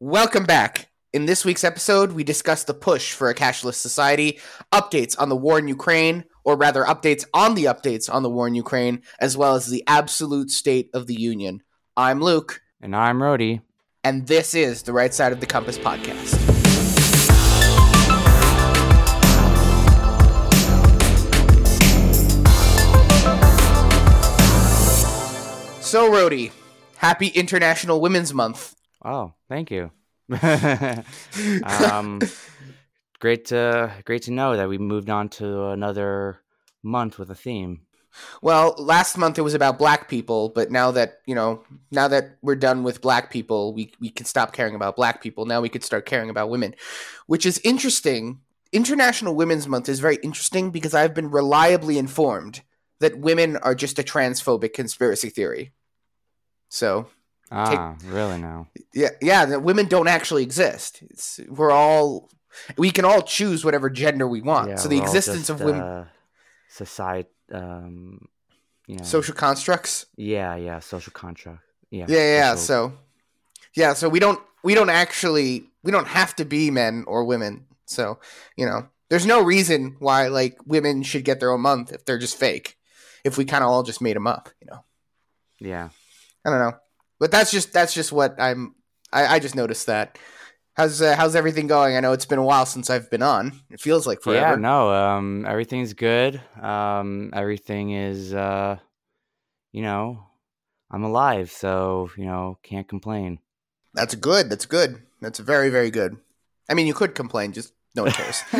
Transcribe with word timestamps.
Welcome 0.00 0.44
back. 0.44 0.90
In 1.12 1.24
this 1.24 1.44
week's 1.44 1.64
episode, 1.64 2.12
we 2.12 2.22
discuss 2.22 2.64
the 2.64 2.74
push 2.74 3.12
for 3.12 3.30
a 3.30 3.34
cashless 3.34 3.74
society, 3.76 4.38
updates 4.70 5.16
on 5.18 5.30
the 5.30 5.36
war 5.36 5.58
in 5.58 5.68
Ukraine, 5.68 6.24
or 6.44 6.56
rather, 6.56 6.84
updates 6.84 7.24
on 7.32 7.54
the 7.54 7.64
updates 7.64 8.12
on 8.12 8.22
the 8.22 8.28
war 8.28 8.46
in 8.46 8.54
Ukraine, 8.54 9.02
as 9.20 9.36
well 9.36 9.54
as 9.54 9.68
the 9.68 9.82
absolute 9.86 10.50
state 10.50 10.90
of 10.92 11.06
the 11.06 11.14
union. 11.18 11.62
I'm 11.96 12.20
Luke, 12.20 12.60
And 12.82 12.94
I'm 12.94 13.22
Rody. 13.22 13.62
and 14.04 14.26
this 14.26 14.54
is 14.54 14.82
the 14.82 14.92
Right 14.92 15.14
Side 15.14 15.32
of 15.32 15.40
the 15.40 15.46
Compass 15.46 15.78
podcast. 15.78 16.42
So, 25.80 26.10
Rody, 26.12 26.50
happy 26.96 27.28
International 27.28 28.00
Women's 28.00 28.34
Month. 28.34 28.74
Oh, 29.06 29.34
thank 29.48 29.70
you. 29.70 29.92
um, 31.62 32.20
great 33.20 33.44
to 33.46 33.92
great 34.04 34.22
to 34.22 34.32
know 34.32 34.56
that 34.56 34.68
we 34.68 34.78
moved 34.78 35.08
on 35.08 35.28
to 35.28 35.66
another 35.68 36.40
month 36.82 37.16
with 37.16 37.30
a 37.30 37.34
theme. 37.36 37.82
Well, 38.42 38.74
last 38.78 39.16
month 39.16 39.38
it 39.38 39.42
was 39.42 39.54
about 39.54 39.78
black 39.78 40.08
people, 40.08 40.48
but 40.48 40.72
now 40.72 40.90
that, 40.90 41.20
you 41.26 41.34
know, 41.34 41.62
now 41.92 42.08
that 42.08 42.38
we're 42.42 42.56
done 42.56 42.82
with 42.82 43.00
black 43.00 43.30
people, 43.30 43.74
we, 43.74 43.92
we 44.00 44.08
can 44.08 44.24
stop 44.24 44.52
caring 44.52 44.74
about 44.74 44.96
black 44.96 45.22
people. 45.22 45.44
Now 45.44 45.60
we 45.60 45.68
could 45.68 45.84
start 45.84 46.06
caring 46.06 46.30
about 46.30 46.48
women, 46.48 46.74
which 47.26 47.44
is 47.44 47.60
interesting. 47.62 48.40
International 48.72 49.34
Women's 49.34 49.68
Month 49.68 49.88
is 49.90 50.00
very 50.00 50.16
interesting 50.22 50.70
because 50.70 50.94
I've 50.94 51.14
been 51.14 51.30
reliably 51.30 51.98
informed 51.98 52.62
that 53.00 53.18
women 53.18 53.58
are 53.58 53.74
just 53.74 53.98
a 53.98 54.02
transphobic 54.02 54.72
conspiracy 54.72 55.28
theory. 55.28 55.72
So, 56.70 57.08
Ah, 57.50 57.96
really 58.06 58.38
now? 58.38 58.68
yeah, 58.92 59.10
yeah, 59.22 59.46
that 59.46 59.62
women 59.62 59.86
don't 59.86 60.08
actually 60.08 60.42
exist. 60.42 61.02
It's, 61.10 61.40
we're 61.48 61.70
all 61.70 62.28
we 62.76 62.90
can 62.90 63.04
all 63.04 63.22
choose 63.22 63.64
whatever 63.64 63.90
gender 63.90 64.26
we 64.26 64.40
want. 64.40 64.70
Yeah, 64.70 64.76
so 64.76 64.88
the 64.88 64.98
existence 64.98 65.48
of 65.48 65.60
women 65.60 65.80
uh, 65.80 66.06
society, 66.68 67.28
um, 67.52 68.28
you 68.86 68.96
know, 68.96 69.04
social 69.04 69.34
constructs 69.34 70.06
yeah, 70.16 70.56
yeah, 70.56 70.80
social 70.80 71.12
contract, 71.12 71.60
yeah, 71.90 72.06
yeah 72.08 72.16
yeah 72.16 72.54
social- 72.54 72.90
so 72.90 72.98
yeah 73.74 73.92
so 73.94 74.08
we 74.08 74.18
don't 74.18 74.40
we 74.64 74.74
don't 74.74 74.90
actually 74.90 75.64
we 75.82 75.92
don't 75.92 76.08
have 76.08 76.34
to 76.36 76.44
be 76.44 76.70
men 76.70 77.04
or 77.06 77.24
women 77.24 77.66
so 77.84 78.18
you 78.56 78.66
know 78.66 78.88
there's 79.08 79.26
no 79.26 79.40
reason 79.40 79.96
why 80.00 80.28
like 80.28 80.58
women 80.66 81.02
should 81.02 81.24
get 81.24 81.38
their 81.38 81.52
own 81.52 81.60
month 81.60 81.92
if 81.92 82.04
they're 82.04 82.18
just 82.18 82.36
fake 82.36 82.76
if 83.24 83.38
we 83.38 83.44
kind 83.44 83.62
of 83.62 83.70
all 83.70 83.82
just 83.82 84.00
made 84.00 84.16
them 84.16 84.26
up 84.26 84.48
you 84.60 84.66
know 84.70 84.84
yeah. 85.60 85.88
i 86.44 86.50
don't 86.50 86.58
know 86.58 86.76
but 87.18 87.30
that's 87.30 87.50
just 87.50 87.72
that's 87.72 87.94
just 87.94 88.12
what 88.12 88.34
i'm 88.40 88.74
i, 89.12 89.36
I 89.36 89.38
just 89.38 89.54
noticed 89.54 89.86
that 89.86 90.18
how's 90.74 91.00
uh, 91.00 91.16
how's 91.16 91.34
everything 91.36 91.66
going 91.66 91.96
i 91.96 92.00
know 92.00 92.12
it's 92.12 92.26
been 92.26 92.38
a 92.38 92.44
while 92.44 92.66
since 92.66 92.90
i've 92.90 93.10
been 93.10 93.22
on 93.22 93.52
it 93.70 93.80
feels 93.80 94.06
like 94.06 94.20
forever 94.22 94.52
Yeah, 94.52 94.56
no, 94.56 94.92
um, 94.92 95.44
everything's 95.46 95.92
good. 95.94 96.40
Um, 96.60 97.30
everything 97.32 97.90
is, 97.92 98.32
uh, 98.34 98.78
you 99.72 99.82
know, 99.82 100.26
I'm 100.90 101.04
alive, 101.04 101.50
so 101.50 102.10
you 102.16 102.26
know, 102.26 102.58
can't 102.62 102.88
complain. 102.88 103.38
that's 103.94 104.14
good 104.14 104.50
that's 104.50 104.66
good 104.66 105.00
that's 105.22 105.38
very 105.40 105.70
very 105.70 105.90
good 105.90 106.16
i 106.68 106.74
mean 106.74 106.86
you 106.86 106.92
could 106.94 107.14
complain 107.14 107.52
just 107.52 107.72
no 107.94 108.02
one 108.04 108.12
cares 108.12 108.42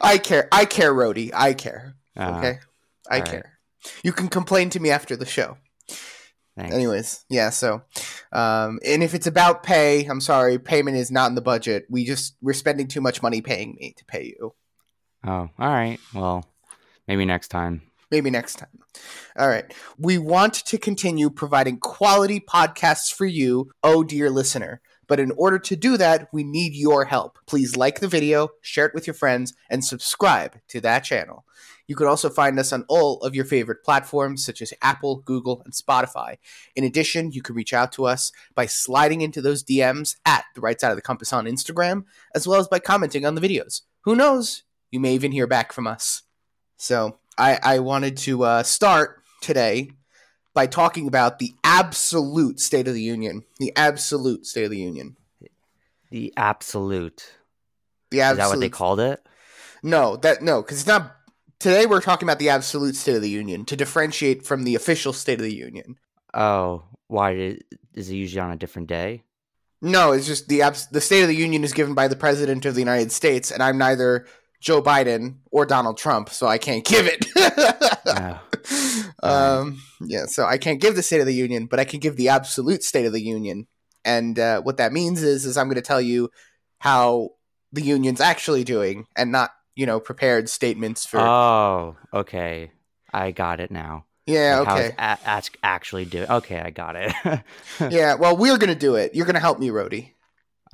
i 0.00 0.18
care 0.22 0.48
i 0.52 0.64
care 0.64 0.92
Rody. 0.92 1.30
i 1.34 1.52
care 1.54 1.94
Uh, 2.16 2.30
Okay. 2.36 2.58
I 3.10 3.18
right. 3.20 3.28
care. 3.30 3.58
You 4.02 4.12
can 4.12 4.28
complain 4.28 4.70
to 4.70 4.80
me 4.80 4.90
after 4.90 5.16
the 5.16 5.24
show. 5.26 5.56
Thanks. 6.58 6.74
Anyways, 6.74 7.24
yeah, 7.28 7.50
so 7.50 7.82
um 8.32 8.80
and 8.84 9.02
if 9.02 9.14
it's 9.14 9.28
about 9.28 9.62
pay, 9.62 10.04
I'm 10.06 10.20
sorry, 10.20 10.58
payment 10.58 10.96
is 10.96 11.10
not 11.10 11.28
in 11.28 11.36
the 11.36 11.40
budget. 11.40 11.86
We 11.88 12.04
just 12.04 12.36
we're 12.42 12.52
spending 12.52 12.88
too 12.88 13.00
much 13.00 13.22
money 13.22 13.40
paying 13.40 13.76
me 13.80 13.94
to 13.96 14.04
pay 14.04 14.24
you. 14.24 14.54
Oh, 15.24 15.50
all 15.58 15.68
right. 15.68 15.98
Well, 16.12 16.44
maybe 17.06 17.24
next 17.24 17.48
time. 17.48 17.82
Maybe 18.10 18.30
next 18.30 18.56
time. 18.56 18.78
All 19.38 19.48
right. 19.48 19.72
We 19.98 20.18
want 20.18 20.54
to 20.54 20.78
continue 20.78 21.30
providing 21.30 21.78
quality 21.78 22.40
podcasts 22.40 23.12
for 23.12 23.26
you, 23.26 23.70
oh 23.84 24.02
dear 24.02 24.28
listener. 24.28 24.80
But 25.08 25.18
in 25.18 25.32
order 25.32 25.58
to 25.58 25.74
do 25.74 25.96
that, 25.96 26.28
we 26.32 26.44
need 26.44 26.74
your 26.74 27.06
help. 27.06 27.38
Please 27.46 27.76
like 27.76 28.00
the 28.00 28.08
video, 28.08 28.50
share 28.60 28.86
it 28.86 28.94
with 28.94 29.06
your 29.06 29.14
friends, 29.14 29.54
and 29.68 29.84
subscribe 29.84 30.60
to 30.68 30.80
that 30.82 31.00
channel. 31.00 31.44
You 31.88 31.96
can 31.96 32.06
also 32.06 32.28
find 32.28 32.58
us 32.58 32.72
on 32.72 32.84
all 32.88 33.18
of 33.22 33.34
your 33.34 33.46
favorite 33.46 33.82
platforms 33.82 34.44
such 34.44 34.60
as 34.60 34.74
Apple, 34.82 35.22
Google, 35.24 35.62
and 35.64 35.72
Spotify. 35.72 36.36
In 36.76 36.84
addition, 36.84 37.32
you 37.32 37.40
can 37.40 37.54
reach 37.54 37.72
out 37.72 37.92
to 37.92 38.04
us 38.04 38.30
by 38.54 38.66
sliding 38.66 39.22
into 39.22 39.40
those 39.40 39.64
DMs 39.64 40.16
at 40.26 40.44
the 40.54 40.60
right 40.60 40.78
side 40.78 40.90
of 40.90 40.96
the 40.96 41.02
compass 41.02 41.32
on 41.32 41.46
Instagram, 41.46 42.04
as 42.34 42.46
well 42.46 42.60
as 42.60 42.68
by 42.68 42.78
commenting 42.78 43.24
on 43.24 43.34
the 43.34 43.40
videos. 43.40 43.80
Who 44.02 44.14
knows? 44.14 44.64
You 44.90 45.00
may 45.00 45.14
even 45.14 45.32
hear 45.32 45.46
back 45.46 45.72
from 45.72 45.86
us. 45.86 46.22
So 46.76 47.18
I, 47.38 47.58
I 47.62 47.78
wanted 47.78 48.18
to 48.18 48.44
uh, 48.44 48.62
start 48.62 49.22
today 49.40 49.92
by 50.58 50.66
talking 50.66 51.06
about 51.06 51.38
the 51.38 51.54
absolute 51.62 52.58
State 52.58 52.88
of 52.88 52.94
the 52.94 53.00
Union. 53.00 53.44
The 53.60 53.72
absolute 53.76 54.44
State 54.44 54.64
of 54.64 54.72
the 54.72 54.76
Union. 54.80 55.16
The 56.10 56.32
absolute. 56.36 57.32
The 58.10 58.16
Is 58.18 58.22
absolute. 58.24 58.38
that 58.42 58.48
what 58.50 58.60
they 58.60 58.68
called 58.68 58.98
it? 58.98 59.24
No, 59.84 60.16
that 60.16 60.42
no, 60.42 60.60
because 60.60 60.78
it's 60.78 60.86
not. 60.88 61.14
Today 61.60 61.86
we're 61.86 62.00
talking 62.00 62.26
about 62.26 62.40
the 62.40 62.48
absolute 62.48 62.96
State 62.96 63.14
of 63.14 63.22
the 63.22 63.30
Union 63.30 63.66
to 63.66 63.76
differentiate 63.76 64.44
from 64.44 64.64
the 64.64 64.74
official 64.74 65.12
State 65.12 65.38
of 65.38 65.44
the 65.44 65.54
Union. 65.54 65.94
Oh, 66.34 66.82
why 67.06 67.54
is 67.94 68.10
it 68.10 68.14
usually 68.16 68.40
on 68.40 68.50
a 68.50 68.56
different 68.56 68.88
day? 68.88 69.22
No, 69.80 70.10
it's 70.10 70.26
just 70.26 70.48
the 70.48 70.62
abs- 70.62 70.88
the 70.88 71.00
State 71.00 71.22
of 71.22 71.28
the 71.28 71.36
Union 71.36 71.62
is 71.62 71.72
given 71.72 71.94
by 71.94 72.08
the 72.08 72.16
President 72.16 72.64
of 72.64 72.74
the 72.74 72.80
United 72.80 73.12
States, 73.12 73.52
and 73.52 73.62
I'm 73.62 73.78
neither 73.78 74.26
Joe 74.58 74.82
Biden 74.82 75.36
or 75.52 75.64
Donald 75.66 75.98
Trump, 75.98 76.30
so 76.30 76.48
I 76.48 76.58
can't 76.58 76.84
give 76.84 77.06
it. 77.06 77.26
Oh, 78.10 78.40
um, 79.22 79.80
yeah, 80.00 80.26
so 80.26 80.44
I 80.44 80.58
can't 80.58 80.80
give 80.80 80.94
the 80.96 81.02
State 81.02 81.20
of 81.20 81.26
the 81.26 81.34
Union, 81.34 81.66
but 81.66 81.78
I 81.80 81.84
can 81.84 82.00
give 82.00 82.16
the 82.16 82.28
absolute 82.28 82.82
State 82.82 83.06
of 83.06 83.12
the 83.12 83.20
Union. 83.22 83.66
And 84.04 84.38
uh, 84.38 84.60
what 84.62 84.76
that 84.78 84.92
means 84.92 85.22
is, 85.22 85.44
is 85.44 85.56
I'm 85.56 85.66
going 85.66 85.76
to 85.76 85.82
tell 85.82 86.00
you 86.00 86.30
how 86.78 87.30
the 87.72 87.82
union's 87.82 88.20
actually 88.20 88.64
doing, 88.64 89.06
and 89.16 89.30
not 89.32 89.50
you 89.74 89.86
know 89.86 90.00
prepared 90.00 90.48
statements 90.48 91.04
for. 91.06 91.18
oh, 91.20 91.96
okay. 92.14 92.70
I 93.12 93.30
got 93.30 93.60
it 93.60 93.70
now. 93.70 94.04
yeah, 94.26 94.58
Like, 94.58 94.68
how 94.68 94.74
okay. 94.76 94.84
it's 94.86 94.94
a- 94.96 95.00
act- 95.28 95.56
actually 95.62 96.04
doing. 96.04 96.28
Okay, 96.30 96.60
I 96.60 96.70
got 96.70 96.94
it. 96.96 97.12
yeah, 97.90 98.14
well, 98.14 98.36
we're 98.36 98.58
going 98.58 98.68
to 98.72 98.78
do 98.78 98.96
it. 98.96 99.14
You're 99.14 99.24
going 99.26 99.34
to 99.34 99.40
help 99.40 99.58
me, 99.58 99.70
Rody. 99.70 100.14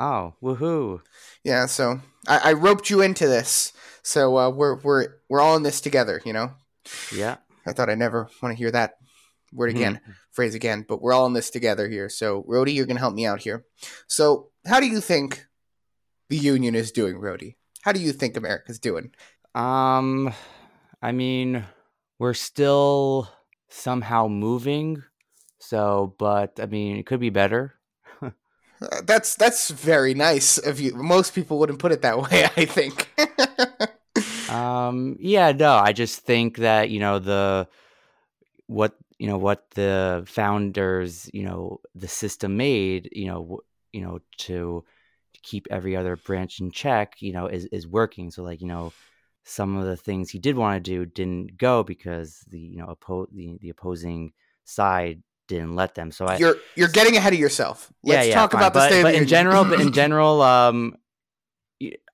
oh, 0.00 0.34
woohoo. 0.42 1.00
Yeah, 1.44 1.66
so 1.66 2.00
I, 2.26 2.50
I 2.50 2.52
roped 2.54 2.90
you 2.90 3.00
into 3.02 3.26
this, 3.28 3.72
so 4.02 4.36
uh, 4.36 4.50
we're 4.50 4.76
we're 4.80 5.08
we're 5.28 5.40
all 5.40 5.56
in 5.56 5.62
this 5.62 5.80
together. 5.80 6.20
You 6.24 6.32
know, 6.32 6.52
Yeah. 7.14 7.36
I 7.66 7.72
thought 7.72 7.90
I'd 7.90 7.98
never 7.98 8.28
want 8.42 8.52
to 8.52 8.58
hear 8.58 8.70
that 8.70 8.94
word 9.52 9.70
again, 9.70 10.00
phrase 10.32 10.54
again, 10.54 10.84
but 10.86 11.00
we're 11.00 11.12
all 11.12 11.26
in 11.26 11.32
this 11.32 11.50
together 11.50 11.88
here. 11.88 12.08
So, 12.08 12.44
Rody, 12.46 12.72
you're 12.72 12.86
going 12.86 12.96
to 12.96 13.00
help 13.00 13.14
me 13.14 13.26
out 13.26 13.40
here. 13.40 13.64
So, 14.06 14.50
how 14.66 14.80
do 14.80 14.86
you 14.86 15.00
think 15.00 15.46
the 16.28 16.36
union 16.36 16.74
is 16.74 16.92
doing, 16.92 17.16
Rody? 17.18 17.56
How 17.82 17.92
do 17.92 18.00
you 18.00 18.12
think 18.12 18.36
America's 18.36 18.78
doing? 18.78 19.12
Um, 19.54 20.32
I 21.00 21.12
mean, 21.12 21.64
we're 22.18 22.34
still 22.34 23.28
somehow 23.68 24.28
moving. 24.28 25.02
So, 25.58 26.14
but 26.18 26.58
I 26.60 26.66
mean, 26.66 26.96
it 26.96 27.06
could 27.06 27.20
be 27.20 27.30
better. 27.30 27.74
Uh, 28.82 29.00
that's 29.06 29.36
that's 29.36 29.70
very 29.70 30.14
nice 30.14 30.58
of 30.58 30.80
you. 30.80 30.92
Most 30.96 31.32
people 31.32 31.60
wouldn't 31.60 31.78
put 31.78 31.92
it 31.92 32.02
that 32.02 32.20
way. 32.20 32.44
I 32.56 32.64
think. 32.64 33.08
Um, 34.54 35.16
yeah, 35.18 35.52
no, 35.52 35.74
I 35.74 35.92
just 35.92 36.20
think 36.20 36.58
that, 36.58 36.90
you 36.90 37.00
know, 37.00 37.18
the 37.18 37.68
what, 38.66 38.96
you 39.18 39.26
know, 39.26 39.38
what 39.38 39.70
the 39.70 40.24
founders, 40.26 41.30
you 41.32 41.44
know, 41.44 41.80
the 41.94 42.08
system 42.08 42.56
made, 42.56 43.08
you 43.12 43.26
know, 43.26 43.42
w- 43.42 43.62
you 43.92 44.00
know, 44.00 44.20
to 44.38 44.84
to 45.34 45.40
keep 45.42 45.66
every 45.70 45.96
other 45.96 46.16
branch 46.16 46.60
in 46.60 46.70
check, 46.70 47.16
you 47.20 47.32
know, 47.32 47.46
is 47.46 47.66
is 47.66 47.86
working. 47.86 48.30
So 48.30 48.42
like, 48.42 48.60
you 48.60 48.66
know, 48.68 48.92
some 49.44 49.76
of 49.76 49.86
the 49.86 49.96
things 49.96 50.30
he 50.30 50.38
did 50.38 50.56
want 50.56 50.82
to 50.82 50.90
do 50.90 51.04
didn't 51.04 51.56
go 51.56 51.82
because 51.82 52.40
the, 52.48 52.58
you 52.58 52.78
know, 52.78 52.86
oppo- 52.86 53.28
the 53.32 53.58
the 53.60 53.70
opposing 53.70 54.32
side 54.64 55.22
didn't 55.48 55.74
let 55.74 55.94
them. 55.94 56.10
So 56.10 56.26
I 56.26 56.36
you're 56.36 56.56
you're 56.76 56.88
getting 56.88 57.16
ahead 57.16 57.32
of 57.32 57.38
yourself. 57.38 57.92
Let's 58.02 58.32
talk 58.32 58.52
fine. 58.52 58.60
about 58.60 58.72
the 58.72 58.80
but, 58.80 58.88
state 58.90 59.02
but 59.02 59.12
the 59.12 59.18
in 59.18 59.26
general, 59.26 59.64
but 59.64 59.80
in 59.80 59.92
general, 60.02 60.42
um, 60.42 60.96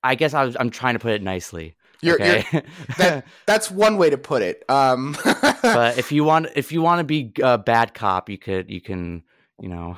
I 0.03 0.15
guess 0.15 0.33
I 0.33 0.43
was, 0.43 0.57
I'm 0.59 0.69
trying 0.69 0.95
to 0.95 0.99
put 0.99 1.13
it 1.13 1.21
nicely. 1.21 1.75
You're, 2.01 2.19
you're, 2.19 2.43
that- 2.97 3.25
that's 3.45 3.71
one 3.71 3.97
way 3.97 4.09
to 4.09 4.17
put 4.17 4.41
it. 4.41 4.63
Um, 4.69 5.15
but 5.61 5.97
if 5.97 6.11
you 6.11 6.23
want 6.23 6.47
if 6.55 6.71
you 6.71 6.81
want 6.81 6.99
to 6.99 7.03
be 7.03 7.31
a 7.41 7.57
bad 7.57 7.93
cop 7.93 8.29
you 8.29 8.37
could 8.37 8.69
you 8.69 8.81
can 8.81 9.23
you 9.59 9.69
know 9.69 9.97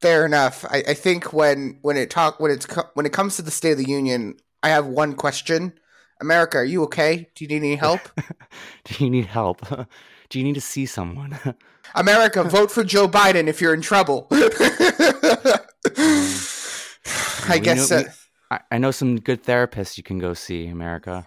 Fair 0.00 0.24
enough. 0.24 0.64
I, 0.64 0.82
I 0.88 0.94
think 0.94 1.34
when 1.34 1.78
when 1.82 1.98
it 1.98 2.08
talk 2.08 2.40
when 2.40 2.50
it's 2.50 2.64
co- 2.64 2.88
when 2.94 3.04
it 3.04 3.12
comes 3.12 3.36
to 3.36 3.42
the 3.42 3.50
State 3.50 3.72
of 3.72 3.78
the 3.78 3.88
Union, 3.88 4.36
I 4.62 4.70
have 4.70 4.86
one 4.86 5.14
question. 5.14 5.74
America, 6.22 6.56
are 6.56 6.64
you 6.64 6.82
okay? 6.84 7.28
Do 7.34 7.44
you 7.44 7.48
need 7.48 7.58
any 7.58 7.76
help? 7.76 8.00
do 8.84 9.04
you 9.04 9.10
need 9.10 9.26
help 9.26 9.60
do 10.30 10.38
you 10.38 10.44
need 10.44 10.54
to 10.54 10.60
see 10.60 10.86
someone 10.86 11.38
America, 11.94 12.44
vote 12.44 12.70
for 12.70 12.84
Joe 12.84 13.08
Biden 13.08 13.48
if 13.48 13.60
you're 13.60 13.74
in 13.74 13.80
trouble. 13.80 14.28
I 17.48 17.58
guess. 17.60 17.90
Know, 17.90 17.98
uh, 17.98 18.02
we, 18.50 18.58
I 18.70 18.78
know 18.78 18.90
some 18.90 19.18
good 19.18 19.42
therapists 19.42 19.96
you 19.96 20.04
can 20.04 20.18
go 20.18 20.34
see, 20.34 20.66
America. 20.68 21.26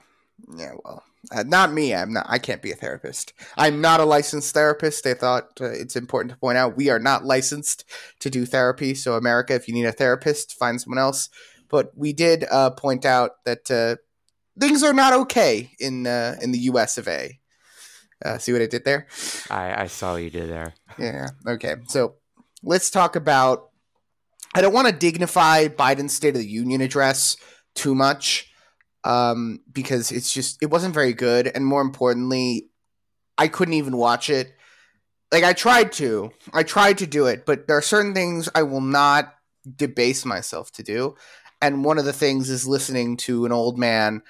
Yeah, 0.58 0.74
well, 0.84 1.04
uh, 1.32 1.44
not 1.44 1.72
me. 1.72 1.94
I'm 1.96 2.14
not. 2.14 2.26
I 2.28 2.38
can't 2.38 2.62
be 2.62 2.72
a 2.72 2.76
therapist. 2.76 3.34
I'm 3.58 3.80
not 3.80 4.00
a 4.00 4.06
licensed 4.06 4.54
therapist. 4.54 5.04
They 5.04 5.14
thought 5.14 5.50
uh, 5.62 5.66
it's 5.66 5.96
important 5.96 6.32
to 6.32 6.38
point 6.38 6.58
out 6.58 6.76
we 6.76 6.90
are 6.90 7.00
not 7.00 7.26
licensed 7.26 7.86
to 8.20 8.30
do 8.30 8.46
therapy. 8.46 8.94
So, 8.94 9.16
America, 9.16 9.54
if 9.54 9.68
you 9.68 9.74
need 9.74 9.86
a 9.86 9.92
therapist, 9.92 10.54
find 10.54 10.82
someone 10.82 10.98
else. 10.98 11.30
But 11.70 11.92
we 11.96 12.14
did 12.14 12.46
uh, 12.52 12.72
point 12.72 13.06
out 13.06 13.44
that 13.46 13.72
uh, 13.72 13.96
things 14.60 14.84
are 14.84 14.94
not 14.94 15.14
okay 15.14 15.72
in 15.80 16.06
uh, 16.06 16.36
in 16.42 16.52
the 16.52 16.60
U.S. 16.60 16.98
of 16.98 17.08
A. 17.08 17.40
Uh, 18.24 18.38
see 18.38 18.54
what 18.54 18.62
I 18.62 18.68
did 18.68 18.86
there? 18.86 19.08
I, 19.50 19.84
I 19.84 19.88
saw 19.88 20.14
what 20.14 20.24
you 20.24 20.30
did 20.30 20.50
there. 20.50 20.74
Yeah. 20.98 21.28
Okay. 21.48 21.76
So 21.88 22.16
let's 22.62 22.90
talk 22.90 23.16
about. 23.16 23.70
I 24.56 24.62
don't 24.62 24.74
want 24.74 24.88
to 24.88 24.94
dignify 24.94 25.68
Biden's 25.68 26.14
State 26.14 26.36
of 26.36 26.42
the 26.42 26.48
Union 26.48 26.82
address 26.82 27.38
too 27.74 27.96
much 27.96 28.53
um, 29.04 29.60
because 29.72 30.12
it's 30.12 30.32
just 30.32 30.62
it 30.62 30.70
wasn't 30.70 30.94
very 30.94 31.14
good, 31.14 31.48
and 31.48 31.66
more 31.66 31.82
importantly, 31.82 32.70
I 33.38 33.48
couldn't 33.48 33.74
even 33.74 33.98
watch 33.98 34.30
it. 34.30 34.54
Like 35.32 35.44
I 35.44 35.54
tried 35.54 35.92
to, 35.94 36.32
I 36.54 36.64
tried 36.64 37.00
to 37.00 37.08
do 37.08 37.26
it, 37.26 37.46
but 37.46 37.68
there 37.68 37.78
are 37.78 37.82
certain 37.82 38.14
things 38.14 38.50
I 38.54 38.64
will 38.64 38.82
not 38.82 39.34
debase 39.78 40.26
myself 40.26 40.72
to 40.74 40.84
do, 40.84 41.16
and 41.62 41.84
one 41.84 41.98
of 41.98 42.06
the 42.06 42.14
things 42.14 42.50
is 42.50 42.68
listening 42.68 43.18
to 43.18 43.46
an 43.46 43.52
old 43.52 43.78
man 43.78 44.22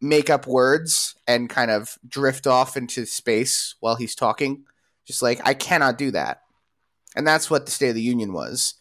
make 0.00 0.30
up 0.30 0.46
words 0.46 1.16
and 1.26 1.50
kind 1.50 1.70
of 1.70 1.98
drift 2.06 2.46
off 2.46 2.76
into 2.76 3.04
space 3.04 3.74
while 3.80 3.96
he's 3.96 4.14
talking. 4.14 4.64
Just 5.04 5.22
like 5.22 5.40
I 5.44 5.54
cannot 5.54 5.98
do 5.98 6.10
that, 6.12 6.42
and 7.14 7.26
that's 7.26 7.50
what 7.50 7.66
the 7.66 7.72
State 7.72 7.90
of 7.90 7.94
the 7.94 8.02
Union 8.02 8.32
was 8.32 8.74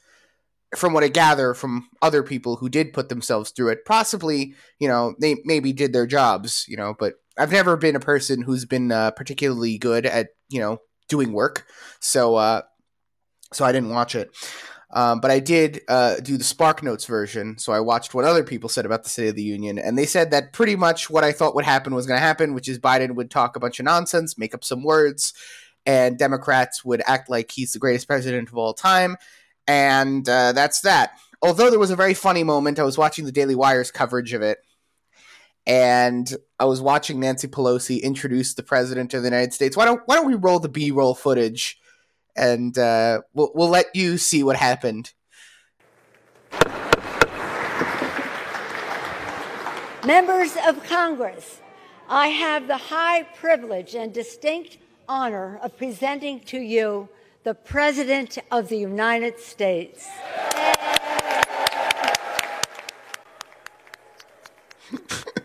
from 0.76 0.94
what 0.94 1.04
I 1.04 1.08
gather 1.08 1.54
from 1.54 1.90
other 2.02 2.24
people 2.24 2.58
who 2.58 2.70
did 2.70 2.94
put 2.94 3.10
themselves 3.10 3.52
through 3.52 3.70
it, 3.70 3.86
possibly, 3.86 4.56
you 4.80 4.88
know, 4.88 5.16
they 5.20 5.38
maybe 5.46 5.72
did 5.72 5.94
their 5.94 6.08
jobs, 6.08 6.66
you 6.68 6.76
know, 6.76 6.94
but 6.98 7.16
I've 7.38 7.52
never 7.52 7.78
been 7.78 7.96
a 7.96 8.02
person 8.02 8.42
who's 8.42 8.66
been 8.66 8.92
uh, 8.92 9.12
particularly 9.12 9.78
good 9.78 10.06
at, 10.06 10.30
you 10.50 10.60
know, 10.60 10.80
doing 11.08 11.32
work. 11.32 11.66
So, 12.00 12.36
uh, 12.36 12.64
so 13.54 13.64
I 13.64 13.72
didn't 13.72 13.92
watch 13.92 14.16
it. 14.16 14.30
Um, 14.92 15.20
but 15.20 15.32
I 15.32 15.40
did 15.40 15.82
uh, 15.88 16.16
do 16.22 16.38
the 16.38 16.44
Spark 16.44 16.82
Notes 16.82 17.06
version. 17.06 17.58
So 17.58 17.74
I 17.74 17.82
watched 17.82 18.14
what 18.14 18.26
other 18.26 18.44
people 18.44 18.70
said 18.70 18.86
about 18.86 19.04
the 19.04 19.10
State 19.10 19.28
of 19.28 19.36
the 19.36 19.44
Union. 19.44 19.78
And 19.78 19.98
they 19.98 20.06
said 20.06 20.32
that 20.32 20.54
pretty 20.54 20.76
much 20.76 21.10
what 21.10 21.24
I 21.24 21.34
thought 21.34 21.56
would 21.56 21.66
happen 21.66 21.94
was 21.94 22.08
going 22.08 22.18
to 22.18 22.26
happen, 22.26 22.54
which 22.54 22.70
is 22.70 22.80
Biden 22.80 23.16
would 23.16 23.30
talk 23.30 23.56
a 23.56 23.60
bunch 23.60 23.80
of 23.80 23.86
nonsense, 23.86 24.38
make 24.38 24.56
up 24.56 24.64
some 24.64 24.84
words, 24.84 25.34
and 25.86 26.18
Democrats 26.18 26.86
would 26.86 27.02
act 27.06 27.30
like 27.30 27.52
he's 27.52 27.74
the 27.74 27.80
greatest 27.80 28.08
president 28.08 28.50
of 28.50 28.58
all 28.58 28.74
time 28.74 29.18
and 29.68 30.28
uh, 30.28 30.54
that's 30.54 30.82
that. 30.82 31.18
Although 31.42 31.70
there 31.70 31.80
was 31.80 31.92
a 31.92 31.96
very 31.96 32.14
funny 32.14 32.44
moment, 32.44 32.80
I 32.80 32.84
was 32.84 32.98
watching 32.98 33.26
the 33.26 33.32
Daily 33.32 33.56
Wire's 33.56 33.92
coverage 33.92 34.34
of 34.34 34.42
it, 34.42 34.60
and 35.68 36.34
I 36.60 36.66
was 36.66 36.82
watching 36.82 37.20
Nancy 37.20 37.48
Pelosi 37.48 38.02
introduce 38.02 38.54
the 38.54 38.64
president 38.64 39.14
of 39.14 39.22
the 39.22 39.28
United 39.28 39.54
States. 39.54 39.78
Why 39.78 39.86
don't 39.86 40.02
Why 40.06 40.16
don't 40.16 40.28
we 40.28 40.36
roll 40.36 40.60
the 40.60 40.70
B 40.70 40.92
roll 40.92 41.14
footage, 41.14 41.80
and 42.36 42.78
uh, 42.78 43.22
we'll 43.34 43.52
we'll 43.54 43.70
let 43.70 43.88
you 43.94 44.18
see 44.18 44.44
what 44.44 44.56
happened. 44.56 45.14
Members 50.06 50.56
of 50.66 50.82
Congress, 50.86 51.60
I 52.08 52.28
have 52.28 52.68
the 52.68 52.78
high 52.78 53.24
privilege 53.24 53.94
and 53.94 54.14
distinct 54.14 54.78
honor 55.10 55.60
of 55.62 55.78
presenting 55.78 56.40
to 56.42 56.60
you 56.60 57.10
the 57.48 57.54
President 57.54 58.38
of 58.52 58.68
the 58.68 58.76
United 58.76 59.40
States. 59.40 60.06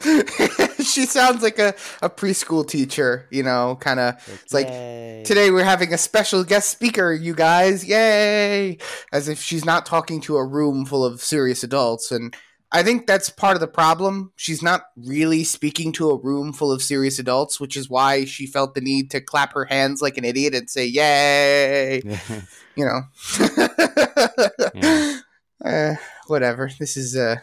she 0.83 1.07
sounds 1.07 1.45
like 1.45 1.61
a, 1.61 1.69
a 2.03 2.11
preschool 2.11 2.67
teacher, 2.67 3.29
you 3.31 3.45
know, 3.45 3.79
kind 3.79 4.01
of. 4.01 4.15
It's 4.43 4.53
like, 4.53 4.67
today 4.67 5.53
we're 5.53 5.63
having 5.63 5.95
a 5.95 5.99
special 5.99 6.43
guest 6.43 6.71
speaker, 6.71 7.13
you 7.13 7.37
guys. 7.37 7.85
Yay! 7.85 8.79
As 9.13 9.29
if 9.29 9.41
she's 9.41 9.65
not 9.65 9.87
talking 9.87 10.21
to 10.23 10.39
a 10.39 10.45
room 10.45 10.85
full 10.85 11.05
of 11.05 11.21
serious 11.21 11.63
adults. 11.63 12.11
And 12.11 12.35
I 12.73 12.83
think 12.83 13.07
that's 13.07 13.29
part 13.29 13.55
of 13.55 13.61
the 13.61 13.69
problem. 13.69 14.33
She's 14.37 14.63
not 14.63 14.85
really 14.97 15.45
speaking 15.45 15.93
to 15.93 16.11
a 16.11 16.19
room 16.19 16.53
full 16.55 16.73
of 16.73 16.83
serious 16.83 17.19
adults, 17.19 17.61
which 17.61 17.77
is 17.77 17.91
why 17.91 18.25
she 18.25 18.47
felt 18.47 18.75
the 18.75 18.81
need 18.81 19.11
to 19.11 19.21
clap 19.21 19.53
her 19.53 19.67
hands 19.67 20.01
like 20.01 20.17
an 20.17 20.25
idiot 20.25 20.55
and 20.55 20.71
say 20.71 20.87
"Yay!" 20.87 22.03
you 22.75 22.85
know. 22.87 23.03
yeah. 24.75 25.21
uh, 25.65 25.95
whatever. 26.29 26.71
This 26.79 26.97
is 26.97 27.15
uh 27.15 27.37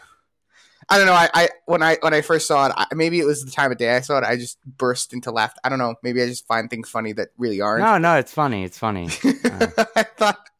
I 0.88 0.98
don't 0.98 1.06
know. 1.06 1.12
I, 1.12 1.30
I 1.32 1.48
when 1.66 1.82
I 1.84 1.98
when 2.00 2.12
I 2.12 2.20
first 2.20 2.48
saw 2.48 2.66
it, 2.66 2.72
I, 2.76 2.86
maybe 2.92 3.20
it 3.20 3.24
was 3.24 3.44
the 3.44 3.52
time 3.52 3.70
of 3.70 3.78
day 3.78 3.94
I 3.94 4.00
saw 4.00 4.18
it. 4.18 4.24
I 4.24 4.34
just 4.36 4.58
burst 4.64 5.12
into 5.12 5.30
laughter. 5.30 5.60
I 5.62 5.68
don't 5.68 5.78
know. 5.78 5.94
Maybe 6.02 6.20
I 6.20 6.26
just 6.26 6.48
find 6.48 6.68
things 6.68 6.90
funny 6.90 7.12
that 7.12 7.28
really 7.38 7.60
aren't. 7.60 7.84
No, 7.84 7.98
no, 7.98 8.16
it's 8.16 8.34
funny. 8.34 8.64
It's 8.64 8.78
funny. 8.78 9.08
Uh. 9.44 9.84
I 9.94 10.02
thought, 10.02 10.50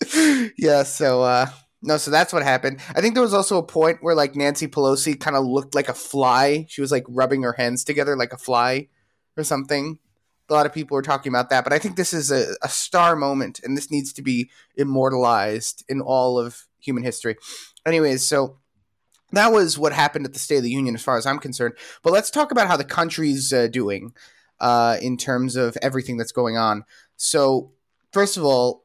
yeah. 0.57 0.85
So, 0.85 1.23
uh, 1.23 1.47
no, 1.83 1.97
so 1.97 2.11
that's 2.11 2.33
what 2.33 2.43
happened. 2.43 2.81
I 2.95 3.01
think 3.01 3.15
there 3.15 3.23
was 3.23 3.35
also 3.35 3.57
a 3.57 3.63
point 3.63 3.99
where 4.03 4.15
like 4.15 4.37
Nancy 4.37 4.69
Pelosi 4.69 5.19
kind 5.19 5.37
of 5.37 5.45
looked 5.45 5.75
like 5.75 5.89
a 5.89 5.95
fly. 5.95 6.67
She 6.69 6.81
was 6.81 6.93
like 6.93 7.05
rubbing 7.09 7.43
her 7.43 7.55
hands 7.55 7.85
together 7.85 8.17
like 8.17 8.33
a 8.33 8.39
fly 8.39 8.89
or 9.37 9.45
something. 9.45 9.99
A 10.49 10.53
lot 10.53 10.67
of 10.67 10.75
people 10.75 10.95
were 10.95 11.03
talking 11.03 11.31
about 11.33 11.49
that, 11.51 11.65
but 11.65 11.73
I 11.73 11.79
think 11.79 11.97
this 11.97 12.13
is 12.13 12.31
a, 12.31 12.55
a 12.63 12.69
star 12.69 13.17
moment 13.17 13.61
and 13.63 13.77
this 13.77 13.91
needs 13.91 14.13
to 14.15 14.23
be 14.23 14.51
immortalized 14.77 15.85
in 15.89 16.01
all 16.01 16.39
of 16.39 16.67
human 16.81 17.05
history. 17.05 17.37
Anyways, 17.87 18.27
so 18.27 18.59
that 19.33 19.53
was 19.53 19.79
what 19.79 19.93
happened 19.93 20.27
at 20.27 20.33
the 20.33 20.39
State 20.39 20.57
of 20.57 20.63
the 20.65 20.71
Union 20.71 20.95
as 20.95 21.03
far 21.03 21.17
as 21.17 21.25
I'm 21.25 21.39
concerned. 21.39 21.75
But 22.03 22.13
let's 22.13 22.31
talk 22.31 22.51
about 22.51 22.67
how 22.67 22.77
the 22.77 22.85
country's 22.85 23.53
uh, 23.53 23.69
doing 23.69 24.13
uh, 24.59 24.99
in 25.01 25.17
terms 25.17 25.57
of 25.57 25.79
everything 25.81 26.17
that's 26.17 26.33
going 26.33 26.57
on. 26.57 26.85
So, 27.17 27.73
first 28.13 28.37
of 28.37 28.45
all, 28.45 28.85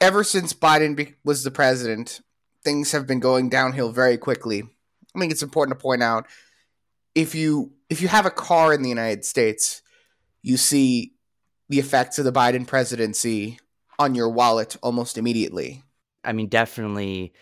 ever 0.00 0.24
since 0.24 0.52
Biden 0.52 0.96
be- 0.96 1.14
was 1.24 1.44
the 1.44 1.50
president, 1.50 2.20
things 2.62 2.92
have 2.92 3.06
been 3.06 3.20
going 3.20 3.48
downhill 3.48 3.92
very 3.92 4.18
quickly. 4.18 4.62
I 5.14 5.18
think 5.18 5.32
it's 5.32 5.42
important 5.42 5.78
to 5.78 5.82
point 5.82 6.02
out 6.02 6.26
if 7.14 7.34
you 7.34 7.72
if 7.90 8.00
you 8.00 8.08
have 8.08 8.26
a 8.26 8.30
car 8.30 8.72
in 8.72 8.82
the 8.82 8.88
United 8.88 9.24
States, 9.24 9.82
you 10.42 10.56
see 10.56 11.14
the 11.68 11.78
effects 11.78 12.18
of 12.18 12.24
the 12.24 12.32
Biden 12.32 12.66
presidency 12.66 13.58
on 13.98 14.14
your 14.14 14.28
wallet 14.28 14.76
almost 14.82 15.18
immediately. 15.18 15.82
I 16.24 16.32
mean, 16.32 16.48
definitely, 16.48 17.32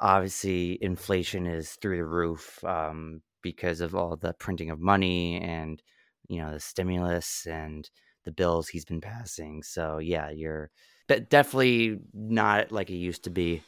obviously, 0.00 0.78
inflation 0.80 1.46
is 1.46 1.72
through 1.72 1.98
the 1.98 2.04
roof 2.04 2.62
um, 2.64 3.22
because 3.42 3.80
of 3.80 3.94
all 3.94 4.16
the 4.16 4.32
printing 4.34 4.70
of 4.70 4.80
money 4.80 5.40
and 5.40 5.82
you 6.28 6.40
know 6.40 6.52
the 6.52 6.60
stimulus 6.60 7.46
and 7.46 7.88
the 8.24 8.32
bills 8.32 8.68
he's 8.68 8.84
been 8.84 9.00
passing. 9.00 9.62
So 9.62 9.98
yeah, 9.98 10.30
you're 10.30 10.70
definitely 11.18 12.00
not 12.12 12.72
like 12.72 12.90
it 12.90 12.96
used 12.96 13.24
to 13.24 13.30
be. 13.30 13.62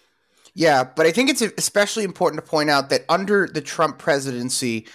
Yeah, 0.54 0.84
but 0.84 1.06
I 1.06 1.12
think 1.12 1.30
it's 1.30 1.40
especially 1.40 2.04
important 2.04 2.44
to 2.44 2.48
point 2.48 2.70
out 2.70 2.90
that 2.90 3.04
under 3.08 3.46
the 3.46 3.60
Trump 3.60 3.98
presidency, 3.98 4.86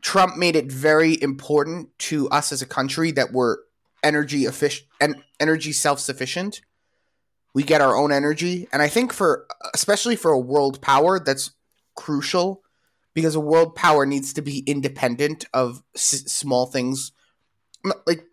Trump 0.00 0.36
made 0.36 0.56
it 0.56 0.70
very 0.70 1.20
important 1.20 1.96
to 1.98 2.28
us 2.30 2.52
as 2.52 2.62
a 2.62 2.66
country 2.66 3.10
that 3.12 3.32
we're 3.32 3.56
energy 4.02 4.44
efficient 4.44 4.88
and 5.00 5.22
energy 5.40 5.72
self 5.72 5.98
sufficient. 5.98 6.60
We 7.54 7.62
get 7.62 7.80
our 7.80 7.96
own 7.96 8.12
energy, 8.12 8.68
and 8.72 8.82
I 8.82 8.88
think 8.88 9.12
for 9.12 9.46
especially 9.74 10.14
for 10.14 10.30
a 10.30 10.38
world 10.38 10.80
power, 10.80 11.18
that's 11.18 11.52
crucial 11.94 12.62
because 13.14 13.34
a 13.34 13.40
world 13.40 13.74
power 13.74 14.04
needs 14.04 14.32
to 14.34 14.42
be 14.42 14.58
independent 14.66 15.46
of 15.54 15.82
s- 15.94 16.30
small 16.30 16.66
things. 16.66 17.12
Like 18.06 18.24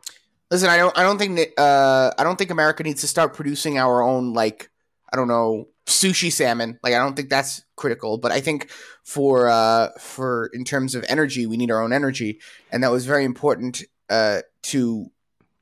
Listen, 0.53 0.69
I 0.69 0.77
don't. 0.77 0.95
I 0.95 1.01
don't 1.01 1.17
think. 1.17 1.39
Uh, 1.57 2.11
I 2.15 2.23
don't 2.23 2.37
think 2.37 2.51
America 2.51 2.83
needs 2.83 3.01
to 3.01 3.07
start 3.07 3.33
producing 3.33 3.79
our 3.79 4.03
own 4.03 4.33
like. 4.33 4.69
I 5.11 5.15
don't 5.15 5.27
know 5.27 5.69
sushi 5.87 6.31
salmon. 6.31 6.77
Like 6.83 6.93
I 6.93 6.99
don't 6.99 7.15
think 7.15 7.29
that's 7.31 7.63
critical. 7.75 8.19
But 8.19 8.31
I 8.31 8.39
think 8.39 8.69
for 9.03 9.49
uh, 9.49 9.89
for 9.99 10.51
in 10.53 10.63
terms 10.63 10.93
of 10.93 11.03
energy, 11.09 11.47
we 11.47 11.57
need 11.57 11.71
our 11.71 11.81
own 11.81 11.91
energy, 11.91 12.39
and 12.71 12.83
that 12.83 12.91
was 12.91 13.07
very 13.07 13.23
important 13.23 13.81
uh, 14.11 14.41
to 14.65 15.07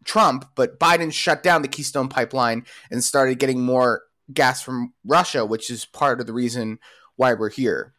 Trump. 0.03 0.49
But 0.55 0.77
Biden 0.77 1.13
shut 1.13 1.41
down 1.41 1.61
the 1.61 1.69
Keystone 1.69 2.09
Pipeline 2.09 2.65
and 2.91 3.01
started 3.01 3.39
getting 3.39 3.61
more 3.61 4.01
gas 4.33 4.61
from 4.61 4.93
Russia, 5.05 5.45
which 5.45 5.69
is 5.69 5.85
part 5.85 6.19
of 6.19 6.27
the 6.27 6.33
reason 6.33 6.79
why 7.15 7.33
we're 7.33 7.49
here. 7.49 7.93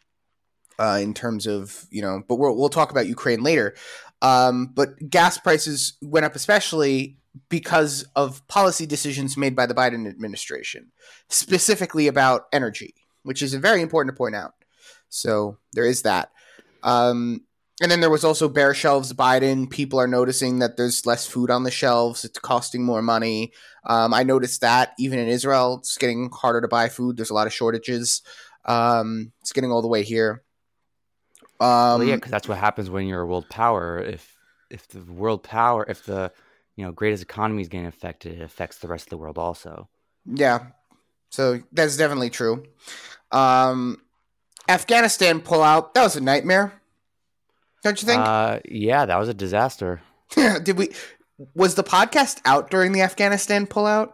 Uh, 0.79 0.99
in 1.01 1.15
terms 1.15 1.47
of 1.47 1.87
you 1.91 2.03
know, 2.03 2.23
but 2.29 2.37
we'll 2.37 2.55
we'll 2.55 2.69
talk 2.69 2.91
about 2.91 3.07
Ukraine 3.07 3.43
later. 3.43 3.75
Um, 4.23 4.71
but 4.73 5.11
gas 5.11 5.37
prices 5.37 5.95
went 6.01 6.25
up 6.25 6.35
especially 6.35 7.19
because 7.49 8.07
of 8.15 8.47
policy 8.49 8.87
decisions 8.87 9.37
made 9.37 9.57
by 9.57 9.67
the 9.67 9.75
Biden 9.75 10.09
administration, 10.09 10.93
specifically 11.29 12.07
about 12.07 12.45
energy, 12.53 12.95
which 13.25 13.43
is 13.43 13.53
very 13.55 13.83
important 13.83 14.15
to 14.15 14.19
point 14.19 14.35
out. 14.35 14.55
So 15.09 15.59
there 15.73 15.85
is 15.85 16.03
that. 16.03 16.31
Um, 16.83 17.43
and 17.81 17.91
then 17.91 18.01
there 18.01 18.11
was 18.11 18.25
also 18.25 18.49
bare 18.49 18.75
shelves 18.75 19.13
Biden. 19.13 19.69
People 19.69 19.99
are 19.99 20.07
noticing 20.07 20.61
that 20.61 20.77
there's 20.77 21.05
less 21.05 21.27
food 21.27 21.51
on 21.51 21.65
the 21.65 21.71
shelves. 21.71 22.25
It's 22.25 22.39
costing 22.39 22.85
more 22.85 23.03
money. 23.03 23.53
Um, 23.85 24.15
I 24.15 24.23
noticed 24.23 24.61
that 24.61 24.93
even 24.99 25.19
in 25.19 25.29
Israel, 25.29 25.79
it's 25.79 25.99
getting 25.99 26.31
harder 26.33 26.61
to 26.61 26.69
buy 26.69 26.89
food. 26.89 27.17
There's 27.17 27.31
a 27.31 27.35
lot 27.35 27.47
of 27.47 27.53
shortages. 27.53 28.23
Um, 28.67 29.33
it's 29.41 29.53
getting 29.53 29.73
all 29.73 29.83
the 29.83 29.89
way 29.89 30.05
here. 30.05 30.45
Well, 31.63 31.95
Um, 32.01 32.09
yeah, 32.09 32.17
because 32.17 32.31
that's 32.31 32.49
what 32.49 32.59
happens 32.59 32.91
when 32.91 33.07
you're 33.07 33.23
a 33.23 33.27
world 33.27 33.49
power. 33.49 33.99
If 33.99 34.37
if 34.71 34.89
the 34.89 35.01
world 35.01 35.43
power, 35.43 35.85
if 35.89 36.05
the 36.05 36.33
you 36.77 36.85
know 36.85 36.93
greatest 36.93 37.23
economy 37.23 37.63
is 37.63 37.69
getting 37.69 37.87
affected, 37.87 38.39
it 38.39 38.43
affects 38.43 38.79
the 38.79 38.89
rest 38.89 39.07
of 39.07 39.11
the 39.11 39.19
world 39.19 39.39
also. 39.39 39.89
Yeah. 40.27 40.67
So 41.31 41.63
that's 41.73 41.97
definitely 41.97 42.31
true. 42.31 42.65
Um, 43.31 44.03
Afghanistan 44.69 45.41
pullout, 45.41 45.95
that 45.95 46.03
was 46.03 46.17
a 46.17 46.21
nightmare. 46.21 46.81
Don't 47.83 48.01
you 48.01 48.07
think? 48.07 48.21
Uh, 48.21 48.61
yeah, 48.69 49.07
that 49.07 49.19
was 49.19 49.29
a 49.29 49.35
disaster. 49.35 50.03
Did 50.63 50.77
we 50.79 50.91
was 51.55 51.75
the 51.75 51.83
podcast 51.85 52.41
out 52.45 52.71
during 52.71 52.93
the 52.93 53.01
Afghanistan 53.01 53.67
pullout? 53.67 54.13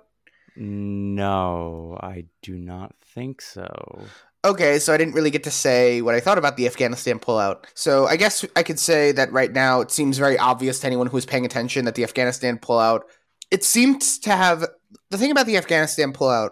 No, 0.56 1.98
I 2.02 2.24
do 2.42 2.56
not 2.58 2.94
think 3.14 3.40
so. 3.40 4.02
Okay, 4.44 4.78
so 4.78 4.94
I 4.94 4.96
didn't 4.96 5.14
really 5.14 5.30
get 5.30 5.44
to 5.44 5.50
say 5.50 6.00
what 6.00 6.14
I 6.14 6.20
thought 6.20 6.38
about 6.38 6.56
the 6.56 6.66
Afghanistan 6.66 7.18
pullout. 7.18 7.64
So 7.74 8.06
I 8.06 8.16
guess 8.16 8.44
I 8.54 8.62
could 8.62 8.78
say 8.78 9.10
that 9.12 9.32
right 9.32 9.52
now 9.52 9.80
it 9.80 9.90
seems 9.90 10.16
very 10.16 10.38
obvious 10.38 10.80
to 10.80 10.86
anyone 10.86 11.08
who's 11.08 11.26
paying 11.26 11.44
attention 11.44 11.84
that 11.86 11.96
the 11.96 12.04
Afghanistan 12.04 12.58
pullout 12.58 13.02
it 13.50 13.64
seems 13.64 14.18
to 14.20 14.30
have 14.30 14.66
the 15.10 15.18
thing 15.18 15.30
about 15.30 15.46
the 15.46 15.56
Afghanistan 15.56 16.12
pullout 16.12 16.50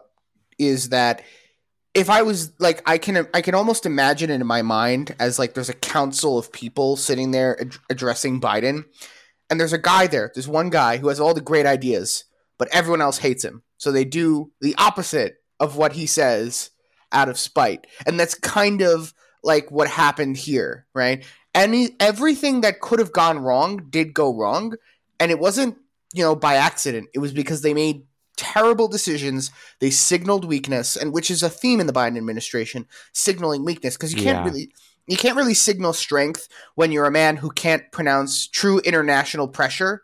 is 0.58 0.90
that 0.90 1.22
if 1.94 2.10
I 2.10 2.22
was 2.22 2.52
like 2.58 2.82
I 2.88 2.98
can 2.98 3.26
I 3.34 3.40
can 3.40 3.54
almost 3.54 3.86
imagine 3.86 4.30
it 4.30 4.40
in 4.40 4.46
my 4.46 4.62
mind 4.62 5.14
as 5.18 5.38
like 5.38 5.54
there's 5.54 5.68
a 5.68 5.74
council 5.74 6.38
of 6.38 6.52
people 6.52 6.96
sitting 6.96 7.30
there 7.30 7.60
ad- 7.60 7.76
addressing 7.90 8.40
Biden 8.40 8.84
and 9.50 9.60
there's 9.60 9.72
a 9.72 9.78
guy 9.78 10.06
there 10.06 10.30
there's 10.34 10.48
one 10.48 10.70
guy 10.70 10.96
who 10.98 11.08
has 11.08 11.20
all 11.20 11.34
the 11.34 11.40
great 11.40 11.66
ideas 11.66 12.24
but 12.58 12.68
everyone 12.72 13.02
else 13.02 13.18
hates 13.18 13.44
him 13.44 13.62
so 13.76 13.92
they 13.92 14.04
do 14.04 14.50
the 14.60 14.74
opposite 14.78 15.36
of 15.60 15.76
what 15.76 15.92
he 15.92 16.06
says 16.06 16.70
out 17.12 17.28
of 17.28 17.38
spite 17.38 17.86
and 18.06 18.18
that's 18.18 18.34
kind 18.34 18.82
of 18.82 19.14
like 19.42 19.70
what 19.70 19.88
happened 19.88 20.36
here 20.36 20.86
right 20.94 21.24
any 21.54 21.90
everything 22.00 22.60
that 22.62 22.80
could 22.80 22.98
have 22.98 23.12
gone 23.12 23.38
wrong 23.38 23.86
did 23.90 24.12
go 24.12 24.34
wrong 24.34 24.74
and 25.20 25.30
it 25.30 25.38
wasn't 25.38 25.76
you 26.14 26.22
know 26.22 26.34
by 26.34 26.54
accident 26.54 27.08
it 27.14 27.18
was 27.20 27.32
because 27.32 27.62
they 27.62 27.74
made 27.74 28.02
terrible 28.36 28.86
decisions. 28.86 29.50
They 29.80 29.88
signaled 29.88 30.44
weakness, 30.44 30.94
and 30.94 31.10
which 31.10 31.30
is 31.30 31.42
a 31.42 31.48
theme 31.48 31.80
in 31.80 31.86
the 31.86 31.92
Biden 31.94 32.18
administration, 32.18 32.86
signaling 33.14 33.64
weakness 33.64 33.96
because 33.96 34.12
you 34.12 34.22
can't 34.22 34.36
Yeah. 34.40 34.44
really 34.44 34.72
you 35.06 35.16
can't 35.16 35.36
really 35.36 35.54
signal 35.54 35.94
strength 35.94 36.46
when 36.74 36.92
you're 36.92 37.06
a 37.06 37.10
man 37.10 37.36
who 37.36 37.48
can't 37.48 37.90
pronounce 37.92 38.46
true 38.48 38.80
international 38.80 39.48
pressure, 39.48 40.02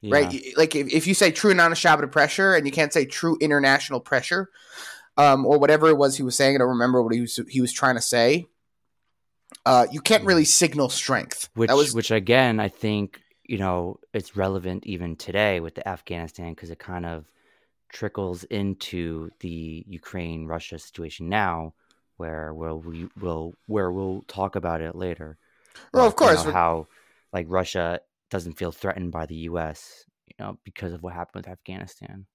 Yeah. 0.00 0.14
right? 0.14 0.44
Like 0.56 0.74
if, 0.74 0.88
if 0.92 1.06
you 1.06 1.14
say 1.14 1.30
true 1.30 1.54
non-Shabbat 1.54 2.10
pressure 2.10 2.54
and 2.54 2.66
you 2.66 2.72
can't 2.72 2.92
say 2.92 3.04
true 3.04 3.36
international 3.40 4.00
pressure, 4.00 4.48
um, 5.16 5.44
or 5.46 5.58
whatever 5.58 5.88
it 5.88 5.96
was 5.96 6.16
he 6.16 6.22
was 6.22 6.36
saying, 6.36 6.54
I 6.56 6.58
don't 6.58 6.68
remember 6.68 7.02
what 7.02 7.14
he 7.14 7.20
was 7.20 7.38
he 7.48 7.60
was 7.60 7.72
trying 7.72 7.96
to 7.96 8.02
say. 8.02 8.46
Uh, 9.66 9.86
you 9.92 10.00
can't 10.00 10.24
really 10.24 10.44
signal 10.44 10.88
strength. 10.88 11.48
which 11.54 11.68
that 11.68 11.76
was 11.76 11.94
which 11.94 12.10
again 12.10 12.58
I 12.60 12.68
think 12.68 13.20
you 13.44 13.58
know 13.58 13.98
it's 14.12 14.36
relevant 14.36 14.86
even 14.86 15.16
today 15.16 15.60
with 15.60 15.74
the 15.74 15.86
Afghanistan 15.86 16.52
because 16.54 16.70
it 16.70 16.78
kind 16.78 17.06
of 17.06 17.26
trickles 17.90 18.44
into 18.44 19.30
the 19.40 19.84
Ukraine 19.86 20.46
Russia 20.46 20.78
situation 20.78 21.28
now 21.28 21.74
where 22.16 22.54
we'll 22.54 22.80
we 22.80 23.08
will 23.20 23.54
where 23.66 23.92
we'll 23.92 24.22
talk 24.22 24.56
about 24.56 24.80
it 24.80 24.94
later. 24.94 25.38
Well, 25.92 26.06
of 26.06 26.16
Like, 26.16 26.20
you 26.20 26.26
course, 26.26 26.44
know, 26.44 26.50
how 26.50 26.88
like 27.32 27.46
Russia 27.48 28.00
doesn't 28.30 28.54
feel 28.58 28.72
threatened 28.72 29.12
by 29.12 29.26
the 29.26 29.36
U.S. 29.50 30.04
You 30.26 30.34
know 30.38 30.58
because 30.64 30.92
of 30.92 31.02
what 31.02 31.12
happened 31.14 31.44
with 31.44 31.52
Afghanistan. 31.52 32.26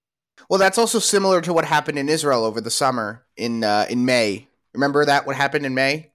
Well, 0.48 0.58
that's 0.58 0.78
also 0.78 0.98
similar 0.98 1.40
to 1.42 1.52
what 1.52 1.64
happened 1.64 1.98
in 1.98 2.08
Israel 2.08 2.44
over 2.44 2.60
the 2.60 2.70
summer 2.70 3.24
in 3.36 3.64
uh, 3.64 3.86
in 3.88 4.04
May. 4.04 4.48
Remember 4.72 5.04
that 5.04 5.26
what 5.26 5.36
happened 5.36 5.66
in 5.66 5.74
May? 5.74 6.12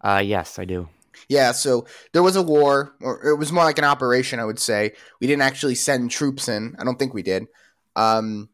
Uh, 0.00 0.22
yes, 0.24 0.58
I 0.58 0.64
do. 0.64 0.88
Yeah, 1.28 1.52
so 1.52 1.86
there 2.12 2.22
was 2.22 2.36
a 2.36 2.42
war, 2.42 2.94
or 3.00 3.24
it 3.24 3.38
was 3.38 3.52
more 3.52 3.64
like 3.64 3.78
an 3.78 3.84
operation, 3.84 4.40
I 4.40 4.44
would 4.44 4.58
say. 4.58 4.92
We 5.20 5.26
didn't 5.26 5.42
actually 5.42 5.74
send 5.74 6.10
troops 6.10 6.48
in. 6.48 6.74
I 6.78 6.84
don't 6.84 6.98
think 6.98 7.14
we 7.14 7.22
did. 7.22 7.46
Um, 7.94 8.48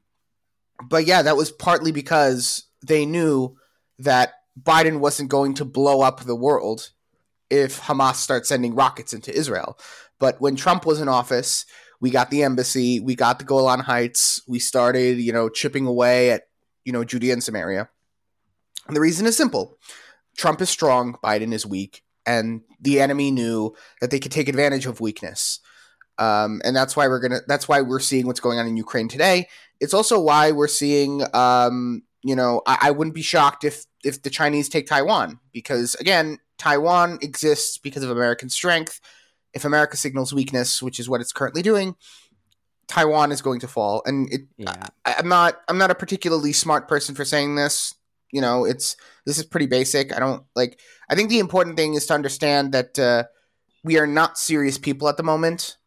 but 0.84 1.06
yeah, 1.06 1.22
that 1.22 1.36
was 1.36 1.50
partly 1.50 1.92
because 1.92 2.64
they 2.86 3.06
knew 3.06 3.56
that 3.98 4.34
Biden 4.60 5.00
wasn't 5.00 5.30
going 5.30 5.54
to 5.54 5.64
blow 5.64 6.02
up 6.02 6.20
the 6.20 6.36
world 6.36 6.90
if 7.50 7.80
Hamas 7.82 8.16
starts 8.16 8.48
sending 8.48 8.74
rockets 8.74 9.12
into 9.12 9.34
Israel. 9.34 9.78
But 10.18 10.40
when 10.40 10.56
Trump 10.56 10.86
was 10.86 11.00
in 11.00 11.08
office, 11.08 11.66
we 12.06 12.10
got 12.10 12.30
the 12.30 12.44
embassy, 12.44 13.00
we 13.00 13.16
got 13.16 13.40
the 13.40 13.44
Golan 13.44 13.80
Heights, 13.80 14.40
we 14.46 14.60
started, 14.60 15.18
you 15.18 15.32
know, 15.32 15.48
chipping 15.48 15.88
away 15.88 16.30
at, 16.30 16.44
you 16.84 16.92
know, 16.92 17.02
Judea 17.02 17.32
and 17.32 17.42
Samaria. 17.42 17.88
And 18.86 18.94
the 18.94 19.00
reason 19.00 19.26
is 19.26 19.36
simple. 19.36 19.76
Trump 20.36 20.60
is 20.60 20.70
strong, 20.70 21.16
Biden 21.20 21.52
is 21.52 21.66
weak, 21.66 22.04
and 22.24 22.60
the 22.80 23.00
enemy 23.00 23.32
knew 23.32 23.74
that 24.00 24.12
they 24.12 24.20
could 24.20 24.30
take 24.30 24.48
advantage 24.48 24.86
of 24.86 25.00
weakness. 25.00 25.58
Um, 26.16 26.62
and 26.64 26.76
that's 26.76 26.94
why 26.94 27.08
we're 27.08 27.18
gonna. 27.18 27.40
That's 27.48 27.68
why 27.68 27.80
we're 27.80 27.98
seeing 27.98 28.28
what's 28.28 28.38
going 28.38 28.60
on 28.60 28.68
in 28.68 28.76
Ukraine 28.76 29.08
today. 29.08 29.48
It's 29.80 29.92
also 29.92 30.20
why 30.20 30.52
we're 30.52 30.68
seeing. 30.68 31.24
Um, 31.34 32.04
you 32.22 32.36
know, 32.36 32.62
I, 32.68 32.78
I 32.82 32.90
wouldn't 32.92 33.16
be 33.16 33.22
shocked 33.22 33.64
if 33.64 33.84
if 34.04 34.22
the 34.22 34.30
Chinese 34.30 34.68
take 34.68 34.86
Taiwan 34.86 35.40
because 35.52 35.96
again, 35.96 36.38
Taiwan 36.56 37.18
exists 37.20 37.78
because 37.78 38.04
of 38.04 38.10
American 38.10 38.48
strength. 38.48 39.00
If 39.56 39.64
America 39.64 39.96
signals 39.96 40.34
weakness, 40.34 40.82
which 40.82 41.00
is 41.00 41.08
what 41.08 41.22
it's 41.22 41.32
currently 41.32 41.62
doing, 41.62 41.96
Taiwan 42.88 43.32
is 43.32 43.42
going 43.42 43.60
to 43.60 43.68
fall. 43.68 44.02
And 44.04 44.32
it, 44.32 44.42
Yeah. 44.58 44.74
I, 45.04 45.16
I'm 45.18 45.28
not. 45.28 45.60
I'm 45.66 45.78
not 45.78 45.90
a 45.90 45.94
particularly 45.94 46.52
smart 46.52 46.88
person 46.88 47.14
for 47.14 47.24
saying 47.24 47.56
this. 47.56 47.94
You 48.32 48.40
know, 48.40 48.66
it's 48.66 48.96
this 49.24 49.38
is 49.38 49.44
pretty 49.46 49.66
basic. 49.66 50.14
I 50.14 50.20
don't 50.20 50.44
like. 50.54 50.78
I 51.08 51.14
think 51.14 51.30
the 51.30 51.38
important 51.38 51.76
thing 51.76 51.94
is 51.94 52.06
to 52.06 52.14
understand 52.14 52.72
that 52.72 52.98
uh, 52.98 53.24
we 53.82 53.98
are 53.98 54.06
not 54.06 54.36
serious 54.36 54.76
people 54.76 55.08
at 55.08 55.16
the 55.16 55.22
moment, 55.22 55.78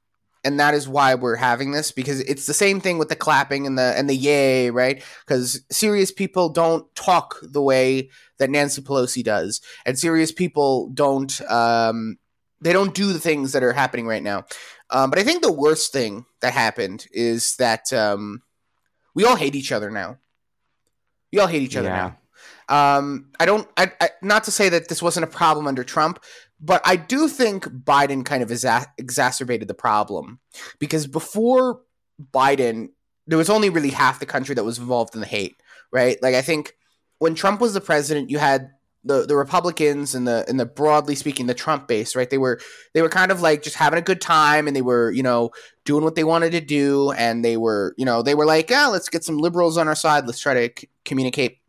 and 0.43 0.59
that 0.59 0.73
is 0.73 0.88
why 0.88 1.15
we're 1.15 1.35
having 1.35 1.71
this 1.71 1.91
because 1.91 2.21
it's 2.21 2.47
the 2.47 2.53
same 2.53 2.81
thing 2.81 2.97
with 2.97 3.09
the 3.09 3.15
clapping 3.15 3.67
and 3.67 3.77
the 3.77 3.93
and 3.97 4.09
the 4.09 4.15
yay, 4.15 4.71
right? 4.71 5.03
Because 5.25 5.63
serious 5.71 6.11
people 6.11 6.49
don't 6.49 6.83
talk 6.95 7.38
the 7.43 7.61
way 7.61 8.09
that 8.39 8.49
Nancy 8.49 8.81
Pelosi 8.81 9.23
does, 9.23 9.61
and 9.85 9.99
serious 9.99 10.31
people 10.31 10.89
don't. 10.89 11.39
Um, 11.51 12.17
they 12.61 12.73
don't 12.73 12.93
do 12.93 13.13
the 13.13 13.19
things 13.19 13.51
that 13.53 13.63
are 13.63 13.73
happening 13.73 14.07
right 14.07 14.23
now. 14.23 14.45
Um, 14.89 15.09
but 15.09 15.19
I 15.19 15.23
think 15.23 15.41
the 15.41 15.51
worst 15.51 15.93
thing 15.93 16.25
that 16.41 16.53
happened 16.53 17.05
is 17.11 17.55
that 17.57 17.91
um, 17.93 18.41
we 19.13 19.23
all 19.23 19.35
hate 19.35 19.55
each 19.55 19.71
other 19.71 19.89
now. 19.89 20.17
We 21.31 21.39
all 21.39 21.47
hate 21.47 21.61
each 21.61 21.77
other 21.77 21.89
Yeah. 21.89 22.11
now. 22.69 22.97
Um, 22.97 23.31
I 23.39 23.45
don't. 23.45 23.67
I, 23.77 23.91
I, 23.99 24.09
not 24.21 24.43
to 24.45 24.51
say 24.51 24.69
that 24.69 24.89
this 24.89 25.01
wasn't 25.01 25.23
a 25.23 25.27
problem 25.27 25.67
under 25.67 25.83
Trump, 25.83 26.23
but 26.59 26.81
I 26.85 26.95
do 26.97 27.27
think 27.27 27.65
Biden 27.65 28.23
kind 28.23 28.43
of 28.43 28.49
exa- 28.49 28.85
exacerbated 28.97 29.67
the 29.67 29.73
problem 29.73 30.39
because 30.77 31.07
before 31.07 31.81
Biden, 32.31 32.89
there 33.27 33.37
was 33.39 33.49
only 33.49 33.69
really 33.69 33.89
half 33.89 34.19
the 34.19 34.25
country 34.27 34.53
that 34.55 34.63
was 34.63 34.77
involved 34.77 35.15
in 35.15 35.21
the 35.21 35.27
hate, 35.27 35.55
right? 35.91 36.21
Like 36.21 36.35
I 36.35 36.41
think 36.43 36.75
when 37.17 37.33
Trump 37.35 37.59
was 37.59 37.73
the 37.73 37.81
president, 37.81 38.29
you 38.29 38.37
had 38.37 38.69
the 39.03 39.25
the 39.25 39.36
Republicans 39.36 40.15
and 40.15 40.27
the 40.27 40.46
and 40.48 40.60
the 40.60 40.65
broadly 40.65 41.15
speaking 41.15 41.48
the 41.48 41.53
Trump 41.53 41.88
base, 41.88 42.15
right? 42.15 42.29
They 42.29 42.38
were 42.38 42.60
they 42.94 43.01
were 43.01 43.10
kind 43.10 43.32
of 43.32 43.41
like 43.41 43.63
just 43.63 43.77
having 43.77 44.00
a 44.00 44.03
good 44.03 44.22
time 44.22 44.68
and 44.68 44.75
they 44.75 44.82
were 44.82 45.12
you 45.12 45.24
know 45.24 45.51
doing 45.86 46.03
what 46.03 46.15
they 46.15 46.24
wanted 46.24 46.51
to 46.51 46.62
do. 46.62 47.12
And 47.12 47.44
they 47.44 47.58
were 47.58 47.94
you 47.98 48.06
know 48.06 48.22
they 48.22 48.36
were 48.36 48.46
like 48.46 48.70
yeah 48.70 48.88
let's 48.88 49.10
get 49.10 49.24
some 49.24 49.38
liberals 49.38 49.77
on 49.77 49.88
our 49.88 49.96
side. 49.96 50.25
Let's 50.25 50.41
try 50.41 50.68
to 50.68 50.82
c- 50.82 50.89
communicate 51.06 51.60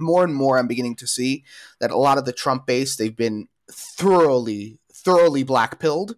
more 0.00 0.24
and 0.24 0.34
more. 0.34 0.58
I'm 0.58 0.66
beginning 0.66 0.96
to 0.96 1.06
see 1.06 1.44
that 1.80 1.90
a 1.90 1.96
lot 1.98 2.18
of 2.18 2.24
the 2.24 2.32
trump 2.32 2.66
base 2.66 2.96
they've 2.96 3.16
been 3.16 3.48
thoroughly 3.70 4.78
thoroughly 4.92 5.42
black 5.42 5.78
pilled 5.78 6.16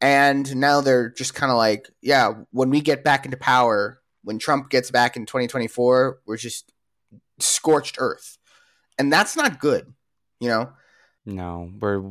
and 0.00 0.54
now 0.56 0.80
they're 0.80 1.10
just 1.10 1.34
kind 1.34 1.50
of 1.50 1.56
like 1.56 1.88
yeah 2.02 2.32
when 2.50 2.70
we 2.70 2.80
get 2.80 3.04
back 3.04 3.24
into 3.24 3.36
power 3.36 4.00
when 4.22 4.38
trump 4.38 4.70
gets 4.70 4.90
back 4.90 5.16
in 5.16 5.26
2024 5.26 6.20
we're 6.26 6.36
just 6.36 6.72
scorched 7.38 7.96
earth 7.98 8.38
and 8.98 9.12
that's 9.12 9.36
not 9.36 9.58
good 9.60 9.92
you 10.40 10.48
know? 10.48 10.72
No, 11.24 11.72
we're 11.80 12.02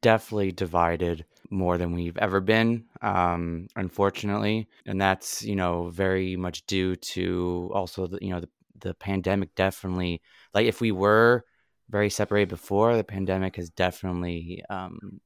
definitely 0.00 0.52
divided 0.52 1.26
more 1.50 1.76
than 1.76 1.92
we've 1.92 2.16
ever 2.16 2.40
been, 2.40 2.86
um, 3.02 3.68
unfortunately, 3.76 4.66
and 4.86 4.98
that's 4.98 5.42
you 5.42 5.56
know 5.56 5.90
very 5.90 6.36
much 6.36 6.64
due 6.66 6.96
to 6.96 7.70
also 7.74 8.06
the 8.06 8.18
you 8.22 8.30
know 8.30 8.40
the 8.40 8.48
the 8.80 8.94
pandemic 8.94 9.54
definitely 9.54 10.22
like 10.54 10.66
if 10.66 10.80
we 10.80 10.90
were 10.90 11.44
very 11.90 12.08
separated 12.08 12.48
before 12.48 12.96
the 12.96 13.04
pandemic 13.04 13.56
has 13.56 13.68
definitely 13.68 14.64
um, 14.70 15.20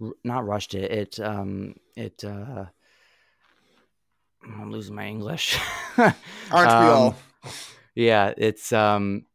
r- 0.00 0.12
not 0.22 0.46
rushed 0.46 0.74
it. 0.74 0.90
It 0.92 1.20
um, 1.20 1.74
it 1.96 2.22
uh, 2.22 2.66
I'm 4.44 4.70
losing 4.70 4.94
my 4.94 5.06
English. 5.06 5.58
aren't 6.52 6.78
we 6.78 6.86
Um, 6.86 6.90
all? 6.90 7.16
Yeah, 7.94 8.34
it's 8.36 8.72
um, 8.72 9.26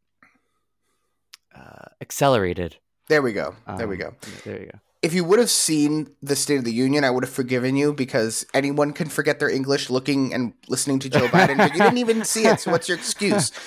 uh, 1.55 1.89
accelerated. 2.01 2.77
there 3.07 3.21
we 3.21 3.33
go 3.33 3.55
there 3.77 3.87
we 3.87 3.95
Um, 3.95 4.01
go 4.01 4.15
There 4.45 4.59
you 4.61 4.65
go. 4.71 4.79
if 5.01 5.13
you 5.13 5.23
would 5.23 5.39
have 5.39 5.49
seen 5.49 6.07
the 6.21 6.35
State 6.35 6.57
of 6.59 6.65
the 6.65 6.73
Union, 6.73 7.03
I 7.03 7.09
would 7.09 7.23
have 7.23 7.33
forgiven 7.33 7.75
you 7.75 7.93
because 7.93 8.45
anyone 8.53 8.93
can 8.93 9.09
forget 9.09 9.39
their 9.39 9.49
English 9.49 9.89
looking 9.89 10.33
and 10.33 10.53
listening 10.67 10.99
to 10.99 11.09
Joe 11.09 11.27
Biden. 11.35 11.57
but 11.57 11.73
you 11.73 11.79
didn't 11.81 11.97
even 11.97 12.23
see 12.25 12.45
it, 12.45 12.59
so 12.59 12.71
what's 12.71 12.87
your 12.89 12.97
excuse? 12.97 13.51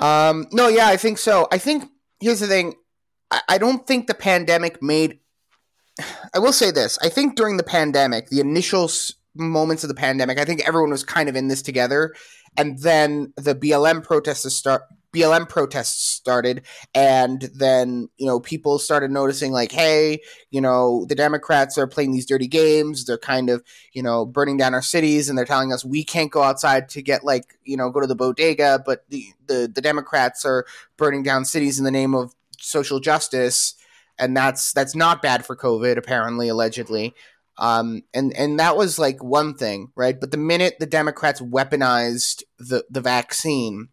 Um, 0.00 0.46
no, 0.52 0.68
yeah, 0.68 0.86
I 0.86 0.96
think 0.96 1.18
so. 1.18 1.48
I 1.50 1.58
think 1.58 1.82
here's 2.20 2.38
the 2.38 2.46
thing. 2.46 2.74
I, 3.32 3.40
I 3.48 3.58
don't 3.58 3.84
think 3.84 4.06
the 4.06 4.14
pandemic 4.14 4.80
made. 4.80 5.18
I 6.34 6.38
will 6.38 6.52
say 6.52 6.70
this. 6.70 6.98
I 7.02 7.08
think 7.08 7.34
during 7.34 7.56
the 7.56 7.64
pandemic, 7.64 8.28
the 8.28 8.38
initial 8.38 8.84
s- 8.84 9.14
moments 9.34 9.82
of 9.82 9.88
the 9.88 9.96
pandemic, 9.96 10.38
I 10.38 10.44
think 10.44 10.66
everyone 10.66 10.90
was 10.90 11.02
kind 11.02 11.28
of 11.28 11.34
in 11.34 11.48
this 11.48 11.62
together, 11.62 12.14
and 12.56 12.78
then 12.78 13.32
the 13.36 13.56
BLM 13.56 14.04
protests 14.04 14.54
start. 14.54 14.82
BLM 15.14 15.48
protests 15.48 16.02
started, 16.02 16.62
and 16.94 17.48
then 17.54 18.08
you 18.16 18.26
know 18.26 18.40
people 18.40 18.78
started 18.78 19.10
noticing 19.10 19.52
like, 19.52 19.72
hey, 19.72 20.20
you 20.50 20.60
know, 20.60 21.06
the 21.08 21.14
Democrats 21.14 21.78
are 21.78 21.86
playing 21.86 22.12
these 22.12 22.26
dirty 22.26 22.46
games. 22.46 23.04
They're 23.04 23.18
kind 23.18 23.50
of 23.50 23.62
you 23.92 24.02
know 24.02 24.26
burning 24.26 24.56
down 24.56 24.74
our 24.74 24.82
cities, 24.82 25.28
and 25.28 25.38
they're 25.38 25.44
telling 25.44 25.72
us 25.72 25.84
we 25.84 26.04
can't 26.04 26.30
go 26.30 26.42
outside 26.42 26.88
to 26.90 27.02
get 27.02 27.24
like 27.24 27.58
you 27.64 27.76
know 27.76 27.90
go 27.90 28.00
to 28.00 28.06
the 28.06 28.16
bodega, 28.16 28.82
but 28.84 29.04
the 29.08 29.26
the, 29.46 29.70
the 29.74 29.80
Democrats 29.80 30.44
are 30.44 30.66
burning 30.96 31.22
down 31.22 31.44
cities 31.44 31.78
in 31.78 31.84
the 31.84 31.90
name 31.90 32.14
of 32.14 32.34
social 32.58 33.00
justice, 33.00 33.74
and 34.18 34.36
that's 34.36 34.72
that's 34.72 34.94
not 34.94 35.22
bad 35.22 35.46
for 35.46 35.56
COVID, 35.56 35.96
apparently, 35.96 36.48
allegedly. 36.48 37.14
Um, 37.58 38.02
and 38.14 38.32
and 38.36 38.58
that 38.60 38.76
was 38.76 38.98
like 38.98 39.22
one 39.22 39.54
thing, 39.54 39.90
right? 39.96 40.18
But 40.18 40.30
the 40.30 40.36
minute 40.36 40.76
the 40.78 40.86
Democrats 40.86 41.40
weaponized 41.40 42.44
the 42.58 42.84
the 42.88 43.00
vaccine, 43.00 43.88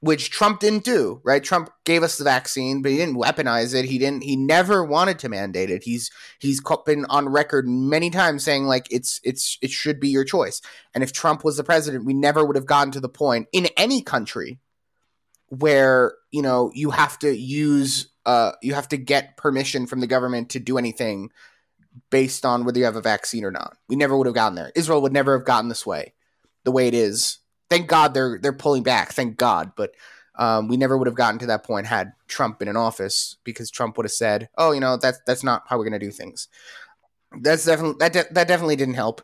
which 0.00 0.30
Trump 0.30 0.60
didn't 0.60 0.84
do, 0.84 1.20
right? 1.24 1.42
Trump 1.42 1.70
gave 1.84 2.02
us 2.02 2.18
the 2.18 2.24
vaccine, 2.24 2.82
but 2.82 2.92
he 2.92 2.98
didn't 2.98 3.16
weaponize 3.16 3.74
it. 3.74 3.84
He 3.84 3.98
didn't. 3.98 4.22
He 4.22 4.36
never 4.36 4.84
wanted 4.84 5.18
to 5.20 5.28
mandate 5.28 5.70
it. 5.70 5.82
He's 5.82 6.10
he's 6.38 6.60
been 6.86 7.04
on 7.06 7.28
record 7.28 7.66
many 7.66 8.10
times 8.10 8.44
saying 8.44 8.64
like 8.64 8.86
it's 8.92 9.20
it's 9.24 9.58
it 9.60 9.70
should 9.70 9.98
be 9.98 10.08
your 10.08 10.24
choice. 10.24 10.60
And 10.94 11.02
if 11.02 11.12
Trump 11.12 11.42
was 11.44 11.56
the 11.56 11.64
president, 11.64 12.04
we 12.04 12.14
never 12.14 12.44
would 12.44 12.56
have 12.56 12.66
gotten 12.66 12.92
to 12.92 13.00
the 13.00 13.08
point 13.08 13.48
in 13.52 13.66
any 13.76 14.02
country 14.02 14.60
where 15.48 16.14
you 16.30 16.42
know 16.42 16.70
you 16.74 16.90
have 16.90 17.18
to 17.18 17.36
use 17.36 18.08
uh 18.26 18.52
you 18.62 18.74
have 18.74 18.88
to 18.88 18.96
get 18.96 19.36
permission 19.36 19.86
from 19.86 20.00
the 20.00 20.06
government 20.06 20.50
to 20.50 20.60
do 20.60 20.78
anything 20.78 21.30
based 22.10 22.44
on 22.46 22.64
whether 22.64 22.78
you 22.78 22.84
have 22.84 22.94
a 22.94 23.00
vaccine 23.00 23.44
or 23.44 23.50
not. 23.50 23.76
We 23.88 23.96
never 23.96 24.16
would 24.16 24.28
have 24.28 24.34
gotten 24.34 24.54
there. 24.54 24.70
Israel 24.76 25.02
would 25.02 25.12
never 25.12 25.36
have 25.36 25.46
gotten 25.46 25.68
this 25.68 25.84
way, 25.84 26.14
the 26.62 26.70
way 26.70 26.86
it 26.86 26.94
is 26.94 27.38
thank 27.70 27.88
God 27.88 28.14
they're 28.14 28.38
they're 28.40 28.52
pulling 28.52 28.82
back. 28.82 29.12
Thank 29.12 29.36
God, 29.36 29.72
but 29.76 29.92
um, 30.36 30.68
we 30.68 30.76
never 30.76 30.96
would 30.96 31.08
have 31.08 31.16
gotten 31.16 31.38
to 31.40 31.46
that 31.46 31.64
point 31.64 31.86
had 31.86 32.12
Trump 32.28 32.58
been 32.58 32.68
in 32.68 32.76
office 32.76 33.36
because 33.44 33.70
Trump 33.70 33.96
would 33.96 34.04
have 34.04 34.12
said, 34.12 34.48
"Oh, 34.56 34.72
you 34.72 34.80
know 34.80 34.96
that's 34.96 35.20
that's 35.26 35.44
not 35.44 35.64
how 35.66 35.76
we're 35.76 35.88
going 35.88 35.98
to 36.00 36.06
do 36.06 36.12
things." 36.12 36.48
That's 37.40 37.64
definitely 37.64 37.96
that 38.00 38.12
de- 38.12 38.32
that 38.32 38.48
definitely 38.48 38.76
didn't 38.76 38.94
help, 38.94 39.22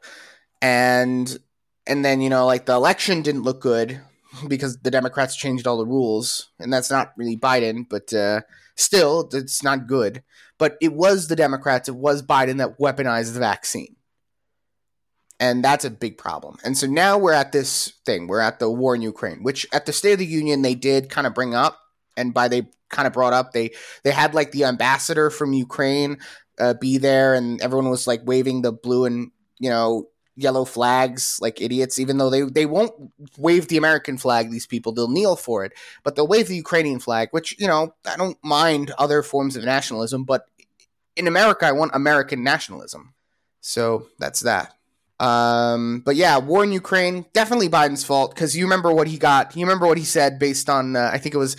and 0.60 1.38
and 1.86 2.04
then 2.04 2.20
you 2.20 2.28
know 2.28 2.46
like 2.46 2.66
the 2.66 2.74
election 2.74 3.22
didn't 3.22 3.42
look 3.42 3.60
good 3.60 4.00
because 4.48 4.78
the 4.78 4.90
Democrats 4.90 5.36
changed 5.36 5.66
all 5.66 5.78
the 5.78 5.86
rules, 5.86 6.50
and 6.58 6.72
that's 6.72 6.90
not 6.90 7.12
really 7.16 7.36
Biden, 7.36 7.86
but 7.88 8.12
uh, 8.12 8.40
still 8.74 9.28
it's 9.32 9.62
not 9.62 9.86
good. 9.86 10.22
But 10.58 10.76
it 10.80 10.92
was 10.92 11.26
the 11.28 11.36
Democrats, 11.36 11.88
it 11.88 11.96
was 11.96 12.22
Biden 12.22 12.58
that 12.58 12.78
weaponized 12.78 13.34
the 13.34 13.40
vaccine 13.40 13.96
and 15.40 15.64
that's 15.64 15.84
a 15.84 15.90
big 15.90 16.18
problem. 16.18 16.58
And 16.64 16.76
so 16.76 16.86
now 16.86 17.18
we're 17.18 17.32
at 17.32 17.52
this 17.52 17.92
thing. 18.04 18.26
We're 18.26 18.40
at 18.40 18.58
the 18.58 18.70
war 18.70 18.94
in 18.94 19.02
Ukraine, 19.02 19.42
which 19.42 19.66
at 19.72 19.86
the 19.86 19.92
State 19.92 20.12
of 20.12 20.18
the 20.18 20.26
Union 20.26 20.62
they 20.62 20.74
did 20.74 21.10
kind 21.10 21.26
of 21.26 21.34
bring 21.34 21.54
up, 21.54 21.78
and 22.16 22.32
by 22.32 22.48
they 22.48 22.68
kind 22.90 23.06
of 23.06 23.12
brought 23.12 23.32
up, 23.32 23.52
they 23.52 23.72
they 24.04 24.10
had 24.10 24.34
like 24.34 24.52
the 24.52 24.64
ambassador 24.64 25.30
from 25.30 25.52
Ukraine 25.52 26.18
uh, 26.58 26.74
be 26.74 26.98
there, 26.98 27.34
and 27.34 27.60
everyone 27.60 27.90
was 27.90 28.06
like 28.06 28.22
waving 28.24 28.62
the 28.62 28.72
blue 28.72 29.04
and 29.04 29.30
you 29.58 29.70
know 29.70 30.08
yellow 30.36 30.64
flags 30.64 31.38
like 31.40 31.60
idiots, 31.60 31.98
even 31.98 32.18
though 32.18 32.30
they 32.30 32.42
they 32.42 32.66
won't 32.66 32.92
wave 33.36 33.68
the 33.68 33.76
American 33.76 34.16
flag. 34.16 34.50
These 34.50 34.66
people 34.66 34.92
they'll 34.92 35.08
kneel 35.08 35.36
for 35.36 35.64
it, 35.64 35.72
but 36.02 36.16
they'll 36.16 36.28
wave 36.28 36.48
the 36.48 36.56
Ukrainian 36.56 37.00
flag, 37.00 37.28
which 37.32 37.58
you 37.58 37.66
know 37.66 37.94
I 38.06 38.16
don't 38.16 38.38
mind 38.42 38.92
other 38.98 39.22
forms 39.22 39.56
of 39.56 39.64
nationalism, 39.64 40.24
but 40.24 40.46
in 41.16 41.26
America 41.26 41.66
I 41.66 41.72
want 41.72 41.92
American 41.94 42.44
nationalism. 42.44 43.14
So 43.60 44.06
that's 44.18 44.40
that. 44.40 44.74
Um, 45.20 46.02
but 46.04 46.16
yeah, 46.16 46.38
war 46.38 46.64
in 46.64 46.72
Ukraine 46.72 47.26
definitely 47.32 47.68
Biden's 47.68 48.04
fault 48.04 48.34
because 48.34 48.56
you 48.56 48.64
remember 48.64 48.92
what 48.92 49.06
he 49.06 49.16
got. 49.16 49.54
You 49.56 49.64
remember 49.64 49.86
what 49.86 49.98
he 49.98 50.04
said 50.04 50.38
based 50.38 50.68
on 50.68 50.96
uh, 50.96 51.10
I 51.12 51.18
think 51.18 51.34
it 51.34 51.38
was 51.38 51.56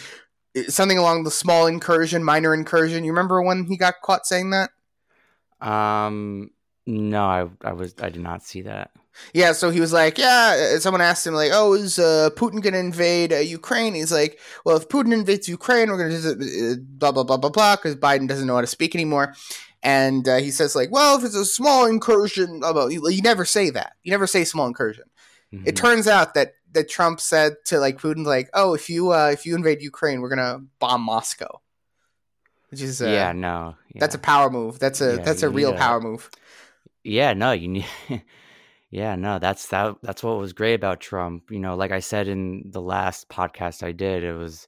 uh, 0.57 0.63
something 0.63 0.97
along 0.97 1.23
the 1.23 1.31
small 1.31 1.67
incursion, 1.67 2.23
minor 2.23 2.53
incursion. 2.53 3.03
You 3.03 3.11
remember 3.11 3.41
when 3.41 3.65
he 3.65 3.77
got 3.77 3.95
caught 4.03 4.25
saying 4.25 4.51
that? 4.51 4.71
Um, 5.65 6.51
no, 6.85 7.23
I 7.23 7.47
I 7.63 7.73
was 7.73 7.95
I 8.01 8.09
did 8.09 8.21
not 8.21 8.43
see 8.43 8.63
that. 8.63 8.91
Yeah, 9.33 9.53
so 9.53 9.69
he 9.69 9.79
was 9.79 9.93
like, 9.93 10.17
yeah. 10.17 10.73
Uh, 10.75 10.79
someone 10.79 10.99
asked 10.99 11.25
him 11.25 11.33
like, 11.33 11.51
"Oh, 11.53 11.73
is 11.73 11.97
uh, 11.97 12.31
Putin 12.35 12.61
going 12.61 12.73
to 12.73 12.79
invade 12.79 13.31
uh, 13.31 13.37
Ukraine?" 13.37 13.95
He's 13.95 14.11
like, 14.11 14.39
"Well, 14.65 14.75
if 14.75 14.89
Putin 14.89 15.13
invades 15.13 15.47
Ukraine, 15.47 15.89
we're 15.89 15.97
going 15.97 16.21
to 16.21 16.73
uh, 16.73 16.75
blah 16.81 17.13
blah 17.13 17.23
blah 17.23 17.37
blah 17.37 17.49
blah," 17.49 17.77
because 17.77 17.95
Biden 17.95 18.27
doesn't 18.27 18.45
know 18.45 18.55
how 18.55 18.61
to 18.61 18.67
speak 18.67 18.93
anymore 18.93 19.33
and 19.85 20.27
uh, 20.27 20.37
he 20.37 20.49
says 20.49 20.75
like, 20.75 20.91
"Well, 20.91 21.17
if 21.17 21.23
it's 21.23 21.35
a 21.35 21.45
small 21.45 21.85
incursion, 21.85 22.59
blah, 22.59 22.87
you, 22.87 23.07
you, 23.07 23.21
never 23.21 23.45
say 23.45 23.69
that. 23.69 23.93
You 24.01 24.11
never 24.11 24.25
say 24.25 24.43
small 24.43 24.65
incursion." 24.65 25.05
Mm-hmm. 25.53 25.67
It 25.67 25.75
turns 25.75 26.07
out 26.07 26.33
that 26.33 26.55
that 26.71 26.89
Trump 26.89 27.21
said 27.21 27.57
to 27.65 27.77
like 27.77 28.01
Putin, 28.01 28.25
like, 28.25 28.49
"Oh, 28.55 28.73
if 28.73 28.89
you 28.89 29.11
uh, 29.11 29.29
if 29.31 29.45
you 29.45 29.55
invade 29.55 29.83
Ukraine, 29.83 30.21
we're 30.21 30.29
gonna 30.29 30.61
bomb 30.79 31.01
Moscow," 31.01 31.61
which 32.69 32.81
is 32.81 32.99
uh, 32.99 33.07
yeah, 33.07 33.31
no, 33.31 33.75
yeah. 33.93 33.99
that's 33.99 34.15
a 34.15 34.19
power 34.19 34.49
move. 34.49 34.79
That's 34.79 35.01
a 35.01 35.17
yeah, 35.17 35.21
that's 35.21 35.43
a 35.43 35.49
real 35.49 35.73
power 35.73 36.01
move. 36.01 36.31
Yeah, 37.03 37.33
no, 37.33 37.51
you 37.51 37.67
need. 37.67 37.85
yeah, 38.89 39.15
no, 39.15 39.37
that's 39.37 39.67
that. 39.67 39.97
That's 40.01 40.23
what 40.23 40.39
was 40.39 40.53
great 40.53 40.73
about 40.73 40.99
Trump. 40.99 41.51
You 41.51 41.59
know, 41.59 41.75
like 41.75 41.91
I 41.91 41.99
said 41.99 42.27
in 42.27 42.71
the 42.71 42.81
last 42.81 43.29
podcast 43.29 43.83
I 43.83 43.91
did, 43.91 44.23
it 44.23 44.33
was 44.33 44.67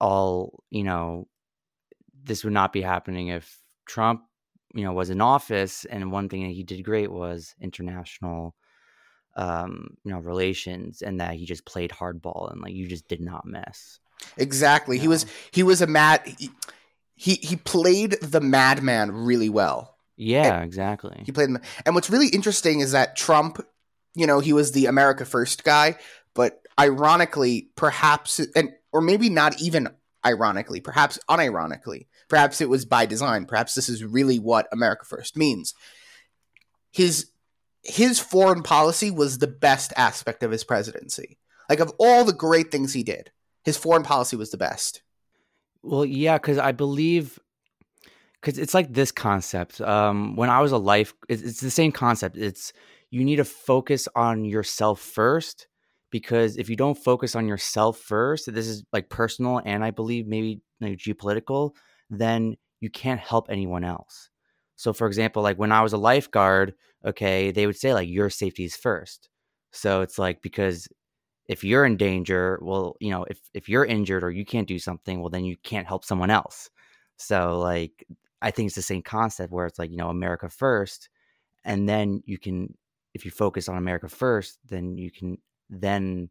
all 0.00 0.64
you 0.70 0.82
know. 0.82 1.28
This 2.24 2.42
would 2.42 2.54
not 2.54 2.72
be 2.72 2.80
happening 2.80 3.28
if 3.28 3.60
Trump 3.84 4.22
you 4.76 4.84
know 4.84 4.92
was 4.92 5.10
in 5.10 5.20
office 5.20 5.84
and 5.86 6.12
one 6.12 6.28
thing 6.28 6.44
that 6.44 6.52
he 6.52 6.62
did 6.62 6.84
great 6.84 7.10
was 7.10 7.54
international 7.60 8.54
um 9.36 9.96
you 10.04 10.12
know 10.12 10.18
relations 10.18 11.02
and 11.02 11.20
that 11.20 11.34
he 11.34 11.46
just 11.46 11.64
played 11.64 11.90
hardball 11.90 12.52
and 12.52 12.60
like 12.60 12.74
you 12.74 12.86
just 12.86 13.08
did 13.08 13.20
not 13.20 13.44
mess 13.46 13.98
exactly. 14.36 14.98
He 14.98 15.04
know? 15.04 15.10
was 15.10 15.26
he 15.50 15.62
was 15.62 15.82
a 15.82 15.86
mad 15.86 16.22
he, 16.38 16.50
he 17.14 17.34
he 17.34 17.56
played 17.56 18.12
the 18.22 18.40
madman 18.40 19.10
really 19.10 19.48
well. 19.48 19.96
Yeah 20.16 20.56
and 20.56 20.64
exactly. 20.64 21.22
he 21.24 21.32
played 21.32 21.50
and 21.84 21.94
what's 21.94 22.10
really 22.10 22.28
interesting 22.28 22.80
is 22.80 22.92
that 22.92 23.16
trump 23.16 23.60
you 24.14 24.26
know 24.26 24.40
he 24.40 24.54
was 24.54 24.72
the 24.72 24.86
america 24.86 25.26
first 25.26 25.62
guy 25.62 25.96
but 26.34 26.62
ironically 26.80 27.68
perhaps 27.76 28.40
and 28.54 28.72
or 28.92 29.02
maybe 29.02 29.28
not 29.28 29.60
even 29.60 29.88
ironically 30.26 30.80
perhaps 30.80 31.18
unironically 31.30 32.06
Perhaps 32.28 32.60
it 32.60 32.68
was 32.68 32.84
by 32.84 33.06
design. 33.06 33.46
Perhaps 33.46 33.74
this 33.74 33.88
is 33.88 34.04
really 34.04 34.38
what 34.38 34.68
America 34.72 35.04
First 35.04 35.36
means. 35.36 35.74
His 36.92 37.30
his 37.82 38.18
foreign 38.18 38.62
policy 38.62 39.12
was 39.12 39.38
the 39.38 39.46
best 39.46 39.92
aspect 39.96 40.42
of 40.42 40.50
his 40.50 40.64
presidency. 40.64 41.38
Like 41.68 41.80
of 41.80 41.92
all 41.98 42.24
the 42.24 42.32
great 42.32 42.72
things 42.72 42.92
he 42.92 43.04
did, 43.04 43.30
his 43.64 43.76
foreign 43.76 44.02
policy 44.02 44.36
was 44.36 44.50
the 44.50 44.56
best. 44.56 45.02
Well, 45.82 46.04
yeah, 46.04 46.36
because 46.36 46.58
I 46.58 46.72
believe 46.72 47.38
because 48.40 48.58
it's 48.58 48.74
like 48.74 48.92
this 48.92 49.12
concept. 49.12 49.80
Um, 49.80 50.34
when 50.34 50.50
I 50.50 50.60
was 50.60 50.72
a 50.72 50.78
life, 50.78 51.14
it's, 51.28 51.42
it's 51.42 51.60
the 51.60 51.70
same 51.70 51.92
concept. 51.92 52.36
It's 52.36 52.72
you 53.10 53.24
need 53.24 53.36
to 53.36 53.44
focus 53.44 54.08
on 54.16 54.44
yourself 54.44 55.00
first 55.00 55.68
because 56.18 56.56
if 56.56 56.70
you 56.70 56.76
don't 56.76 56.96
focus 56.96 57.36
on 57.36 57.46
yourself 57.46 57.98
first, 57.98 58.52
this 58.54 58.66
is 58.66 58.84
like 58.90 59.10
personal 59.10 59.60
and 59.66 59.84
I 59.84 59.90
believe 59.90 60.26
maybe 60.26 60.62
like, 60.80 60.96
geopolitical 60.96 61.72
then 62.08 62.56
you 62.80 62.88
can't 62.90 63.20
help 63.20 63.48
anyone 63.50 63.84
else. 63.84 64.30
So, 64.76 64.92
for 64.92 65.06
example, 65.06 65.42
like 65.42 65.58
when 65.58 65.72
I 65.72 65.82
was 65.82 65.92
a 65.92 65.98
lifeguard, 65.98 66.74
okay, 67.04 67.50
they 67.50 67.66
would 67.66 67.76
say 67.76 67.92
like 67.92 68.08
your 68.08 68.30
safety 68.30 68.64
is 68.64 68.76
first. 68.76 69.28
So 69.72 70.00
it's 70.00 70.18
like 70.18 70.40
because 70.40 70.88
if 71.48 71.64
you're 71.64 71.84
in 71.84 71.96
danger, 71.98 72.58
well, 72.62 72.96
you 73.00 73.10
know, 73.10 73.24
if 73.24 73.40
if 73.54 73.68
you're 73.68 73.84
injured 73.84 74.24
or 74.24 74.30
you 74.30 74.44
can't 74.46 74.68
do 74.68 74.78
something, 74.78 75.20
well, 75.20 75.30
then 75.30 75.44
you 75.44 75.56
can't 75.64 75.86
help 75.86 76.04
someone 76.04 76.30
else. 76.30 76.70
So 77.18 77.58
like 77.58 78.06
I 78.42 78.50
think 78.50 78.68
it's 78.68 78.76
the 78.76 78.82
same 78.82 79.02
concept 79.02 79.52
where 79.52 79.66
it's 79.66 79.78
like 79.78 79.90
you 79.90 79.98
know 79.98 80.08
America 80.10 80.48
first, 80.48 81.10
and 81.64 81.88
then 81.88 82.22
you 82.26 82.38
can 82.38 82.74
if 83.14 83.24
you 83.24 83.30
focus 83.30 83.68
on 83.68 83.76
America 83.78 84.08
first, 84.08 84.58
then 84.66 84.96
you 84.98 85.10
can 85.10 85.38
then 85.70 86.28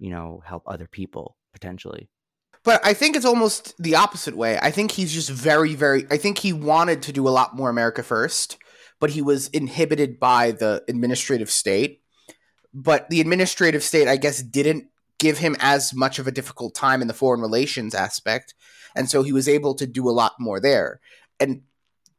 you 0.00 0.10
know 0.10 0.42
help 0.44 0.62
other 0.66 0.86
people 0.86 1.36
potentially. 1.52 2.08
But 2.64 2.84
I 2.84 2.94
think 2.94 3.14
it's 3.14 3.26
almost 3.26 3.74
the 3.78 3.94
opposite 3.94 4.36
way. 4.36 4.58
I 4.60 4.70
think 4.70 4.90
he's 4.90 5.12
just 5.12 5.30
very, 5.30 5.74
very. 5.74 6.06
I 6.10 6.16
think 6.16 6.38
he 6.38 6.52
wanted 6.52 7.02
to 7.02 7.12
do 7.12 7.28
a 7.28 7.30
lot 7.30 7.54
more 7.54 7.68
America 7.68 8.02
first, 8.02 8.56
but 9.00 9.10
he 9.10 9.20
was 9.20 9.48
inhibited 9.48 10.18
by 10.18 10.52
the 10.52 10.82
administrative 10.88 11.50
state. 11.50 12.02
But 12.72 13.08
the 13.10 13.20
administrative 13.20 13.82
state, 13.82 14.08
I 14.08 14.16
guess, 14.16 14.42
didn't 14.42 14.86
give 15.18 15.38
him 15.38 15.56
as 15.60 15.94
much 15.94 16.18
of 16.18 16.26
a 16.26 16.32
difficult 16.32 16.74
time 16.74 17.02
in 17.02 17.08
the 17.08 17.14
foreign 17.14 17.40
relations 17.40 17.94
aspect. 17.94 18.54
And 18.96 19.08
so 19.10 19.22
he 19.22 19.32
was 19.32 19.48
able 19.48 19.74
to 19.74 19.86
do 19.86 20.08
a 20.08 20.12
lot 20.12 20.32
more 20.40 20.58
there. 20.58 21.00
And 21.38 21.62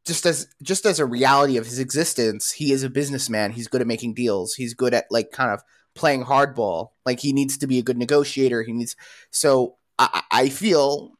just 0.06 0.24
as 0.24 0.46
just 0.62 0.86
as 0.86 1.00
a 1.00 1.06
reality 1.06 1.56
of 1.56 1.66
his 1.66 1.80
existence, 1.80 2.52
he 2.52 2.72
is 2.72 2.84
a 2.84 2.90
businessman. 2.90 3.52
He's 3.52 3.68
good 3.68 3.80
at 3.80 3.86
making 3.86 4.14
deals. 4.14 4.54
He's 4.54 4.74
good 4.74 4.94
at 4.94 5.06
like 5.10 5.32
kind 5.32 5.50
of 5.50 5.62
playing 5.96 6.24
hardball. 6.24 6.90
Like 7.04 7.20
he 7.20 7.32
needs 7.32 7.58
to 7.58 7.66
be 7.66 7.78
a 7.78 7.82
good 7.82 7.98
negotiator. 7.98 8.62
He 8.62 8.72
needs 8.72 8.94
so 9.30 9.76
I, 9.98 10.22
I 10.30 10.48
feel 10.48 11.12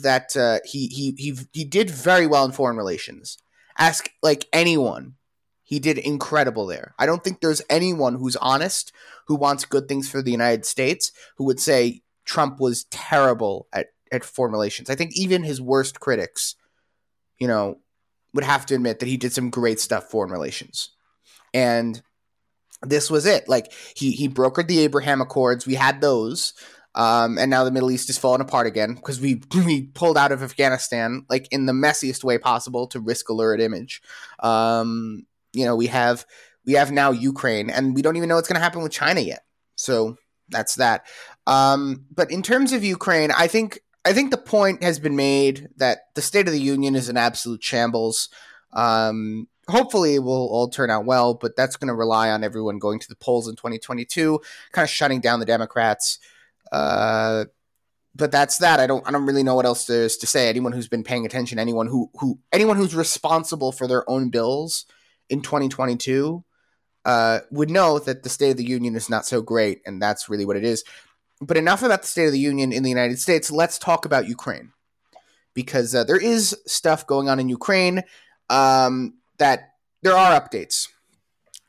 that 0.00 0.36
uh, 0.36 0.58
he 0.64 0.88
he 0.88 1.14
he 1.16 1.38
he 1.52 1.64
did 1.64 1.90
very 1.90 2.26
well 2.26 2.44
in 2.44 2.52
foreign 2.52 2.76
relations. 2.76 3.38
Ask 3.78 4.10
like 4.22 4.46
anyone, 4.52 5.14
he 5.62 5.78
did 5.78 5.98
incredible 5.98 6.66
there. 6.66 6.94
I 6.98 7.06
don't 7.06 7.22
think 7.22 7.40
there's 7.40 7.62
anyone 7.70 8.16
who's 8.16 8.36
honest 8.36 8.92
who 9.26 9.36
wants 9.36 9.64
good 9.64 9.88
things 9.88 10.08
for 10.08 10.22
the 10.22 10.30
United 10.30 10.64
States 10.64 11.12
who 11.36 11.44
would 11.44 11.60
say 11.60 12.02
Trump 12.24 12.58
was 12.58 12.84
terrible 12.84 13.68
at 13.72 13.88
at 14.12 14.24
foreign 14.24 14.52
relations. 14.52 14.90
I 14.90 14.94
think 14.94 15.12
even 15.14 15.42
his 15.42 15.60
worst 15.60 16.00
critics, 16.00 16.56
you 17.38 17.48
know, 17.48 17.78
would 18.34 18.44
have 18.44 18.66
to 18.66 18.74
admit 18.74 19.00
that 19.00 19.08
he 19.08 19.16
did 19.16 19.32
some 19.32 19.50
great 19.50 19.80
stuff 19.80 20.10
foreign 20.10 20.30
relations. 20.30 20.90
And 21.52 22.02
this 22.82 23.10
was 23.10 23.26
it. 23.26 23.48
Like 23.48 23.72
he 23.94 24.12
he 24.12 24.28
brokered 24.28 24.68
the 24.68 24.80
Abraham 24.80 25.20
Accords. 25.20 25.66
We 25.66 25.74
had 25.74 26.00
those. 26.00 26.54
Um, 26.94 27.36
and 27.36 27.50
now 27.50 27.62
the 27.62 27.70
Middle 27.70 27.90
East 27.90 28.08
is 28.08 28.16
falling 28.16 28.40
apart 28.40 28.66
again 28.66 28.94
because 28.94 29.20
we 29.20 29.42
we 29.54 29.82
pulled 29.82 30.16
out 30.16 30.32
of 30.32 30.42
Afghanistan 30.42 31.26
like 31.28 31.48
in 31.50 31.66
the 31.66 31.72
messiest 31.72 32.24
way 32.24 32.38
possible 32.38 32.86
to 32.88 33.00
risk 33.00 33.28
a 33.28 33.32
lurid 33.32 33.60
image. 33.60 34.00
Um, 34.40 35.26
you 35.52 35.64
know, 35.64 35.76
we 35.76 35.88
have 35.88 36.24
we 36.64 36.74
have 36.74 36.90
now 36.90 37.10
Ukraine, 37.10 37.70
and 37.70 37.94
we 37.94 38.02
don't 38.02 38.16
even 38.16 38.28
know 38.28 38.36
what's 38.36 38.48
going 38.48 38.58
to 38.58 38.64
happen 38.64 38.82
with 38.82 38.92
China 38.92 39.20
yet. 39.20 39.44
So 39.76 40.16
that's 40.48 40.76
that. 40.76 41.06
Um, 41.46 42.06
but 42.12 42.30
in 42.30 42.42
terms 42.42 42.72
of 42.72 42.82
Ukraine, 42.82 43.30
I 43.30 43.46
think 43.46 43.80
I 44.04 44.12
think 44.12 44.30
the 44.30 44.38
point 44.38 44.82
has 44.82 44.98
been 44.98 45.16
made 45.16 45.68
that 45.76 45.98
the 46.14 46.22
State 46.22 46.46
of 46.46 46.52
the 46.52 46.60
Union 46.60 46.94
is 46.94 47.08
an 47.08 47.16
absolute 47.16 47.62
shambles. 47.62 48.28
Um, 48.72 49.48
hopefully, 49.68 50.14
it 50.14 50.22
will 50.22 50.48
all 50.48 50.68
turn 50.68 50.90
out 50.90 51.04
well, 51.04 51.34
but 51.34 51.56
that's 51.56 51.76
going 51.76 51.88
to 51.88 51.94
rely 51.94 52.30
on 52.30 52.44
everyone 52.44 52.78
going 52.78 52.98
to 53.00 53.08
the 53.08 53.16
polls 53.16 53.48
in 53.48 53.56
2022, 53.56 54.40
kind 54.72 54.84
of 54.84 54.90
shutting 54.90 55.20
down 55.20 55.40
the 55.40 55.46
Democrats. 55.46 56.18
Uh, 56.72 57.46
but 58.14 58.32
that's 58.32 58.58
that. 58.58 58.80
I 58.80 58.86
don't. 58.86 59.06
I 59.06 59.10
don't 59.10 59.26
really 59.26 59.42
know 59.42 59.54
what 59.54 59.66
else 59.66 59.86
there 59.86 60.02
is 60.02 60.16
to 60.18 60.26
say. 60.26 60.48
Anyone 60.48 60.72
who's 60.72 60.88
been 60.88 61.04
paying 61.04 61.26
attention, 61.26 61.58
anyone 61.58 61.86
who 61.86 62.10
who 62.18 62.38
anyone 62.52 62.76
who's 62.76 62.94
responsible 62.94 63.72
for 63.72 63.86
their 63.86 64.08
own 64.08 64.30
bills 64.30 64.86
in 65.28 65.42
2022 65.42 66.44
uh, 67.04 67.40
would 67.50 67.70
know 67.70 67.98
that 67.98 68.22
the 68.22 68.28
State 68.28 68.50
of 68.52 68.56
the 68.56 68.64
Union 68.64 68.96
is 68.96 69.10
not 69.10 69.26
so 69.26 69.42
great, 69.42 69.82
and 69.84 70.00
that's 70.00 70.28
really 70.28 70.46
what 70.46 70.56
it 70.56 70.64
is. 70.64 70.82
But 71.40 71.58
enough 71.58 71.82
about 71.82 72.02
the 72.02 72.08
State 72.08 72.26
of 72.26 72.32
the 72.32 72.38
Union 72.38 72.72
in 72.72 72.82
the 72.82 72.88
United 72.88 73.20
States. 73.20 73.50
Let's 73.50 73.78
talk 73.78 74.06
about 74.06 74.28
Ukraine 74.28 74.72
because 75.52 75.94
uh, 75.94 76.04
there 76.04 76.20
is 76.20 76.56
stuff 76.66 77.06
going 77.06 77.28
on 77.28 77.38
in 77.38 77.48
Ukraine 77.48 78.02
um, 78.48 79.14
that 79.38 79.74
there 80.02 80.16
are 80.16 80.40
updates. 80.40 80.88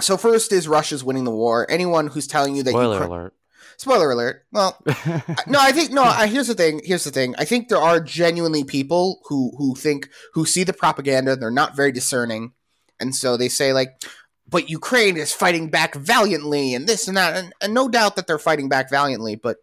So 0.01 0.17
first 0.17 0.51
is 0.51 0.67
Russia's 0.67 1.03
winning 1.03 1.23
the 1.23 1.31
war. 1.31 1.65
Anyone 1.69 2.07
who's 2.07 2.27
telling 2.27 2.55
you 2.55 2.63
that 2.63 2.69
Spoiler 2.71 2.93
Ukraine, 2.93 3.09
alert. 3.09 3.33
spoiler 3.77 4.11
alert. 4.11 4.45
Well, 4.51 4.77
no, 5.47 5.59
I 5.59 5.71
think 5.71 5.91
no. 5.91 6.03
I, 6.03 6.27
here's 6.27 6.47
the 6.47 6.53
thing. 6.53 6.81
Here's 6.83 7.03
the 7.03 7.11
thing. 7.11 7.33
I 7.37 7.45
think 7.45 7.67
there 7.67 7.79
are 7.79 7.99
genuinely 7.99 8.63
people 8.63 9.21
who 9.25 9.53
who 9.57 9.75
think 9.75 10.09
who 10.33 10.45
see 10.45 10.63
the 10.63 10.73
propaganda. 10.73 11.35
They're 11.35 11.49
not 11.49 11.75
very 11.75 11.91
discerning, 11.91 12.53
and 12.99 13.15
so 13.15 13.37
they 13.37 13.49
say 13.49 13.73
like, 13.73 14.03
"But 14.47 14.69
Ukraine 14.69 15.17
is 15.17 15.33
fighting 15.33 15.69
back 15.69 15.95
valiantly," 15.95 16.75
and 16.75 16.85
this 16.85 17.07
and 17.07 17.17
that, 17.17 17.35
and, 17.35 17.53
and 17.59 17.73
no 17.73 17.89
doubt 17.89 18.17
that 18.17 18.27
they're 18.27 18.37
fighting 18.37 18.69
back 18.69 18.91
valiantly. 18.91 19.35
But 19.35 19.57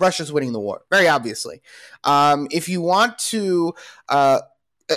Russia's 0.00 0.32
winning 0.32 0.52
the 0.52 0.60
war, 0.60 0.82
very 0.90 1.06
obviously. 1.06 1.62
Um, 2.02 2.48
if 2.50 2.68
you 2.68 2.80
want 2.80 3.18
to. 3.30 3.74
Uh, 4.08 4.40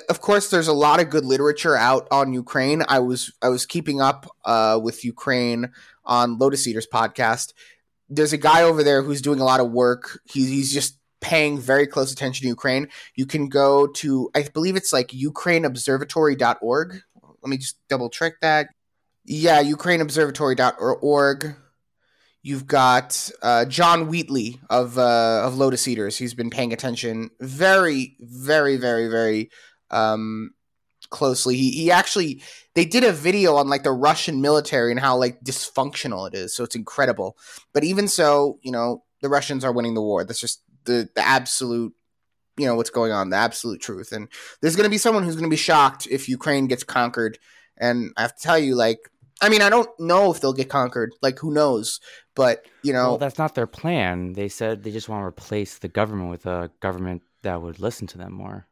of 0.09 0.21
course, 0.21 0.49
there's 0.49 0.67
a 0.67 0.73
lot 0.73 0.99
of 0.99 1.09
good 1.09 1.25
literature 1.25 1.75
out 1.75 2.07
on 2.11 2.33
Ukraine. 2.33 2.83
I 2.87 2.99
was 2.99 3.31
I 3.41 3.49
was 3.49 3.65
keeping 3.65 4.01
up 4.01 4.27
uh, 4.45 4.79
with 4.81 5.05
Ukraine 5.05 5.71
on 6.05 6.37
Lotus 6.37 6.67
Eaters 6.67 6.87
podcast. 6.91 7.53
There's 8.09 8.33
a 8.33 8.37
guy 8.37 8.63
over 8.63 8.83
there 8.83 9.01
who's 9.01 9.21
doing 9.21 9.39
a 9.39 9.45
lot 9.45 9.59
of 9.59 9.71
work. 9.71 10.19
He's 10.25 10.49
he's 10.49 10.73
just 10.73 10.97
paying 11.21 11.57
very 11.57 11.87
close 11.87 12.11
attention 12.11 12.43
to 12.43 12.49
Ukraine. 12.49 12.89
You 13.15 13.25
can 13.25 13.47
go 13.47 13.87
to 13.87 14.29
I 14.35 14.43
believe 14.43 14.75
it's 14.75 14.93
like 14.93 15.09
ukraineobservatory.org. 15.09 17.01
Let 17.41 17.49
me 17.49 17.57
just 17.57 17.77
double 17.87 18.09
check 18.09 18.33
that. 18.41 18.69
Yeah, 19.25 19.63
ukraineobservatory.org. 19.63 21.55
You've 22.45 22.67
got 22.67 23.31
uh, 23.41 23.63
John 23.65 24.07
Wheatley 24.07 24.59
of 24.69 24.97
uh, 24.97 25.43
of 25.45 25.57
Lotus 25.57 25.87
Eaters. 25.87 26.17
He's 26.17 26.33
been 26.33 26.49
paying 26.49 26.73
attention 26.73 27.29
very, 27.39 28.17
very, 28.19 28.75
very, 28.75 29.07
very 29.07 29.49
um, 29.93 30.51
closely. 31.09 31.55
He 31.55 31.71
he 31.71 31.91
actually 31.91 32.41
they 32.75 32.85
did 32.85 33.03
a 33.03 33.11
video 33.11 33.55
on 33.55 33.69
like 33.69 33.83
the 33.83 33.91
Russian 33.91 34.41
military 34.41 34.91
and 34.91 34.99
how 34.99 35.17
like 35.17 35.43
dysfunctional 35.43 36.27
it 36.27 36.33
is. 36.33 36.55
So 36.55 36.63
it's 36.63 36.75
incredible. 36.75 37.37
But 37.73 37.83
even 37.83 38.07
so, 38.07 38.59
you 38.61 38.71
know, 38.71 39.03
the 39.21 39.29
Russians 39.29 39.63
are 39.63 39.71
winning 39.71 39.93
the 39.93 40.01
war. 40.01 40.23
That's 40.23 40.41
just 40.41 40.61
the 40.85 41.09
the 41.15 41.25
absolute 41.25 41.93
you 42.57 42.67
know 42.67 42.75
what's 42.75 42.89
going 42.89 43.11
on, 43.11 43.29
the 43.29 43.37
absolute 43.37 43.81
truth. 43.81 44.11
And 44.11 44.27
there's 44.61 44.75
going 44.75 44.85
to 44.85 44.89
be 44.89 44.97
someone 44.97 45.23
who's 45.23 45.35
going 45.35 45.49
to 45.49 45.53
be 45.53 45.55
shocked 45.55 46.07
if 46.09 46.29
Ukraine 46.29 46.67
gets 46.67 46.83
conquered. 46.83 47.39
And 47.77 48.11
I 48.17 48.21
have 48.21 48.35
to 48.35 48.43
tell 48.43 48.59
you, 48.59 48.75
like, 48.75 48.99
I 49.41 49.49
mean, 49.49 49.63
I 49.63 49.69
don't 49.69 49.89
know 49.99 50.31
if 50.31 50.39
they'll 50.39 50.53
get 50.53 50.69
conquered. 50.69 51.11
Like, 51.21 51.39
who 51.39 51.51
knows? 51.51 51.99
But 52.35 52.65
you 52.83 52.93
know, 52.93 53.09
Well, 53.09 53.17
that's 53.17 53.39
not 53.39 53.55
their 53.55 53.67
plan. 53.67 54.33
They 54.33 54.49
said 54.49 54.83
they 54.83 54.91
just 54.91 55.09
want 55.09 55.21
to 55.21 55.27
replace 55.27 55.79
the 55.79 55.87
government 55.87 56.29
with 56.29 56.45
a 56.45 56.71
government 56.79 57.23
that 57.41 57.61
would 57.61 57.79
listen 57.79 58.07
to 58.07 58.17
them 58.17 58.33
more. 58.33 58.67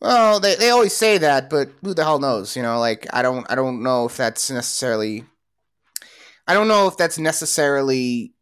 Well, 0.00 0.40
they, 0.40 0.54
they 0.54 0.70
always 0.70 0.96
say 0.96 1.18
that, 1.18 1.50
but 1.50 1.70
who 1.82 1.94
the 1.94 2.04
hell 2.04 2.18
knows? 2.18 2.56
You 2.56 2.62
know, 2.62 2.78
like 2.78 3.06
I 3.12 3.22
don't 3.22 3.46
I 3.50 3.54
don't 3.54 3.82
know 3.82 4.06
if 4.06 4.16
that's 4.16 4.50
necessarily. 4.50 5.24
I 6.46 6.54
don't 6.54 6.68
know 6.68 6.86
if 6.86 6.96
that's 6.96 7.18
necessarily. 7.18 8.32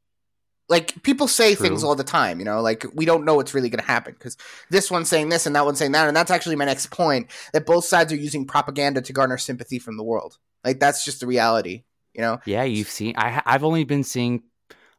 Like 0.69 1.01
people 1.05 1.29
say 1.29 1.55
True. 1.55 1.67
things 1.67 1.85
all 1.85 1.95
the 1.95 2.05
time, 2.05 2.41
you 2.41 2.45
know. 2.45 2.61
Like 2.61 2.85
we 2.93 3.05
don't 3.05 3.25
know 3.25 3.37
what's 3.37 3.55
really 3.55 3.71
going 3.71 3.81
to 3.81 3.87
happen 3.87 4.15
because 4.15 4.37
this 4.69 4.91
one's 4.91 5.09
saying 5.09 5.29
this 5.29 5.47
and 5.47 5.55
that 5.55 5.65
one's 5.65 5.79
saying 5.79 5.93
that, 5.93 6.09
and 6.09 6.17
that's 6.17 6.31
actually 6.31 6.57
my 6.57 6.65
next 6.65 6.91
point. 6.91 7.31
That 7.53 7.67
both 7.67 7.85
sides 7.85 8.13
are 8.13 8.17
using 8.17 8.47
propaganda 8.47 9.01
to 9.03 9.13
garner 9.13 9.39
sympathy 9.39 9.79
from 9.79 9.97
the 9.97 10.05
world. 10.05 10.39
Like 10.65 10.81
that's 10.81 11.05
just 11.05 11.21
the 11.21 11.27
reality, 11.27 11.85
you 12.15 12.21
know. 12.21 12.41
Yeah, 12.45 12.65
you've 12.65 12.91
seen. 12.91 13.15
I 13.17 13.41
I've 13.47 13.63
only 13.63 13.85
been 13.85 14.03
seeing, 14.03 14.43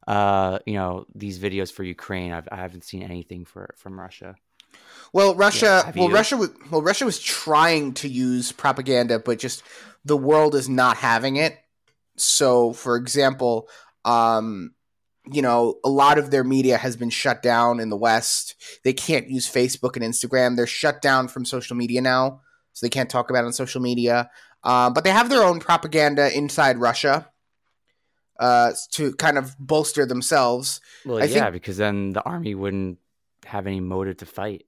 uh, 0.08 0.60
you 0.66 0.76
know, 0.76 1.06
these 1.14 1.38
videos 1.38 1.72
for 1.72 1.84
Ukraine. 1.84 2.32
I've, 2.32 2.48
I 2.50 2.56
haven't 2.56 2.86
seen 2.86 3.04
anything 3.04 3.44
for 3.44 3.76
from 3.78 4.00
Russia. 4.00 4.38
Well, 5.18 5.34
Russia. 5.34 5.82
have 5.84 5.96
well, 5.96 6.10
you? 6.10 6.14
Russia 6.14 6.38
was. 6.38 6.52
Well, 6.70 6.84
Russia 6.84 7.04
was 7.04 7.20
trying 7.20 7.96
to 7.96 8.08
use 8.08 8.52
propaganda, 8.52 9.18
but 9.18 9.40
just 9.40 9.64
the 10.06 10.16
world 10.16 10.54
is 10.54 10.70
not 10.70 10.98
having 10.98 11.38
it. 11.38 11.58
So, 12.18 12.74
for 12.74 12.96
example, 12.96 13.68
um, 14.06 14.76
you 15.26 15.42
know, 15.42 15.80
a 15.84 15.90
lot 15.90 16.20
of 16.20 16.30
their 16.30 16.44
media 16.44 16.78
has 16.78 16.96
been 16.96 17.10
shut 17.10 17.42
down 17.42 17.80
in 17.80 17.90
the 17.90 17.98
West. 17.98 18.54
They 18.84 18.94
can't 18.94 19.28
use 19.28 19.52
Facebook 19.52 19.96
and 19.96 20.06
Instagram. 20.06 20.56
They're 20.56 20.68
shut 20.68 21.02
down 21.02 21.30
from 21.30 21.46
social 21.46 21.76
media 21.76 22.00
now, 22.00 22.42
so 22.74 22.86
they 22.86 22.92
can't 22.92 23.10
talk 23.10 23.32
about 23.32 23.44
it 23.44 23.48
on 23.48 23.54
social 23.54 23.82
media. 23.82 24.30
Uh, 24.64 24.92
but 24.92 25.04
they 25.04 25.10
have 25.10 25.32
their 25.32 25.42
own 25.42 25.60
propaganda 25.60 26.32
inside 26.38 26.78
Russia 26.78 27.28
uh, 28.40 28.74
to 28.92 29.14
kind 29.16 29.40
of 29.40 29.56
bolster 29.58 30.06
themselves. 30.06 30.80
Well, 31.04 31.18
I 31.18 31.22
yeah, 31.24 31.46
think- 31.46 31.54
because 31.54 31.78
then 31.78 32.14
the 32.14 32.22
army 32.22 32.54
wouldn't 32.54 33.00
have 33.46 33.66
any 33.66 33.80
motive 33.80 34.18
to 34.18 34.28
fight. 34.28 34.67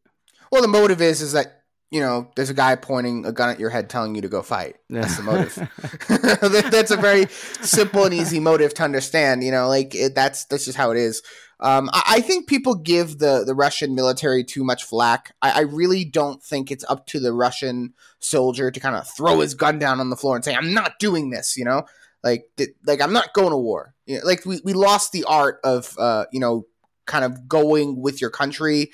Well, 0.52 0.62
the 0.62 0.68
motive 0.68 1.02
is 1.02 1.22
is 1.22 1.34
that 1.34 1.64
you 1.92 2.02
know 2.02 2.30
there's 2.36 2.50
a 2.50 2.54
guy 2.54 2.76
pointing 2.76 3.26
a 3.26 3.32
gun 3.32 3.50
at 3.50 3.60
your 3.60 3.70
head, 3.70 3.90
telling 3.90 4.16
you 4.16 4.22
to 4.22 4.30
go 4.30 4.42
fight. 4.42 4.78
That's 4.90 5.18
the 5.18 5.24
motive. 5.24 5.56
That- 6.08 6.70
that's 6.72 6.92
a 6.92 6.98
very 6.98 7.28
simple 7.62 8.06
and 8.06 8.14
easy 8.14 8.40
motive 8.40 8.74
to 8.76 8.84
understand. 8.84 9.44
You 9.44 9.52
know, 9.52 9.68
like 9.68 9.96
it, 9.96 10.16
that's 10.16 10.46
that's 10.46 10.66
just 10.66 10.78
how 10.78 10.92
it 10.92 10.98
is. 10.98 11.22
Um, 11.62 11.90
I, 11.92 12.04
I 12.08 12.22
think 12.22 12.48
people 12.48 12.76
give 12.76 13.18
the 13.20 13.44
the 13.46 13.54
Russian 13.56 13.94
military 13.96 14.44
too 14.44 14.64
much 14.64 14.84
flack. 14.84 15.36
I, 15.42 15.52
I 15.52 15.60
really 15.62 16.06
don't 16.06 16.42
think 16.42 16.72
it's 16.72 16.86
up 16.88 17.06
to 17.08 17.20
the 17.20 17.34
Russian 17.34 17.94
soldier 18.20 18.72
to 18.72 18.80
kind 18.80 18.96
of 18.96 19.08
throw 19.08 19.40
his 19.42 19.54
gun 19.56 19.78
down 19.80 20.00
on 20.00 20.10
the 20.10 20.16
floor 20.16 20.36
and 20.36 20.46
say, 20.46 20.56
"I'm 20.56 20.74
not 20.74 21.00
doing 21.00 21.32
this." 21.32 21.58
You 21.58 21.66
know, 21.66 21.84
like 22.24 22.46
th- 22.58 22.70
like 22.86 23.02
I'm 23.02 23.14
not 23.14 23.34
going 23.34 23.50
to 23.52 23.58
war. 23.58 23.94
You 24.06 24.18
know, 24.20 24.26
like 24.26 24.46
we 24.46 24.62
we 24.64 24.74
lost 24.74 25.12
the 25.12 25.26
art 25.26 25.60
of 25.64 25.96
uh, 26.00 26.26
you 26.32 26.40
know 26.40 26.66
kind 27.06 27.26
of 27.26 27.48
going 27.48 28.00
with 28.00 28.22
your 28.22 28.30
country 28.30 28.92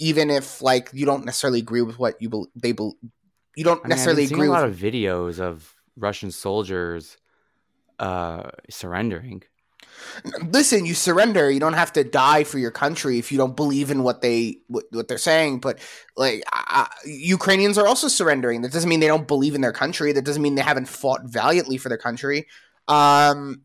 even 0.00 0.30
if 0.30 0.60
like 0.62 0.90
you 0.92 1.06
don't 1.06 1.24
necessarily 1.24 1.60
agree 1.60 1.82
with 1.82 1.98
what 1.98 2.20
you 2.20 2.28
bel 2.28 2.48
they 2.56 2.72
bel 2.72 2.96
you 3.56 3.62
don't 3.62 3.80
I 3.80 3.82
mean, 3.84 3.90
necessarily 3.90 4.24
agree 4.24 4.48
a 4.48 4.50
lot 4.50 4.64
with 4.64 4.74
of 4.74 4.80
videos 4.80 5.38
of 5.38 5.74
Russian 5.96 6.30
soldiers 6.30 7.16
uh, 7.98 8.50
surrendering. 8.70 9.44
listen 10.50 10.86
you 10.86 10.94
surrender 10.94 11.50
you 11.50 11.60
don't 11.60 11.74
have 11.74 11.92
to 11.92 12.02
die 12.02 12.42
for 12.42 12.58
your 12.58 12.70
country 12.70 13.18
if 13.18 13.30
you 13.30 13.36
don't 13.36 13.54
believe 13.54 13.90
in 13.90 14.02
what 14.02 14.22
they 14.22 14.56
what, 14.68 14.84
what 14.92 15.08
they're 15.08 15.18
saying 15.18 15.60
but 15.60 15.78
like 16.16 16.42
uh, 16.52 16.86
ukrainians 17.04 17.76
are 17.76 17.86
also 17.86 18.08
surrendering. 18.08 18.62
That 18.62 18.72
doesn't 18.72 18.88
mean 18.88 19.00
they 19.00 19.06
don't 19.06 19.28
believe 19.28 19.54
in 19.54 19.60
their 19.60 19.72
country. 19.72 20.12
That 20.12 20.24
doesn't 20.24 20.40
mean 20.40 20.54
they 20.54 20.62
haven't 20.62 20.88
fought 20.88 21.24
valiantly 21.24 21.76
for 21.76 21.88
their 21.90 21.98
country. 21.98 22.46
Um 22.88 23.62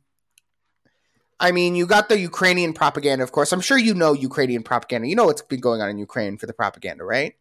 I 1.39 1.51
mean, 1.51 1.75
you 1.75 1.85
got 1.85 2.07
the 2.07 2.17
Ukrainian 2.17 2.73
propaganda, 2.73 3.23
of 3.23 3.31
course. 3.31 3.51
I'm 3.51 3.61
sure 3.61 3.77
you 3.77 3.93
know 3.93 4.13
Ukrainian 4.13 4.63
propaganda. 4.63 5.07
You 5.07 5.15
know 5.15 5.25
what's 5.25 5.41
been 5.41 5.59
going 5.59 5.81
on 5.81 5.89
in 5.89 5.97
Ukraine 5.97 6.37
for 6.37 6.45
the 6.45 6.53
propaganda, 6.53 7.03
right? 7.03 7.35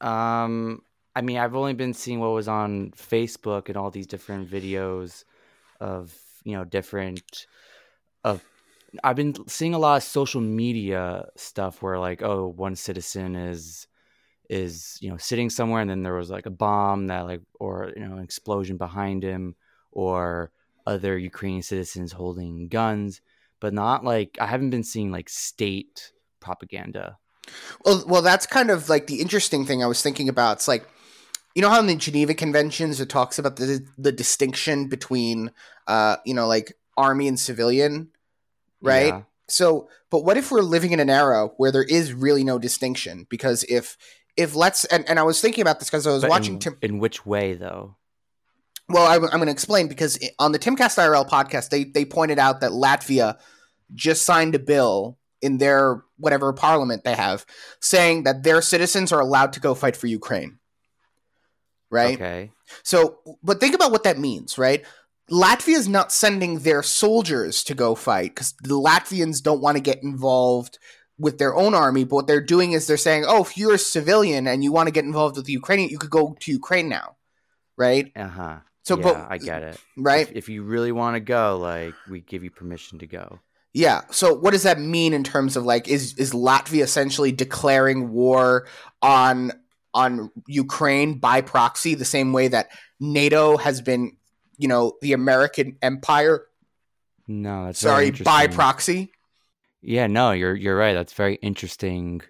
Um, 0.00 0.82
I 1.16 1.22
mean, 1.22 1.38
I've 1.38 1.56
only 1.56 1.74
been 1.74 1.92
seeing 1.92 2.20
what 2.20 2.30
was 2.30 2.48
on 2.48 2.92
Facebook 2.92 3.68
and 3.68 3.76
all 3.76 3.90
these 3.90 4.06
different 4.06 4.48
videos 4.48 5.24
of 5.80 6.16
you 6.44 6.52
know 6.52 6.64
different 6.64 7.46
of. 8.24 8.44
I've 9.04 9.16
been 9.16 9.34
seeing 9.48 9.74
a 9.74 9.78
lot 9.78 9.98
of 9.98 10.02
social 10.02 10.40
media 10.40 11.26
stuff 11.36 11.80
where 11.80 11.98
like, 11.98 12.22
oh, 12.22 12.48
one 12.48 12.76
citizen 12.76 13.36
is 13.36 13.86
is 14.48 14.98
you 15.00 15.10
know 15.10 15.16
sitting 15.16 15.48
somewhere 15.48 15.80
and 15.80 15.88
then 15.90 16.02
there 16.02 16.16
was 16.16 16.28
like 16.30 16.46
a 16.46 16.50
bomb 16.50 17.06
that 17.06 17.20
like 17.20 17.40
or 17.60 17.92
you 17.96 18.04
know 18.06 18.16
an 18.16 18.24
explosion 18.24 18.76
behind 18.76 19.22
him 19.22 19.54
or 19.92 20.50
other 20.86 21.16
Ukrainian 21.16 21.62
citizens 21.62 22.12
holding 22.12 22.68
guns, 22.68 23.20
but 23.60 23.74
not 23.74 24.04
like 24.04 24.36
I 24.40 24.46
haven't 24.46 24.70
been 24.70 24.84
seeing 24.84 25.10
like 25.10 25.28
state 25.28 26.12
propaganda. 26.40 27.18
Well, 27.84 28.04
well, 28.06 28.22
that's 28.22 28.46
kind 28.46 28.70
of 28.70 28.88
like 28.88 29.06
the 29.06 29.20
interesting 29.20 29.66
thing 29.66 29.82
I 29.82 29.86
was 29.86 30.02
thinking 30.02 30.28
about. 30.28 30.58
It's 30.58 30.68
like, 30.68 30.86
you 31.54 31.62
know 31.62 31.68
how 31.68 31.80
in 31.80 31.86
the 31.86 31.96
Geneva 31.96 32.34
Conventions 32.34 33.00
it 33.00 33.08
talks 33.08 33.38
about 33.38 33.56
the 33.56 33.84
the 33.98 34.12
distinction 34.12 34.88
between, 34.88 35.50
uh, 35.86 36.16
you 36.24 36.34
know, 36.34 36.46
like 36.46 36.72
army 36.96 37.28
and 37.28 37.38
civilian, 37.38 38.10
right? 38.80 39.14
Yeah. 39.14 39.22
So, 39.48 39.88
but 40.10 40.24
what 40.24 40.36
if 40.36 40.52
we're 40.52 40.60
living 40.60 40.92
in 40.92 41.00
an 41.00 41.10
era 41.10 41.48
where 41.56 41.72
there 41.72 41.82
is 41.82 42.12
really 42.12 42.44
no 42.44 42.58
distinction? 42.58 43.26
Because 43.28 43.64
if 43.64 43.96
if 44.36 44.54
let's 44.54 44.84
and, 44.86 45.08
and 45.08 45.18
I 45.18 45.22
was 45.22 45.40
thinking 45.40 45.62
about 45.62 45.80
this 45.80 45.90
because 45.90 46.06
I 46.06 46.12
was 46.12 46.22
But 46.22 46.30
watching 46.30 46.54
in, 46.54 46.60
Tim. 46.60 46.78
in 46.82 46.98
which 46.98 47.26
way 47.26 47.54
though? 47.54 47.96
Well, 48.90 49.06
I, 49.06 49.14
am 49.14 49.20
going 49.22 49.46
to 49.46 49.52
explain 49.52 49.88
because 49.88 50.18
on 50.38 50.52
the 50.52 50.58
Timcast 50.58 50.98
IRL 50.98 51.28
podcast, 51.28 51.70
they 51.70 51.84
they 51.84 52.04
pointed 52.04 52.38
out 52.38 52.60
that 52.60 52.72
Latvia 52.72 53.38
just 53.94 54.24
signed 54.24 54.54
a 54.54 54.58
bill 54.58 55.18
in 55.42 55.58
their 55.58 56.02
whatever 56.18 56.52
parliament 56.52 57.04
they 57.04 57.14
have, 57.14 57.46
saying 57.80 58.24
that 58.24 58.42
their 58.42 58.60
citizens 58.60 59.12
are 59.12 59.20
allowed 59.20 59.52
to 59.54 59.60
go 59.60 59.74
fight 59.74 59.96
for 59.96 60.06
Ukraine. 60.06 60.58
Right. 61.90 62.14
Okay. 62.14 62.52
So, 62.82 63.18
but 63.42 63.58
think 63.60 63.74
about 63.74 63.90
what 63.90 64.04
that 64.04 64.18
means, 64.18 64.58
right? 64.58 64.84
Latvia 65.30 65.76
is 65.76 65.88
not 65.88 66.12
sending 66.12 66.60
their 66.60 66.82
soldiers 66.82 67.62
to 67.64 67.74
go 67.74 67.94
fight 67.94 68.34
because 68.34 68.54
the 68.62 68.74
Latvians 68.74 69.42
don't 69.42 69.60
want 69.60 69.76
to 69.76 69.82
get 69.82 70.02
involved 70.02 70.78
with 71.18 71.38
their 71.38 71.54
own 71.54 71.74
army. 71.74 72.04
But 72.04 72.16
what 72.16 72.26
they're 72.26 72.40
doing 72.40 72.72
is 72.72 72.86
they're 72.86 72.96
saying, 72.96 73.24
"Oh, 73.26 73.42
if 73.42 73.56
you're 73.56 73.74
a 73.74 73.78
civilian 73.78 74.46
and 74.46 74.64
you 74.64 74.72
want 74.72 74.88
to 74.88 74.92
get 74.92 75.04
involved 75.04 75.36
with 75.36 75.46
the 75.46 75.52
Ukrainian, 75.52 75.90
you 75.90 75.98
could 75.98 76.10
go 76.10 76.36
to 76.40 76.50
Ukraine 76.50 76.88
now." 76.88 77.16
Right? 77.76 78.12
Uh 78.16 78.28
huh. 78.28 78.58
So, 78.82 78.96
yeah, 78.96 79.02
but 79.02 79.26
I 79.28 79.38
get 79.38 79.62
it. 79.62 79.80
right? 79.96 80.28
If, 80.28 80.36
if 80.36 80.48
you 80.48 80.62
really 80.62 80.92
want 80.92 81.16
to 81.16 81.20
go, 81.20 81.58
like 81.58 81.94
we 82.08 82.20
give 82.20 82.42
you 82.42 82.50
permission 82.50 82.98
to 83.00 83.06
go. 83.06 83.40
Yeah. 83.72 84.02
So 84.10 84.34
what 84.34 84.50
does 84.52 84.64
that 84.64 84.80
mean 84.80 85.12
in 85.12 85.22
terms 85.22 85.56
of 85.56 85.64
like 85.64 85.86
is 85.86 86.14
is 86.14 86.32
Latvia 86.32 86.82
essentially 86.82 87.30
declaring 87.30 88.10
war 88.10 88.66
on 89.00 89.52
on 89.94 90.30
Ukraine 90.46 91.18
by 91.18 91.40
proxy 91.40 91.94
the 91.94 92.04
same 92.04 92.32
way 92.32 92.48
that 92.48 92.68
NATO 92.98 93.56
has 93.56 93.80
been, 93.80 94.16
you 94.56 94.68
know, 94.68 94.94
the 95.02 95.12
American 95.12 95.76
empire, 95.82 96.46
No, 97.26 97.66
that's 97.66 97.80
sorry, 97.80 98.10
by 98.10 98.46
proxy? 98.46 99.12
Yeah, 99.82 100.06
no, 100.06 100.32
you're 100.32 100.54
you're 100.54 100.76
right. 100.76 100.94
That's 100.94 101.12
very 101.12 101.36
interesting 101.36 102.22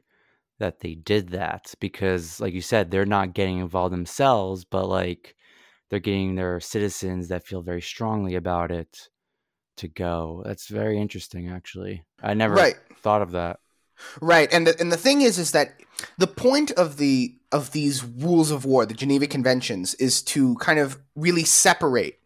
that 0.59 0.81
they 0.81 0.95
did 0.95 1.31
that 1.31 1.75
because 1.81 2.39
like 2.41 2.53
you 2.53 2.61
said, 2.63 2.91
they're 2.91 3.07
not 3.07 3.35
getting 3.35 3.59
involved 3.59 3.93
themselves, 3.93 4.65
but 4.65 4.87
like 4.87 5.37
they're 5.91 5.99
getting 5.99 6.37
their 6.37 6.61
citizens 6.61 7.29
that 7.29 7.47
feel 7.47 7.63
very 7.63 7.83
strongly 7.83 8.37
about 8.37 8.71
it 8.71 9.09
to 9.77 9.89
go. 9.89 10.43
That's 10.47 10.69
very 10.69 10.99
interesting 10.99 11.49
actually. 11.49 12.05
I 12.23 12.35
never 12.35 12.55
Right. 12.55 12.77
thought 13.03 13.23
of 13.23 13.33
that. 13.33 13.59
Right. 14.21 14.51
And 14.53 14.67
the 14.67 14.81
and 14.81 14.91
the 14.91 14.97
thing 14.97 15.21
is 15.21 15.39
is 15.39 15.53
that 15.53 15.75
the 16.17 16.27
point 16.27 16.71
of 16.73 16.97
the 16.97 17.37
of 17.53 17.73
these 17.73 18.05
rules 18.05 18.51
of 18.51 18.65
war, 18.65 18.87
the 18.87 18.95
Geneva 18.95 19.27
Conventions, 19.27 19.95
is 19.95 20.23
to 20.23 20.55
kind 20.57 20.79
of 20.79 20.99
really 21.17 21.45
separate 21.45 22.19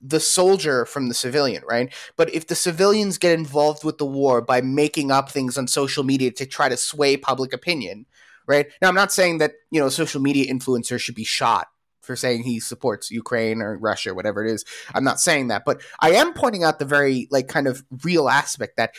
the 0.00 0.20
soldier 0.20 0.84
from 0.84 1.08
the 1.08 1.14
civilian, 1.14 1.62
right? 1.68 1.92
But 2.16 2.32
if 2.32 2.46
the 2.46 2.54
civilians 2.54 3.18
get 3.18 3.36
involved 3.36 3.82
with 3.82 3.98
the 3.98 4.06
war 4.06 4.40
by 4.40 4.60
making 4.60 5.10
up 5.10 5.28
things 5.30 5.58
on 5.58 5.66
social 5.66 6.04
media 6.04 6.30
to 6.32 6.46
try 6.46 6.68
to 6.68 6.76
sway 6.76 7.16
public 7.16 7.52
opinion, 7.52 8.06
right? 8.46 8.68
Now 8.80 8.88
I'm 8.88 8.94
not 8.94 9.12
saying 9.12 9.38
that, 9.38 9.54
you 9.72 9.80
know, 9.80 9.88
social 9.88 10.20
media 10.20 10.52
influencers 10.52 11.00
should 11.00 11.16
be 11.16 11.24
shot 11.24 11.68
for 12.08 12.16
saying 12.16 12.42
he 12.42 12.58
supports 12.58 13.10
Ukraine 13.10 13.60
or 13.60 13.76
Russia, 13.76 14.14
whatever 14.14 14.42
it 14.44 14.50
is. 14.50 14.64
I'm 14.94 15.04
not 15.04 15.20
saying 15.20 15.48
that, 15.48 15.66
but 15.66 15.82
I 16.00 16.12
am 16.12 16.32
pointing 16.32 16.64
out 16.64 16.78
the 16.78 16.86
very 16.86 17.28
like 17.30 17.48
kind 17.48 17.68
of 17.68 17.84
real 18.02 18.28
aspect 18.28 18.78
that 18.78 18.94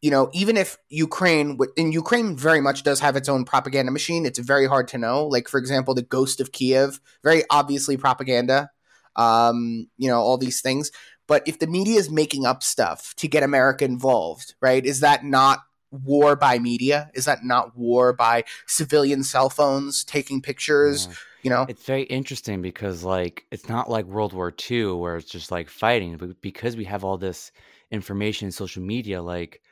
you 0.00 0.12
know, 0.12 0.30
even 0.32 0.56
if 0.56 0.78
Ukraine, 0.88 1.58
and 1.76 1.92
Ukraine 1.92 2.36
very 2.36 2.60
much 2.60 2.84
does 2.84 3.00
have 3.00 3.16
its 3.16 3.28
own 3.28 3.44
propaganda 3.44 3.90
machine, 3.90 4.26
it's 4.26 4.38
very 4.38 4.66
hard 4.66 4.86
to 4.88 4.98
know. 4.98 5.26
Like, 5.26 5.48
for 5.48 5.58
example, 5.58 5.92
the 5.92 6.02
Ghost 6.02 6.40
of 6.40 6.52
Kiev, 6.52 7.00
very 7.24 7.42
obviously 7.50 7.96
propaganda, 7.96 8.70
um, 9.16 9.88
you 9.96 10.08
know, 10.08 10.20
all 10.20 10.38
these 10.38 10.60
things. 10.60 10.92
But 11.26 11.42
if 11.48 11.58
the 11.58 11.66
media 11.66 11.98
is 11.98 12.10
making 12.10 12.46
up 12.46 12.62
stuff 12.62 13.12
to 13.16 13.26
get 13.26 13.42
America 13.42 13.84
involved, 13.84 14.54
right, 14.62 14.86
is 14.86 15.00
that 15.00 15.24
not 15.24 15.58
war 15.90 16.36
by 16.36 16.58
media? 16.58 17.10
Is 17.14 17.24
that 17.24 17.44
not 17.44 17.76
war 17.76 18.12
by 18.12 18.44
civilian 18.66 19.22
cell 19.22 19.48
phones 19.50 20.04
taking 20.04 20.40
pictures? 20.42 21.06
Yeah. 21.06 21.14
You 21.42 21.50
know, 21.50 21.66
It's 21.68 21.84
very 21.84 22.02
interesting 22.02 22.62
because 22.62 23.04
like 23.04 23.46
it's 23.52 23.68
not 23.68 23.88
like 23.88 24.06
World 24.06 24.32
War 24.32 24.52
II 24.70 24.92
where 24.94 25.16
it's 25.16 25.30
just 25.30 25.50
like 25.50 25.68
fighting, 25.68 26.16
but 26.16 26.40
because 26.40 26.76
we 26.76 26.84
have 26.84 27.04
all 27.04 27.16
this 27.16 27.52
information 27.90 28.46
in 28.46 28.52
social 28.52 28.82
media, 28.82 29.22
like 29.22 29.62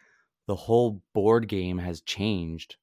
the 0.47 0.55
whole 0.55 1.03
board 1.13 1.49
game 1.49 1.79
has 1.79 2.01
changed. 2.03 2.77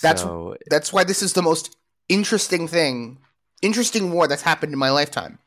That's- 0.00 0.22
so 0.22 0.56
that's 0.70 0.92
why 0.92 1.04
this 1.04 1.22
is 1.22 1.34
the 1.34 1.42
most 1.42 1.76
interesting 2.08 2.66
thing, 2.66 3.18
interesting 3.60 4.10
war 4.10 4.26
that's 4.26 4.42
happened 4.42 4.72
in 4.72 4.78
my 4.78 4.90
lifetime. 4.90 5.38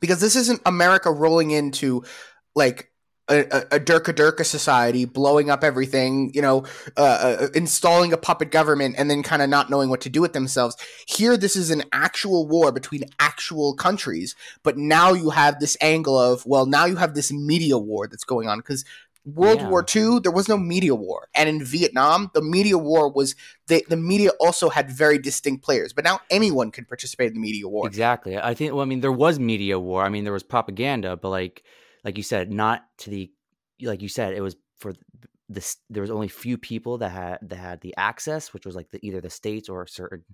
Because 0.00 0.20
this 0.20 0.36
isn't 0.36 0.60
America 0.66 1.10
rolling 1.10 1.50
into 1.52 2.04
like 2.54 2.90
a, 3.30 3.76
a, 3.76 3.80
Durka 3.80 4.12
Durka 4.12 4.44
society, 4.44 5.04
blowing 5.04 5.50
up 5.50 5.62
everything, 5.62 6.30
you 6.34 6.42
know, 6.42 6.64
uh, 6.96 7.00
uh, 7.40 7.48
installing 7.54 8.12
a 8.12 8.16
puppet 8.16 8.50
government, 8.50 8.96
and 8.98 9.10
then 9.10 9.22
kind 9.22 9.40
of 9.40 9.48
not 9.48 9.70
knowing 9.70 9.88
what 9.88 10.00
to 10.02 10.10
do 10.10 10.20
with 10.20 10.32
themselves. 10.32 10.76
Here, 11.06 11.36
this 11.36 11.56
is 11.56 11.70
an 11.70 11.84
actual 11.92 12.46
war 12.46 12.72
between 12.72 13.04
actual 13.18 13.74
countries, 13.74 14.34
but 14.62 14.76
now 14.76 15.12
you 15.12 15.30
have 15.30 15.60
this 15.60 15.76
angle 15.80 16.18
of, 16.18 16.44
well, 16.44 16.66
now 16.66 16.84
you 16.84 16.96
have 16.96 17.14
this 17.14 17.32
media 17.32 17.78
war 17.78 18.08
that's 18.08 18.24
going 18.24 18.48
on 18.48 18.58
because 18.58 18.84
World 19.26 19.60
Yeah. 19.60 19.68
War 19.68 19.84
II, 19.94 20.20
there 20.20 20.32
was 20.32 20.48
no 20.48 20.56
media 20.56 20.94
war, 20.94 21.28
and 21.34 21.46
in 21.46 21.62
Vietnam, 21.62 22.30
the 22.32 22.40
media 22.40 22.78
war 22.78 23.12
was 23.12 23.36
the 23.66 23.84
the 23.86 23.96
media 23.96 24.30
also 24.40 24.70
had 24.70 24.90
very 24.90 25.18
distinct 25.18 25.62
players, 25.62 25.92
but 25.92 26.04
now 26.04 26.20
anyone 26.30 26.70
can 26.70 26.86
participate 26.86 27.28
in 27.28 27.34
the 27.34 27.40
media 27.40 27.68
war. 27.68 27.86
exactly. 27.86 28.38
I 28.38 28.54
think 28.54 28.72
well, 28.72 28.80
I 28.80 28.86
mean 28.86 29.00
there 29.00 29.12
was 29.12 29.38
media 29.38 29.78
war. 29.78 30.02
I 30.04 30.08
mean 30.08 30.24
there 30.24 30.32
was 30.32 30.42
propaganda, 30.42 31.18
but 31.18 31.28
like 31.28 31.62
like 32.04 32.16
you 32.16 32.22
said, 32.22 32.52
not 32.52 32.84
to 32.98 33.10
the 33.10 33.30
like 33.82 34.02
you 34.02 34.08
said, 34.08 34.34
it 34.34 34.40
was 34.40 34.56
for 34.78 34.94
this 35.48 35.76
there 35.88 36.02
was 36.02 36.10
only 36.10 36.28
few 36.28 36.56
people 36.58 36.98
that 36.98 37.10
had 37.10 37.38
that 37.42 37.56
had 37.56 37.80
the 37.80 37.94
access, 37.96 38.52
which 38.52 38.64
was 38.66 38.74
like 38.76 38.90
the, 38.90 39.04
either 39.06 39.20
the 39.20 39.30
states 39.30 39.68
or 39.68 39.86
certain 39.86 40.24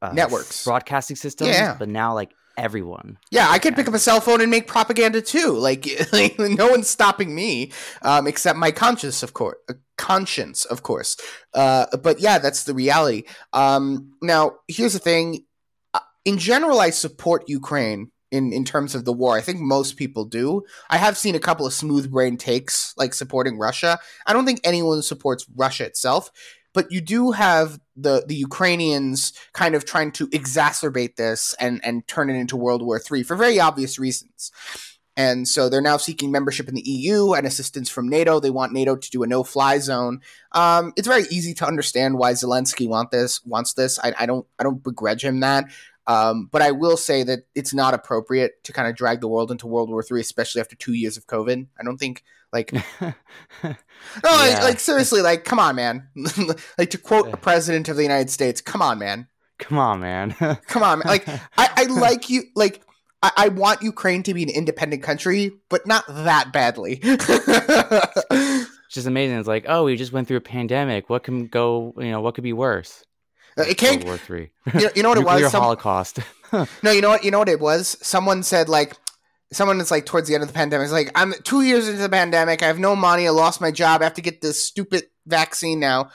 uh, 0.00 0.12
Networks. 0.12 0.64
broadcasting 0.64 1.16
systems. 1.16 1.50
Yeah. 1.50 1.76
But 1.78 1.88
now 1.88 2.14
like 2.14 2.32
everyone. 2.58 3.18
Yeah, 3.30 3.48
I 3.48 3.58
could 3.58 3.74
pick 3.74 3.88
up 3.88 3.94
a 3.94 3.98
cell 3.98 4.20
phone 4.20 4.40
and 4.40 4.50
make 4.50 4.66
propaganda 4.66 5.22
too. 5.22 5.52
Like, 5.52 5.88
like 6.12 6.38
no 6.38 6.68
one's 6.68 6.88
stopping 6.88 7.34
me, 7.34 7.72
um, 8.02 8.26
except 8.26 8.58
my 8.58 8.70
conscience, 8.70 9.22
of 9.22 9.32
course. 9.32 9.56
Conscience, 9.96 10.64
of 10.66 10.82
course. 10.82 11.16
Uh, 11.54 11.86
but 12.02 12.20
yeah, 12.20 12.38
that's 12.38 12.64
the 12.64 12.74
reality. 12.74 13.24
Um, 13.54 14.12
now, 14.20 14.56
here's 14.68 14.92
the 14.92 14.98
thing. 14.98 15.46
Uh, 15.94 16.00
In 16.24 16.38
general, 16.38 16.78
I 16.80 16.90
support 16.90 17.44
Ukraine 17.48 18.10
in 18.32 18.52
in 18.52 18.64
terms 18.64 18.96
of 18.96 19.04
the 19.04 19.12
war. 19.12 19.36
I 19.36 19.40
think 19.42 19.60
most 19.60 19.96
people 19.96 20.24
do. 20.24 20.64
I 20.90 20.96
have 20.96 21.16
seen 21.16 21.36
a 21.36 21.40
couple 21.40 21.66
of 21.66 21.72
smooth 21.72 22.10
brain 22.10 22.36
takes, 22.36 22.94
like 22.96 23.14
supporting 23.14 23.58
Russia. 23.58 24.00
I 24.26 24.32
don't 24.32 24.46
think 24.46 24.60
anyone 24.64 25.02
supports 25.02 25.46
Russia 25.54 25.84
itself. 25.84 26.32
But 26.74 26.90
you 26.90 27.02
do 27.02 27.32
have 27.32 27.78
the 27.94 28.24
the 28.26 28.34
Ukrainians 28.34 29.34
kind 29.52 29.74
of 29.74 29.84
trying 29.84 30.10
to 30.12 30.26
exacerbate 30.28 31.16
this 31.16 31.54
and 31.60 31.84
and 31.84 32.08
turn 32.08 32.30
it 32.30 32.34
into 32.34 32.56
World 32.56 32.82
War 32.82 33.00
III 33.00 33.22
for 33.22 33.36
very 33.36 33.60
obvious 33.60 33.98
reasons. 33.98 34.50
And 35.14 35.46
so 35.46 35.68
they're 35.68 35.82
now 35.82 35.98
seeking 35.98 36.30
membership 36.30 36.68
in 36.68 36.74
the 36.74 36.88
EU 36.88 37.34
and 37.34 37.46
assistance 37.46 37.90
from 37.90 38.08
NATO. 38.08 38.40
They 38.40 38.50
want 38.50 38.72
NATO 38.72 38.96
to 38.96 39.10
do 39.10 39.22
a 39.22 39.26
no-fly 39.26 39.78
zone. 39.78 40.22
Um, 40.52 40.94
it's 40.96 41.06
very 41.06 41.24
easy 41.30 41.52
to 41.54 41.66
understand 41.66 42.16
why 42.16 42.32
Zelensky 42.32 42.88
want 42.88 43.10
this 43.10 43.44
wants 43.44 43.74
this. 43.74 43.98
I, 43.98 44.14
I 44.20 44.26
don't 44.26 44.46
I 44.58 44.62
don't 44.62 44.82
begrudge 44.82 45.22
him 45.22 45.40
that. 45.40 45.66
Um, 46.06 46.48
but 46.50 46.62
I 46.62 46.72
will 46.72 46.96
say 46.96 47.22
that 47.22 47.40
it's 47.54 47.72
not 47.72 47.94
appropriate 47.94 48.64
to 48.64 48.72
kind 48.72 48.88
of 48.88 48.96
drag 48.96 49.20
the 49.20 49.28
world 49.28 49.50
into 49.52 49.66
World 49.68 49.88
War 49.88 50.02
III, 50.10 50.20
especially 50.20 50.60
after 50.60 50.74
two 50.74 50.94
years 50.94 51.16
of 51.16 51.26
COVID. 51.26 51.66
I 51.78 51.84
don't 51.84 51.98
think 51.98 52.24
like 52.52 52.72
no, 52.72 52.80
like, 53.62 53.76
Yeah. 54.24 54.60
like 54.62 54.80
seriously, 54.80 55.22
like 55.22 55.44
come 55.44 55.58
on, 55.58 55.76
man. 55.76 56.08
like 56.78 56.90
to 56.90 56.98
quote 56.98 57.32
a 57.32 57.36
president 57.36 57.88
of 57.88 57.96
the 57.96 58.02
United 58.02 58.30
States, 58.30 58.60
come 58.60 58.82
on, 58.82 58.98
man. 58.98 59.28
Come 59.58 59.78
on, 59.78 60.00
man. 60.00 60.32
Come 60.66 60.82
on, 60.82 60.98
man. 60.98 61.06
like 61.06 61.28
I, 61.28 61.38
I 61.56 61.84
like 61.84 62.28
you 62.28 62.42
like 62.56 62.82
I, 63.22 63.30
I 63.36 63.48
want 63.48 63.82
Ukraine 63.82 64.24
to 64.24 64.34
be 64.34 64.42
an 64.42 64.48
independent 64.48 65.04
country, 65.04 65.52
but 65.68 65.86
not 65.86 66.04
that 66.08 66.52
badly. 66.52 66.98
it's 67.02 68.66
just 68.90 69.06
amazing. 69.06 69.38
It's 69.38 69.46
like, 69.46 69.66
oh, 69.68 69.84
we 69.84 69.94
just 69.96 70.12
went 70.12 70.26
through 70.26 70.38
a 70.38 70.40
pandemic. 70.40 71.08
What 71.08 71.22
can 71.22 71.46
go? 71.46 71.94
You 71.96 72.10
know, 72.10 72.20
what 72.20 72.34
could 72.34 72.42
be 72.42 72.52
worse? 72.52 73.04
Uh, 73.58 73.62
it 73.62 73.76
can't. 73.76 74.04
World 74.04 74.06
War 74.06 74.16
Three. 74.18 74.50
You 74.74 74.80
know, 74.86 74.90
you 74.96 75.02
know 75.02 75.08
what 75.10 75.18
it 75.18 75.24
was? 75.24 75.50
Some- 75.50 75.62
Holocaust. 75.62 76.18
no, 76.82 76.90
you 76.90 77.00
know 77.00 77.10
what? 77.10 77.24
You 77.24 77.30
know 77.30 77.38
what 77.38 77.48
it 77.48 77.60
was? 77.60 77.96
Someone 78.02 78.42
said 78.42 78.68
like. 78.68 78.94
Someone 79.52 79.78
is 79.82 79.90
like 79.90 80.06
towards 80.06 80.28
the 80.28 80.34
end 80.34 80.42
of 80.42 80.48
the 80.48 80.54
pandemic. 80.54 80.84
It's 80.84 80.94
like 80.94 81.10
I'm 81.14 81.34
two 81.44 81.60
years 81.60 81.86
into 81.86 82.00
the 82.00 82.08
pandemic. 82.08 82.62
I 82.62 82.68
have 82.68 82.78
no 82.78 82.96
money. 82.96 83.26
I 83.26 83.30
lost 83.30 83.60
my 83.60 83.70
job. 83.70 84.00
I 84.00 84.04
have 84.04 84.14
to 84.14 84.22
get 84.22 84.40
this 84.40 84.64
stupid 84.64 85.04
vaccine 85.26 85.78
now. 85.78 86.08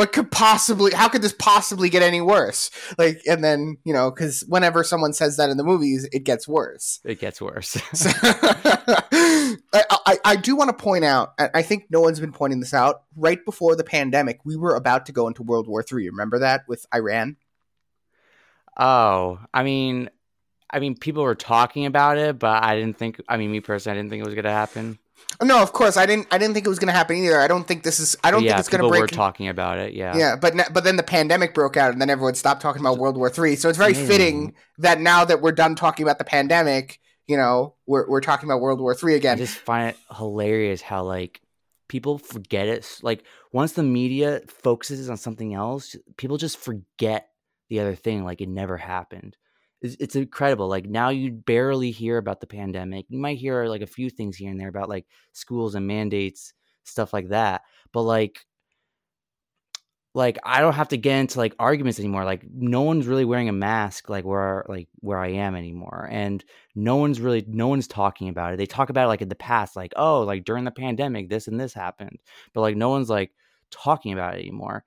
What 0.00 0.12
could 0.12 0.30
possibly? 0.30 0.92
How 0.92 1.10
could 1.10 1.20
this 1.20 1.34
possibly 1.38 1.90
get 1.90 2.02
any 2.02 2.22
worse? 2.22 2.70
Like, 2.96 3.20
and 3.28 3.44
then 3.44 3.76
you 3.84 3.92
know, 3.92 4.10
because 4.10 4.42
whenever 4.48 4.82
someone 4.82 5.12
says 5.12 5.36
that 5.36 5.50
in 5.50 5.58
the 5.58 5.62
movies, 5.62 6.08
it 6.10 6.24
gets 6.24 6.48
worse. 6.48 7.00
it 7.04 7.20
gets 7.20 7.38
worse. 7.38 7.76
So, 7.92 8.08
I, 9.74 9.84
I, 10.06 10.18
I 10.24 10.36
do 10.36 10.56
want 10.56 10.70
to 10.70 10.82
point 10.82 11.04
out, 11.04 11.34
and 11.38 11.50
I 11.52 11.60
think 11.60 11.88
no 11.90 12.00
one's 12.00 12.18
been 12.18 12.32
pointing 12.32 12.60
this 12.60 12.72
out. 12.72 13.02
Right 13.14 13.44
before 13.44 13.76
the 13.76 13.84
pandemic, 13.84 14.40
we 14.42 14.56
were 14.56 14.74
about 14.74 15.04
to 15.06 15.12
go 15.12 15.28
into 15.28 15.42
World 15.42 15.68
War 15.68 15.82
Three. 15.82 16.08
Remember 16.08 16.38
that 16.38 16.62
with 16.66 16.86
Iran? 16.94 17.36
oh, 18.78 19.38
I 19.52 19.62
mean, 19.64 20.08
I 20.70 20.78
mean, 20.78 20.96
people 20.96 21.24
were 21.24 21.34
talking 21.34 21.84
about 21.84 22.16
it, 22.16 22.38
but 22.38 22.64
I 22.64 22.74
didn't 22.74 22.96
think. 22.96 23.20
I 23.28 23.36
mean, 23.36 23.52
me 23.52 23.60
personally, 23.60 23.98
I 23.98 24.00
didn't 24.00 24.08
think 24.08 24.22
it 24.22 24.26
was 24.26 24.34
gonna 24.34 24.50
happen. 24.50 24.98
No, 25.42 25.62
of 25.62 25.72
course 25.72 25.96
I 25.96 26.06
didn't. 26.06 26.26
I 26.30 26.38
didn't 26.38 26.54
think 26.54 26.66
it 26.66 26.68
was 26.68 26.78
going 26.78 26.88
to 26.88 26.92
happen 26.92 27.16
either. 27.16 27.40
I 27.40 27.48
don't 27.48 27.66
think 27.66 27.82
this 27.82 27.98
is. 27.98 28.16
I 28.22 28.30
don't 28.30 28.42
yeah, 28.42 28.50
think 28.50 28.60
it's 28.60 28.68
going 28.68 28.82
to 28.82 28.88
break. 28.88 29.00
were 29.00 29.06
talking 29.06 29.48
about 29.48 29.78
it. 29.78 29.94
Yeah. 29.94 30.16
yeah, 30.16 30.36
but 30.36 30.54
ne- 30.54 30.68
but 30.72 30.84
then 30.84 30.96
the 30.96 31.02
pandemic 31.02 31.54
broke 31.54 31.76
out, 31.76 31.92
and 31.92 32.00
then 32.00 32.10
everyone 32.10 32.34
stopped 32.34 32.60
talking 32.60 32.80
about 32.80 32.98
World 32.98 33.16
War 33.16 33.30
Three. 33.30 33.56
So 33.56 33.68
it's 33.68 33.78
very 33.78 33.94
fitting 33.94 34.54
that 34.78 35.00
now 35.00 35.24
that 35.24 35.40
we're 35.40 35.52
done 35.52 35.76
talking 35.76 36.04
about 36.04 36.18
the 36.18 36.24
pandemic, 36.24 37.00
you 37.26 37.36
know, 37.36 37.74
we're 37.86 38.08
we're 38.08 38.20
talking 38.20 38.48
about 38.48 38.60
World 38.60 38.80
War 38.80 38.94
Three 38.94 39.14
again. 39.14 39.34
I 39.34 39.38
just 39.38 39.56
find 39.56 39.90
it 39.90 39.96
hilarious 40.14 40.82
how 40.82 41.04
like 41.04 41.40
people 41.88 42.18
forget 42.18 42.68
it. 42.68 42.98
Like 43.02 43.24
once 43.52 43.72
the 43.72 43.82
media 43.82 44.42
focuses 44.48 45.08
on 45.08 45.16
something 45.16 45.54
else, 45.54 45.96
people 46.16 46.36
just 46.36 46.58
forget 46.58 47.30
the 47.68 47.80
other 47.80 47.94
thing. 47.94 48.24
Like 48.24 48.40
it 48.40 48.48
never 48.48 48.76
happened. 48.76 49.36
It's, 49.82 49.96
it's 50.00 50.16
incredible. 50.16 50.68
Like 50.68 50.86
now 50.86 51.08
you 51.10 51.32
barely 51.32 51.90
hear 51.90 52.18
about 52.18 52.40
the 52.40 52.46
pandemic. 52.46 53.06
You 53.08 53.18
might 53.18 53.38
hear 53.38 53.66
like 53.66 53.82
a 53.82 53.86
few 53.86 54.10
things 54.10 54.36
here 54.36 54.50
and 54.50 54.60
there 54.60 54.68
about 54.68 54.88
like 54.88 55.06
schools 55.32 55.74
and 55.74 55.86
mandates, 55.86 56.52
stuff 56.84 57.12
like 57.12 57.28
that. 57.28 57.62
But 57.92 58.02
like 58.02 58.44
like 60.14 60.38
I 60.44 60.60
don't 60.60 60.72
have 60.74 60.88
to 60.88 60.96
get 60.96 61.18
into 61.18 61.38
like 61.38 61.54
arguments 61.58 62.00
anymore. 62.00 62.24
Like 62.24 62.44
no 62.52 62.82
one's 62.82 63.06
really 63.06 63.24
wearing 63.24 63.48
a 63.48 63.52
mask 63.52 64.08
like 64.08 64.24
where 64.24 64.64
like 64.68 64.88
where 65.00 65.18
I 65.18 65.28
am 65.28 65.54
anymore. 65.54 66.08
And 66.10 66.44
no 66.74 66.96
one's 66.96 67.20
really 67.20 67.44
no 67.46 67.68
one's 67.68 67.86
talking 67.86 68.28
about 68.28 68.52
it. 68.52 68.56
They 68.56 68.66
talk 68.66 68.90
about 68.90 69.04
it 69.04 69.08
like 69.08 69.22
in 69.22 69.28
the 69.28 69.34
past, 69.36 69.76
like, 69.76 69.92
oh, 69.96 70.22
like 70.22 70.44
during 70.44 70.64
the 70.64 70.72
pandemic, 70.72 71.28
this 71.28 71.46
and 71.46 71.60
this 71.60 71.72
happened. 71.72 72.18
But 72.54 72.62
like 72.62 72.76
no 72.76 72.88
one's 72.90 73.10
like 73.10 73.30
talking 73.70 74.12
about 74.12 74.34
it 74.34 74.40
anymore. 74.40 74.84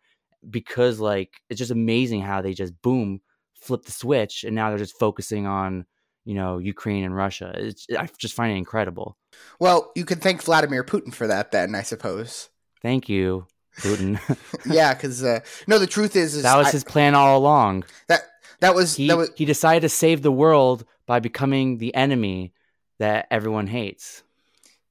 Because 0.49 0.99
like 0.99 1.31
it's 1.49 1.59
just 1.59 1.71
amazing 1.71 2.21
how 2.21 2.41
they 2.41 2.53
just 2.53 2.79
boom, 2.81 3.21
flip 3.63 3.83
the 3.85 3.91
switch 3.91 4.43
and 4.43 4.55
now 4.55 4.69
they're 4.69 4.77
just 4.77 4.97
focusing 4.99 5.45
on, 5.47 5.85
you 6.25 6.33
know, 6.35 6.57
Ukraine 6.57 7.03
and 7.03 7.15
Russia. 7.15 7.53
It's 7.55 7.87
I 7.97 8.07
just 8.17 8.33
find 8.35 8.53
it 8.53 8.57
incredible. 8.57 9.17
well, 9.59 9.91
you 9.95 10.05
can 10.05 10.19
thank 10.19 10.43
Vladimir 10.43 10.83
Putin 10.83 11.13
for 11.13 11.27
that, 11.27 11.51
then 11.51 11.75
I 11.75 11.81
suppose. 11.81 12.49
Thank 12.81 13.09
you, 13.09 13.47
Putin. 13.79 14.19
yeah, 14.65 14.93
because 14.93 15.23
uh, 15.23 15.39
no, 15.67 15.79
the 15.79 15.87
truth 15.87 16.15
is, 16.15 16.35
is 16.35 16.43
that 16.43 16.57
was 16.57 16.67
I- 16.67 16.71
his 16.71 16.83
plan 16.83 17.15
all 17.15 17.37
along. 17.37 17.85
that 18.07 18.21
that 18.59 18.75
was 18.75 18.95
he 18.95 19.07
that 19.07 19.17
was 19.17 19.29
he 19.35 19.45
decided 19.45 19.81
to 19.81 19.89
save 19.89 20.21
the 20.21 20.31
world 20.31 20.85
by 21.05 21.19
becoming 21.19 21.77
the 21.79 21.93
enemy 21.95 22.53
that 22.99 23.27
everyone 23.31 23.67
hates. 23.67 24.23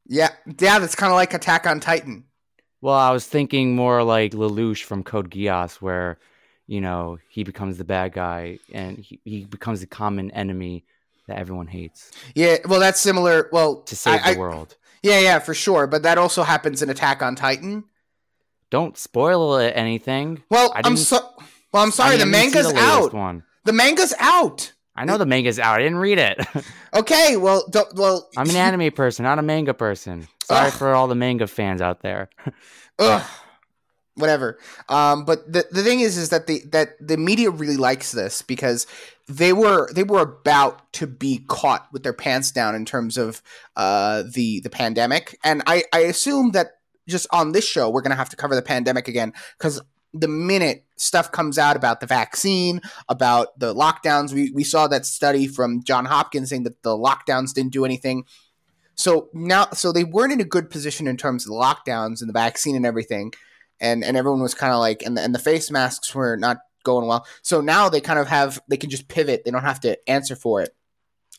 yeah 0.06 0.30
yeah. 0.60 0.78
That's 0.78 0.94
kind 0.94 1.10
of 1.12 1.16
like 1.16 1.32
Attack 1.34 1.66
on 1.66 1.80
Titan. 1.80 2.24
Well, 2.80 2.94
I 2.96 3.12
was 3.12 3.26
thinking 3.26 3.76
more 3.76 4.02
like 4.02 4.32
Lelouch 4.32 4.82
from 4.82 5.04
Code 5.04 5.30
Geass, 5.30 5.76
where 5.76 6.18
you 6.74 6.80
know 6.80 7.18
he 7.28 7.42
becomes 7.44 7.74
the 7.76 7.84
bad 7.84 8.08
guy 8.12 8.58
and 8.72 8.98
he, 8.98 9.20
he 9.24 9.44
becomes 9.44 9.78
the 9.80 9.86
common 10.00 10.30
enemy 10.42 10.84
that 11.28 11.36
everyone 11.42 11.66
hates 11.78 12.10
Yeah, 12.34 12.56
well, 12.70 12.80
that's 12.80 13.00
similar. 13.00 13.36
Well, 13.52 13.70
to 13.90 13.94
save 13.94 14.20
I- 14.22 14.32
the 14.32 14.36
I- 14.38 14.40
world. 14.40 14.70
Yeah, 15.02 15.18
yeah, 15.28 15.38
for 15.40 15.52
sure. 15.54 15.86
But 15.88 16.02
that 16.04 16.16
also 16.16 16.42
happens 16.44 16.80
in 16.82 16.88
Attack 16.88 17.22
on 17.22 17.34
Titan. 17.34 17.84
Don't 18.70 18.96
spoil 18.96 19.56
it, 19.58 19.72
anything. 19.76 20.42
Well, 20.48 20.72
I'm 20.76 20.96
so. 20.96 21.18
Well, 21.72 21.82
I'm 21.82 21.90
sorry. 21.90 22.16
The 22.16 22.24
didn't 22.24 22.34
even 22.34 22.50
see 22.52 22.56
manga's 22.58 22.72
the 22.72 22.78
out. 22.80 23.12
One. 23.12 23.42
The 23.64 23.72
manga's 23.72 24.14
out. 24.20 24.72
I 24.94 25.04
know 25.04 25.18
the 25.18 25.26
manga's 25.26 25.58
out. 25.58 25.74
I 25.80 25.82
didn't 25.82 25.98
read 25.98 26.18
it. 26.18 26.38
Okay. 26.94 27.36
Well, 27.38 27.64
don't, 27.70 27.88
well. 27.94 28.28
I'm 28.36 28.48
an 28.50 28.56
anime 28.68 28.92
person, 28.92 29.22
not 29.24 29.38
a 29.38 29.42
manga 29.42 29.72
person. 29.74 30.28
Sorry 30.44 30.66
Ugh. 30.68 30.72
for 30.72 30.94
all 30.94 31.08
the 31.08 31.14
manga 31.14 31.46
fans 31.46 31.80
out 31.80 32.02
there. 32.02 32.28
Ugh. 32.98 33.22
Whatever. 34.14 34.58
Um, 34.90 35.24
but 35.24 35.50
the 35.50 35.64
the 35.70 35.82
thing 35.82 36.00
is, 36.00 36.18
is 36.18 36.28
that 36.28 36.46
the 36.46 36.62
that 36.70 36.90
the 37.00 37.16
media 37.16 37.50
really 37.50 37.78
likes 37.78 38.12
this 38.12 38.42
because 38.42 38.86
they 39.26 39.54
were 39.54 39.90
they 39.94 40.02
were 40.02 40.20
about 40.20 40.92
to 40.94 41.06
be 41.06 41.44
caught 41.48 41.88
with 41.92 42.02
their 42.02 42.12
pants 42.12 42.50
down 42.50 42.74
in 42.74 42.84
terms 42.84 43.16
of 43.16 43.42
uh 43.74 44.22
the 44.30 44.60
the 44.60 44.68
pandemic, 44.70 45.38
and 45.42 45.62
I 45.66 45.84
I 45.94 46.00
assume 46.00 46.50
that 46.50 46.72
just 47.08 47.26
on 47.32 47.52
this 47.52 47.66
show 47.66 47.88
we're 47.88 48.02
gonna 48.02 48.14
have 48.14 48.28
to 48.28 48.36
cover 48.36 48.54
the 48.54 48.60
pandemic 48.60 49.08
again 49.08 49.32
because 49.56 49.80
the 50.14 50.28
minute 50.28 50.84
stuff 50.96 51.32
comes 51.32 51.58
out 51.58 51.76
about 51.76 52.00
the 52.00 52.06
vaccine, 52.06 52.80
about 53.08 53.58
the 53.58 53.74
lockdowns, 53.74 54.32
we, 54.32 54.50
we 54.52 54.62
saw 54.62 54.86
that 54.88 55.06
study 55.06 55.46
from 55.46 55.82
John 55.82 56.04
Hopkins 56.04 56.50
saying 56.50 56.64
that 56.64 56.82
the 56.82 56.96
lockdowns 56.96 57.54
didn't 57.54 57.72
do 57.72 57.84
anything. 57.84 58.24
So 58.94 59.30
now, 59.32 59.68
so 59.72 59.90
they 59.90 60.04
weren't 60.04 60.32
in 60.32 60.40
a 60.40 60.44
good 60.44 60.70
position 60.70 61.08
in 61.08 61.16
terms 61.16 61.46
of 61.46 61.52
the 61.52 61.58
lockdowns 61.58 62.20
and 62.20 62.28
the 62.28 62.34
vaccine 62.34 62.76
and 62.76 62.84
everything, 62.84 63.32
and 63.82 64.02
and 64.02 64.16
everyone 64.16 64.40
was 64.40 64.54
kind 64.54 64.72
of 64.72 64.78
like, 64.78 65.02
and 65.02 65.16
the, 65.16 65.20
and 65.20 65.34
the 65.34 65.38
face 65.38 65.70
masks 65.70 66.14
were 66.14 66.36
not 66.36 66.58
going 66.84 67.06
well. 67.06 67.26
So 67.42 67.60
now 67.60 67.88
they 67.88 68.00
kind 68.00 68.18
of 68.18 68.28
have, 68.28 68.60
they 68.68 68.76
can 68.76 68.90
just 68.90 69.08
pivot. 69.08 69.44
They 69.44 69.50
don't 69.50 69.62
have 69.62 69.80
to 69.80 69.98
answer 70.08 70.36
for 70.36 70.62
it. 70.62 70.70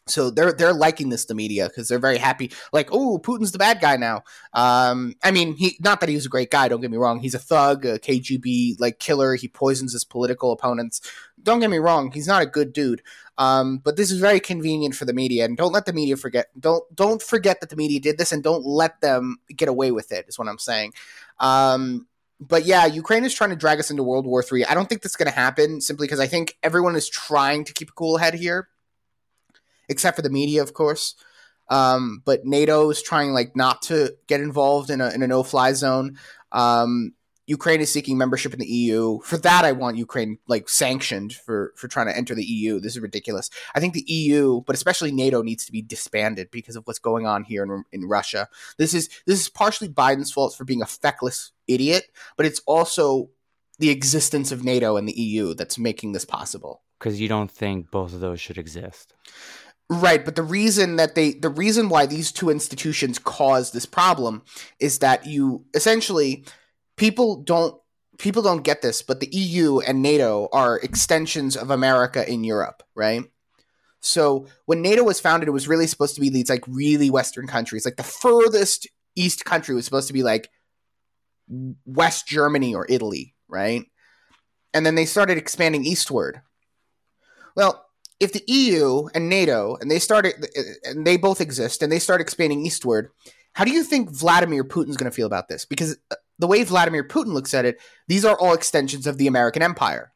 So 0.05 0.29
they're 0.29 0.51
they're 0.51 0.73
liking 0.73 1.07
this 1.07 1.25
the 1.25 1.33
media 1.33 1.69
because 1.69 1.87
they're 1.87 1.97
very 1.97 2.17
happy. 2.17 2.51
Like, 2.73 2.89
oh, 2.91 3.19
Putin's 3.19 3.53
the 3.53 3.57
bad 3.57 3.79
guy 3.79 3.95
now. 3.95 4.23
Um, 4.53 5.15
I 5.23 5.31
mean, 5.31 5.55
he 5.55 5.77
not 5.79 6.01
that 6.01 6.09
he 6.09 6.15
was 6.15 6.25
a 6.25 6.29
great 6.29 6.51
guy. 6.51 6.67
Don't 6.67 6.81
get 6.81 6.91
me 6.91 6.97
wrong. 6.97 7.21
He's 7.21 7.35
a 7.35 7.39
thug, 7.39 7.85
a 7.85 7.99
KGB 7.99 8.81
like 8.81 8.99
killer. 8.99 9.35
He 9.35 9.47
poisons 9.47 9.93
his 9.93 10.03
political 10.03 10.51
opponents. 10.51 10.99
Don't 11.41 11.61
get 11.61 11.69
me 11.69 11.77
wrong. 11.77 12.11
He's 12.11 12.27
not 12.27 12.41
a 12.41 12.45
good 12.45 12.73
dude. 12.73 13.01
Um, 13.37 13.77
but 13.77 13.95
this 13.95 14.11
is 14.11 14.19
very 14.19 14.41
convenient 14.41 14.93
for 14.93 15.05
the 15.05 15.13
media, 15.13 15.45
and 15.45 15.55
don't 15.55 15.71
let 15.71 15.85
the 15.85 15.93
media 15.93 16.17
forget. 16.17 16.47
Don't 16.59 16.83
don't 16.93 17.21
forget 17.21 17.61
that 17.61 17.69
the 17.69 17.77
media 17.77 18.01
did 18.01 18.17
this, 18.17 18.33
and 18.33 18.43
don't 18.43 18.65
let 18.65 18.99
them 18.99 19.37
get 19.55 19.69
away 19.69 19.91
with 19.91 20.11
it. 20.11 20.25
Is 20.27 20.37
what 20.37 20.49
I'm 20.49 20.59
saying. 20.59 20.91
Um, 21.39 22.07
but 22.47 22.65
yeah, 22.65 22.85
Ukraine 22.85 23.25
is 23.25 23.33
trying 23.33 23.51
to 23.51 23.55
drag 23.55 23.79
us 23.79 23.89
into 23.89 24.03
World 24.03 24.25
War 24.25 24.43
Three. 24.43 24.65
I 24.65 24.73
don't 24.73 24.87
think 24.87 25.01
that's 25.01 25.15
going 25.15 25.29
to 25.29 25.35
happen 25.35 25.81
simply 25.81 26.07
because 26.07 26.19
I 26.19 26.27
think 26.27 26.57
everyone 26.63 26.95
is 26.95 27.09
trying 27.09 27.63
to 27.65 27.73
keep 27.73 27.89
a 27.89 27.93
cool 27.93 28.17
head 28.17 28.33
here, 28.33 28.69
except 29.89 30.15
for 30.15 30.21
the 30.21 30.29
media, 30.29 30.61
of 30.61 30.73
course. 30.73 31.15
Um, 31.69 32.21
but 32.25 32.45
NATO 32.45 32.89
is 32.89 33.01
trying 33.01 33.31
like 33.31 33.55
not 33.55 33.81
to 33.83 34.15
get 34.27 34.41
involved 34.41 34.89
in 34.89 35.01
a 35.01 35.09
in 35.11 35.23
a 35.23 35.27
no 35.27 35.43
fly 35.43 35.73
zone. 35.73 36.17
Um, 36.51 37.13
Ukraine 37.45 37.81
is 37.81 37.91
seeking 37.91 38.17
membership 38.17 38.53
in 38.53 38.59
the 38.59 38.65
EU. 38.65 39.19
For 39.21 39.37
that, 39.37 39.65
I 39.65 39.73
want 39.73 39.97
Ukraine 39.97 40.37
like 40.47 40.69
sanctioned 40.69 41.33
for 41.33 41.73
for 41.75 41.87
trying 41.87 42.07
to 42.07 42.15
enter 42.15 42.35
the 42.35 42.43
EU. 42.43 42.79
This 42.79 42.95
is 42.95 43.01
ridiculous. 43.01 43.49
I 43.75 43.79
think 43.79 43.93
the 43.93 44.05
EU, 44.07 44.61
but 44.61 44.75
especially 44.75 45.11
NATO, 45.11 45.41
needs 45.41 45.65
to 45.65 45.71
be 45.71 45.81
disbanded 45.81 46.51
because 46.51 46.75
of 46.75 46.85
what's 46.85 46.99
going 46.99 47.25
on 47.25 47.43
here 47.43 47.63
in, 47.63 47.83
in 47.91 48.07
Russia. 48.07 48.49
This 48.77 48.93
is 48.93 49.09
this 49.25 49.41
is 49.41 49.49
partially 49.49 49.89
Biden's 49.89 50.31
fault 50.31 50.55
for 50.55 50.65
being 50.65 50.81
a 50.81 50.85
feckless 50.85 51.52
idiot, 51.67 52.05
but 52.37 52.45
it's 52.45 52.61
also 52.65 53.29
the 53.79 53.89
existence 53.89 54.51
of 54.51 54.63
NATO 54.63 54.97
and 54.97 55.07
the 55.07 55.19
EU 55.19 55.53
that's 55.53 55.77
making 55.77 56.11
this 56.11 56.25
possible. 56.25 56.83
Because 56.99 57.19
you 57.19 57.27
don't 57.27 57.51
think 57.51 57.91
both 57.91 58.13
of 58.13 58.19
those 58.19 58.39
should 58.39 58.57
exist. 58.57 59.13
Right, 59.89 60.23
but 60.23 60.35
the 60.35 60.43
reason 60.43 60.95
that 60.95 61.15
they 61.15 61.33
the 61.33 61.49
reason 61.49 61.89
why 61.89 62.05
these 62.05 62.31
two 62.31 62.49
institutions 62.49 63.19
cause 63.19 63.71
this 63.71 63.85
problem 63.85 64.43
is 64.79 64.99
that 64.99 65.25
you 65.25 65.65
essentially 65.73 66.45
people 66.95 67.41
don't 67.43 67.75
people 68.17 68.41
don't 68.41 68.63
get 68.63 68.81
this, 68.81 69.01
but 69.01 69.19
the 69.19 69.29
EU 69.31 69.79
and 69.79 70.01
NATO 70.01 70.47
are 70.53 70.79
extensions 70.79 71.57
of 71.57 71.69
America 71.69 72.27
in 72.29 72.43
Europe, 72.43 72.83
right? 72.95 73.23
So 73.99 74.47
when 74.65 74.81
NATO 74.81 75.03
was 75.03 75.19
founded, 75.19 75.47
it 75.47 75.53
was 75.53 75.67
really 75.67 75.87
supposed 75.87 76.15
to 76.15 76.21
be 76.21 76.29
these 76.29 76.49
like 76.49 76.63
really 76.67 77.09
Western 77.09 77.47
countries. 77.47 77.85
Like 77.85 77.97
the 77.97 78.03
furthest 78.03 78.87
east 79.15 79.45
country 79.45 79.75
was 79.75 79.85
supposed 79.85 80.07
to 80.07 80.13
be 80.13 80.23
like 80.23 80.49
West 81.85 82.27
Germany 82.27 82.73
or 82.73 82.85
Italy, 82.89 83.35
right? 83.47 83.85
And 84.73 84.85
then 84.85 84.95
they 84.95 85.05
started 85.05 85.37
expanding 85.37 85.85
eastward. 85.85 86.41
Well, 87.55 87.85
if 88.19 88.31
the 88.33 88.43
EU 88.47 89.07
and 89.13 89.29
NATO 89.29 89.77
and 89.79 89.91
they 89.91 89.99
started 89.99 90.33
and 90.83 91.05
they 91.05 91.17
both 91.17 91.41
exist 91.41 91.81
and 91.81 91.91
they 91.91 91.99
start 91.99 92.21
expanding 92.21 92.65
eastward, 92.65 93.09
how 93.53 93.65
do 93.65 93.71
you 93.71 93.83
think 93.83 94.09
Vladimir 94.09 94.63
Putin's 94.63 94.97
going 94.97 95.09
to 95.09 95.15
feel 95.15 95.27
about 95.27 95.47
this? 95.47 95.65
Because 95.65 95.97
uh, 96.09 96.15
the 96.39 96.47
way 96.47 96.63
Vladimir 96.63 97.03
Putin 97.03 97.33
looks 97.33 97.53
at 97.53 97.65
it, 97.65 97.79
these 98.07 98.25
are 98.25 98.37
all 98.39 98.53
extensions 98.53 99.05
of 99.05 99.17
the 99.17 99.27
American 99.27 99.61
empire. 99.61 100.11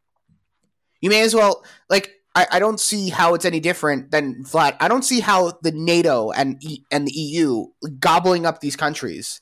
You 1.02 1.10
may 1.10 1.22
as 1.22 1.36
well 1.36 1.64
like 1.90 2.14
I, 2.34 2.48
I 2.54 2.60
don't 2.60 2.80
see 2.80 3.10
how 3.10 3.34
it's 3.34 3.46
any 3.46 3.60
different 3.60 4.12
than 4.12 4.44
Vlad. 4.44 4.78
I 4.80 4.88
don't 4.88 5.04
see 5.04 5.20
how 5.20 5.58
the 5.62 5.72
NATO 5.72 6.32
and 6.32 6.64
e, 6.64 6.84
and 6.92 7.08
the 7.08 7.12
EU 7.12 7.66
gobbling 8.00 8.46
up 8.46 8.62
these 8.62 8.76
countries. 8.76 9.42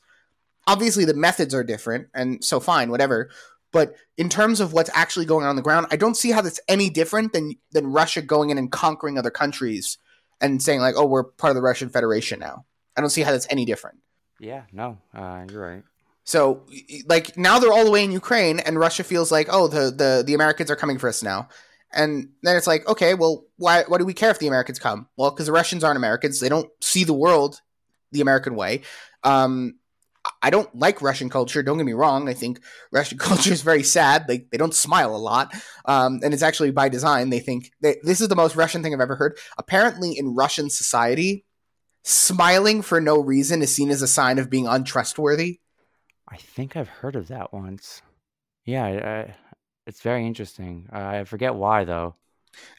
Obviously, 0.67 1.05
the 1.05 1.13
methods 1.13 1.53
are 1.53 1.63
different, 1.63 2.07
and 2.13 2.43
so 2.43 2.59
fine, 2.59 2.89
whatever. 2.89 3.29
But 3.71 3.95
in 4.17 4.29
terms 4.29 4.61
of 4.61 4.73
what's 4.73 4.89
actually 4.93 5.25
going 5.25 5.43
on 5.43 5.49
on 5.49 5.55
the 5.55 5.61
ground, 5.61 5.87
I 5.91 5.97
don't 5.97 6.15
see 6.15 6.31
how 6.31 6.41
that's 6.41 6.61
any 6.67 6.89
different 6.89 7.33
than 7.33 7.55
than 7.71 7.87
Russia 7.87 8.21
going 8.21 8.49
in 8.49 8.57
and 8.57 8.71
conquering 8.71 9.17
other 9.17 9.31
countries 9.31 9.97
and 10.41 10.61
saying 10.61 10.79
like, 10.79 10.95
"Oh, 10.97 11.05
we're 11.05 11.23
part 11.23 11.51
of 11.51 11.55
the 11.55 11.61
Russian 11.61 11.89
Federation 11.89 12.39
now." 12.39 12.65
I 12.95 13.01
don't 13.01 13.09
see 13.09 13.21
how 13.21 13.31
that's 13.31 13.47
any 13.49 13.65
different. 13.65 13.99
Yeah, 14.39 14.63
no, 14.71 14.97
uh, 15.13 15.45
you're 15.49 15.61
right. 15.61 15.83
So, 16.23 16.65
like 17.07 17.37
now 17.37 17.59
they're 17.59 17.71
all 17.71 17.85
the 17.85 17.91
way 17.91 18.03
in 18.03 18.11
Ukraine, 18.11 18.59
and 18.59 18.79
Russia 18.79 19.03
feels 19.03 19.31
like, 19.31 19.47
"Oh, 19.51 19.67
the 19.67 19.91
the 19.91 20.23
the 20.25 20.33
Americans 20.33 20.71
are 20.71 20.75
coming 20.75 20.97
for 20.97 21.09
us 21.09 21.21
now." 21.21 21.49
And 21.93 22.29
then 22.43 22.57
it's 22.57 22.67
like, 22.67 22.87
okay, 22.87 23.13
well, 23.13 23.45
why 23.57 23.83
why 23.87 23.97
do 23.97 24.05
we 24.05 24.13
care 24.13 24.31
if 24.31 24.39
the 24.39 24.47
Americans 24.47 24.79
come? 24.79 25.07
Well, 25.17 25.31
because 25.31 25.45
the 25.45 25.51
Russians 25.51 25.83
aren't 25.83 25.97
Americans; 25.97 26.39
they 26.39 26.49
don't 26.49 26.69
see 26.81 27.03
the 27.03 27.13
world 27.13 27.61
the 28.11 28.21
American 28.21 28.55
way. 28.55 28.81
Um, 29.23 29.75
I 30.45 30.51
don't 30.51 30.73
like 30.75 31.01
Russian 31.01 31.27
culture. 31.27 31.63
Don't 31.63 31.77
get 31.77 31.87
me 31.87 31.93
wrong. 31.93 32.29
I 32.29 32.35
think 32.35 32.61
Russian 32.91 33.17
culture 33.27 33.51
is 33.51 33.63
very 33.63 33.81
sad. 33.81 34.27
They 34.27 34.45
they 34.51 34.57
don't 34.57 34.75
smile 34.75 35.15
a 35.15 35.17
lot, 35.17 35.51
um, 35.85 36.19
and 36.23 36.35
it's 36.35 36.43
actually 36.43 36.69
by 36.69 36.87
design. 36.87 37.31
They 37.31 37.39
think 37.39 37.71
they, 37.81 37.97
this 38.03 38.21
is 38.21 38.27
the 38.27 38.35
most 38.35 38.55
Russian 38.55 38.83
thing 38.83 38.93
I've 38.93 39.01
ever 39.01 39.15
heard. 39.15 39.39
Apparently, 39.57 40.15
in 40.15 40.35
Russian 40.35 40.69
society, 40.69 41.45
smiling 42.03 42.83
for 42.83 43.01
no 43.01 43.19
reason 43.19 43.63
is 43.63 43.73
seen 43.73 43.89
as 43.89 44.03
a 44.03 44.07
sign 44.07 44.37
of 44.37 44.51
being 44.51 44.67
untrustworthy. 44.67 45.61
I 46.29 46.37
think 46.37 46.77
I've 46.77 46.89
heard 46.89 47.15
of 47.15 47.27
that 47.29 47.51
once. 47.51 48.03
Yeah, 48.65 48.85
I, 48.85 49.35
it's 49.87 50.01
very 50.01 50.27
interesting. 50.27 50.87
Uh, 50.93 50.99
I 50.99 51.23
forget 51.23 51.55
why 51.55 51.85
though. 51.85 52.17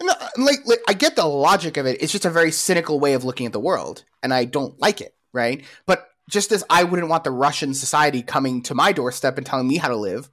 No, 0.00 0.14
like, 0.36 0.60
like 0.66 0.82
I 0.86 0.92
get 0.92 1.16
the 1.16 1.26
logic 1.26 1.76
of 1.78 1.86
it. 1.86 2.00
It's 2.00 2.12
just 2.12 2.24
a 2.24 2.30
very 2.30 2.52
cynical 2.52 3.00
way 3.00 3.14
of 3.14 3.24
looking 3.24 3.46
at 3.46 3.52
the 3.52 3.58
world, 3.58 4.04
and 4.22 4.32
I 4.32 4.44
don't 4.44 4.78
like 4.80 5.00
it. 5.00 5.16
Right, 5.32 5.64
but 5.84 6.08
just 6.28 6.52
as 6.52 6.64
I 6.68 6.84
wouldn't 6.84 7.08
want 7.08 7.24
the 7.24 7.30
Russian 7.30 7.74
society 7.74 8.22
coming 8.22 8.62
to 8.62 8.74
my 8.74 8.92
doorstep 8.92 9.38
and 9.38 9.46
telling 9.46 9.68
me 9.68 9.76
how 9.76 9.88
to 9.88 9.96
live, 9.96 10.28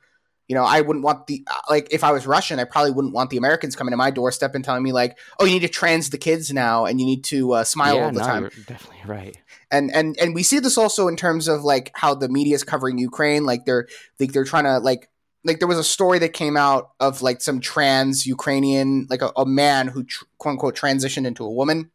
you 0.47 0.55
know, 0.55 0.63
I 0.63 0.81
wouldn't 0.81 1.05
want 1.05 1.27
the 1.27 1.45
uh, 1.47 1.59
like 1.69 1.87
if 1.91 2.03
I 2.03 2.11
was 2.11 2.27
Russian, 2.27 2.59
I 2.59 2.65
probably 2.65 2.91
wouldn't 2.91 3.13
want 3.13 3.29
the 3.29 3.37
Americans 3.37 3.75
coming 3.75 3.91
to 3.91 3.97
my 3.97 4.11
doorstep 4.11 4.55
and 4.55 4.63
telling 4.63 4.83
me 4.83 4.91
like, 4.91 5.17
"Oh, 5.39 5.45
you 5.45 5.53
need 5.53 5.61
to 5.61 5.69
trans 5.69 6.09
the 6.09 6.17
kids 6.17 6.51
now, 6.51 6.85
and 6.85 6.99
you 6.99 7.05
need 7.05 7.23
to 7.25 7.53
uh, 7.53 7.63
smile 7.63 7.95
yeah, 7.95 8.05
all 8.05 8.11
the 8.11 8.19
no, 8.19 8.25
time." 8.25 8.49
Definitely 8.67 9.01
right. 9.05 9.37
And 9.71 9.89
and 9.95 10.17
and 10.19 10.35
we 10.35 10.43
see 10.43 10.59
this 10.59 10.77
also 10.77 11.07
in 11.07 11.15
terms 11.15 11.47
of 11.47 11.63
like 11.63 11.91
how 11.95 12.13
the 12.13 12.27
media 12.27 12.55
is 12.55 12.63
covering 12.63 12.97
Ukraine. 12.97 13.45
Like 13.45 13.65
they're 13.65 13.87
like 14.19 14.33
they're 14.33 14.43
trying 14.43 14.65
to 14.65 14.79
like 14.79 15.09
like 15.45 15.59
there 15.59 15.67
was 15.67 15.79
a 15.79 15.83
story 15.83 16.19
that 16.19 16.33
came 16.33 16.57
out 16.57 16.91
of 16.99 17.21
like 17.21 17.41
some 17.41 17.61
trans 17.61 18.25
Ukrainian 18.25 19.07
like 19.09 19.21
a, 19.21 19.31
a 19.37 19.45
man 19.45 19.87
who 19.87 20.03
tr- 20.03 20.25
quote 20.39 20.53
unquote 20.53 20.75
transitioned 20.75 21.25
into 21.25 21.45
a 21.45 21.51
woman, 21.51 21.89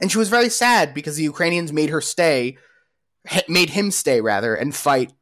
and 0.00 0.10
she 0.10 0.16
was 0.16 0.30
very 0.30 0.48
sad 0.48 0.94
because 0.94 1.16
the 1.16 1.22
Ukrainians 1.22 1.70
made 1.70 1.90
her 1.90 2.00
stay 2.00 2.56
made 3.48 3.70
him 3.70 3.90
stay 3.90 4.20
rather 4.20 4.54
and 4.54 4.74
fight 4.74 5.12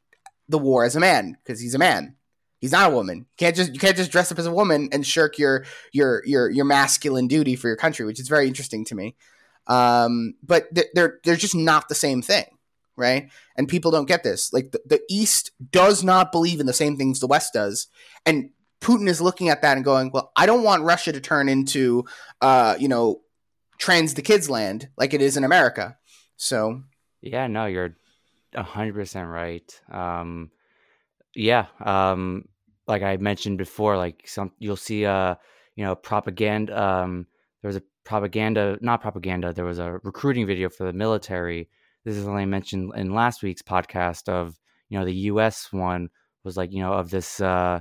the 0.48 0.58
war 0.58 0.84
as 0.84 0.96
a 0.96 1.00
man 1.00 1.36
because 1.42 1.60
he's 1.60 1.74
a 1.74 1.78
man. 1.78 2.16
He's 2.60 2.72
not 2.72 2.90
a 2.90 2.94
woman. 2.94 3.18
You 3.18 3.36
can't 3.38 3.56
just 3.56 3.72
you 3.72 3.78
can't 3.78 3.96
just 3.96 4.12
dress 4.12 4.30
up 4.30 4.38
as 4.38 4.46
a 4.46 4.52
woman 4.52 4.90
and 4.92 5.06
shirk 5.06 5.38
your 5.38 5.64
your 5.92 6.22
your 6.26 6.50
your 6.50 6.66
masculine 6.66 7.26
duty 7.26 7.56
for 7.56 7.68
your 7.68 7.76
country, 7.76 8.04
which 8.04 8.20
is 8.20 8.28
very 8.28 8.46
interesting 8.46 8.84
to 8.86 8.94
me. 8.94 9.16
Um, 9.66 10.34
but 10.42 10.68
they're 10.94 11.20
they're 11.24 11.36
just 11.36 11.54
not 11.54 11.88
the 11.88 11.94
same 11.94 12.20
thing, 12.20 12.44
right? 12.96 13.30
And 13.56 13.68
people 13.68 13.90
don't 13.90 14.08
get 14.08 14.22
this. 14.22 14.52
Like 14.52 14.72
the, 14.72 14.80
the 14.84 15.00
East 15.08 15.52
does 15.70 16.04
not 16.04 16.32
believe 16.32 16.60
in 16.60 16.66
the 16.66 16.74
same 16.74 16.98
things 16.98 17.20
the 17.20 17.26
West 17.26 17.54
does, 17.54 17.86
and 18.26 18.50
Putin 18.82 19.08
is 19.08 19.22
looking 19.22 19.48
at 19.48 19.62
that 19.62 19.76
and 19.76 19.84
going, 19.84 20.10
"Well, 20.12 20.30
I 20.36 20.44
don't 20.44 20.64
want 20.64 20.82
Russia 20.82 21.12
to 21.12 21.20
turn 21.20 21.48
into, 21.48 22.04
uh, 22.42 22.76
you 22.78 22.88
know, 22.88 23.22
trans 23.78 24.14
the 24.14 24.22
kids 24.22 24.50
land 24.50 24.88
like 24.98 25.14
it 25.14 25.22
is 25.22 25.38
in 25.38 25.44
America." 25.44 25.96
So 26.36 26.82
yeah, 27.22 27.46
no, 27.46 27.66
you're 27.66 27.96
hundred 28.56 28.94
percent 28.94 29.28
right. 29.28 29.80
Um, 29.90 30.50
yeah, 31.34 31.66
um, 31.84 32.46
like 32.86 33.02
I 33.02 33.16
mentioned 33.18 33.58
before, 33.58 33.96
like 33.96 34.22
some 34.26 34.52
you'll 34.58 34.76
see, 34.76 35.04
uh, 35.06 35.34
you 35.76 35.84
know, 35.84 35.94
propaganda. 35.94 36.80
Um, 36.80 37.26
there 37.62 37.68
was 37.68 37.76
a 37.76 37.82
propaganda, 38.04 38.78
not 38.80 39.00
propaganda. 39.02 39.52
There 39.52 39.64
was 39.64 39.78
a 39.78 40.00
recruiting 40.02 40.46
video 40.46 40.68
for 40.68 40.84
the 40.84 40.92
military. 40.92 41.68
This 42.04 42.16
is 42.16 42.26
only 42.26 42.46
mentioned 42.46 42.92
in 42.96 43.14
last 43.14 43.42
week's 43.42 43.62
podcast 43.62 44.28
of 44.28 44.58
you 44.88 44.98
know 44.98 45.04
the 45.04 45.14
U.S. 45.14 45.72
one 45.72 46.08
was 46.44 46.56
like 46.56 46.72
you 46.72 46.82
know 46.82 46.94
of 46.94 47.10
this 47.10 47.40
uh, 47.40 47.80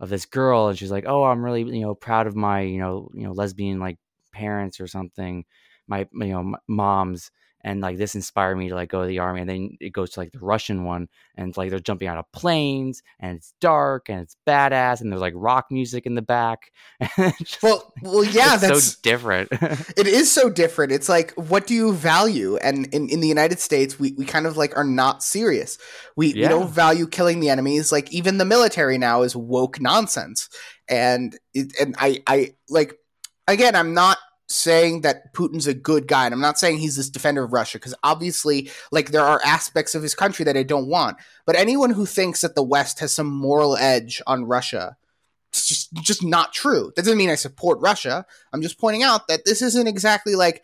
of 0.00 0.08
this 0.08 0.26
girl, 0.26 0.68
and 0.68 0.78
she's 0.78 0.90
like, 0.90 1.04
oh, 1.06 1.24
I'm 1.24 1.44
really 1.44 1.62
you 1.62 1.82
know 1.82 1.94
proud 1.94 2.26
of 2.26 2.34
my 2.34 2.62
you 2.62 2.78
know 2.80 3.10
you 3.14 3.24
know 3.24 3.32
lesbian 3.32 3.78
like 3.78 3.98
parents 4.32 4.80
or 4.80 4.86
something, 4.86 5.44
my 5.86 6.08
you 6.14 6.32
know 6.32 6.54
moms 6.66 7.30
and 7.62 7.80
like 7.80 7.98
this 7.98 8.14
inspired 8.14 8.56
me 8.56 8.68
to 8.68 8.74
like 8.74 8.90
go 8.90 9.02
to 9.02 9.08
the 9.08 9.18
army 9.18 9.40
and 9.40 9.50
then 9.50 9.76
it 9.80 9.90
goes 9.90 10.10
to 10.10 10.20
like 10.20 10.32
the 10.32 10.38
russian 10.38 10.84
one 10.84 11.08
and 11.36 11.56
like 11.56 11.70
they're 11.70 11.78
jumping 11.78 12.08
out 12.08 12.18
of 12.18 12.30
planes 12.32 13.02
and 13.18 13.36
it's 13.36 13.52
dark 13.60 14.08
and 14.08 14.20
it's 14.20 14.36
badass 14.46 15.00
and 15.00 15.10
there's 15.10 15.20
like 15.20 15.34
rock 15.36 15.66
music 15.70 16.06
in 16.06 16.14
the 16.14 16.22
back 16.22 16.72
just, 17.38 17.62
well 17.62 17.92
well 18.02 18.24
yeah 18.24 18.56
that's 18.56 18.94
so 18.94 19.00
different. 19.02 19.48
it 19.52 20.06
is 20.06 20.30
so 20.30 20.50
different 20.50 20.92
it's 20.92 21.08
like 21.08 21.32
what 21.34 21.66
do 21.66 21.74
you 21.74 21.92
value? 21.92 22.56
And 22.56 22.86
in, 22.94 23.08
in 23.08 23.20
the 23.20 23.28
united 23.28 23.58
states 23.60 23.98
we, 23.98 24.12
we 24.12 24.24
kind 24.24 24.46
of 24.46 24.56
like 24.56 24.76
are 24.76 24.84
not 24.84 25.22
serious. 25.22 25.78
We, 26.16 26.34
yeah. 26.34 26.42
we 26.42 26.48
don't 26.48 26.70
value 26.70 27.06
killing 27.06 27.40
the 27.40 27.48
enemies 27.50 27.92
like 27.92 28.12
even 28.12 28.38
the 28.38 28.44
military 28.44 28.98
now 28.98 29.22
is 29.22 29.34
woke 29.34 29.80
nonsense 29.80 30.48
and 30.88 31.38
it, 31.54 31.72
and 31.80 31.94
i 31.98 32.22
i 32.26 32.54
like 32.68 32.98
again 33.46 33.74
i'm 33.74 33.94
not 33.94 34.18
saying 34.50 35.02
that 35.02 35.32
Putin's 35.32 35.66
a 35.66 35.74
good 35.74 36.08
guy, 36.08 36.24
and 36.24 36.34
I'm 36.34 36.40
not 36.40 36.58
saying 36.58 36.78
he's 36.78 36.96
this 36.96 37.08
defender 37.08 37.44
of 37.44 37.52
Russia, 37.52 37.78
because 37.78 37.94
obviously, 38.02 38.70
like, 38.90 39.10
there 39.10 39.24
are 39.24 39.40
aspects 39.44 39.94
of 39.94 40.02
his 40.02 40.14
country 40.14 40.44
that 40.44 40.56
I 40.56 40.64
don't 40.64 40.88
want. 40.88 41.18
But 41.46 41.56
anyone 41.56 41.90
who 41.90 42.04
thinks 42.04 42.40
that 42.40 42.56
the 42.56 42.62
West 42.62 42.98
has 42.98 43.14
some 43.14 43.28
moral 43.28 43.76
edge 43.76 44.20
on 44.26 44.44
Russia, 44.44 44.96
it's 45.50 45.66
just 45.66 45.92
just 45.94 46.24
not 46.24 46.52
true. 46.52 46.92
That 46.94 47.04
doesn't 47.04 47.18
mean 47.18 47.30
I 47.30 47.34
support 47.36 47.80
Russia. 47.80 48.26
I'm 48.52 48.62
just 48.62 48.78
pointing 48.78 49.02
out 49.02 49.28
that 49.28 49.44
this 49.44 49.62
isn't 49.62 49.88
exactly 49.88 50.34
like 50.34 50.62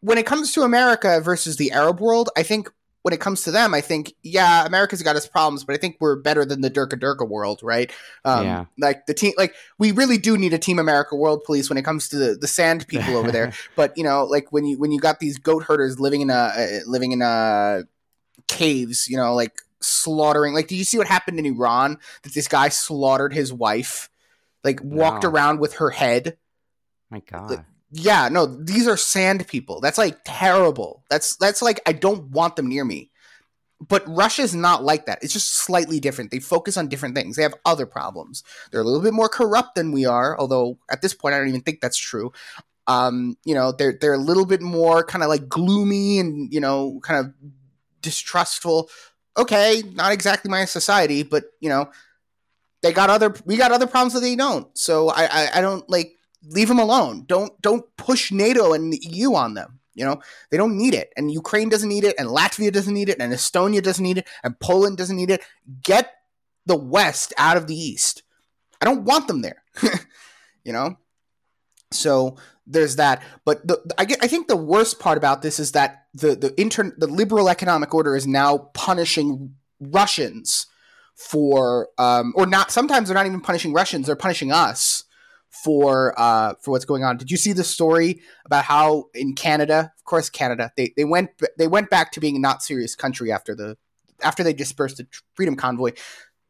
when 0.00 0.18
it 0.18 0.26
comes 0.26 0.52
to 0.52 0.62
America 0.62 1.20
versus 1.20 1.56
the 1.56 1.72
Arab 1.72 2.00
world. 2.00 2.30
I 2.36 2.42
think 2.42 2.70
when 3.06 3.14
it 3.14 3.20
comes 3.20 3.44
to 3.44 3.52
them, 3.52 3.72
I 3.72 3.80
think, 3.82 4.14
yeah, 4.24 4.66
America's 4.66 5.00
got 5.00 5.14
its 5.14 5.28
problems, 5.28 5.62
but 5.62 5.76
I 5.76 5.78
think 5.78 5.96
we're 6.00 6.16
better 6.16 6.44
than 6.44 6.60
the 6.60 6.68
Durka 6.68 6.98
Durka 6.98 7.28
world, 7.28 7.60
right? 7.62 7.88
Um, 8.24 8.44
yeah. 8.44 8.64
Like 8.78 9.06
the 9.06 9.14
team, 9.14 9.32
like 9.38 9.54
we 9.78 9.92
really 9.92 10.18
do 10.18 10.36
need 10.36 10.52
a 10.52 10.58
Team 10.58 10.80
America 10.80 11.14
World 11.14 11.44
Police 11.44 11.68
when 11.68 11.78
it 11.78 11.84
comes 11.84 12.08
to 12.08 12.16
the, 12.16 12.34
the 12.34 12.48
sand 12.48 12.88
people 12.88 13.16
over 13.16 13.30
there. 13.30 13.52
But 13.76 13.96
you 13.96 14.02
know, 14.02 14.24
like 14.24 14.50
when 14.50 14.64
you 14.64 14.76
when 14.76 14.90
you 14.90 14.98
got 14.98 15.20
these 15.20 15.38
goat 15.38 15.62
herders 15.62 16.00
living 16.00 16.20
in 16.20 16.30
a 16.30 16.32
uh, 16.32 16.80
living 16.86 17.12
in 17.12 17.22
a 17.22 17.82
caves, 18.48 19.06
you 19.06 19.16
know, 19.16 19.36
like 19.36 19.62
slaughtering. 19.80 20.52
Like, 20.52 20.66
did 20.66 20.74
you 20.74 20.84
see 20.84 20.98
what 20.98 21.06
happened 21.06 21.38
in 21.38 21.46
Iran? 21.46 21.98
That 22.24 22.34
this 22.34 22.48
guy 22.48 22.70
slaughtered 22.70 23.32
his 23.32 23.52
wife, 23.52 24.10
like 24.64 24.80
walked 24.82 25.22
no. 25.22 25.30
around 25.30 25.60
with 25.60 25.74
her 25.74 25.90
head. 25.90 26.38
My 27.08 27.20
God. 27.20 27.50
Like, 27.50 27.64
yeah, 27.90 28.28
no, 28.28 28.46
these 28.46 28.88
are 28.88 28.96
sand 28.96 29.46
people. 29.46 29.80
That's 29.80 29.98
like 29.98 30.18
terrible. 30.24 31.04
That's 31.08 31.36
that's 31.36 31.62
like 31.62 31.80
I 31.86 31.92
don't 31.92 32.30
want 32.30 32.56
them 32.56 32.68
near 32.68 32.84
me. 32.84 33.10
But 33.78 34.02
Russia's 34.06 34.54
not 34.54 34.84
like 34.84 35.04
that. 35.04 35.18
It's 35.22 35.34
just 35.34 35.54
slightly 35.54 36.00
different. 36.00 36.30
They 36.30 36.40
focus 36.40 36.78
on 36.78 36.88
different 36.88 37.14
things. 37.14 37.36
They 37.36 37.42
have 37.42 37.54
other 37.66 37.84
problems. 37.84 38.42
They're 38.70 38.80
a 38.80 38.84
little 38.84 39.02
bit 39.02 39.12
more 39.12 39.28
corrupt 39.28 39.74
than 39.74 39.92
we 39.92 40.06
are, 40.06 40.38
although 40.38 40.78
at 40.90 41.02
this 41.02 41.12
point 41.12 41.34
I 41.34 41.38
don't 41.38 41.48
even 41.48 41.60
think 41.60 41.80
that's 41.80 41.98
true. 41.98 42.32
Um, 42.86 43.36
you 43.44 43.54
know, 43.54 43.72
they're 43.72 43.96
they're 44.00 44.14
a 44.14 44.18
little 44.18 44.46
bit 44.46 44.62
more 44.62 45.04
kind 45.04 45.22
of 45.22 45.28
like 45.28 45.48
gloomy 45.48 46.18
and, 46.18 46.52
you 46.52 46.60
know, 46.60 47.00
kind 47.02 47.24
of 47.24 47.34
distrustful. 48.00 48.88
Okay, 49.36 49.82
not 49.92 50.12
exactly 50.12 50.50
my 50.50 50.64
society, 50.64 51.22
but 51.22 51.44
you 51.60 51.68
know, 51.68 51.90
they 52.82 52.92
got 52.92 53.10
other 53.10 53.34
we 53.44 53.56
got 53.56 53.72
other 53.72 53.86
problems 53.86 54.14
that 54.14 54.20
they 54.20 54.36
don't. 54.36 54.76
So 54.76 55.10
I 55.10 55.24
I, 55.24 55.48
I 55.56 55.60
don't 55.60 55.88
like 55.90 56.16
leave 56.44 56.68
them 56.68 56.78
alone. 56.78 57.24
Don't 57.26 57.60
don't 57.62 57.84
push 57.96 58.32
NATO 58.32 58.72
and 58.72 58.92
the 58.92 59.00
EU 59.02 59.34
on 59.34 59.54
them. 59.54 59.80
You 59.94 60.04
know, 60.04 60.20
they 60.50 60.58
don't 60.58 60.76
need 60.76 60.94
it. 60.94 61.12
And 61.16 61.30
Ukraine 61.30 61.70
doesn't 61.70 61.88
need 61.88 62.04
it, 62.04 62.16
and 62.18 62.28
Latvia 62.28 62.70
doesn't 62.70 62.92
need 62.92 63.08
it, 63.08 63.18
and 63.18 63.32
Estonia 63.32 63.82
doesn't 63.82 64.02
need 64.02 64.18
it, 64.18 64.28
and 64.44 64.58
Poland 64.60 64.98
doesn't 64.98 65.16
need 65.16 65.30
it. 65.30 65.42
Get 65.82 66.12
the 66.66 66.76
West 66.76 67.32
out 67.38 67.56
of 67.56 67.66
the 67.66 67.74
East. 67.74 68.22
I 68.80 68.84
don't 68.84 69.04
want 69.04 69.26
them 69.26 69.40
there. 69.40 69.62
you 70.64 70.72
know? 70.72 70.96
So 71.92 72.36
there's 72.66 72.96
that. 72.96 73.22
But 73.44 73.66
the, 73.66 73.80
I, 73.96 74.02
I 74.20 74.26
think 74.26 74.48
the 74.48 74.56
worst 74.56 74.98
part 74.98 75.16
about 75.16 75.40
this 75.40 75.58
is 75.58 75.72
that 75.72 76.06
the 76.12 76.34
the 76.34 76.60
inter, 76.60 76.92
the 76.98 77.06
liberal 77.06 77.48
economic 77.48 77.94
order 77.94 78.16
is 78.16 78.26
now 78.26 78.70
punishing 78.74 79.54
Russians 79.80 80.66
for 81.14 81.88
um, 81.96 82.34
or 82.36 82.44
not 82.44 82.70
sometimes 82.70 83.08
they're 83.08 83.14
not 83.14 83.26
even 83.26 83.40
punishing 83.40 83.72
Russians, 83.72 84.06
they're 84.06 84.16
punishing 84.16 84.52
us 84.52 85.04
for 85.62 86.18
uh, 86.18 86.54
for 86.60 86.70
what's 86.70 86.84
going 86.84 87.04
on. 87.04 87.16
Did 87.16 87.30
you 87.30 87.36
see 87.36 87.52
the 87.52 87.64
story 87.64 88.20
about 88.44 88.64
how 88.64 89.06
in 89.14 89.34
Canada, 89.34 89.92
of 89.96 90.04
course, 90.04 90.30
Canada, 90.30 90.72
they, 90.76 90.92
they 90.96 91.04
went 91.04 91.30
they 91.58 91.68
went 91.68 91.90
back 91.90 92.12
to 92.12 92.20
being 92.20 92.36
a 92.36 92.40
not 92.40 92.62
serious 92.62 92.94
country 92.94 93.32
after 93.32 93.54
the 93.54 93.76
after 94.22 94.42
they 94.42 94.52
dispersed 94.52 94.98
the 94.98 95.06
Freedom 95.34 95.56
Convoy. 95.56 95.92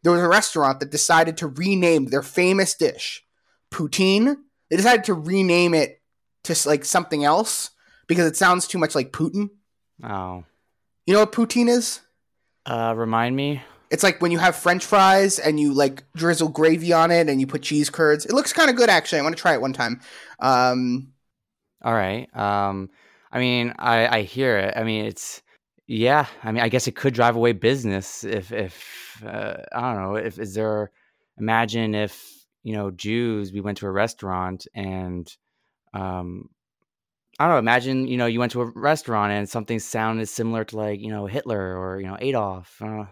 There 0.03 0.13
was 0.13 0.23
a 0.23 0.29
restaurant 0.29 0.81
that 0.81 0.91
decided 0.91 1.37
to 1.39 1.49
rename 1.49 2.07
their 2.07 2.23
famous 2.23 2.75
dish, 2.75 3.25
poutine. 3.73 4.37
They 4.71 4.77
decided 4.77 5.05
to 5.05 5.15
rename 5.15 5.75
it 5.75 6.01
to 6.45 6.69
like 6.69 6.85
something 6.85 7.25
else 7.25 7.71
because 8.07 8.27
it 8.27 8.37
sounds 8.37 8.67
too 8.67 8.79
much 8.79 8.95
like 8.95 9.13
Putin. 9.13 9.51
Oh, 10.03 10.45
you 11.07 11.15
know 11.15 11.21
what 11.21 11.33
poutine 11.33 11.69
is? 11.69 12.01
Uh, 12.65 12.95
remind 12.97 13.37
me. 13.37 13.63
It's 13.91 14.03
like 14.03 14.21
when 14.21 14.33
you 14.33 14.39
have 14.39 14.57
French 14.57 14.85
fries 14.85 15.39
and 15.39 15.61
you 15.61 15.73
like 15.73 16.05
drizzle 16.15 16.49
gravy 16.49 16.93
on 16.93 17.11
it 17.11 17.29
and 17.29 17.41
you 17.41 17.47
put 17.47 17.63
cheese 17.63 17.91
curds. 17.91 18.27
It 18.27 18.33
looks 18.33 18.53
kind 18.53 18.71
of 18.71 18.77
good 18.77 18.91
actually. 18.91 19.21
I 19.21 19.23
want 19.23 19.37
to 19.37 19.41
try 19.41 19.55
it 19.55 19.61
one 19.61 19.73
time. 19.73 20.01
Um, 20.41 21.13
All 21.83 21.95
right. 21.95 22.35
Um, 22.37 22.91
I 23.33 23.39
mean, 23.39 23.75
I 23.79 24.19
I 24.19 24.23
hear 24.23 24.59
it. 24.59 24.75
I 24.77 24.83
mean, 24.85 25.05
it's 25.05 25.43
yeah. 25.87 26.27
I 26.43 26.53
mean, 26.53 26.63
I 26.63 26.69
guess 26.69 26.89
it 26.89 26.97
could 26.97 27.15
drive 27.15 27.37
away 27.37 27.53
business 27.53 28.25
if 28.25 28.53
if 28.53 29.23
uh, 29.25 29.57
I 29.73 29.81
don't 29.81 30.03
know 30.03 30.17
if 30.17 30.39
is 30.39 30.55
there. 30.55 30.91
Imagine 31.39 31.95
if 31.95 32.47
you 32.63 32.73
know 32.75 32.91
Jews. 32.91 33.53
We 33.53 33.61
went 33.61 33.79
to 33.79 33.87
a 33.87 33.91
restaurant 33.91 34.67
and 34.75 35.31
um, 35.95 36.49
I 37.39 37.45
don't 37.45 37.55
know. 37.55 37.59
Imagine 37.59 38.09
you 38.09 38.17
know 38.17 38.27
you 38.27 38.41
went 38.41 38.53
to 38.53 38.63
a 38.63 38.71
restaurant 38.75 39.33
and 39.33 39.49
something 39.49 39.79
sounded 39.79 40.29
similar 40.29 40.65
to 40.65 40.77
like 40.77 41.01
you 41.01 41.11
know 41.11 41.27
Hitler 41.27 41.77
or 41.79 42.01
you 42.01 42.07
know 42.07 42.17
Adolf. 42.21 42.81
Uh, 42.81 43.05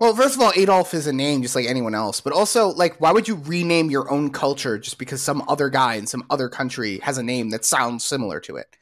well, 0.00 0.14
first 0.14 0.34
of 0.34 0.40
all, 0.40 0.52
Adolf 0.56 0.94
is 0.94 1.06
a 1.06 1.12
name 1.12 1.42
just 1.42 1.54
like 1.54 1.66
anyone 1.66 1.94
else, 1.94 2.20
but 2.20 2.32
also 2.32 2.68
like 2.68 3.00
why 3.00 3.12
would 3.12 3.28
you 3.28 3.36
rename 3.44 3.90
your 3.90 4.10
own 4.10 4.30
culture 4.30 4.78
just 4.78 4.98
because 4.98 5.22
some 5.22 5.44
other 5.48 5.68
guy 5.68 5.94
in 5.94 6.06
some 6.06 6.24
other 6.30 6.48
country 6.48 6.98
has 7.00 7.18
a 7.18 7.22
name 7.22 7.50
that 7.50 7.64
sounds 7.64 8.04
similar 8.04 8.40
to 8.40 8.56
it? 8.56 8.76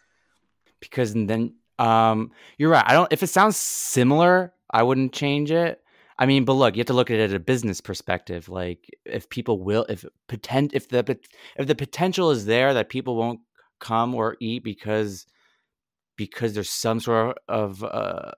because 0.84 1.14
then 1.14 1.55
um, 1.78 2.30
you're 2.59 2.70
right. 2.70 2.84
I 2.86 2.92
don't. 2.92 3.12
If 3.12 3.22
it 3.22 3.28
sounds 3.28 3.57
similar, 3.57 4.52
I 4.70 4.82
wouldn't 4.82 5.12
change 5.12 5.50
it. 5.50 5.80
I 6.16 6.26
mean, 6.26 6.44
but 6.44 6.52
look, 6.52 6.76
you 6.76 6.80
have 6.80 6.86
to 6.86 6.92
look 6.92 7.11
at 7.11 7.18
it 7.18 7.30
at 7.30 7.36
a 7.36 7.40
business 7.40 7.80
perspective. 7.80 8.48
Like, 8.48 8.88
if 9.05 9.28
people 9.28 9.61
will, 9.61 9.84
if 9.88 10.05
potent, 10.28 10.72
if 10.74 10.88
the 10.88 11.18
if 11.57 11.66
the 11.66 11.74
potential 11.74 12.30
is 12.30 12.46
there 12.46 12.74
that 12.74 12.88
people 12.88 13.16
won't 13.16 13.40
come 13.80 14.14
or 14.14 14.36
eat 14.40 14.62
because 14.62 15.26
because 16.16 16.55
there's 16.55 16.70
some 16.70 17.00
sort 17.00 17.38
of 17.48 17.82
uh, 17.82 18.32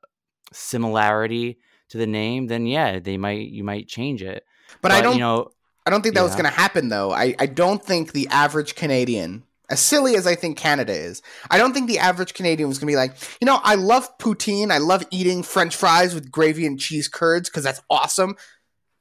similarity 0.53 1.59
to 1.91 1.99
the 1.99 2.07
name, 2.07 2.47
then 2.47 2.67
yeah, 2.67 2.99
they 2.99 3.17
might 3.17 3.49
you 3.49 3.65
might 3.65 3.89
change 3.89 4.23
it. 4.23 4.45
But, 4.83 4.93
I 4.93 5.01
don't. 5.01 5.15
you 5.15 5.21
know, 5.21 5.51
I 5.87 5.91
don't 5.91 6.03
think 6.03 6.17
that 6.17 6.23
was 6.23 6.33
going 6.33 6.45
to 6.45 6.51
happen 6.51 6.89
though. 6.89 7.13
I, 7.13 7.35
I 7.39 7.47
don't 7.47 7.83
think 7.83 8.13
the 8.13 8.27
average 8.29 8.75
Canadian, 8.75 9.45
as 9.71 9.79
silly 9.81 10.17
as 10.17 10.27
I 10.27 10.35
think 10.35 10.59
Canada 10.59 10.93
is, 10.93 11.23
I 11.51 11.59
don't 11.59 11.73
think 11.73 11.89
the 11.89 12.01
average 12.01 12.35
Canadian 12.35 12.69
was 12.69 12.79
going 12.79 12.89
to 12.89 12.93
be 12.93 12.97
like, 12.97 13.15
you 13.41 13.47
know, 13.47 13.61
I 13.63 13.77
love 13.77 14.19
poutine. 14.19 14.73
I 14.73 14.79
love 14.79 15.05
eating 15.11 15.45
French 15.45 15.77
fries 15.77 16.15
with 16.15 16.31
gravy 16.31 16.67
and 16.67 16.79
cheese 16.79 17.07
curds 17.07 17.49
because 17.49 17.63
that's 17.63 17.81
awesome. 17.89 18.37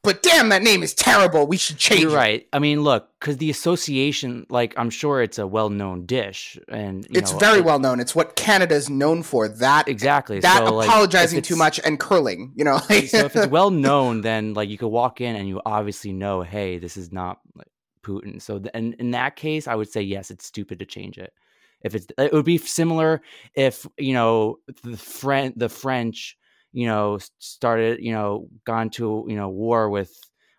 But 0.05 0.23
damn, 0.23 0.49
that 0.49 0.63
name 0.63 0.83
is 0.83 0.93
terrible. 0.93 1.45
We 1.47 1.57
should 1.57 1.77
change 1.77 2.01
You're 2.01 2.11
it. 2.11 2.15
right. 2.15 2.47
I 2.53 2.59
mean, 2.59 2.81
look, 2.83 3.09
because 3.19 3.37
the 3.37 3.49
association, 3.49 4.45
like, 4.49 4.73
I'm 4.77 4.89
sure 4.89 5.21
it's 5.21 5.37
a 5.39 5.45
well-known 5.47 6.05
dish, 6.05 6.57
and 6.69 7.03
you 7.09 7.19
It's 7.19 7.31
know, 7.33 7.37
very 7.39 7.59
it- 7.59 7.65
well 7.65 7.79
known. 7.79 7.99
It's 7.99 8.15
what 8.15 8.35
Canada's 8.35 8.89
known 8.89 9.23
for. 9.23 9.47
That 9.47 9.87
exactly 9.87 10.39
that 10.39 10.59
so, 10.67 10.81
apologizing 10.81 11.39
if 11.39 11.45
too 11.45 11.55
much 11.55 11.79
and 11.83 11.99
curling. 11.99 12.53
You 12.55 12.63
know, 12.65 12.77
so 12.77 12.93
if 12.93 13.35
it's 13.35 13.47
well 13.59 13.71
known, 13.71 14.21
then 14.21 14.53
like 14.53 14.69
you 14.69 14.77
could 14.77 14.87
walk 14.89 15.19
in 15.21 15.35
and 15.35 15.47
you 15.47 15.61
obviously 15.65 16.13
know, 16.13 16.41
hey, 16.41 16.77
this 16.77 16.95
is 16.97 17.11
not 17.11 17.39
like, 17.55 17.67
Putin. 18.03 18.39
So 18.41 18.59
th- 18.59 18.71
in 18.75 18.93
in 18.99 19.11
that 19.11 19.35
case, 19.35 19.67
I 19.67 19.73
would 19.75 19.89
say 19.89 20.01
yes, 20.01 20.29
it's 20.29 20.45
stupid 20.45 20.79
to 20.79 20.85
change 20.85 21.17
it. 21.17 21.33
If 21.81 21.95
it's, 21.95 22.07
it 22.17 22.33
would 22.33 22.45
be 22.45 22.57
similar 22.59 23.21
if 23.55 23.85
you 23.97 24.13
know 24.13 24.59
the 24.83 24.95
French, 24.97 25.53
the 25.57 25.69
French, 25.69 26.37
you 26.75 26.87
know, 26.87 27.19
started, 27.39 27.99
you 28.01 28.11
know, 28.11 28.47
gone 28.65 28.89
to 28.91 29.25
you 29.27 29.35
know 29.35 29.49
war 29.49 29.89
with 29.89 30.11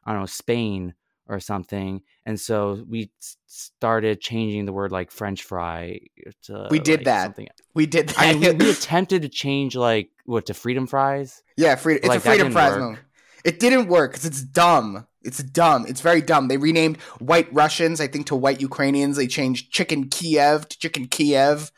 I 0.04 0.12
don't 0.12 0.22
know 0.22 0.26
Spain 0.26 0.94
or 1.28 1.40
something, 1.40 2.00
and 2.24 2.38
so 2.40 2.82
we 2.88 3.10
started 3.46 4.20
changing 4.20 4.64
the 4.64 4.72
word 4.72 4.92
like 4.92 5.10
French 5.10 5.42
fry. 5.42 6.00
Uh, 6.26 6.30
to, 6.44 6.68
We 6.70 6.78
did 6.78 7.00
like, 7.00 7.04
that. 7.06 7.22
Something. 7.24 7.48
we 7.74 7.86
did 7.86 8.08
that. 8.10 8.18
I 8.18 8.32
mean, 8.32 8.58
we, 8.58 8.64
we 8.66 8.70
attempted 8.78 9.22
to 9.22 9.28
change 9.28 9.76
like 9.76 10.10
what 10.24 10.46
to 10.46 10.54
freedom 10.54 10.86
fries. 10.86 11.42
Yeah, 11.56 11.74
freedom. 11.74 12.00
It's 12.04 12.08
Like, 12.08 12.18
a 12.18 12.22
freedom 12.22 12.54
work. 12.54 12.78
moment. 12.78 12.98
It 13.44 13.60
didn't 13.60 13.88
work 13.88 14.12
because 14.12 14.24
it's 14.24 14.42
dumb. 14.42 15.06
It's 15.22 15.42
dumb. 15.42 15.86
It's 15.88 16.00
very 16.00 16.22
dumb. 16.22 16.48
They 16.48 16.56
renamed 16.56 16.96
white 17.18 17.52
Russians, 17.52 18.00
I 18.00 18.06
think, 18.06 18.26
to 18.26 18.36
white 18.36 18.60
Ukrainians. 18.60 19.16
They 19.16 19.26
changed 19.26 19.72
chicken 19.72 20.08
Kiev 20.08 20.68
to 20.68 20.78
chicken 20.78 21.06
Kyiv, 21.08 21.70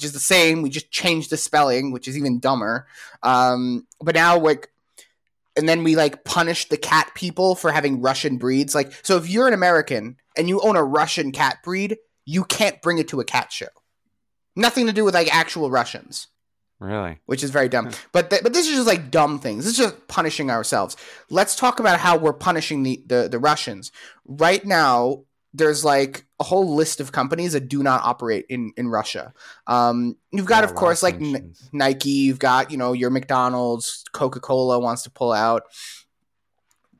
which 0.00 0.06
is 0.06 0.12
the 0.12 0.18
same. 0.18 0.62
We 0.62 0.70
just 0.70 0.90
changed 0.90 1.28
the 1.28 1.36
spelling, 1.36 1.92
which 1.92 2.08
is 2.08 2.16
even 2.16 2.40
dumber. 2.40 2.86
Um, 3.22 3.86
but 4.00 4.14
now, 4.14 4.38
like, 4.38 4.70
and 5.58 5.68
then 5.68 5.84
we 5.84 5.94
like 5.94 6.24
punish 6.24 6.70
the 6.70 6.78
cat 6.78 7.10
people 7.14 7.54
for 7.54 7.70
having 7.70 8.00
Russian 8.00 8.38
breeds. 8.38 8.74
Like, 8.74 8.94
so 9.02 9.18
if 9.18 9.28
you're 9.28 9.46
an 9.46 9.52
American 9.52 10.16
and 10.38 10.48
you 10.48 10.58
own 10.62 10.76
a 10.76 10.82
Russian 10.82 11.32
cat 11.32 11.58
breed, 11.62 11.98
you 12.24 12.44
can't 12.44 12.80
bring 12.80 12.96
it 12.96 13.08
to 13.08 13.20
a 13.20 13.24
cat 13.26 13.52
show. 13.52 13.66
Nothing 14.56 14.86
to 14.86 14.92
do 14.94 15.04
with 15.04 15.12
like 15.12 15.34
actual 15.34 15.70
Russians 15.70 16.28
Really? 16.78 17.18
which 17.26 17.44
is 17.44 17.50
very 17.50 17.68
dumb. 17.68 17.90
But 18.12 18.30
th- 18.30 18.42
but 18.42 18.54
this 18.54 18.66
is 18.66 18.74
just 18.76 18.86
like 18.86 19.10
dumb 19.10 19.38
things. 19.38 19.66
This 19.66 19.74
is 19.74 19.78
just 19.78 20.08
punishing 20.08 20.50
ourselves. 20.50 20.96
Let's 21.28 21.54
talk 21.56 21.78
about 21.78 22.00
how 22.00 22.16
we're 22.16 22.32
punishing 22.32 22.84
the, 22.84 23.02
the 23.06 23.28
the 23.28 23.38
Russians 23.38 23.92
right 24.24 24.64
now. 24.64 25.24
There's 25.52 25.84
like 25.84 26.24
a 26.40 26.42
whole 26.42 26.74
list 26.74 27.00
of 27.00 27.12
companies 27.12 27.52
that 27.52 27.68
do 27.68 27.82
not 27.82 28.02
operate 28.02 28.46
in 28.48 28.72
in 28.76 28.88
Russia. 28.88 29.32
Um, 29.66 30.16
you've 30.32 30.46
got, 30.46 30.64
Yeah, 30.64 30.70
of 30.70 30.74
course, 30.74 31.02
like 31.02 31.16
N- 31.16 31.54
Nike. 31.72 32.10
You've 32.10 32.38
got 32.38 32.70
you 32.70 32.78
know 32.78 32.92
your 32.94 33.10
McDonald's. 33.10 34.04
Coca 34.12 34.40
Cola 34.40 34.80
wants 34.80 35.02
to 35.02 35.10
pull 35.10 35.32
out. 35.32 35.64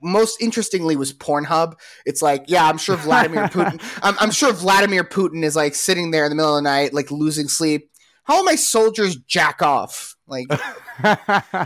Most 0.02 0.40
interestingly 0.40 0.96
was 0.96 1.12
Pornhub. 1.12 1.74
It's 2.06 2.22
like, 2.22 2.44
yeah, 2.46 2.66
I'm 2.66 2.78
sure 2.78 2.96
Vladimir 2.96 3.44
Putin. 3.48 3.82
I'm, 4.02 4.16
I'm 4.18 4.30
sure 4.30 4.52
Vladimir 4.52 5.04
Putin 5.04 5.42
is 5.44 5.56
like 5.56 5.74
sitting 5.74 6.10
there 6.10 6.24
in 6.24 6.30
the 6.30 6.36
middle 6.36 6.56
of 6.56 6.62
the 6.62 6.70
night, 6.70 6.94
like 6.94 7.10
losing 7.10 7.48
sleep. 7.48 7.90
How 8.24 8.36
will 8.38 8.44
my 8.44 8.54
soldiers 8.54 9.16
jack 9.16 9.60
off? 9.60 10.16
Like, 10.26 10.46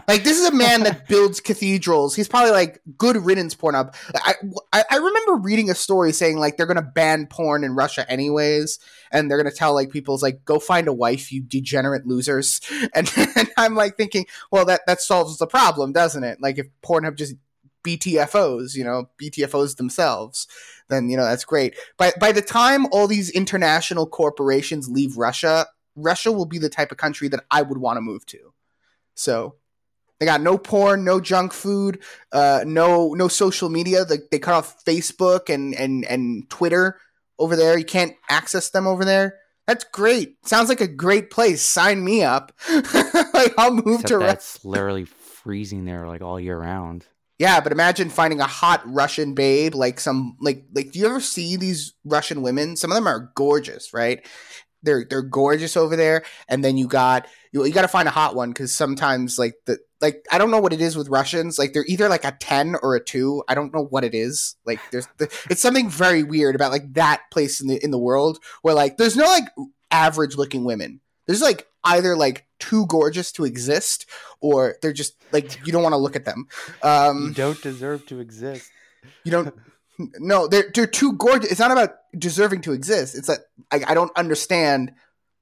like 0.09 0.24
this 0.24 0.39
is 0.39 0.49
a 0.49 0.55
man 0.55 0.82
that 0.82 1.07
builds 1.09 1.41
cathedrals. 1.41 2.14
He's 2.14 2.28
probably 2.28 2.51
like 2.51 2.80
good 2.97 3.16
riddance 3.16 3.55
Pornhub. 3.55 3.95
I, 4.14 4.35
I 4.72 4.85
I 4.91 4.97
remember 4.97 5.37
reading 5.37 5.70
a 5.70 5.74
story 5.74 6.12
saying 6.12 6.39
like 6.39 6.57
they're 6.57 6.66
gonna 6.66 6.82
ban 6.82 7.26
porn 7.26 7.64
in 7.64 7.74
Russia 7.74 8.11
anyways, 8.11 8.78
and 9.12 9.30
they're 9.30 9.39
gonna 9.39 9.51
tell 9.51 9.74
like 9.74 9.91
people's 9.91 10.22
like 10.22 10.45
go 10.45 10.59
find 10.59 10.89
a 10.89 10.93
wife, 10.93 11.32
you 11.32 11.43
degenerate 11.43 12.07
losers. 12.07 12.61
And, 12.95 13.11
and 13.37 13.51
I'm 13.57 13.74
like 13.74 13.97
thinking, 13.97 14.26
well 14.51 14.64
that 14.66 14.82
that 14.87 15.01
solves 15.01 15.39
the 15.39 15.47
problem, 15.47 15.93
doesn't 15.93 16.22
it? 16.22 16.41
Like 16.41 16.59
if 16.59 16.66
porn 16.82 17.05
Pornhub 17.05 17.16
just 17.16 17.35
BTFOs, 17.85 18.74
you 18.74 18.82
know, 18.82 19.11
BTFOs 19.20 19.76
themselves, 19.76 20.49
then 20.89 21.09
you 21.09 21.16
know 21.16 21.24
that's 21.24 21.45
great. 21.45 21.76
By 21.97 22.12
by 22.18 22.32
the 22.32 22.43
time 22.43 22.87
all 22.93 23.07
these 23.07 23.30
international 23.30 24.07
corporations 24.07 24.89
leave 24.89 25.16
Russia, 25.16 25.66
Russia 25.95 26.32
will 26.32 26.47
be 26.47 26.59
the 26.59 26.68
type 26.68 26.91
of 26.91 26.99
country 26.99 27.28
that 27.28 27.45
I 27.51 27.62
would 27.62 27.78
want 27.78 27.99
to 27.99 28.01
move 28.01 28.26
to. 28.26 28.53
So 29.14 29.56
they 30.20 30.26
got 30.26 30.40
no 30.40 30.56
porn, 30.56 31.04
no 31.04 31.20
junk 31.20 31.52
food, 31.52 32.02
uh, 32.32 32.64
no 32.66 33.14
no 33.14 33.28
social 33.28 33.68
media. 33.68 34.04
They, 34.04 34.18
they 34.30 34.38
cut 34.38 34.54
off 34.54 34.84
Facebook 34.84 35.52
and 35.52 35.74
and 35.74 36.04
and 36.04 36.48
Twitter 36.50 36.98
over 37.38 37.56
there. 37.56 37.78
You 37.78 37.84
can't 37.84 38.14
access 38.28 38.70
them 38.70 38.86
over 38.86 39.04
there. 39.04 39.38
That's 39.66 39.84
great. 39.84 40.36
Sounds 40.46 40.68
like 40.68 40.80
a 40.80 40.86
great 40.86 41.30
place. 41.30 41.62
Sign 41.62 42.04
me 42.04 42.22
up. 42.22 42.52
like 42.72 43.54
I'll 43.58 43.72
move 43.72 44.00
Except 44.00 44.08
to 44.08 44.18
Russia. 44.18 44.26
that's 44.26 44.64
literally 44.64 45.04
freezing 45.04 45.84
there 45.84 46.06
like 46.06 46.22
all 46.22 46.38
year 46.38 46.58
round. 46.58 47.06
Yeah, 47.38 47.60
but 47.60 47.72
imagine 47.72 48.10
finding 48.10 48.40
a 48.40 48.46
hot 48.46 48.82
Russian 48.86 49.34
babe, 49.34 49.74
like 49.74 49.98
some 49.98 50.36
like 50.40 50.64
like 50.72 50.92
do 50.92 51.00
you 51.00 51.06
ever 51.06 51.20
see 51.20 51.56
these 51.56 51.94
Russian 52.04 52.42
women? 52.42 52.76
Some 52.76 52.92
of 52.92 52.94
them 52.94 53.08
are 53.08 53.32
gorgeous, 53.34 53.92
right? 53.92 54.24
They're 54.85 55.05
they're 55.09 55.22
gorgeous 55.22 55.76
over 55.76 55.97
there, 55.97 56.24
and 56.49 56.64
then 56.64 56.76
you 56.76 56.87
got 56.87 57.26
you, 57.53 57.64
you 57.64 57.72
got 57.72 57.82
to 57.82 57.89
find 57.89 58.07
a 58.09 58.12
hot 58.12 58.35
one 58.35 58.51
because 58.51 58.74
sometimes 58.74 59.39
like 59.39 59.55
the 59.66 59.78
like 60.01 60.24
I 60.30 60.39
don't 60.39 60.51
know 60.51 60.61
what 60.61 60.72
it 60.72 60.80
is 60.80 60.97
with 60.97 61.09
Russians. 61.09 61.59
Like 61.59 61.72
they're 61.72 61.87
either 61.89 62.09
like 62.09 62.24
a 62.24 62.37
ten 62.39 62.76
or 62.82 62.95
a 62.95 63.03
two. 63.03 63.43
I 63.49 63.55
don't 63.55 63.74
know 63.74 63.85
what 63.85 64.05
it 64.05 64.14
is. 64.14 64.57
Like 64.64 64.80
there's 64.93 65.09
the, 65.18 65.24
it's 65.51 65.62
something 65.62 65.89
very 65.89 66.22
weird 66.22 66.55
about 66.55 66.72
like 66.72 66.93
that 66.95 67.22
place 67.30 67.61
in 67.61 67.68
the 67.68 67.82
in 67.82 67.91
the 67.91 67.99
world 67.99 68.39
where 68.62 68.74
like 68.74 68.97
there's 68.97 69.16
no 69.16 69.24
like 69.24 69.49
average 69.91 70.37
looking 70.37 70.64
women. 70.64 71.01
There's 71.26 71.43
like 71.43 71.66
either 71.85 72.16
like 72.16 72.47
too 72.59 72.87
gorgeous 72.87 73.32
to 73.32 73.45
exist 73.45 74.07
or 74.41 74.76
they're 74.82 74.93
just 74.93 75.14
like 75.32 75.66
you 75.66 75.72
don't 75.72 75.82
want 75.82 75.95
to 75.95 75.99
look 75.99 76.16
at 76.16 76.24
them. 76.24 76.47
Um, 76.82 77.32
don't 77.35 77.61
deserve 77.62 78.07
to 78.07 78.20
exist. 78.20 78.70
you 79.24 79.30
don't. 79.30 79.55
No, 79.99 80.49
they're 80.49 80.70
they're 80.74 80.86
too 80.86 81.12
gorgeous. 81.14 81.51
It's 81.51 81.61
not 81.61 81.70
about 81.70 81.90
deserving 82.18 82.62
to 82.62 82.72
exist. 82.72 83.14
It's 83.14 83.28
that 83.28 83.40
I, 83.70 83.82
I 83.88 83.95
don't 83.95 84.16
understand 84.16 84.92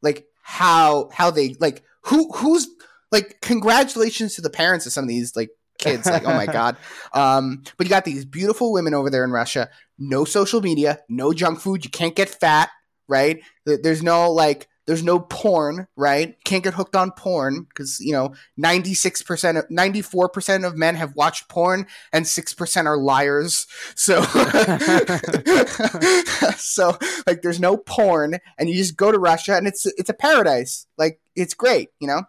like 0.03 0.26
how 0.42 1.11
how 1.12 1.30
they 1.30 1.57
like 1.61 1.82
who 2.03 2.30
who's 2.32 2.68
like 3.11 3.40
congratulations 3.40 4.34
to 4.34 4.42
the 4.42 4.50
parents 4.50 4.86
of 4.86 4.92
some 4.92 5.05
of 5.05 5.09
these 5.09 5.34
like 5.34 5.50
kids. 5.78 6.07
Like 6.07 6.24
oh 6.24 6.34
my 6.34 6.46
god. 6.61 6.76
Um 7.14 7.62
but 7.76 7.86
you 7.86 7.90
got 7.90 8.05
these 8.05 8.24
beautiful 8.24 8.72
women 8.72 8.94
over 8.94 9.09
there 9.09 9.24
in 9.24 9.30
russia. 9.30 9.70
No 9.98 10.24
social 10.24 10.61
media 10.61 10.98
no 11.09 11.32
junk 11.32 11.61
food. 11.61 11.84
You 11.84 11.90
can't 11.90 12.16
get 12.16 12.28
fat 12.28 12.70
right? 13.09 13.42
There's 13.66 14.03
no 14.03 14.32
like 14.32 14.68
there's 14.93 15.03
no 15.03 15.20
porn 15.20 15.88
right? 15.97 16.36
Can't 16.45 16.62
get 16.62 16.74
hooked 16.74 16.95
on 16.95 17.12
porn 17.12 17.62
because 17.62 17.99
you 17.99 18.12
know 18.12 18.34
96% 18.59 19.59
of 19.59 19.66
94% 19.68 20.66
of 20.66 20.76
men 20.76 20.97
have 20.97 21.16
watched 21.16 21.49
porn 21.49 21.86
and 22.12 22.26
6% 22.26 22.84
are 22.84 22.99
liars. 22.99 23.66
So 23.95 24.22
so 26.59 26.99
like 27.26 27.40
there's 27.40 27.59
no 27.59 27.78
porn 27.78 28.38
and 28.59 28.68
you 28.68 28.74
just 28.74 28.95
go 28.95 29.11
to 29.11 29.18
russia 29.18 29.57
and 29.57 29.66
it's 29.66 29.86
it's 29.86 30.11
a 30.11 30.14
paradise. 30.14 30.86
Like 30.99 31.21
it's 31.34 31.54
great, 31.54 31.88
you 31.98 32.06
know. 32.06 32.22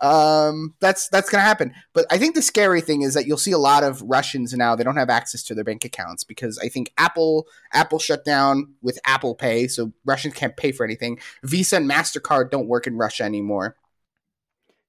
Um, 0.00 0.74
that's 0.80 1.08
that's 1.08 1.30
gonna 1.30 1.42
happen. 1.42 1.72
But 1.92 2.06
I 2.10 2.18
think 2.18 2.34
the 2.34 2.42
scary 2.42 2.80
thing 2.80 3.02
is 3.02 3.14
that 3.14 3.26
you'll 3.26 3.38
see 3.38 3.52
a 3.52 3.58
lot 3.58 3.84
of 3.84 4.02
Russians 4.02 4.52
now. 4.52 4.74
They 4.74 4.84
don't 4.84 4.96
have 4.96 5.10
access 5.10 5.42
to 5.44 5.54
their 5.54 5.64
bank 5.64 5.84
accounts 5.84 6.24
because 6.24 6.58
I 6.58 6.68
think 6.68 6.92
Apple 6.98 7.46
Apple 7.72 7.98
shut 7.98 8.24
down 8.24 8.74
with 8.82 8.98
Apple 9.04 9.34
Pay, 9.34 9.68
so 9.68 9.92
Russians 10.04 10.34
can't 10.34 10.56
pay 10.56 10.72
for 10.72 10.84
anything. 10.84 11.18
Visa 11.42 11.76
and 11.76 11.90
Mastercard 11.90 12.50
don't 12.50 12.68
work 12.68 12.86
in 12.86 12.96
Russia 12.96 13.24
anymore. 13.24 13.76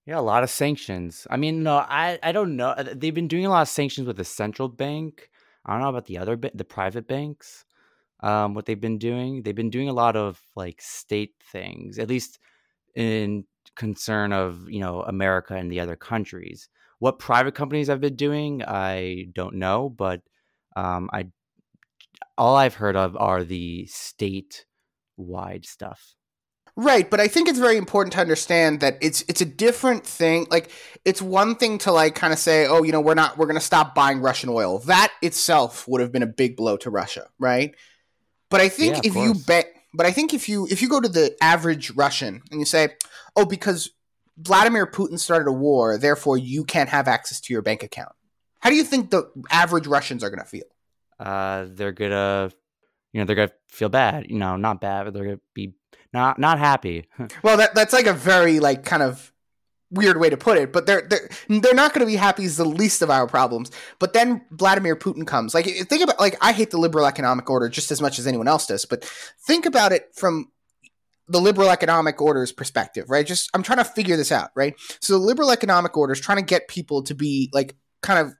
Yeah, 0.05 0.19
a 0.19 0.21
lot 0.21 0.43
of 0.43 0.49
sanctions. 0.49 1.25
I 1.29 1.37
mean, 1.37 1.63
no, 1.63 1.77
I 1.77 2.19
I 2.21 2.31
don't 2.33 2.55
know. 2.57 2.69
Uh, 2.69 2.93
they've 2.93 3.13
been 3.13 3.29
doing 3.29 3.45
a 3.45 3.49
lot 3.49 3.61
of 3.61 3.69
sanctions 3.69 4.07
with 4.07 4.17
the 4.17 4.25
central 4.25 4.67
bank. 4.67 5.29
I 5.65 5.73
don't 5.73 5.81
know 5.81 5.89
about 5.89 6.05
the 6.05 6.17
other 6.17 6.35
the 6.35 6.65
private 6.65 7.07
banks. 7.07 7.65
Um, 8.19 8.53
what 8.53 8.65
they've 8.65 8.79
been 8.79 8.97
doing, 8.99 9.43
they've 9.43 9.55
been 9.55 9.69
doing 9.69 9.89
a 9.89 9.93
lot 9.93 10.15
of 10.15 10.41
like 10.55 10.81
state 10.81 11.33
things, 11.51 11.99
at 11.99 12.07
least 12.07 12.39
in 12.95 13.45
concern 13.75 14.33
of 14.33 14.69
you 14.69 14.79
know 14.79 15.01
America 15.01 15.55
and 15.55 15.71
the 15.71 15.79
other 15.79 15.95
countries. 15.95 16.69
What 16.99 17.19
private 17.19 17.53
companies 17.55 17.87
have 17.87 17.99
been 17.99 18.15
doing, 18.15 18.63
I 18.63 19.27
don't 19.33 19.55
know, 19.55 19.89
but 19.89 20.21
um, 20.75 21.09
I 21.11 21.27
all 22.37 22.55
I've 22.55 22.75
heard 22.75 22.95
of 22.95 23.15
are 23.17 23.43
the 23.43 23.85
state 23.87 24.65
wide 25.17 25.65
stuff. 25.65 26.15
Right, 26.75 27.07
but 27.07 27.19
I 27.19 27.27
think 27.27 27.47
it's 27.47 27.59
very 27.59 27.77
important 27.77 28.13
to 28.13 28.19
understand 28.19 28.79
that 28.79 28.97
it's 28.99 29.23
it's 29.27 29.41
a 29.41 29.45
different 29.45 30.07
thing. 30.07 30.47
Like 30.49 30.71
it's 31.05 31.21
one 31.21 31.55
thing 31.55 31.77
to 31.79 31.91
like 31.91 32.15
kind 32.15 32.33
of 32.33 32.39
say, 32.39 32.65
"Oh, 32.65 32.81
you 32.81 32.91
know, 32.91 33.01
we're 33.01 33.13
not 33.13 33.37
we're 33.37 33.45
going 33.45 33.59
to 33.59 33.65
stop 33.65 33.93
buying 33.93 34.21
Russian 34.21 34.49
oil." 34.49 34.79
That 34.79 35.11
itself 35.21 35.87
would 35.87 36.01
have 36.01 36.11
been 36.11 36.23
a 36.23 36.27
big 36.27 36.57
blow 36.57 36.77
to 36.77 36.89
Russia, 36.89 37.27
right? 37.37 37.75
But 38.49 38.61
I 38.61 38.69
think 38.69 38.95
yeah, 38.95 39.01
if 39.03 39.13
course. 39.13 39.37
you 39.37 39.45
bet 39.45 39.71
but 39.93 40.05
I 40.05 40.11
think 40.11 40.33
if 40.33 40.49
you 40.49 40.67
if 40.69 40.81
you 40.81 40.89
go 40.89 40.99
to 40.99 41.09
the 41.09 41.35
average 41.41 41.91
Russian 41.91 42.41
and 42.51 42.59
you 42.59 42.65
say, 42.65 42.89
"Oh, 43.35 43.45
because 43.45 43.91
Vladimir 44.37 44.87
Putin 44.87 45.19
started 45.19 45.47
a 45.47 45.53
war, 45.53 45.97
therefore 45.97 46.37
you 46.37 46.63
can't 46.63 46.89
have 46.89 47.07
access 47.07 47.39
to 47.41 47.53
your 47.53 47.61
bank 47.61 47.83
account." 47.83 48.13
How 48.61 48.69
do 48.69 48.75
you 48.75 48.83
think 48.83 49.09
the 49.09 49.29
average 49.51 49.87
Russians 49.87 50.23
are 50.23 50.29
going 50.29 50.39
to 50.39 50.45
feel? 50.45 50.63
Uh, 51.19 51.65
they're 51.69 51.91
gonna, 51.91 52.49
you 53.11 53.19
know, 53.19 53.25
they're 53.25 53.35
gonna 53.35 53.51
feel 53.67 53.89
bad. 53.89 54.29
You 54.29 54.37
know, 54.37 54.55
not 54.55 54.79
bad, 54.79 55.03
but 55.03 55.13
they're 55.13 55.25
gonna 55.25 55.39
be 55.53 55.73
not 56.13 56.39
not 56.39 56.59
happy. 56.59 57.07
well, 57.43 57.57
that 57.57 57.75
that's 57.75 57.93
like 57.93 58.07
a 58.07 58.13
very 58.13 58.59
like 58.59 58.85
kind 58.85 59.03
of 59.03 59.32
weird 59.93 60.19
way 60.19 60.29
to 60.29 60.37
put 60.37 60.57
it, 60.57 60.73
but 60.73 60.85
they're 60.85 61.07
they're 61.07 61.29
they're 61.47 61.73
not 61.73 61.93
going 61.93 62.05
to 62.05 62.11
be 62.11 62.15
happy 62.15 62.43
is 62.43 62.57
the 62.57 62.65
least 62.65 63.01
of 63.01 63.09
our 63.09 63.27
problems. 63.27 63.71
But 63.99 64.13
then 64.13 64.45
Vladimir 64.51 64.95
Putin 64.95 65.25
comes. 65.25 65.53
Like 65.53 65.65
think 65.65 66.03
about 66.03 66.19
like 66.19 66.35
I 66.41 66.51
hate 66.51 66.71
the 66.71 66.77
liberal 66.77 67.05
economic 67.05 67.49
order 67.49 67.69
just 67.69 67.91
as 67.91 68.01
much 68.01 68.19
as 68.19 68.27
anyone 68.27 68.47
else 68.47 68.67
does, 68.67 68.85
but 68.85 69.05
think 69.45 69.65
about 69.65 69.91
it 69.91 70.09
from 70.15 70.51
the 71.27 71.39
liberal 71.39 71.69
economic 71.69 72.21
order's 72.21 72.51
perspective, 72.51 73.09
right? 73.09 73.25
Just 73.25 73.49
I'm 73.53 73.63
trying 73.63 73.77
to 73.77 73.85
figure 73.85 74.17
this 74.17 74.31
out, 74.31 74.49
right? 74.55 74.75
So 74.99 75.13
the 75.13 75.19
liberal 75.19 75.51
economic 75.51 75.95
order 75.95 76.13
is 76.13 76.19
trying 76.19 76.39
to 76.39 76.43
get 76.43 76.67
people 76.67 77.03
to 77.03 77.15
be 77.15 77.49
like 77.53 77.75
kind 78.01 78.19
of 78.19 78.33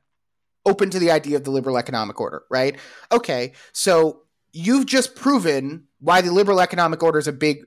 open 0.65 0.89
to 0.89 0.99
the 0.99 1.11
idea 1.11 1.37
of 1.37 1.43
the 1.43 1.51
liberal 1.51 1.77
economic 1.77 2.19
order, 2.19 2.43
right? 2.49 2.75
Okay, 3.11 3.53
so 3.73 4.21
you've 4.51 4.85
just 4.85 5.15
proven 5.15 5.87
why 5.99 6.21
the 6.21 6.31
liberal 6.31 6.61
economic 6.61 7.01
order 7.01 7.19
is 7.19 7.27
a 7.27 7.33
big 7.33 7.63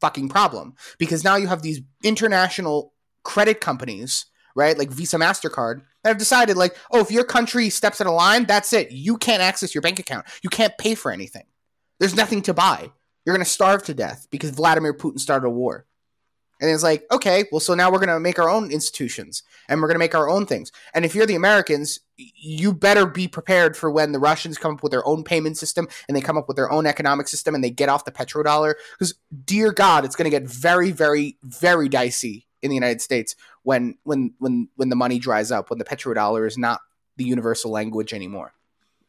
fucking 0.00 0.28
problem 0.28 0.74
because 0.98 1.22
now 1.22 1.36
you 1.36 1.46
have 1.46 1.62
these 1.62 1.80
international 2.02 2.94
credit 3.22 3.60
companies 3.60 4.26
right 4.56 4.78
like 4.78 4.90
visa 4.90 5.16
mastercard 5.16 5.82
that 6.02 6.10
have 6.10 6.18
decided 6.18 6.56
like 6.56 6.76
oh 6.90 7.00
if 7.00 7.10
your 7.10 7.24
country 7.24 7.70
steps 7.70 8.00
in 8.00 8.06
a 8.06 8.12
line 8.12 8.44
that's 8.44 8.72
it. 8.72 8.90
You 8.90 9.16
can't 9.16 9.42
access 9.42 9.74
your 9.74 9.82
bank 9.82 9.98
account. 9.98 10.26
You 10.42 10.50
can't 10.50 10.76
pay 10.78 10.94
for 10.94 11.12
anything. 11.12 11.44
There's 11.98 12.16
nothing 12.16 12.42
to 12.42 12.54
buy. 12.54 12.90
You're 13.24 13.36
going 13.36 13.44
to 13.44 13.50
starve 13.50 13.82
to 13.84 13.94
death 13.94 14.26
because 14.30 14.50
vladimir 14.50 14.94
putin 14.94 15.18
started 15.18 15.46
a 15.46 15.50
war. 15.50 15.86
And 16.60 16.70
it's 16.70 16.82
like, 16.82 17.04
okay, 17.10 17.44
well, 17.50 17.60
so 17.60 17.74
now 17.74 17.90
we're 17.90 17.98
going 17.98 18.08
to 18.08 18.20
make 18.20 18.38
our 18.38 18.50
own 18.50 18.70
institutions 18.70 19.42
and 19.68 19.80
we're 19.80 19.88
going 19.88 19.94
to 19.94 20.00
make 20.00 20.14
our 20.14 20.28
own 20.28 20.44
things. 20.44 20.70
And 20.92 21.06
if 21.06 21.14
you're 21.14 21.26
the 21.26 21.34
Americans, 21.34 22.00
you 22.16 22.74
better 22.74 23.06
be 23.06 23.28
prepared 23.28 23.78
for 23.78 23.90
when 23.90 24.12
the 24.12 24.18
Russians 24.18 24.58
come 24.58 24.74
up 24.74 24.82
with 24.82 24.92
their 24.92 25.06
own 25.06 25.24
payment 25.24 25.56
system 25.56 25.88
and 26.06 26.14
they 26.14 26.20
come 26.20 26.36
up 26.36 26.48
with 26.48 26.58
their 26.58 26.70
own 26.70 26.84
economic 26.84 27.28
system 27.28 27.54
and 27.54 27.64
they 27.64 27.70
get 27.70 27.88
off 27.88 28.04
the 28.04 28.12
petrodollar. 28.12 28.74
Because, 28.92 29.14
dear 29.46 29.72
God, 29.72 30.04
it's 30.04 30.16
going 30.16 30.30
to 30.30 30.38
get 30.38 30.48
very, 30.48 30.92
very, 30.92 31.38
very 31.42 31.88
dicey 31.88 32.46
in 32.62 32.70
the 32.70 32.74
United 32.74 33.00
States 33.00 33.36
when 33.62 33.96
when 34.04 34.34
when 34.38 34.68
when 34.76 34.88
the 34.88 34.96
money 34.96 35.18
dries 35.18 35.50
up, 35.50 35.70
when 35.70 35.78
the 35.78 35.84
petrodollar 35.84 36.46
is 36.46 36.58
not 36.58 36.80
the 37.16 37.24
universal 37.24 37.70
language 37.70 38.12
anymore. 38.12 38.52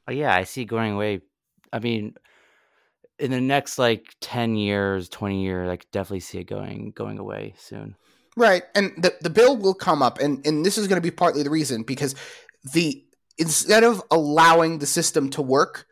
Oh, 0.07 0.11
yeah, 0.11 0.35
I 0.35 0.43
see 0.43 0.65
going 0.65 0.93
away. 0.93 1.21
I 1.71 1.79
mean, 1.79 2.15
in 3.21 3.31
the 3.31 3.39
next 3.39 3.77
like 3.77 4.15
10 4.21 4.55
years 4.55 5.07
20 5.07 5.43
years 5.43 5.69
i 5.69 5.77
could 5.77 5.91
definitely 5.91 6.19
see 6.19 6.39
it 6.39 6.45
going 6.45 6.91
going 6.95 7.19
away 7.19 7.53
soon 7.57 7.95
right 8.35 8.63
and 8.73 8.91
the, 8.97 9.13
the 9.21 9.29
bill 9.29 9.55
will 9.55 9.75
come 9.75 10.01
up 10.01 10.19
and, 10.19 10.45
and 10.45 10.65
this 10.65 10.77
is 10.77 10.87
going 10.87 10.97
to 10.97 11.01
be 11.01 11.11
partly 11.11 11.43
the 11.43 11.49
reason 11.49 11.83
because 11.83 12.15
the 12.73 13.05
instead 13.37 13.83
of 13.83 14.01
allowing 14.09 14.79
the 14.79 14.87
system 14.87 15.29
to 15.29 15.41
work 15.41 15.85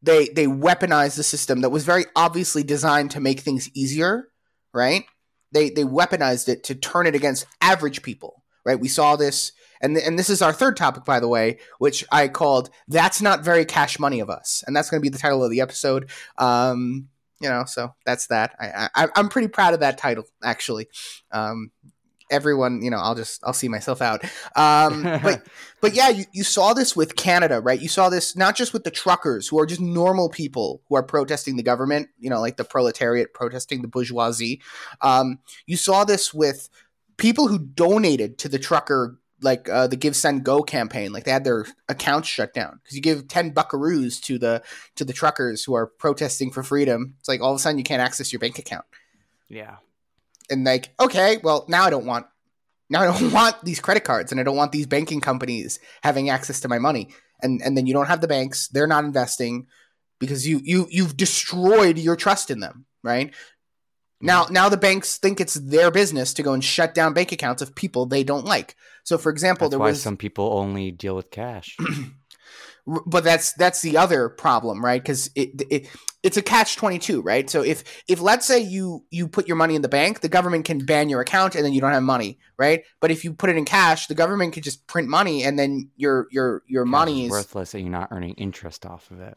they 0.00 0.28
they 0.28 0.46
weaponize 0.46 1.16
the 1.16 1.24
system 1.24 1.60
that 1.60 1.70
was 1.70 1.84
very 1.84 2.04
obviously 2.14 2.62
designed 2.62 3.10
to 3.10 3.20
make 3.20 3.40
things 3.40 3.68
easier 3.74 4.28
right 4.72 5.04
they 5.52 5.70
they 5.70 5.84
weaponized 5.84 6.48
it 6.48 6.64
to 6.64 6.74
turn 6.74 7.06
it 7.06 7.14
against 7.14 7.46
average 7.60 8.02
people 8.02 8.42
right 8.64 8.80
we 8.80 8.88
saw 8.88 9.16
this 9.16 9.52
and 9.80 9.96
and 9.96 10.18
this 10.18 10.30
is 10.30 10.42
our 10.42 10.52
third 10.52 10.76
topic, 10.76 11.04
by 11.04 11.20
the 11.20 11.28
way, 11.28 11.58
which 11.78 12.04
I 12.12 12.28
called 12.28 12.70
"That's 12.88 13.22
Not 13.22 13.42
Very 13.42 13.64
Cash 13.64 13.98
Money 13.98 14.20
of 14.20 14.28
Us," 14.28 14.62
and 14.66 14.76
that's 14.76 14.90
going 14.90 15.00
to 15.00 15.02
be 15.02 15.08
the 15.08 15.18
title 15.18 15.42
of 15.42 15.50
the 15.50 15.60
episode. 15.60 16.10
Um, 16.38 17.08
you 17.40 17.48
know, 17.48 17.64
so 17.64 17.94
that's 18.04 18.26
that. 18.26 18.54
I, 18.60 18.88
I 18.94 19.08
I'm 19.16 19.28
pretty 19.28 19.48
proud 19.48 19.74
of 19.74 19.80
that 19.80 19.96
title, 19.96 20.24
actually. 20.44 20.88
Um, 21.32 21.70
everyone, 22.30 22.82
you 22.82 22.90
know, 22.90 22.98
I'll 22.98 23.14
just 23.14 23.42
I'll 23.44 23.52
see 23.52 23.68
myself 23.68 24.00
out. 24.00 24.24
Um, 24.56 25.02
but 25.22 25.46
but 25.80 25.94
yeah, 25.94 26.08
you, 26.08 26.24
you 26.32 26.44
saw 26.44 26.72
this 26.72 26.94
with 26.94 27.16
Canada, 27.16 27.60
right? 27.60 27.80
You 27.80 27.88
saw 27.88 28.08
this 28.08 28.36
not 28.36 28.56
just 28.56 28.72
with 28.72 28.84
the 28.84 28.90
truckers 28.90 29.48
who 29.48 29.58
are 29.58 29.66
just 29.66 29.80
normal 29.80 30.28
people 30.28 30.82
who 30.88 30.96
are 30.96 31.02
protesting 31.02 31.56
the 31.56 31.62
government, 31.62 32.08
you 32.18 32.30
know, 32.30 32.40
like 32.40 32.56
the 32.56 32.64
proletariat 32.64 33.34
protesting 33.34 33.82
the 33.82 33.88
bourgeoisie. 33.88 34.60
Um, 35.00 35.38
you 35.66 35.76
saw 35.76 36.04
this 36.04 36.32
with 36.32 36.68
people 37.16 37.48
who 37.48 37.58
donated 37.58 38.38
to 38.38 38.48
the 38.48 38.58
trucker 38.58 39.18
like 39.42 39.68
uh, 39.68 39.86
the 39.86 39.96
Give 39.96 40.14
Send 40.14 40.44
Go 40.44 40.62
campaign. 40.62 41.12
Like 41.12 41.24
they 41.24 41.30
had 41.30 41.44
their 41.44 41.66
accounts 41.88 42.28
shut 42.28 42.52
down 42.54 42.80
because 42.82 42.96
you 42.96 43.02
give 43.02 43.28
ten 43.28 43.52
buckaroos 43.52 44.20
to 44.22 44.38
the 44.38 44.62
to 44.96 45.04
the 45.04 45.12
truckers 45.12 45.64
who 45.64 45.74
are 45.74 45.86
protesting 45.86 46.50
for 46.50 46.62
freedom. 46.62 47.14
It's 47.18 47.28
like 47.28 47.40
all 47.40 47.52
of 47.52 47.56
a 47.56 47.58
sudden 47.58 47.78
you 47.78 47.84
can't 47.84 48.02
access 48.02 48.32
your 48.32 48.40
bank 48.40 48.58
account. 48.58 48.84
Yeah, 49.48 49.76
and 50.50 50.64
like 50.64 50.90
okay, 51.00 51.38
well 51.42 51.64
now 51.68 51.84
I 51.84 51.90
don't 51.90 52.06
want 52.06 52.26
now 52.88 53.02
I 53.02 53.06
don't 53.06 53.32
want 53.32 53.64
these 53.64 53.80
credit 53.80 54.04
cards 54.04 54.32
and 54.32 54.40
I 54.40 54.44
don't 54.44 54.56
want 54.56 54.72
these 54.72 54.86
banking 54.86 55.20
companies 55.20 55.78
having 56.02 56.28
access 56.28 56.60
to 56.60 56.68
my 56.68 56.78
money. 56.78 57.14
And 57.42 57.62
and 57.62 57.76
then 57.76 57.86
you 57.86 57.94
don't 57.94 58.06
have 58.06 58.20
the 58.20 58.28
banks; 58.28 58.68
they're 58.68 58.86
not 58.86 59.04
investing 59.04 59.66
because 60.18 60.46
you 60.46 60.60
you 60.62 60.86
you've 60.90 61.16
destroyed 61.16 61.98
your 61.98 62.16
trust 62.16 62.50
in 62.50 62.60
them, 62.60 62.84
right? 63.02 63.32
Now, 64.20 64.46
now 64.50 64.68
the 64.68 64.76
banks 64.76 65.16
think 65.16 65.40
it's 65.40 65.54
their 65.54 65.90
business 65.90 66.34
to 66.34 66.42
go 66.42 66.52
and 66.52 66.62
shut 66.62 66.94
down 66.94 67.14
bank 67.14 67.32
accounts 67.32 67.62
of 67.62 67.74
people 67.74 68.04
they 68.04 68.22
don't 68.22 68.44
like. 68.44 68.76
So, 69.02 69.16
for 69.16 69.30
example, 69.30 69.68
that's 69.68 69.70
there 69.72 69.78
why 69.78 69.88
was 69.88 70.02
some 70.02 70.18
people 70.18 70.52
only 70.52 70.90
deal 70.90 71.16
with 71.16 71.30
cash. 71.30 71.74
but 73.06 73.24
that's 73.24 73.54
that's 73.54 73.80
the 73.80 73.96
other 73.96 74.28
problem, 74.28 74.84
right? 74.84 75.00
Because 75.02 75.30
it, 75.34 75.62
it 75.70 75.88
it's 76.22 76.36
a 76.36 76.42
catch 76.42 76.76
twenty 76.76 76.98
two, 76.98 77.22
right? 77.22 77.48
So 77.48 77.62
if 77.62 77.84
if 78.08 78.20
let's 78.20 78.46
say 78.46 78.58
you 78.60 79.04
you 79.10 79.28
put 79.28 79.48
your 79.48 79.56
money 79.56 79.74
in 79.74 79.82
the 79.82 79.88
bank, 79.88 80.20
the 80.20 80.28
government 80.28 80.64
can 80.64 80.84
ban 80.84 81.08
your 81.08 81.20
account 81.20 81.54
and 81.54 81.64
then 81.64 81.72
you 81.72 81.80
don't 81.80 81.92
have 81.92 82.02
money, 82.02 82.38
right? 82.58 82.84
But 83.00 83.10
if 83.10 83.24
you 83.24 83.32
put 83.32 83.50
it 83.50 83.56
in 83.56 83.64
cash, 83.64 84.06
the 84.06 84.14
government 84.14 84.52
could 84.52 84.62
just 84.62 84.86
print 84.86 85.08
money 85.08 85.44
and 85.44 85.58
then 85.58 85.90
your 85.96 86.26
your 86.30 86.62
your 86.66 86.84
money 86.84 87.24
is 87.24 87.30
worthless 87.30 87.74
and 87.74 87.84
you're 87.84 87.92
not 87.92 88.08
earning 88.10 88.34
interest 88.34 88.84
off 88.84 89.10
of 89.10 89.20
it. 89.20 89.36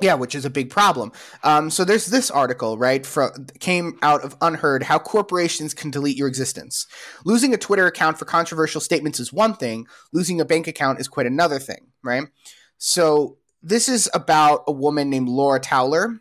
Yeah, 0.00 0.14
which 0.14 0.34
is 0.34 0.44
a 0.44 0.50
big 0.50 0.70
problem. 0.70 1.12
Um, 1.44 1.70
so 1.70 1.84
there's 1.84 2.06
this 2.06 2.28
article, 2.28 2.76
right, 2.76 3.06
from, 3.06 3.46
came 3.60 3.96
out 4.02 4.24
of 4.24 4.36
UnHerd 4.40 4.82
How 4.82 4.98
Corporations 4.98 5.72
Can 5.72 5.92
Delete 5.92 6.16
Your 6.16 6.26
Existence. 6.26 6.88
Losing 7.24 7.54
a 7.54 7.56
Twitter 7.56 7.86
account 7.86 8.18
for 8.18 8.24
controversial 8.24 8.80
statements 8.80 9.20
is 9.20 9.32
one 9.32 9.54
thing, 9.54 9.86
losing 10.12 10.40
a 10.40 10.44
bank 10.44 10.66
account 10.66 10.98
is 10.98 11.06
quite 11.06 11.26
another 11.26 11.60
thing, 11.60 11.92
right? 12.02 12.24
So 12.76 13.38
this 13.64 13.88
is 13.88 14.10
about 14.12 14.64
a 14.66 14.72
woman 14.72 15.08
named 15.08 15.28
Laura 15.28 15.58
Towler. 15.58 16.20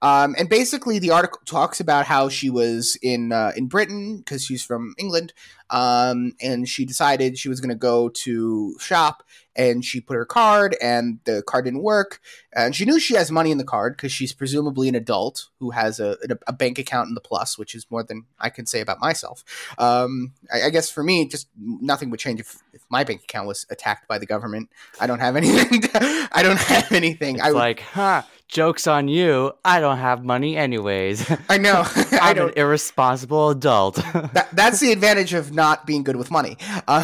Um, 0.00 0.34
and 0.38 0.48
basically, 0.48 0.98
the 0.98 1.10
article 1.10 1.40
talks 1.44 1.80
about 1.80 2.06
how 2.06 2.28
she 2.28 2.50
was 2.50 2.96
in 3.02 3.32
uh, 3.32 3.52
in 3.56 3.66
Britain 3.66 4.18
because 4.18 4.44
she's 4.44 4.64
from 4.64 4.94
England, 4.96 5.32
um, 5.70 6.32
and 6.40 6.68
she 6.68 6.84
decided 6.84 7.36
she 7.36 7.48
was 7.48 7.60
going 7.60 7.70
to 7.70 7.74
go 7.74 8.08
to 8.08 8.76
shop, 8.78 9.24
and 9.56 9.84
she 9.84 10.00
put 10.00 10.14
her 10.14 10.24
card, 10.24 10.76
and 10.80 11.18
the 11.24 11.42
card 11.42 11.64
didn't 11.64 11.82
work, 11.82 12.20
and 12.52 12.76
she 12.76 12.84
knew 12.84 13.00
she 13.00 13.14
has 13.14 13.32
money 13.32 13.50
in 13.50 13.58
the 13.58 13.64
card 13.64 13.96
because 13.96 14.12
she's 14.12 14.32
presumably 14.32 14.88
an 14.88 14.94
adult 14.94 15.48
who 15.58 15.70
has 15.72 15.98
a, 15.98 16.16
a, 16.46 16.52
bank 16.52 16.78
account 16.78 17.08
in 17.08 17.14
the 17.14 17.20
plus, 17.20 17.58
which 17.58 17.74
is 17.74 17.84
more 17.90 18.04
than 18.04 18.24
I 18.38 18.50
can 18.50 18.66
say 18.66 18.80
about 18.80 19.00
myself. 19.00 19.42
Um, 19.78 20.32
I, 20.52 20.66
I, 20.66 20.70
guess 20.70 20.90
for 20.90 21.02
me, 21.02 21.26
just 21.26 21.48
nothing 21.58 22.10
would 22.10 22.20
change 22.20 22.38
if, 22.38 22.62
if, 22.72 22.82
my 22.88 23.02
bank 23.02 23.22
account 23.22 23.48
was 23.48 23.66
attacked 23.68 24.06
by 24.06 24.18
the 24.18 24.26
government. 24.26 24.70
I 25.00 25.08
don't 25.08 25.18
have 25.18 25.34
anything. 25.34 25.82
I 26.32 26.42
don't 26.42 26.58
have 26.58 26.92
anything. 26.92 27.36
It's 27.36 27.44
I, 27.44 27.50
like, 27.50 27.80
huh? 27.80 28.22
Joke's 28.48 28.86
on 28.86 29.08
you. 29.08 29.52
I 29.62 29.78
don't 29.78 29.98
have 29.98 30.24
money 30.24 30.56
anyways. 30.56 31.30
I 31.50 31.58
know. 31.58 31.84
I 31.94 32.30
I'm 32.30 32.36
don't. 32.36 32.48
an 32.48 32.58
irresponsible 32.58 33.50
adult. 33.50 33.96
that, 34.32 34.48
that's 34.52 34.80
the 34.80 34.90
advantage 34.90 35.34
of 35.34 35.52
not 35.52 35.86
being 35.86 36.02
good 36.02 36.16
with 36.16 36.30
money. 36.30 36.56
Uh, 36.88 37.02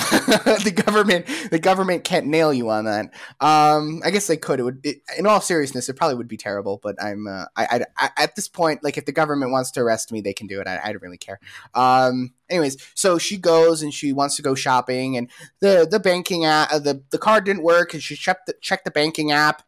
the 0.65 0.73
government, 0.75 1.27
the 1.51 1.59
government 1.59 2.03
can't 2.03 2.27
nail 2.27 2.53
you 2.53 2.71
on 2.71 2.87
that. 2.87 3.13
Um, 3.41 4.01
I 4.05 4.11
guess 4.11 4.27
they 4.27 4.39
could. 4.39 4.59
It 4.59 4.63
would, 4.63 4.81
it, 4.85 5.03
in 5.19 5.27
all 5.27 5.43
seriousness, 5.43 5.89
it 5.91 5.97
probably 5.97 6.17
would 6.17 6.29
be 6.29 6.39
terrible. 6.39 6.81
But 6.83 6.97
I'm, 7.03 7.27
uh, 7.27 7.45
I, 7.57 7.65
I, 7.67 7.85
I, 7.99 8.11
at 8.23 8.37
this 8.37 8.49
point, 8.49 8.83
like 8.83 8.97
if 8.97 9.05
the 9.05 9.13
government 9.13 9.53
wants 9.53 9.71
to 9.73 9.81
arrest 9.81 10.13
me, 10.13 10.23
they 10.23 10.33
can 10.33 10.47
do 10.47 10.63
it. 10.63 10.67
I, 10.67 10.81
I 10.83 10.93
don't 10.93 11.03
really 11.03 11.19
care. 11.19 11.39
Um, 11.75 12.33
anyways, 12.49 12.79
so 12.95 13.19
she 13.19 13.37
goes 13.37 13.83
and 13.83 13.93
she 13.93 14.15
wants 14.15 14.37
to 14.37 14.43
go 14.43 14.55
shopping, 14.55 15.17
and 15.19 15.31
the 15.61 15.87
the 15.91 16.01
banking 16.01 16.47
app, 16.47 16.73
uh, 16.73 16.79
the 16.79 17.03
the 17.11 17.19
card 17.19 17.45
didn't 17.45 17.63
work, 17.63 17.93
and 17.93 18.03
she 18.03 18.17
checked 18.17 18.47
the, 18.47 18.55
checked 18.63 18.87
the 18.87 18.91
banking 18.91 19.31
app, 19.31 19.63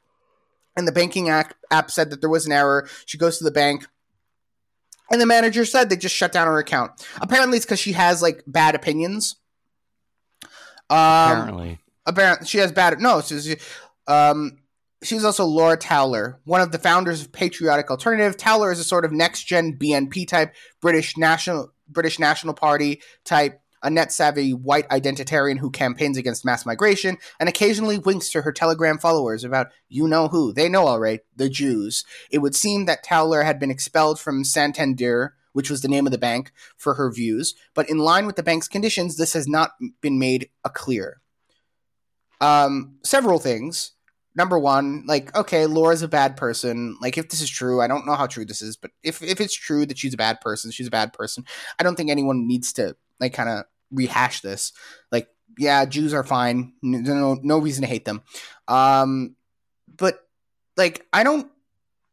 and 0.76 0.86
the 0.86 0.92
banking 0.92 1.28
app 1.28 1.54
app 1.70 1.90
said 1.90 2.10
that 2.10 2.20
there 2.20 2.30
was 2.30 2.46
an 2.46 2.52
error. 2.52 2.88
She 3.06 3.18
goes 3.18 3.38
to 3.38 3.44
the 3.44 3.50
bank. 3.50 3.86
And 5.10 5.20
the 5.20 5.26
manager 5.26 5.64
said 5.64 5.88
they 5.88 5.96
just 5.96 6.16
shut 6.16 6.32
down 6.32 6.48
her 6.48 6.58
account. 6.58 6.90
Apparently, 7.20 7.56
it's 7.56 7.64
because 7.64 7.78
she 7.78 7.92
has 7.92 8.22
like 8.22 8.42
bad 8.46 8.74
opinions. 8.74 9.36
Um, 10.90 10.98
Apparently. 10.98 11.78
apparently, 12.06 12.46
she 12.46 12.58
has 12.58 12.72
bad. 12.72 13.00
No, 13.00 13.20
she's 13.20 13.56
um, 14.08 14.58
she's 15.02 15.24
also 15.24 15.44
Laura 15.44 15.76
Towler, 15.76 16.40
one 16.44 16.60
of 16.60 16.72
the 16.72 16.78
founders 16.78 17.22
of 17.22 17.32
Patriotic 17.32 17.90
Alternative. 17.90 18.36
Towler 18.36 18.72
is 18.72 18.80
a 18.80 18.84
sort 18.84 19.04
of 19.04 19.12
next 19.12 19.44
gen 19.44 19.78
BNP 19.78 20.26
type 20.26 20.54
British 20.80 21.16
national 21.16 21.72
British 21.88 22.18
National 22.18 22.54
Party 22.54 23.00
type, 23.24 23.60
a 23.82 23.90
net 23.90 24.12
savvy 24.12 24.52
white 24.52 24.88
identitarian 24.88 25.58
who 25.58 25.70
campaigns 25.70 26.16
against 26.16 26.44
mass 26.44 26.66
migration 26.66 27.18
and 27.38 27.48
occasionally 27.48 27.98
winks 27.98 28.30
to 28.30 28.42
her 28.42 28.52
Telegram 28.52 28.98
followers 28.98 29.44
about 29.44 29.68
you 29.88 30.08
know 30.08 30.28
who. 30.28 30.52
They 30.52 30.68
know 30.68 30.86
all 30.86 31.00
right, 31.00 31.20
the 31.34 31.48
Jews. 31.48 32.04
It 32.30 32.38
would 32.38 32.54
seem 32.54 32.86
that 32.86 33.04
Towler 33.04 33.42
had 33.42 33.58
been 33.58 33.70
expelled 33.70 34.18
from 34.20 34.44
Santander, 34.44 35.34
which 35.52 35.70
was 35.70 35.80
the 35.80 35.88
name 35.88 36.06
of 36.06 36.12
the 36.12 36.18
bank, 36.18 36.52
for 36.76 36.94
her 36.94 37.10
views, 37.10 37.54
but 37.74 37.88
in 37.88 37.98
line 37.98 38.26
with 38.26 38.36
the 38.36 38.42
bank's 38.42 38.68
conditions, 38.68 39.16
this 39.16 39.32
has 39.32 39.48
not 39.48 39.70
been 40.00 40.18
made 40.18 40.50
a 40.64 40.70
clear. 40.70 41.22
Um, 42.40 42.98
several 43.02 43.38
things. 43.38 43.92
Number 44.34 44.58
one, 44.58 45.04
like, 45.06 45.34
okay, 45.34 45.64
Laura's 45.64 46.02
a 46.02 46.08
bad 46.08 46.36
person. 46.36 46.98
Like, 47.00 47.16
if 47.16 47.30
this 47.30 47.40
is 47.40 47.48
true, 47.48 47.80
I 47.80 47.86
don't 47.86 48.04
know 48.04 48.16
how 48.16 48.26
true 48.26 48.44
this 48.44 48.60
is, 48.60 48.76
but 48.76 48.90
if, 49.02 49.22
if 49.22 49.40
it's 49.40 49.54
true 49.54 49.86
that 49.86 49.96
she's 49.96 50.12
a 50.12 50.18
bad 50.18 50.42
person, 50.42 50.70
she's 50.70 50.88
a 50.88 50.90
bad 50.90 51.14
person. 51.14 51.46
I 51.78 51.82
don't 51.82 51.96
think 51.96 52.10
anyone 52.10 52.46
needs 52.46 52.74
to, 52.74 52.96
like, 53.20 53.34
kind 53.34 53.48
of 53.48 53.64
rehash 53.90 54.40
this. 54.40 54.72
Like, 55.10 55.28
yeah, 55.58 55.84
Jews 55.84 56.12
are 56.12 56.24
fine. 56.24 56.74
No, 56.82 57.38
no 57.42 57.58
reason 57.58 57.82
to 57.82 57.88
hate 57.88 58.04
them. 58.04 58.22
Um, 58.68 59.36
but, 59.96 60.20
like, 60.76 61.06
I 61.12 61.22
don't, 61.22 61.50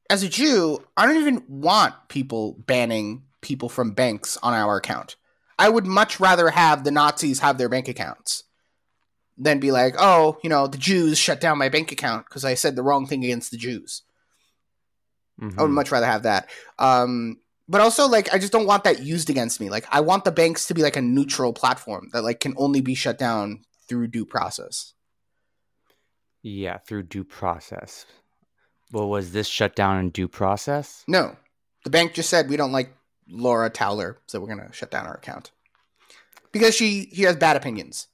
as 0.10 0.24
a 0.24 0.30
Jew, 0.30 0.84
I 0.96 1.06
don't 1.06 1.18
even 1.18 1.44
want 1.48 1.94
people 2.08 2.54
banning 2.66 3.24
people 3.42 3.70
from 3.70 3.92
banks 3.92 4.38
on 4.42 4.54
our 4.54 4.78
account. 4.78 5.16
I 5.60 5.70
would 5.70 5.86
much 5.86 6.20
rather 6.20 6.50
have 6.50 6.84
the 6.84 6.92
Nazis 6.92 7.40
have 7.40 7.58
their 7.58 7.70
bank 7.70 7.88
accounts 7.88 8.44
than 9.38 9.60
be 9.60 9.72
like, 9.72 9.96
oh, 9.98 10.38
you 10.44 10.50
know, 10.50 10.68
the 10.68 10.78
Jews 10.78 11.18
shut 11.18 11.42
down 11.42 11.58
my 11.58 11.70
bank 11.70 11.92
account 11.92 12.26
because 12.26 12.46
I 12.46 12.54
said 12.54 12.76
the 12.76 12.84
wrong 12.84 13.08
thing 13.08 13.24
against 13.24 13.52
the 13.52 13.58
Jews. 13.58 14.04
Mhm. 15.42 15.58
I 15.58 15.64
would 15.64 15.72
much 15.72 15.92
rather 15.92 16.06
have 16.06 16.24
that. 16.24 16.50
Um, 16.78 17.40
but 17.68 17.82
also, 17.82 18.08
like, 18.08 18.34
I 18.34 18.38
just 18.38 18.52
don't 18.52 18.68
want 18.68 18.84
that 18.84 19.02
used 19.02 19.30
against 19.30 19.62
me. 19.62 19.70
Like, 19.70 19.86
I 19.90 20.02
want 20.02 20.26
the 20.26 20.32
banks 20.32 20.68
to 20.68 20.74
be 20.74 20.84
like 20.84 20.98
a 20.98 21.02
neutral 21.02 21.54
platform 21.54 22.10
that 22.14 22.24
like 22.24 22.40
can 22.40 22.54
only 22.58 22.82
be 22.82 22.96
shut 22.96 23.18
down 23.18 23.64
through 23.88 24.08
due 24.08 24.26
process. 24.26 24.94
Yeah, 26.42 26.78
through 26.80 27.04
due 27.04 27.24
process. 27.24 28.06
Well, 28.92 29.10
was 29.10 29.32
this 29.32 29.48
shut 29.48 29.76
down 29.76 29.98
in 29.98 30.10
due 30.10 30.28
process? 30.28 31.04
No, 31.08 31.38
the 31.84 31.90
bank 31.90 32.14
just 32.14 32.30
said 32.30 32.50
we 32.50 32.58
don't 32.58 32.74
like 32.74 32.94
Laura 33.30 33.70
Towler, 33.70 34.18
so 34.28 34.40
we're 34.40 34.48
gonna 34.48 34.72
shut 34.74 34.92
down 34.92 35.08
our 35.08 35.16
account 35.16 35.52
because 36.52 36.76
she 36.76 37.10
she 37.14 37.24
has 37.24 37.38
bad 37.38 37.56
opinions. 37.56 38.08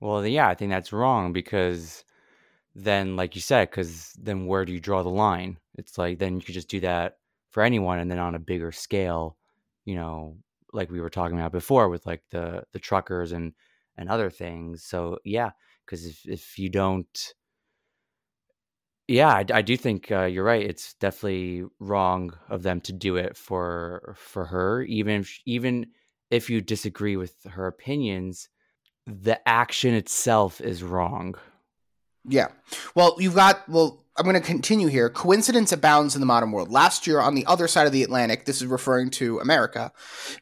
Well, 0.00 0.26
yeah, 0.26 0.48
I 0.48 0.54
think 0.54 0.70
that's 0.70 0.92
wrong 0.92 1.32
because 1.32 2.04
then, 2.74 3.16
like 3.16 3.34
you 3.36 3.40
said, 3.40 3.70
because 3.70 4.12
then 4.14 4.46
where 4.46 4.64
do 4.64 4.72
you 4.72 4.80
draw 4.80 5.02
the 5.02 5.10
line? 5.10 5.58
It's 5.76 5.98
like 5.98 6.18
then 6.18 6.36
you 6.36 6.42
could 6.42 6.54
just 6.54 6.68
do 6.68 6.80
that 6.80 7.18
for 7.52 7.62
anyone, 7.62 8.00
and 8.00 8.10
then 8.10 8.18
on 8.18 8.34
a 8.34 8.40
bigger 8.40 8.72
scale, 8.72 9.36
you 9.84 9.94
know, 9.94 10.36
like 10.72 10.90
we 10.90 11.00
were 11.00 11.10
talking 11.10 11.38
about 11.38 11.52
before 11.52 11.88
with 11.88 12.04
like 12.06 12.22
the 12.30 12.64
the 12.72 12.80
truckers 12.80 13.32
and 13.32 13.52
and 13.96 14.08
other 14.08 14.30
things. 14.30 14.82
So 14.84 15.18
yeah, 15.24 15.50
because 15.86 16.04
if 16.04 16.26
if 16.26 16.58
you 16.58 16.68
don't, 16.68 17.34
yeah, 19.06 19.28
I, 19.30 19.44
I 19.52 19.62
do 19.62 19.76
think 19.76 20.10
uh, 20.10 20.24
you're 20.24 20.44
right. 20.44 20.68
It's 20.68 20.94
definitely 20.94 21.64
wrong 21.78 22.32
of 22.48 22.62
them 22.64 22.80
to 22.82 22.92
do 22.92 23.16
it 23.16 23.36
for 23.36 24.16
for 24.18 24.46
her, 24.46 24.82
even 24.82 25.20
if 25.20 25.38
even 25.46 25.86
if 26.30 26.50
you 26.50 26.60
disagree 26.60 27.16
with 27.16 27.34
her 27.44 27.68
opinions 27.68 28.48
the 29.06 29.46
action 29.48 29.94
itself 29.94 30.60
is 30.60 30.82
wrong. 30.82 31.34
Yeah. 32.24 32.48
Well, 32.94 33.16
you've 33.18 33.34
got, 33.34 33.68
well, 33.68 34.01
I'm 34.16 34.24
going 34.24 34.34
to 34.34 34.40
continue 34.40 34.88
here. 34.88 35.08
Coincidence 35.08 35.72
abounds 35.72 36.14
in 36.14 36.20
the 36.20 36.26
modern 36.26 36.52
world. 36.52 36.70
Last 36.70 37.06
year, 37.06 37.20
on 37.20 37.34
the 37.34 37.46
other 37.46 37.66
side 37.66 37.86
of 37.86 37.92
the 37.92 38.02
Atlantic, 38.02 38.44
this 38.44 38.60
is 38.60 38.66
referring 38.66 39.10
to 39.10 39.38
America, 39.38 39.92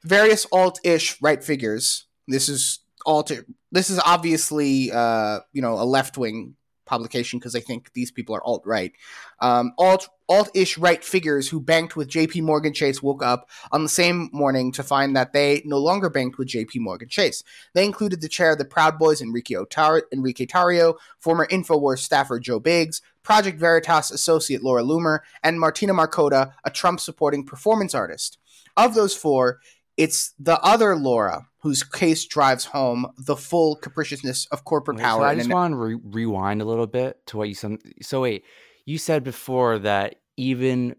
various 0.02 0.46
alt 0.50 0.80
ish 0.82 1.20
right 1.22 1.42
figures, 1.42 2.06
this 2.26 2.48
is 2.48 2.80
alt, 3.06 3.30
this 3.70 3.90
is 3.90 4.00
obviously, 4.04 4.90
uh, 4.90 5.40
you 5.52 5.62
know, 5.62 5.74
a 5.74 5.84
left 5.84 6.18
wing 6.18 6.56
publication 6.84 7.38
because 7.38 7.54
I 7.54 7.60
think 7.60 7.92
these 7.92 8.10
people 8.10 8.34
are 8.34 8.44
alt 8.44 8.64
right. 8.66 8.92
Um, 9.40 9.72
alt 9.78 10.08
alt-ish 10.30 10.78
right 10.78 11.04
figures 11.04 11.48
who 11.48 11.60
banked 11.60 11.96
with 11.96 12.08
J.P. 12.08 12.42
Morgan 12.42 12.72
Chase 12.72 13.02
woke 13.02 13.22
up 13.22 13.50
on 13.72 13.82
the 13.82 13.88
same 13.88 14.30
morning 14.32 14.70
to 14.72 14.82
find 14.84 15.16
that 15.16 15.32
they 15.32 15.60
no 15.64 15.76
longer 15.76 16.08
banked 16.08 16.38
with 16.38 16.46
J.P. 16.46 16.78
Morgan 16.78 17.08
Chase. 17.08 17.42
They 17.74 17.84
included 17.84 18.20
the 18.20 18.28
chair 18.28 18.52
of 18.52 18.58
the 18.58 18.64
Proud 18.64 18.96
Boys, 18.96 19.20
Enrique, 19.20 19.56
Otar- 19.56 20.02
Enrique 20.12 20.46
Tarrio, 20.46 20.94
former 21.18 21.46
Infowars 21.48 21.98
staffer 21.98 22.38
Joe 22.38 22.60
Biggs, 22.60 23.02
Project 23.24 23.58
Veritas 23.58 24.12
associate 24.12 24.62
Laura 24.62 24.84
Loomer, 24.84 25.18
and 25.42 25.58
Martina 25.58 25.92
Markota, 25.92 26.52
a 26.64 26.70
Trump-supporting 26.70 27.44
performance 27.44 27.94
artist. 27.94 28.38
Of 28.76 28.94
those 28.94 29.16
four, 29.16 29.58
it's 29.96 30.32
the 30.38 30.60
other 30.60 30.94
Laura 30.94 31.48
whose 31.62 31.82
case 31.82 32.24
drives 32.24 32.66
home 32.66 33.06
the 33.18 33.36
full 33.36 33.76
capriciousness 33.76 34.46
of 34.46 34.64
corporate 34.64 34.96
Wait, 34.96 35.02
power. 35.02 35.20
So 35.20 35.24
I 35.24 35.34
just 35.34 35.48
an- 35.48 35.54
want 35.54 35.72
to 35.72 35.76
re- 35.76 35.98
rewind 36.02 36.62
a 36.62 36.64
little 36.64 36.86
bit 36.86 37.26
to 37.26 37.36
what 37.36 37.48
you 37.48 37.54
some. 37.54 37.78
So 38.00 38.22
wait, 38.22 38.44
you 38.90 38.98
said 38.98 39.22
before 39.22 39.78
that 39.78 40.16
even 40.36 40.96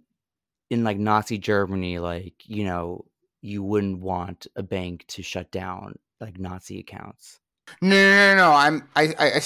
in 0.70 0.86
like 0.86 0.98
Nazi 0.98 1.38
Germany, 1.38 2.00
like 2.00 2.36
you 2.46 2.64
know, 2.64 3.06
you 3.42 3.62
wouldn't 3.62 4.00
want 4.00 4.48
a 4.56 4.64
bank 4.64 5.06
to 5.10 5.22
shut 5.22 5.52
down 5.52 6.00
like 6.22 6.40
Nazi 6.40 6.80
accounts. 6.80 7.42
No, 7.82 7.90
no, 7.90 8.36
no, 8.36 8.36
no. 8.38 8.54
I'm, 8.54 8.88
I, 8.96 9.14
I, 9.20 9.32
I 9.36 9.42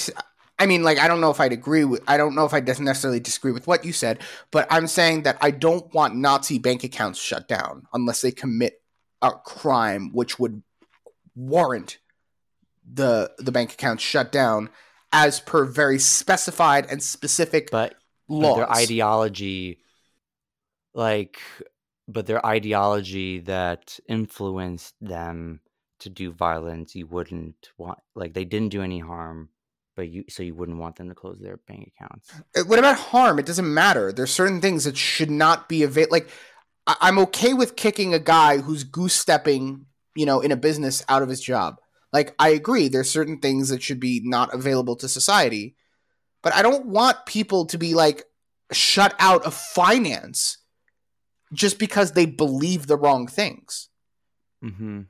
I 0.58 0.66
mean, 0.66 0.84
like, 0.84 0.98
I 0.98 1.08
don't 1.08 1.20
know 1.20 1.30
if 1.30 1.40
I'd 1.40 1.52
agree 1.52 1.84
with, 1.84 2.02
I 2.06 2.16
don't 2.16 2.34
know 2.34 2.44
if 2.44 2.54
I 2.54 2.60
necessarily 2.60 3.20
disagree 3.20 3.52
with 3.52 3.66
what 3.66 3.84
you 3.84 3.92
said, 3.92 4.20
but 4.50 4.66
I'm 4.70 4.86
saying 4.86 5.22
that 5.24 5.36
I 5.40 5.50
don't 5.50 5.92
want 5.92 6.16
Nazi 6.16 6.58
bank 6.58 6.82
accounts 6.82 7.20
shut 7.20 7.46
down 7.46 7.86
unless 7.92 8.22
they 8.22 8.32
commit 8.32 8.80
a 9.20 9.32
crime 9.32 10.10
which 10.12 10.38
would 10.38 10.62
warrant 11.34 11.98
the 12.90 13.32
the 13.38 13.52
bank 13.52 13.72
accounts 13.72 14.02
shut 14.02 14.30
down 14.30 14.70
as 15.12 15.40
per 15.40 15.64
very 15.64 15.98
specified 15.98 16.86
and 16.88 17.02
specific 17.02 17.68
but 17.70 17.96
laws. 18.28 18.56
their 18.56 18.72
ideology, 18.72 19.78
like, 20.94 21.38
but 22.08 22.26
their 22.26 22.44
ideology 22.44 23.40
that 23.40 23.98
influenced 24.08 24.94
them 25.00 25.60
to 26.00 26.10
do 26.10 26.30
violence, 26.32 26.94
you 26.94 27.06
wouldn't 27.06 27.70
want. 27.78 27.98
Like, 28.14 28.34
they 28.34 28.44
didn't 28.44 28.70
do 28.70 28.82
any 28.82 28.98
harm, 28.98 29.48
but 29.96 30.08
you 30.08 30.24
so 30.28 30.42
you 30.42 30.54
wouldn't 30.54 30.78
want 30.78 30.96
them 30.96 31.08
to 31.08 31.14
close 31.14 31.40
their 31.40 31.56
bank 31.68 31.92
accounts. 31.96 32.32
Uh, 32.56 32.64
What 32.64 32.78
about 32.78 32.96
harm? 32.98 33.38
It 33.38 33.46
doesn't 33.46 33.72
matter. 33.72 34.12
There's 34.12 34.30
certain 34.30 34.60
things 34.60 34.84
that 34.84 34.96
should 34.96 35.30
not 35.30 35.68
be 35.68 35.82
available. 35.82 36.12
Like, 36.12 36.28
I- 36.86 36.96
I'm 37.00 37.18
okay 37.20 37.54
with 37.54 37.76
kicking 37.76 38.14
a 38.14 38.18
guy 38.18 38.58
who's 38.58 38.84
goose 38.84 39.14
stepping, 39.14 39.86
you 40.14 40.26
know, 40.26 40.40
in 40.40 40.52
a 40.52 40.56
business 40.56 41.02
out 41.08 41.22
of 41.22 41.28
his 41.28 41.40
job. 41.40 41.76
Like, 42.12 42.34
I 42.38 42.50
agree. 42.50 42.88
There's 42.88 43.10
certain 43.10 43.38
things 43.40 43.68
that 43.70 43.82
should 43.82 44.00
be 44.00 44.20
not 44.24 44.54
available 44.54 44.96
to 44.96 45.08
society, 45.08 45.76
but 46.46 46.54
I 46.54 46.62
don't 46.62 46.86
want 46.86 47.26
people 47.26 47.66
to 47.66 47.76
be 47.76 47.94
like 47.94 48.22
shut 48.70 49.16
out 49.18 49.44
of 49.44 49.52
finance 49.52 50.58
just 51.52 51.76
because 51.76 52.12
they 52.12 52.24
believe 52.24 52.86
the 52.86 52.96
wrong 52.96 53.26
things. 53.26 53.88
Mm-hmm. 54.62 55.00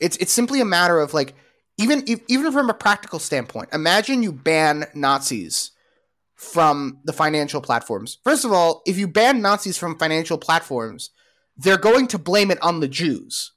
It's 0.00 0.18
it's 0.18 0.34
simply 0.34 0.60
a 0.60 0.66
matter 0.66 1.00
of 1.00 1.14
like 1.14 1.32
even 1.78 2.04
if, 2.06 2.20
even 2.28 2.52
from 2.52 2.68
a 2.68 2.74
practical 2.74 3.18
standpoint. 3.18 3.70
Imagine 3.72 4.22
you 4.22 4.34
ban 4.34 4.84
Nazis 4.94 5.70
from 6.34 6.98
the 7.04 7.14
financial 7.14 7.62
platforms. 7.62 8.18
First 8.22 8.44
of 8.44 8.52
all, 8.52 8.82
if 8.86 8.98
you 8.98 9.08
ban 9.08 9.40
Nazis 9.40 9.78
from 9.78 9.98
financial 9.98 10.36
platforms, 10.36 11.08
they're 11.56 11.78
going 11.78 12.06
to 12.08 12.18
blame 12.18 12.50
it 12.50 12.62
on 12.62 12.80
the 12.80 12.88
Jews. 12.88 13.52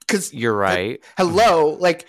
Because 0.00 0.34
You're 0.34 0.56
right. 0.56 1.00
hello, 1.16 1.76
like 1.78 2.08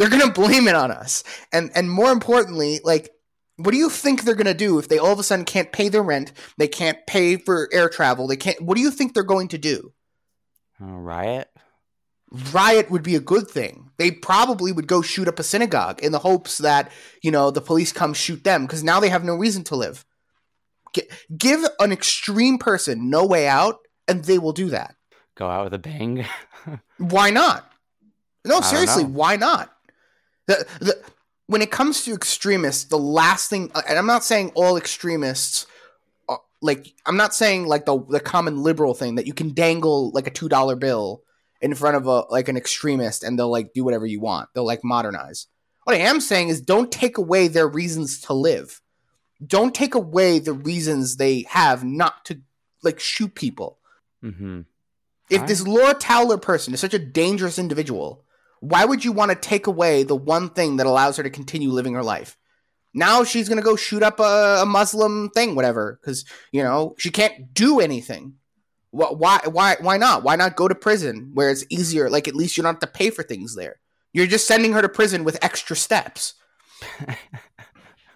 they're 0.00 0.08
gonna 0.18 0.32
blame 0.32 0.66
it 0.66 0.74
on 0.74 0.90
us, 0.90 1.22
and 1.52 1.70
and 1.74 1.90
more 1.90 2.10
importantly, 2.10 2.80
like 2.82 3.10
What 3.56 3.72
do 3.72 3.76
you 3.76 3.90
think 3.90 4.24
they're 4.24 4.34
going 4.34 4.46
to 4.46 4.54
do 4.54 4.78
if 4.78 4.88
they 4.88 4.96
all 4.96 5.12
of 5.12 5.18
a 5.18 5.22
sudden 5.22 5.44
can't 5.44 5.70
pay 5.70 5.90
their 5.90 6.02
rent? 6.02 6.32
They 6.56 6.66
can't 6.66 6.96
pay 7.06 7.36
for 7.36 7.68
air 7.70 7.90
travel. 7.90 8.26
They 8.26 8.38
can't. 8.38 8.58
What 8.62 8.76
do 8.76 8.80
you 8.80 8.90
think 8.90 9.12
they're 9.12 9.22
going 9.22 9.48
to 9.48 9.58
do? 9.58 9.92
Uh, 10.80 10.86
riot. 10.86 11.48
Riot 12.54 12.90
would 12.90 13.02
be 13.02 13.16
a 13.16 13.20
good 13.20 13.48
thing. 13.50 13.90
They 13.98 14.10
probably 14.12 14.72
would 14.72 14.86
go 14.86 15.02
shoot 15.02 15.28
up 15.28 15.38
a 15.38 15.42
synagogue 15.42 16.00
in 16.02 16.12
the 16.12 16.20
hopes 16.20 16.56
that 16.58 16.90
you 17.22 17.30
know 17.30 17.50
the 17.50 17.60
police 17.60 17.92
come 17.92 18.14
shoot 18.14 18.44
them 18.44 18.64
because 18.64 18.82
now 18.82 18.98
they 18.98 19.10
have 19.10 19.24
no 19.24 19.34
reason 19.34 19.62
to 19.64 19.76
live. 19.76 20.06
G- 20.94 21.10
give 21.36 21.60
an 21.80 21.92
extreme 21.92 22.56
person 22.56 23.10
no 23.10 23.26
way 23.26 23.46
out, 23.46 23.80
and 24.08 24.24
they 24.24 24.38
will 24.38 24.54
do 24.54 24.70
that. 24.70 24.94
Go 25.34 25.48
out 25.48 25.64
with 25.64 25.74
a 25.74 25.78
bang. 25.78 26.24
Why 26.96 27.28
not? 27.30 27.70
No, 28.46 28.54
don't 28.54 28.64
seriously, 28.64 29.04
why 29.04 29.36
not? 29.36 29.70
The, 30.50 30.66
the, 30.80 31.02
when 31.46 31.62
it 31.62 31.70
comes 31.70 32.04
to 32.04 32.12
extremists, 32.12 32.84
the 32.84 32.98
last 32.98 33.50
thing, 33.50 33.70
and 33.88 33.98
I'm 33.98 34.06
not 34.06 34.24
saying 34.24 34.50
all 34.54 34.76
extremists, 34.76 35.66
are, 36.28 36.40
like 36.60 36.92
I'm 37.06 37.16
not 37.16 37.34
saying 37.34 37.66
like 37.66 37.86
the 37.86 38.04
the 38.08 38.20
common 38.20 38.62
liberal 38.62 38.94
thing 38.94 39.14
that 39.14 39.26
you 39.26 39.34
can 39.34 39.54
dangle 39.54 40.10
like 40.10 40.26
a 40.26 40.30
two 40.30 40.48
dollar 40.48 40.76
bill 40.76 41.22
in 41.60 41.74
front 41.74 41.96
of 41.96 42.06
a 42.06 42.20
like 42.30 42.48
an 42.48 42.56
extremist 42.56 43.22
and 43.22 43.38
they'll 43.38 43.50
like 43.50 43.72
do 43.72 43.84
whatever 43.84 44.06
you 44.06 44.20
want. 44.20 44.48
They'll 44.54 44.66
like 44.66 44.82
modernize. 44.82 45.46
What 45.84 45.96
I 45.96 46.00
am 46.00 46.20
saying 46.20 46.48
is 46.48 46.60
don't 46.60 46.90
take 46.90 47.16
away 47.18 47.48
their 47.48 47.68
reasons 47.68 48.20
to 48.22 48.32
live. 48.32 48.80
Don't 49.44 49.74
take 49.74 49.94
away 49.94 50.38
the 50.38 50.52
reasons 50.52 51.16
they 51.16 51.46
have 51.48 51.84
not 51.84 52.24
to 52.26 52.40
like 52.82 53.00
shoot 53.00 53.34
people. 53.34 53.78
hmm 54.20 54.62
If 55.30 55.46
this 55.46 55.66
Laura 55.66 55.94
Towler 55.94 56.38
person 56.38 56.74
is 56.74 56.80
such 56.80 56.94
a 56.94 56.98
dangerous 56.98 57.58
individual, 57.58 58.24
why 58.60 58.84
would 58.84 59.04
you 59.04 59.12
want 59.12 59.30
to 59.30 59.36
take 59.36 59.66
away 59.66 60.02
the 60.02 60.16
one 60.16 60.50
thing 60.50 60.76
that 60.76 60.86
allows 60.86 61.16
her 61.16 61.22
to 61.22 61.30
continue 61.30 61.70
living 61.70 61.94
her 61.94 62.02
life? 62.02 62.36
Now 62.92 63.24
she's 63.24 63.48
gonna 63.48 63.62
go 63.62 63.76
shoot 63.76 64.02
up 64.02 64.20
a, 64.20 64.60
a 64.62 64.66
Muslim 64.66 65.30
thing, 65.30 65.54
whatever, 65.54 65.98
because 66.00 66.24
you 66.52 66.62
know 66.62 66.94
she 66.98 67.10
can't 67.10 67.54
do 67.54 67.80
anything. 67.80 68.34
Why? 68.90 69.40
Why? 69.44 69.76
Why 69.80 69.96
not? 69.96 70.24
Why 70.24 70.34
not 70.36 70.56
go 70.56 70.66
to 70.66 70.74
prison 70.74 71.30
where 71.34 71.50
it's 71.50 71.64
easier? 71.70 72.10
Like 72.10 72.26
at 72.26 72.34
least 72.34 72.56
you 72.56 72.62
don't 72.62 72.74
have 72.74 72.80
to 72.80 72.98
pay 72.98 73.10
for 73.10 73.22
things 73.22 73.54
there. 73.54 73.78
You're 74.12 74.26
just 74.26 74.48
sending 74.48 74.72
her 74.72 74.82
to 74.82 74.88
prison 74.88 75.22
with 75.22 75.42
extra 75.42 75.76
steps 75.76 76.34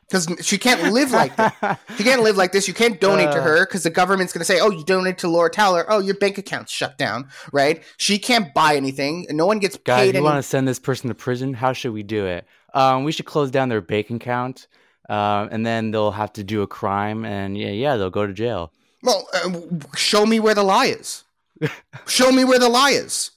because 0.09 0.29
she 0.47 0.59
can't 0.59 0.93
live 0.93 1.11
like 1.13 1.35
that. 1.37 1.81
She 1.97 2.05
can't 2.05 2.23
live 2.23 2.37
like 2.37 2.53
this. 2.53 2.69
You 2.69 2.75
can't 2.75 3.01
donate 3.01 3.33
to 3.33 3.39
Uh. 3.41 3.43
her 3.43 3.67
because 3.67 3.83
the 3.83 3.91
government's 3.91 4.33
going 4.33 4.41
to 4.41 4.45
say, 4.45 4.61
"Oh, 4.61 4.71
you 4.71 4.85
donated 4.85 5.19
to 5.19 5.29
Laura 5.29 5.51
Towler. 5.51 5.85
Oh, 5.89 5.99
your 5.99 6.15
bank 6.17 6.39
account's 6.39 6.73
shut 6.73 6.99
down." 6.99 7.29
Right? 7.53 7.83
She 7.97 8.19
can't 8.19 8.53
buy 8.55 8.77
anything. 8.77 9.27
and 9.29 9.37
No 9.37 9.47
one 9.47 9.59
gets 9.59 9.77
Guys, 9.77 10.01
paid. 10.01 10.15
you 10.15 10.19
Any- 10.19 10.25
want 10.25 10.37
to 10.37 10.43
send 10.43 10.67
this 10.69 10.79
person 10.79 11.09
to 11.09 11.15
prison? 11.15 11.55
How 11.55 11.73
should 11.73 11.93
we 11.93 12.03
do 12.03 12.27
it? 12.27 12.47
Um, 12.75 13.05
we 13.05 13.13
should 13.13 13.27
close 13.27 13.51
down 13.51 13.69
their 13.69 13.81
bank 13.81 14.11
account, 14.11 14.67
uh, 15.09 15.47
and 15.51 15.65
then 15.65 15.91
they'll 15.93 16.11
have 16.11 16.33
to 16.35 16.43
do 16.45 16.63
a 16.63 16.67
crime, 16.67 17.25
and 17.25 17.57
yeah, 17.57 17.69
yeah, 17.71 17.97
they'll 17.97 18.11
go 18.11 18.27
to 18.27 18.33
jail. 18.33 18.73
well, 19.03 19.29
uh, 19.35 19.51
show 19.97 20.25
me 20.27 20.41
where 20.41 20.55
the 20.55 20.63
lie 20.65 20.87
is. 20.87 21.25
show 22.07 22.33
me 22.33 22.45
where 22.45 22.59
the 22.59 22.69
lie 22.69 22.91
is. 22.91 23.31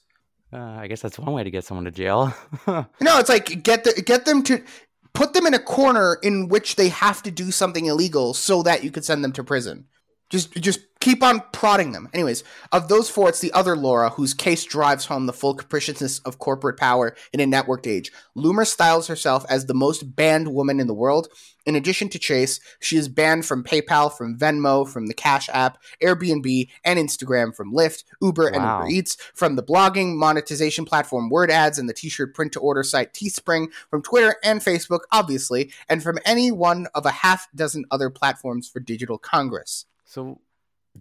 Uh, 0.52 0.56
I 0.80 0.86
guess 0.88 1.02
that's 1.02 1.18
one 1.18 1.32
way 1.34 1.44
to 1.44 1.50
get 1.50 1.64
someone 1.64 1.84
to 1.84 1.90
jail. 1.90 2.32
No, 2.66 3.18
it's 3.18 3.28
like 3.28 3.62
get 3.62 3.84
the, 3.84 4.02
get 4.04 4.24
them 4.24 4.42
to 4.44 4.62
put 5.18 5.32
them 5.32 5.48
in 5.48 5.54
a 5.54 5.58
corner 5.58 6.16
in 6.22 6.46
which 6.46 6.76
they 6.76 6.90
have 6.90 7.24
to 7.24 7.30
do 7.32 7.50
something 7.50 7.86
illegal 7.86 8.32
so 8.32 8.62
that 8.62 8.84
you 8.84 8.90
could 8.92 9.04
send 9.04 9.24
them 9.24 9.32
to 9.32 9.42
prison. 9.42 9.84
Just 10.30 10.52
just 10.54 10.80
keep 11.00 11.22
on 11.22 11.42
prodding 11.52 11.92
them. 11.92 12.08
Anyways, 12.12 12.44
of 12.72 12.88
those 12.88 13.08
four, 13.08 13.28
it's 13.28 13.40
the 13.40 13.52
other 13.52 13.76
Laura 13.76 14.10
whose 14.10 14.34
case 14.34 14.64
drives 14.64 15.06
home 15.06 15.26
the 15.26 15.32
full 15.32 15.54
capriciousness 15.54 16.18
of 16.20 16.38
corporate 16.38 16.76
power 16.76 17.16
in 17.32 17.40
a 17.40 17.46
networked 17.46 17.86
age. 17.86 18.12
Loomer 18.36 18.66
styles 18.66 19.06
herself 19.06 19.46
as 19.48 19.66
the 19.66 19.74
most 19.74 20.16
banned 20.16 20.48
woman 20.48 20.80
in 20.80 20.86
the 20.86 20.94
world. 20.94 21.28
In 21.64 21.76
addition 21.76 22.08
to 22.10 22.18
Chase, 22.18 22.60
she 22.80 22.96
is 22.96 23.08
banned 23.08 23.44
from 23.44 23.62
PayPal, 23.62 24.10
from 24.10 24.38
Venmo, 24.38 24.88
from 24.88 25.06
the 25.06 25.14
Cash 25.14 25.48
App, 25.52 25.78
Airbnb, 26.02 26.68
and 26.84 26.98
Instagram, 26.98 27.54
from 27.54 27.74
Lyft, 27.74 28.04
Uber, 28.22 28.48
and 28.48 28.64
Wow. 28.64 28.80
Uber 28.80 28.90
Eats, 28.90 29.16
from 29.34 29.56
the 29.56 29.62
blogging 29.62 30.16
monetization 30.16 30.84
platform 30.84 31.28
Word 31.28 31.50
Ads 31.50 31.78
and 31.78 31.88
the 31.88 31.94
t-shirt 31.94 32.34
print 32.34 32.52
to 32.52 32.60
order 32.60 32.82
site 32.82 33.12
Teespring, 33.12 33.68
from 33.90 34.02
Twitter 34.02 34.36
and 34.42 34.60
Facebook, 34.60 35.00
obviously, 35.12 35.70
and 35.88 36.02
from 36.02 36.18
any 36.24 36.50
one 36.50 36.86
of 36.94 37.04
a 37.04 37.10
half 37.10 37.48
dozen 37.54 37.84
other 37.90 38.08
platforms 38.08 38.68
for 38.68 38.80
digital 38.80 39.18
congress. 39.18 39.84
So, 40.08 40.40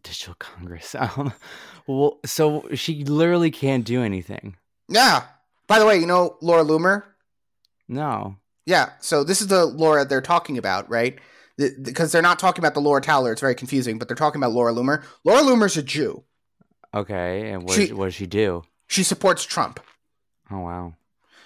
digital 0.04 0.36
congress. 0.40 0.96
Um, 1.18 1.34
well, 1.88 2.20
so 2.26 2.68
she 2.76 3.04
literally 3.06 3.50
can't 3.52 3.86
do 3.86 4.02
anything. 4.04 4.58
Yeah. 4.90 5.24
By 5.68 5.80
the 5.80 5.86
way, 5.86 5.98
you 5.98 6.06
know 6.06 6.38
Laura 6.42 6.64
Loomer? 6.64 7.04
No. 7.88 8.36
Yeah. 8.66 8.90
So 9.00 9.24
this 9.24 9.42
is 9.42 9.48
the 9.48 9.66
Laura 9.66 10.04
they're 10.06 10.22
talking 10.22 10.58
about, 10.58 10.90
right? 10.90 11.18
Because 11.58 12.12
they're 12.12 12.22
not 12.22 12.40
talking 12.40 12.62
about 12.62 12.74
the 12.74 12.82
Laura 12.82 13.02
Towler. 13.02 13.32
It's 13.32 13.42
very 13.42 13.56
confusing, 13.56 13.98
but 13.98 14.08
they're 14.08 14.16
talking 14.16 14.40
about 14.42 14.52
Laura 14.52 14.74
Loomer. 14.74 15.04
Laura 15.24 15.42
Loomer's 15.42 15.78
a 15.78 15.82
Jew. 15.84 16.24
Okay, 16.94 17.50
and 17.52 17.64
what, 17.64 17.72
She- 17.74 17.88
does- 17.88 17.94
what 17.98 18.06
does 18.06 18.16
she 18.16 18.28
do? 18.28 18.64
She 18.88 19.04
supports 19.04 19.44
Trump. 19.46 19.80
Oh 20.52 20.60
wow. 20.60 20.94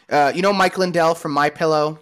Uh, 0.09 0.31
you 0.35 0.41
know 0.41 0.53
Mike 0.53 0.77
Lindell 0.77 1.15
from 1.15 1.31
My 1.31 1.49
Pillow. 1.49 1.99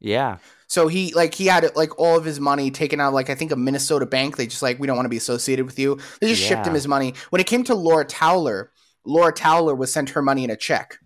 Yeah. 0.00 0.38
So 0.68 0.86
he 0.86 1.12
like 1.14 1.34
he 1.34 1.46
had 1.46 1.74
like 1.76 1.98
all 1.98 2.16
of 2.16 2.24
his 2.26 2.38
money 2.38 2.70
taken 2.70 3.00
out 3.00 3.08
of 3.08 3.14
like 3.14 3.30
I 3.30 3.34
think 3.34 3.50
a 3.52 3.56
Minnesota 3.56 4.04
bank. 4.04 4.36
They 4.36 4.46
just 4.46 4.62
like 4.62 4.78
we 4.78 4.86
don't 4.86 4.96
want 4.96 5.06
to 5.06 5.10
be 5.10 5.16
associated 5.16 5.64
with 5.64 5.78
you. 5.78 5.98
They 6.20 6.28
just 6.28 6.42
shipped 6.42 6.66
him 6.66 6.74
his 6.74 6.86
money. 6.86 7.14
When 7.30 7.40
it 7.40 7.46
came 7.46 7.64
to 7.64 7.74
Laura 7.74 8.04
Towler, 8.04 8.70
Laura 9.04 9.32
Towler 9.32 9.74
was 9.74 9.92
sent 9.92 10.10
her 10.10 10.20
money 10.22 10.44
in 10.44 10.50
a 10.50 10.56
check. 10.56 10.98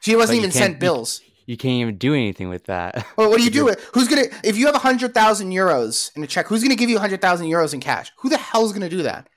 She 0.00 0.16
wasn't 0.16 0.38
even 0.38 0.52
sent 0.52 0.80
bills. 0.80 1.20
You 1.44 1.56
can't 1.56 1.80
even 1.80 1.96
do 1.96 2.14
anything 2.14 2.48
with 2.48 2.64
that. 2.64 3.06
Well, 3.16 3.30
what 3.30 3.38
do 3.38 3.44
you 3.44 3.50
do? 3.50 3.64
with 3.66 3.82
Who's 3.92 4.08
gonna 4.08 4.24
if 4.42 4.56
you 4.56 4.66
have 4.66 4.74
a 4.74 4.78
hundred 4.80 5.12
thousand 5.12 5.50
euros 5.50 6.10
in 6.16 6.22
a 6.22 6.26
check? 6.26 6.46
Who's 6.46 6.62
gonna 6.62 6.76
give 6.76 6.88
you 6.88 6.96
a 6.96 7.00
hundred 7.00 7.20
thousand 7.20 7.48
euros 7.48 7.74
in 7.74 7.80
cash? 7.80 8.10
Who 8.18 8.30
the 8.30 8.38
hell's 8.38 8.72
gonna 8.72 8.88
do 8.88 9.02
that? 9.02 9.28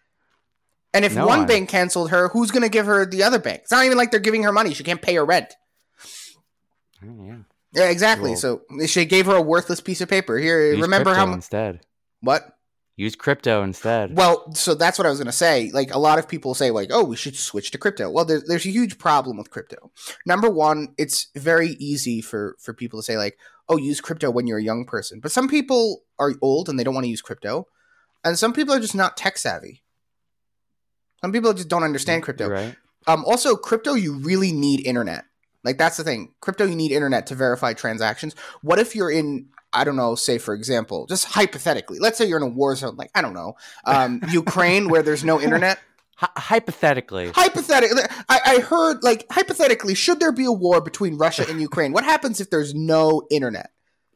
And 0.93 1.03
if 1.03 1.15
No 1.15 1.25
one 1.25 1.39
one. 1.39 1.47
bank 1.47 1.69
canceled 1.69 2.11
her, 2.11 2.29
who's 2.29 2.51
gonna 2.51 2.69
give 2.69 2.85
her 2.85 3.05
the 3.05 3.23
other 3.23 3.39
bank? 3.39 3.61
It's 3.63 3.71
not 3.71 3.85
even 3.85 3.97
like 3.97 4.11
they're 4.11 4.19
giving 4.19 4.43
her 4.43 4.51
money. 4.53 4.73
She 4.73 4.83
can't 4.83 5.01
pay 5.01 5.15
her 5.15 5.25
rent. 5.25 5.53
Oh, 7.03 7.25
yeah. 7.25 7.37
Yeah, 7.73 7.89
exactly. 7.89 8.31
Well- 8.31 8.39
so 8.39 8.61
she 8.87 9.05
gave 9.05 9.25
her 9.25 9.35
a 9.35 9.41
worthless 9.41 9.81
piece 9.81 10.01
of 10.01 10.09
paper. 10.09 10.37
Here, 10.37 10.75
remember 10.77 11.13
how 11.13 11.31
instead. 11.31 11.81
what? 12.21 12.57
Use 12.97 13.15
crypto 13.15 13.63
instead. 13.63 14.15
Well, 14.15 14.53
so 14.53 14.75
that's 14.75 14.99
what 14.99 15.07
I 15.07 15.09
was 15.09 15.17
going 15.17 15.25
to 15.25 15.31
say. 15.31 15.71
Like 15.73 15.93
a 15.93 15.97
lot 15.97 16.19
of 16.19 16.27
people 16.27 16.53
say, 16.53 16.69
like, 16.69 16.89
oh, 16.91 17.03
we 17.03 17.15
should 17.15 17.35
switch 17.35 17.71
to 17.71 17.77
crypto. 17.77 18.09
Well, 18.11 18.25
there's 18.25 18.43
there's 18.43 18.65
a 18.65 18.69
huge 18.69 18.99
problem 18.99 19.37
with 19.37 19.49
crypto. 19.49 19.91
Number 20.25 20.49
one, 20.49 20.93
it's 20.97 21.27
very 21.35 21.69
easy 21.79 22.21
for 22.21 22.57
for 22.59 22.73
people 22.73 22.99
to 22.99 23.03
say, 23.03 23.17
like, 23.17 23.39
oh, 23.69 23.77
use 23.77 24.01
crypto 24.01 24.29
when 24.29 24.45
you're 24.45 24.59
a 24.59 24.63
young 24.63 24.85
person. 24.85 25.19
But 25.19 25.31
some 25.31 25.47
people 25.47 26.03
are 26.19 26.33
old 26.41 26.69
and 26.69 26.77
they 26.77 26.83
don't 26.83 26.93
want 26.93 27.05
to 27.05 27.09
use 27.09 27.21
crypto, 27.21 27.65
and 28.23 28.37
some 28.37 28.53
people 28.53 28.75
are 28.75 28.79
just 28.79 28.93
not 28.93 29.17
tech 29.17 29.37
savvy. 29.37 29.83
Some 31.21 31.31
people 31.31 31.53
just 31.53 31.69
don't 31.69 31.83
understand 31.83 32.23
crypto. 32.23 32.49
Right. 32.49 32.75
Um, 33.07 33.23
also, 33.25 33.55
crypto, 33.55 33.93
you 33.93 34.13
really 34.15 34.51
need 34.51 34.85
internet. 34.85 35.25
Like 35.63 35.77
that's 35.77 35.97
the 35.97 36.03
thing. 36.03 36.33
Crypto, 36.41 36.65
you 36.65 36.75
need 36.75 36.91
internet 36.91 37.27
to 37.27 37.35
verify 37.35 37.73
transactions. 37.73 38.35
What 38.61 38.79
if 38.79 38.95
you're 38.95 39.11
in, 39.11 39.47
I 39.73 39.83
don't 39.83 39.95
know, 39.95 40.15
say 40.15 40.37
for 40.37 40.53
example, 40.53 41.05
just 41.07 41.25
hypothetically, 41.25 41.99
let's 41.99 42.17
say 42.17 42.25
you're 42.25 42.37
in 42.37 42.43
a 42.43 42.47
war 42.47 42.75
zone, 42.75 42.95
like 42.95 43.11
I 43.15 43.21
don't 43.21 43.33
know, 43.33 43.53
um, 43.85 44.21
Ukraine, 44.31 44.89
where 44.89 45.03
there's 45.03 45.23
no 45.23 45.39
internet. 45.39 45.79
Hy- 46.15 46.29
hypothetically, 46.37 47.31
Hypothetically, 47.33 48.03
I, 48.29 48.39
I 48.45 48.59
heard 48.59 49.03
like 49.03 49.25
hypothetically, 49.31 49.95
should 49.95 50.19
there 50.19 50.31
be 50.31 50.45
a 50.45 50.51
war 50.51 50.81
between 50.81 51.17
Russia 51.17 51.45
and 51.49 51.59
Ukraine? 51.61 51.93
What 51.93 52.03
happens 52.03 52.39
if 52.41 52.49
there's 52.49 52.73
no 52.75 53.23
internet? 53.31 53.71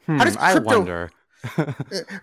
hmm, 0.06 0.18
does 0.18 0.38
I 0.38 0.52
crypto- 0.54 0.78
wonder. 0.80 1.12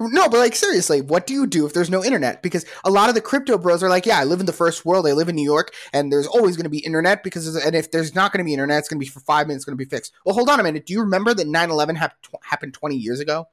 No, 0.00 0.28
but 0.28 0.38
like 0.38 0.54
seriously, 0.54 1.00
what 1.00 1.26
do 1.26 1.34
you 1.34 1.46
do 1.46 1.66
if 1.66 1.72
there's 1.72 1.90
no 1.90 2.04
internet? 2.04 2.42
Because 2.42 2.64
a 2.84 2.90
lot 2.90 3.08
of 3.08 3.14
the 3.14 3.20
crypto 3.20 3.58
bros 3.58 3.82
are 3.82 3.88
like, 3.88 4.06
yeah, 4.06 4.18
I 4.18 4.24
live 4.24 4.40
in 4.40 4.46
the 4.46 4.52
first 4.52 4.84
world. 4.84 5.06
I 5.06 5.12
live 5.12 5.28
in 5.28 5.36
New 5.36 5.44
York, 5.44 5.74
and 5.92 6.12
there's 6.12 6.26
always 6.26 6.56
going 6.56 6.64
to 6.64 6.70
be 6.70 6.78
internet 6.78 7.22
because, 7.22 7.54
and 7.56 7.74
if 7.74 7.90
there's 7.90 8.14
not 8.14 8.32
going 8.32 8.38
to 8.38 8.44
be 8.44 8.52
internet, 8.52 8.78
it's 8.78 8.88
going 8.88 8.98
to 9.00 9.04
be 9.04 9.10
for 9.10 9.20
five 9.20 9.46
minutes, 9.46 9.64
going 9.64 9.76
to 9.76 9.84
be 9.84 9.88
fixed. 9.88 10.12
Well, 10.24 10.34
hold 10.34 10.48
on 10.48 10.60
a 10.60 10.62
minute. 10.62 10.86
Do 10.86 10.92
you 10.92 11.00
remember 11.00 11.34
that 11.34 11.46
9/11 11.46 11.96
hap- 11.96 12.20
tw- 12.22 12.34
happened 12.44 12.74
20 12.74 12.96
years 12.96 13.20
ago? 13.20 13.46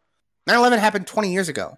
9/11 0.50 0.80
happened 0.80 1.08
20 1.08 1.32
years 1.32 1.50
ago, 1.50 1.78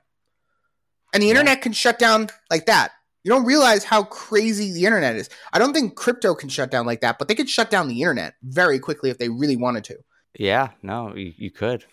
and 1.13 1.21
the 1.21 1.27
Yeah. 1.27 1.31
internet 1.31 1.61
can 1.61 1.73
shut 1.73 1.99
down 1.99 2.29
like 2.49 2.65
that. 2.67 2.91
You 3.23 3.29
don't 3.29 3.45
realize 3.45 3.83
how 3.83 4.03
crazy 4.03 4.71
the 4.73 4.85
internet 4.85 5.15
is. 5.15 5.29
I 5.53 5.59
don't 5.59 5.73
think 5.73 5.95
crypto 5.95 6.33
can 6.33 6.49
shut 6.49 6.71
down 6.71 6.85
like 6.87 7.01
that, 7.01 7.19
but 7.19 7.27
they 7.27 7.35
could 7.35 7.49
shut 7.49 7.69
down 7.69 7.87
the 7.87 8.01
internet 8.01 8.33
very 8.41 8.79
quickly 8.79 9.11
if 9.11 9.19
they 9.19 9.29
really 9.29 9.55
wanted 9.55 9.83
to. 9.85 9.97
Yeah, 10.39 10.69
no, 10.81 11.13
you, 11.15 11.33
you 11.37 11.51
could. 11.51 11.85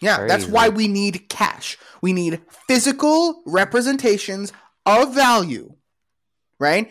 Yeah, 0.00 0.16
Very 0.18 0.28
that's 0.28 0.46
why 0.46 0.68
we 0.68 0.88
need 0.88 1.28
cash. 1.28 1.76
We 2.00 2.12
need 2.12 2.40
physical 2.68 3.42
representations 3.46 4.52
of 4.86 5.14
value, 5.14 5.74
right? 6.60 6.90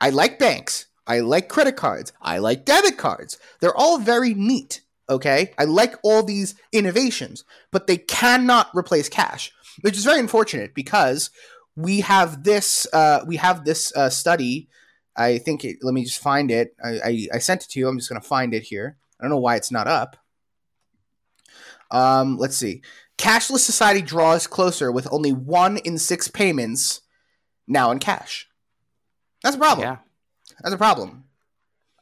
I 0.00 0.10
like 0.10 0.38
banks. 0.38 0.86
I 1.06 1.20
like 1.20 1.48
credit 1.48 1.76
cards. 1.76 2.12
I 2.20 2.38
like 2.38 2.64
debit 2.64 2.96
cards. 2.96 3.38
They're 3.60 3.76
all 3.76 3.98
very 3.98 4.34
neat, 4.34 4.80
okay? 5.08 5.52
I 5.58 5.64
like 5.64 5.96
all 6.02 6.22
these 6.22 6.54
innovations, 6.72 7.44
but 7.70 7.86
they 7.86 7.96
cannot 7.96 8.70
replace 8.74 9.08
cash, 9.08 9.52
which 9.80 9.96
is 9.96 10.04
very 10.04 10.20
unfortunate 10.20 10.74
because 10.74 11.30
we 11.76 12.00
have 12.00 12.44
this 12.44 12.86
uh, 12.92 13.24
we 13.26 13.36
have 13.36 13.64
this 13.64 13.94
uh, 13.96 14.10
study. 14.10 14.68
I 15.16 15.38
think 15.38 15.64
it, 15.64 15.78
let 15.82 15.94
me 15.94 16.04
just 16.04 16.20
find 16.20 16.50
it. 16.50 16.74
I, 16.82 17.00
I, 17.04 17.26
I 17.34 17.38
sent 17.38 17.64
it 17.64 17.70
to 17.70 17.80
you. 17.80 17.88
I'm 17.88 17.98
just 17.98 18.08
going 18.08 18.20
to 18.20 18.26
find 18.26 18.54
it 18.54 18.64
here. 18.64 18.96
I 19.18 19.24
don't 19.24 19.30
know 19.30 19.38
why 19.38 19.56
it's 19.56 19.72
not 19.72 19.86
up. 19.86 20.16
Um, 21.90 22.38
let's 22.38 22.56
see. 22.56 22.82
Cashless 23.18 23.60
society 23.60 24.02
draws 24.02 24.46
closer 24.46 24.90
with 24.90 25.08
only 25.12 25.32
one 25.32 25.76
in 25.78 25.98
six 25.98 26.28
payments 26.28 27.02
now 27.66 27.90
in 27.90 27.98
cash. 27.98 28.48
That's 29.42 29.56
a 29.56 29.58
problem. 29.58 29.86
Yeah. 29.86 29.96
That's 30.62 30.74
a 30.74 30.78
problem. 30.78 31.24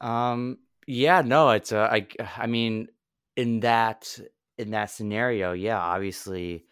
Um. 0.01 0.57
Yeah. 0.87 1.21
No. 1.21 1.49
It's. 1.51 1.71
Uh, 1.71 1.87
I. 1.91 2.07
I 2.37 2.47
mean, 2.47 2.87
in 3.35 3.61
that 3.61 4.19
in 4.57 4.71
that 4.71 4.91
scenario, 4.91 5.53
yeah. 5.53 5.77
Obviously. 5.77 6.65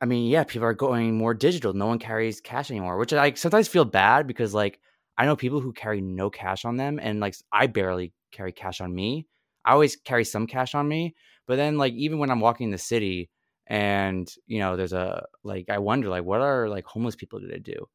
I 0.00 0.06
mean, 0.06 0.30
yeah. 0.30 0.44
People 0.44 0.66
are 0.66 0.74
going 0.74 1.16
more 1.16 1.34
digital. 1.34 1.72
No 1.72 1.86
one 1.86 1.98
carries 1.98 2.40
cash 2.40 2.70
anymore, 2.70 2.96
which 2.96 3.12
I 3.12 3.34
sometimes 3.34 3.68
feel 3.68 3.84
bad 3.84 4.26
because, 4.26 4.54
like, 4.54 4.80
I 5.18 5.26
know 5.26 5.36
people 5.36 5.60
who 5.60 5.72
carry 5.72 6.00
no 6.00 6.30
cash 6.30 6.64
on 6.64 6.76
them, 6.76 6.98
and 7.00 7.20
like, 7.20 7.34
I 7.52 7.66
barely 7.66 8.14
carry 8.32 8.52
cash 8.52 8.80
on 8.80 8.94
me. 8.94 9.26
I 9.64 9.72
always 9.72 9.96
carry 9.96 10.24
some 10.24 10.46
cash 10.46 10.74
on 10.74 10.88
me, 10.88 11.14
but 11.50 11.56
then 11.56 11.78
like 11.78 11.94
even 11.94 12.20
when 12.20 12.30
I'm 12.30 12.38
walking 12.38 12.66
in 12.66 12.70
the 12.70 12.78
city 12.78 13.28
and 13.66 14.32
you 14.46 14.60
know 14.60 14.76
there's 14.76 14.92
a 14.92 15.26
like 15.42 15.68
I 15.68 15.78
wonder 15.78 16.08
like 16.08 16.22
what 16.22 16.40
are 16.40 16.68
like 16.68 16.84
homeless 16.84 17.16
people 17.16 17.40
gonna 17.40 17.58
do? 17.58 17.88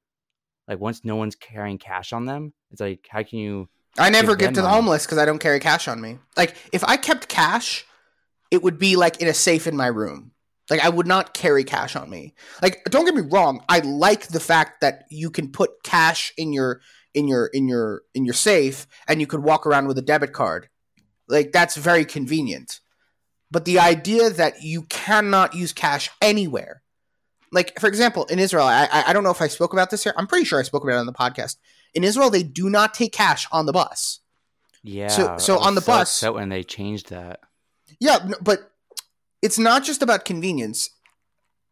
Like 0.67 0.81
once 0.81 1.05
no 1.05 1.15
one's 1.15 1.35
carrying 1.35 1.77
cash 1.77 2.11
on 2.11 2.25
them, 2.25 2.51
it's 2.71 2.81
like 2.81 3.07
how 3.09 3.23
can 3.23 3.39
you 3.39 3.69
I 3.97 4.09
never 4.09 4.35
Give 4.35 4.47
get 4.49 4.55
to 4.55 4.61
the 4.61 4.67
money. 4.67 4.75
homeless 4.75 5.05
because 5.05 5.19
I 5.19 5.25
don't 5.25 5.39
carry 5.39 5.61
cash 5.61 5.87
on 5.87 6.01
me. 6.01 6.19
Like 6.35 6.53
if 6.73 6.83
I 6.83 6.97
kept 6.97 7.29
cash, 7.29 7.85
it 8.51 8.61
would 8.61 8.77
be 8.77 8.97
like 8.97 9.21
in 9.21 9.29
a 9.29 9.33
safe 9.33 9.67
in 9.67 9.77
my 9.77 9.87
room. 9.87 10.31
Like 10.69 10.83
I 10.83 10.89
would 10.89 11.07
not 11.07 11.33
carry 11.33 11.63
cash 11.63 11.95
on 11.95 12.09
me. 12.09 12.33
Like 12.61 12.83
don't 12.89 13.05
get 13.05 13.15
me 13.15 13.21
wrong, 13.21 13.63
I 13.69 13.79
like 13.79 14.27
the 14.27 14.41
fact 14.41 14.81
that 14.81 15.05
you 15.09 15.29
can 15.29 15.49
put 15.49 15.81
cash 15.81 16.33
in 16.35 16.51
your 16.51 16.81
in 17.13 17.29
your 17.29 17.45
in 17.45 17.69
your 17.69 18.01
in 18.13 18.25
your 18.25 18.33
safe 18.33 18.85
and 19.07 19.21
you 19.21 19.27
could 19.27 19.43
walk 19.43 19.65
around 19.65 19.87
with 19.87 19.97
a 19.97 20.01
debit 20.01 20.33
card. 20.33 20.67
Like 21.29 21.53
that's 21.53 21.77
very 21.77 22.03
convenient. 22.03 22.81
But 23.51 23.65
the 23.65 23.79
idea 23.79 24.29
that 24.29 24.63
you 24.63 24.83
cannot 24.83 25.53
use 25.53 25.71
cash 25.71 26.09
anywhere. 26.21 26.81
Like 27.51 27.79
for 27.79 27.87
example, 27.87 28.25
in 28.25 28.39
Israel, 28.39 28.65
I 28.65 28.87
I 28.91 29.13
don't 29.13 29.23
know 29.23 29.31
if 29.31 29.41
I 29.41 29.47
spoke 29.47 29.71
about 29.73 29.91
this 29.91 30.03
here. 30.03 30.13
I'm 30.17 30.27
pretty 30.27 30.45
sure 30.45 30.59
I 30.59 30.63
spoke 30.63 30.83
about 30.83 30.95
it 30.95 30.99
on 30.99 31.05
the 31.05 31.13
podcast. 31.13 31.57
In 31.93 32.03
Israel, 32.03 32.29
they 32.29 32.43
do 32.43 32.69
not 32.69 32.93
take 32.93 33.13
cash 33.13 33.47
on 33.51 33.65
the 33.65 33.71
bus. 33.71 34.19
yeah 34.83 35.07
so 35.37 35.57
I 35.57 35.67
on 35.67 35.75
the 35.75 35.81
bus- 35.81 36.01
upset 36.01 36.33
when 36.33 36.49
they 36.49 36.63
changed 36.63 37.09
that. 37.09 37.39
Yeah, 37.99 38.29
but 38.41 38.71
it's 39.41 39.59
not 39.59 39.83
just 39.83 40.01
about 40.01 40.25
convenience. 40.25 40.89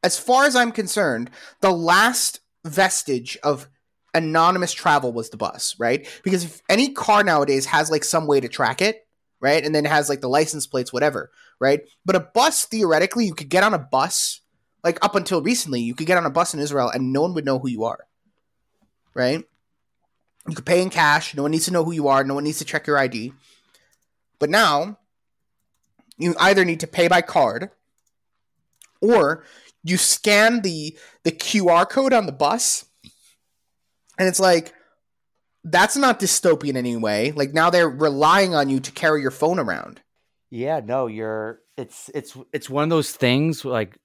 As 0.03 0.19
far 0.19 0.45
as 0.45 0.55
I'm 0.55 0.71
concerned, 0.71 1.29
the 1.61 1.71
last 1.71 2.39
vestige 2.63 3.37
of 3.43 3.67
anonymous 4.13 4.73
travel 4.73 5.11
was 5.11 5.31
the 5.31 5.37
bus, 5.37 5.75
right? 5.79 6.07
Because 6.23 6.43
if 6.43 6.61
any 6.69 6.91
car 6.91 7.23
nowadays 7.23 7.65
has 7.67 7.89
like 7.89 8.03
some 8.03 8.27
way 8.27 8.39
to 8.39 8.47
track 8.47 8.81
it, 8.81 9.05
right? 9.43 9.63
And 9.63 9.75
then 9.75 9.83
has 9.83 10.07
like 10.07 10.21
the 10.21 10.29
license 10.29 10.65
plates, 10.65 10.93
whatever, 10.93 11.29
right? 11.59 11.81
But 12.05 12.15
a 12.15 12.21
bus, 12.21 12.63
theoretically, 12.63 13.25
you 13.25 13.35
could 13.35 13.49
get 13.49 13.61
on 13.61 13.73
a 13.73 13.77
bus, 13.77 14.39
like 14.85 14.97
up 15.03 15.15
until 15.15 15.41
recently, 15.41 15.81
you 15.81 15.93
could 15.93 16.07
get 16.07 16.17
on 16.17 16.25
a 16.25 16.29
bus 16.29 16.53
in 16.53 16.61
Israel 16.61 16.89
and 16.89 17.11
no 17.11 17.21
one 17.21 17.33
would 17.33 17.43
know 17.43 17.59
who 17.59 17.67
you 17.67 17.83
are, 17.83 18.07
right? 19.13 19.43
You 20.47 20.55
could 20.55 20.65
pay 20.65 20.81
in 20.81 20.89
cash. 20.89 21.35
No 21.35 21.41
one 21.41 21.51
needs 21.51 21.65
to 21.65 21.71
know 21.71 21.83
who 21.83 21.91
you 21.91 22.07
are. 22.07 22.23
No 22.23 22.35
one 22.35 22.45
needs 22.45 22.59
to 22.59 22.65
check 22.65 22.87
your 22.87 22.97
ID. 22.97 23.33
But 24.39 24.49
now, 24.49 24.97
you 26.17 26.35
either 26.39 26.63
need 26.63 26.79
to 26.79 26.87
pay 26.87 27.09
by 27.09 27.21
card 27.21 27.69
or 29.01 29.43
you 29.83 29.97
scan 29.97 30.61
the 30.61 30.97
the 31.23 31.31
QR 31.31 31.89
code 31.89 32.13
on 32.13 32.27
the 32.27 32.31
bus 32.31 32.85
and 34.17 34.27
it's 34.27 34.39
like 34.39 34.73
that's 35.63 35.95
not 35.95 36.19
dystopian 36.19 36.69
in 36.69 36.77
any 36.77 36.95
way. 36.95 37.31
Like 37.31 37.53
now 37.53 37.69
they're 37.69 37.89
relying 37.89 38.53
on 38.53 38.69
you 38.69 38.79
to 38.81 38.91
carry 38.91 39.21
your 39.21 39.31
phone 39.31 39.59
around. 39.59 40.01
Yeah, 40.49 40.81
no, 40.83 41.07
you're 41.07 41.59
it's 41.77 42.09
it's 42.13 42.37
it's 42.51 42.69
one 42.69 42.83
of 42.83 42.89
those 42.89 43.11
things 43.11 43.65
like 43.65 43.97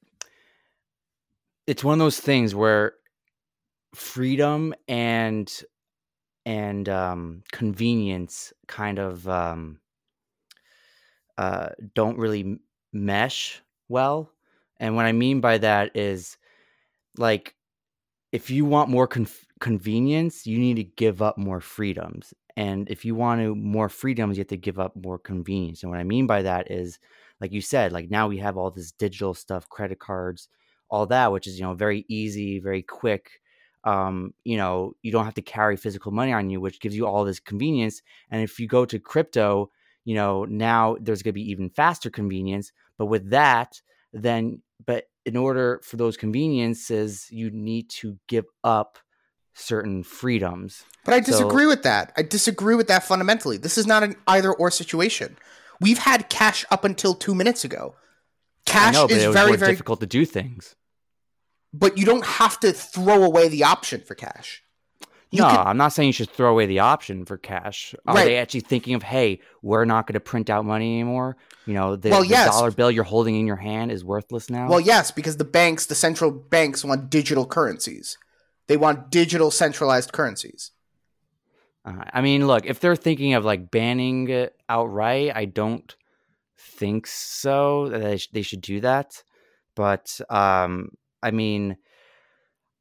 it's 1.67 1.85
one 1.85 1.95
of 1.95 1.99
those 1.99 2.19
things 2.19 2.55
where 2.55 2.95
freedom 3.95 4.75
and 4.87 5.53
and 6.47 6.89
um 6.89 7.43
convenience 7.53 8.53
kind 8.67 8.99
of 8.99 9.29
um 9.29 9.81
uh 11.37 11.71
don't 11.95 12.19
really 12.19 12.61
mesh 12.93 13.61
well. 13.89 14.31
And 14.81 14.95
what 14.95 15.07
I 15.07 15.13
mean 15.13 15.41
by 15.41 15.59
that 15.59 15.97
is 15.97 16.39
like 17.17 17.55
if 18.33 18.51
you 18.51 18.65
want 18.65 18.91
more 18.91 19.07
conf- 19.07 19.48
convenience, 19.61 20.47
you 20.47 20.59
need 20.59 20.77
to 20.77 20.85
give 20.85 21.23
up 21.23 21.39
more 21.39 21.61
freedoms. 21.61 22.35
And 22.57 22.89
if 22.91 23.05
you 23.05 23.15
want 23.15 23.41
to 23.41 23.55
more 23.55 23.89
freedoms, 23.89 24.37
you 24.37 24.41
have 24.41 24.49
to 24.49 24.57
give 24.57 24.81
up 24.81 24.97
more 24.97 25.19
convenience. 25.19 25.83
And 25.83 25.91
what 25.91 26.01
I 26.01 26.05
mean 26.05 26.27
by 26.27 26.43
that 26.43 26.71
is, 26.71 26.99
like 27.41 27.53
you 27.53 27.61
said, 27.61 27.93
like 27.93 28.11
now 28.11 28.27
we 28.27 28.39
have 28.39 28.57
all 28.57 28.71
this 28.71 28.91
digital 28.93 29.33
stuff, 29.35 29.69
credit 29.69 30.01
cards, 30.01 30.49
all 30.91 31.07
that, 31.07 31.31
which 31.33 31.47
is 31.47 31.59
you 31.59 31.65
know 31.65 31.75
very 31.75 32.05
easy, 32.09 32.59
very 32.59 32.83
quick. 32.83 33.41
Um, 33.85 34.35
you 34.45 34.57
know, 34.57 34.95
you 35.03 35.13
don't 35.13 35.25
have 35.25 35.35
to 35.35 35.43
carry 35.43 35.77
physical 35.77 36.11
money 36.11 36.33
on 36.33 36.51
you, 36.51 36.61
which 36.61 36.81
gives 36.81 36.97
you 36.97 37.07
all 37.07 37.25
this 37.25 37.41
convenience. 37.41 38.03
And 38.31 38.43
if 38.43 38.59
you 38.59 38.67
go 38.67 38.85
to 38.85 38.99
crypto, 38.99 39.71
you 40.05 40.15
know, 40.15 40.45
now 40.47 40.97
there's 41.01 41.23
going 41.23 41.33
to 41.33 41.41
be 41.41 41.51
even 41.51 41.71
faster 41.71 42.11
convenience. 42.11 42.73
But 42.97 43.07
with 43.07 43.31
that, 43.31 43.81
then, 44.13 44.63
but 44.85 45.05
in 45.25 45.37
order 45.37 45.81
for 45.85 45.97
those 45.97 46.17
conveniences, 46.17 47.29
you 47.31 47.51
need 47.51 47.89
to 47.91 48.19
give 48.27 48.47
up 48.65 48.99
certain 49.59 50.03
freedoms. 50.03 50.85
But 51.05 51.15
I 51.15 51.21
So- 51.21 51.33
disagree 51.33 51.67
with 51.67 51.83
that. 51.83 52.13
I 52.17 52.23
disagree 52.23 52.75
with 52.75 52.89
that 52.89 53.05
fundamentally. 53.05 53.57
This 53.57 53.77
is 53.79 53.87
not 53.87 54.03
an 54.03 54.17
either 54.27 54.53
or 54.53 54.71
situation. 54.71 55.37
We've 55.81 55.99
had 55.99 56.29
cash 56.29 56.65
up 56.71 56.85
until 56.85 57.15
2 57.15 57.35
minutes 57.35 57.65
ago. 57.65 57.95
Cash 58.67 58.95
know, 58.95 59.07
but 59.09 59.17
is 59.17 59.33
very 59.33 59.57
very 59.57 59.73
difficult 59.73 60.01
to 60.01 60.07
do 60.07 60.25
things. 60.25 60.75
but 61.73 61.99
you 61.99 62.05
don't 62.07 62.25
have 62.25 62.59
to 62.61 62.73
throw 62.73 63.23
away 63.23 63.47
the 63.49 63.63
option 63.65 64.01
for 64.07 64.15
cash. 64.15 64.63
You 65.31 65.43
no, 65.43 65.51
could- 65.51 65.59
I'm 65.59 65.77
not 65.77 65.93
saying 65.93 66.07
you 66.09 66.13
should 66.15 66.31
throw 66.31 66.51
away 66.51 66.65
the 66.65 66.79
option 66.79 67.27
for 67.27 67.37
cash. 67.37 67.95
Are 68.07 68.15
Right. 68.15 68.25
they 68.25 68.37
actually 68.39 68.61
thinking 68.61 68.95
of, 68.95 69.03
hey, 69.03 69.41
we're 69.61 69.85
not 69.85 70.07
going 70.07 70.15
to 70.15 70.21
print 70.21 70.49
out 70.49 70.65
money 70.65 70.95
anymore? 70.95 71.37
You 71.67 71.75
know, 71.75 71.97
the, 71.97 72.09
Well, 72.09 72.23
the 72.23 72.29
yes. 72.29 72.49
dollar 72.51 72.71
bill 72.71 72.91
you're 72.91 73.05
holding 73.05 73.35
in 73.39 73.47
your 73.47 73.57
hand 73.57 73.93
is 73.93 74.03
worthless 74.03 74.49
now. 74.49 74.69
Well, 74.71 74.81
yes, 74.81 75.11
because 75.11 75.37
the 75.37 75.45
banks, 75.45 75.85
the 75.85 75.95
central 75.95 76.31
banks 76.31 76.83
want 76.83 77.11
digital 77.11 77.45
currencies. 77.45 78.17
They 78.69 78.77
want 78.77 79.11
digital 79.11 79.51
centralized 79.51 80.13
currencies. 80.13 80.71
Uh, 81.85 82.05
I 82.13 82.21
mean, 82.21 82.47
look, 82.47 82.67
if 82.67 82.81
they're 82.81 82.97
thinking 82.97 83.35
of 83.35 83.45
like 83.45 83.71
banning 83.71 84.29
it 84.29 84.55
outright, 84.69 85.33
I 85.35 85.47
don't 85.47 85.95
think 86.59 87.07
so. 87.07 87.89
That 87.89 88.03
they, 88.03 88.17
sh- 88.19 88.29
they 88.33 88.43
should 88.43 88.61
do 88.61 88.81
that. 88.81 89.23
But 89.75 90.21
um, 90.29 90.91
I 91.23 91.31
mean, 91.31 91.77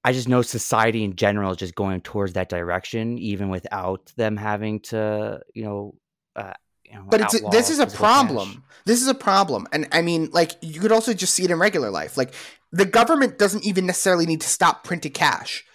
I 0.03 0.13
just 0.13 0.27
know 0.27 0.41
society 0.41 1.03
in 1.03 1.15
general 1.15 1.51
is 1.51 1.57
just 1.57 1.75
going 1.75 2.01
towards 2.01 2.33
that 2.33 2.49
direction, 2.49 3.17
even 3.17 3.49
without 3.49 4.11
them 4.17 4.37
having 4.37 4.79
to, 4.81 5.41
you 5.53 5.63
know, 5.63 5.95
uh, 6.35 6.53
you 6.85 6.93
know 6.93 7.05
But 7.09 7.21
it's 7.21 7.39
this 7.51 7.69
is 7.69 7.79
a 7.79 7.85
physical 7.85 8.07
cash. 8.07 8.25
problem. 8.25 8.63
This 8.85 9.01
is 9.01 9.07
a 9.07 9.13
problem. 9.13 9.67
And 9.71 9.87
I 9.91 10.01
mean, 10.01 10.29
like 10.31 10.53
you 10.61 10.79
could 10.81 10.91
also 10.91 11.13
just 11.13 11.33
see 11.33 11.43
it 11.43 11.51
in 11.51 11.59
regular 11.59 11.91
life. 11.91 12.17
Like 12.17 12.33
the 12.71 12.85
government 12.85 13.37
doesn't 13.37 13.63
even 13.63 13.85
necessarily 13.85 14.25
need 14.25 14.41
to 14.41 14.49
stop 14.49 14.83
printing 14.83 15.11
cash. 15.13 15.65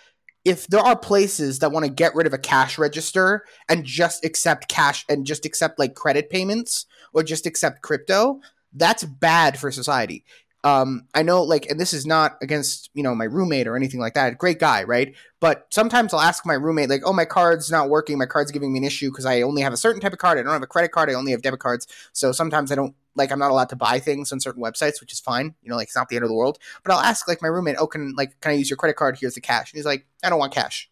If 0.44 0.66
there 0.66 0.80
are 0.80 0.96
places 0.96 1.60
that 1.60 1.70
want 1.70 1.86
to 1.86 1.92
get 1.92 2.14
rid 2.14 2.26
of 2.26 2.32
a 2.32 2.38
cash 2.38 2.78
register 2.78 3.44
and 3.68 3.84
just 3.84 4.24
accept 4.24 4.68
cash 4.68 5.04
and 5.08 5.24
just 5.24 5.46
accept 5.46 5.78
like 5.78 5.94
credit 5.94 6.30
payments 6.30 6.86
or 7.12 7.22
just 7.22 7.46
accept 7.46 7.82
crypto, 7.82 8.40
that's 8.72 9.04
bad 9.04 9.58
for 9.58 9.70
society. 9.70 10.24
Um, 10.64 11.08
I 11.12 11.22
know, 11.22 11.42
like, 11.42 11.66
and 11.66 11.78
this 11.80 11.92
is 11.92 12.06
not 12.06 12.36
against 12.40 12.88
you 12.94 13.02
know 13.02 13.14
my 13.14 13.24
roommate 13.24 13.66
or 13.66 13.76
anything 13.76 13.98
like 13.98 14.14
that. 14.14 14.38
Great 14.38 14.60
guy, 14.60 14.84
right? 14.84 15.14
But 15.40 15.66
sometimes 15.70 16.14
I'll 16.14 16.20
ask 16.20 16.46
my 16.46 16.54
roommate, 16.54 16.88
like, 16.88 17.02
"Oh, 17.04 17.12
my 17.12 17.24
card's 17.24 17.70
not 17.70 17.90
working. 17.90 18.16
My 18.16 18.26
card's 18.26 18.52
giving 18.52 18.72
me 18.72 18.78
an 18.78 18.84
issue 18.84 19.10
because 19.10 19.26
I 19.26 19.42
only 19.42 19.62
have 19.62 19.72
a 19.72 19.76
certain 19.76 20.00
type 20.00 20.12
of 20.12 20.20
card. 20.20 20.38
I 20.38 20.42
don't 20.42 20.52
have 20.52 20.62
a 20.62 20.68
credit 20.68 20.92
card. 20.92 21.10
I 21.10 21.14
only 21.14 21.32
have 21.32 21.42
debit 21.42 21.58
cards. 21.58 21.88
So 22.12 22.30
sometimes 22.30 22.70
I 22.70 22.76
don't 22.76 22.94
like. 23.14 23.30
I'm 23.30 23.38
not 23.38 23.50
allowed 23.50 23.68
to 23.70 23.76
buy 23.76 23.98
things 23.98 24.32
on 24.32 24.40
certain 24.40 24.62
websites, 24.62 25.00
which 25.00 25.12
is 25.12 25.20
fine. 25.20 25.54
You 25.62 25.70
know, 25.70 25.76
like 25.76 25.88
it's 25.88 25.96
not 25.96 26.08
the 26.08 26.16
end 26.16 26.24
of 26.24 26.28
the 26.28 26.34
world. 26.34 26.58
But 26.84 26.92
I'll 26.92 27.00
ask 27.00 27.28
like 27.28 27.42
my 27.42 27.48
roommate, 27.48 27.76
"Oh, 27.78 27.86
can 27.86 28.14
like 28.16 28.40
can 28.40 28.52
I 28.52 28.54
use 28.54 28.70
your 28.70 28.76
credit 28.76 28.96
card? 28.96 29.18
Here's 29.20 29.34
the 29.34 29.40
cash." 29.40 29.72
And 29.72 29.78
he's 29.78 29.86
like, 29.86 30.06
"I 30.22 30.30
don't 30.30 30.38
want 30.38 30.52
cash. 30.52 30.90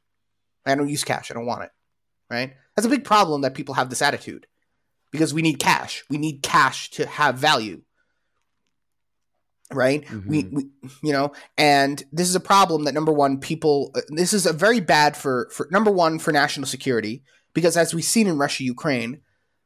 I 0.66 0.74
don't 0.74 0.88
use 0.88 1.04
cash. 1.04 1.30
I 1.30 1.34
don't 1.34 1.46
want 1.46 1.64
it." 1.64 1.70
Right? 2.30 2.54
That's 2.76 2.86
a 2.86 2.90
big 2.90 3.04
problem 3.04 3.42
that 3.42 3.54
people 3.54 3.74
have 3.74 3.90
this 3.90 4.02
attitude 4.02 4.46
because 5.10 5.34
we 5.34 5.42
need 5.42 5.58
cash. 5.58 6.04
We 6.08 6.18
need 6.18 6.42
cash 6.42 6.90
to 6.90 7.06
have 7.06 7.36
value 7.36 7.82
right 9.72 10.04
we, 10.26 10.44
we 10.50 10.64
you 11.02 11.12
know 11.12 11.32
and 11.56 12.02
this 12.12 12.28
is 12.28 12.34
a 12.34 12.40
problem 12.40 12.84
that 12.84 12.94
number 12.94 13.12
one 13.12 13.38
people 13.38 13.92
uh, 13.94 14.00
this 14.08 14.32
is 14.32 14.46
a 14.46 14.52
very 14.52 14.80
bad 14.80 15.16
for 15.16 15.48
for 15.52 15.68
number 15.70 15.90
one 15.90 16.18
for 16.18 16.32
national 16.32 16.66
security 16.66 17.22
because 17.54 17.76
as 17.76 17.94
we've 17.94 18.04
seen 18.04 18.26
in 18.26 18.36
russia 18.36 18.64
ukraine 18.64 19.20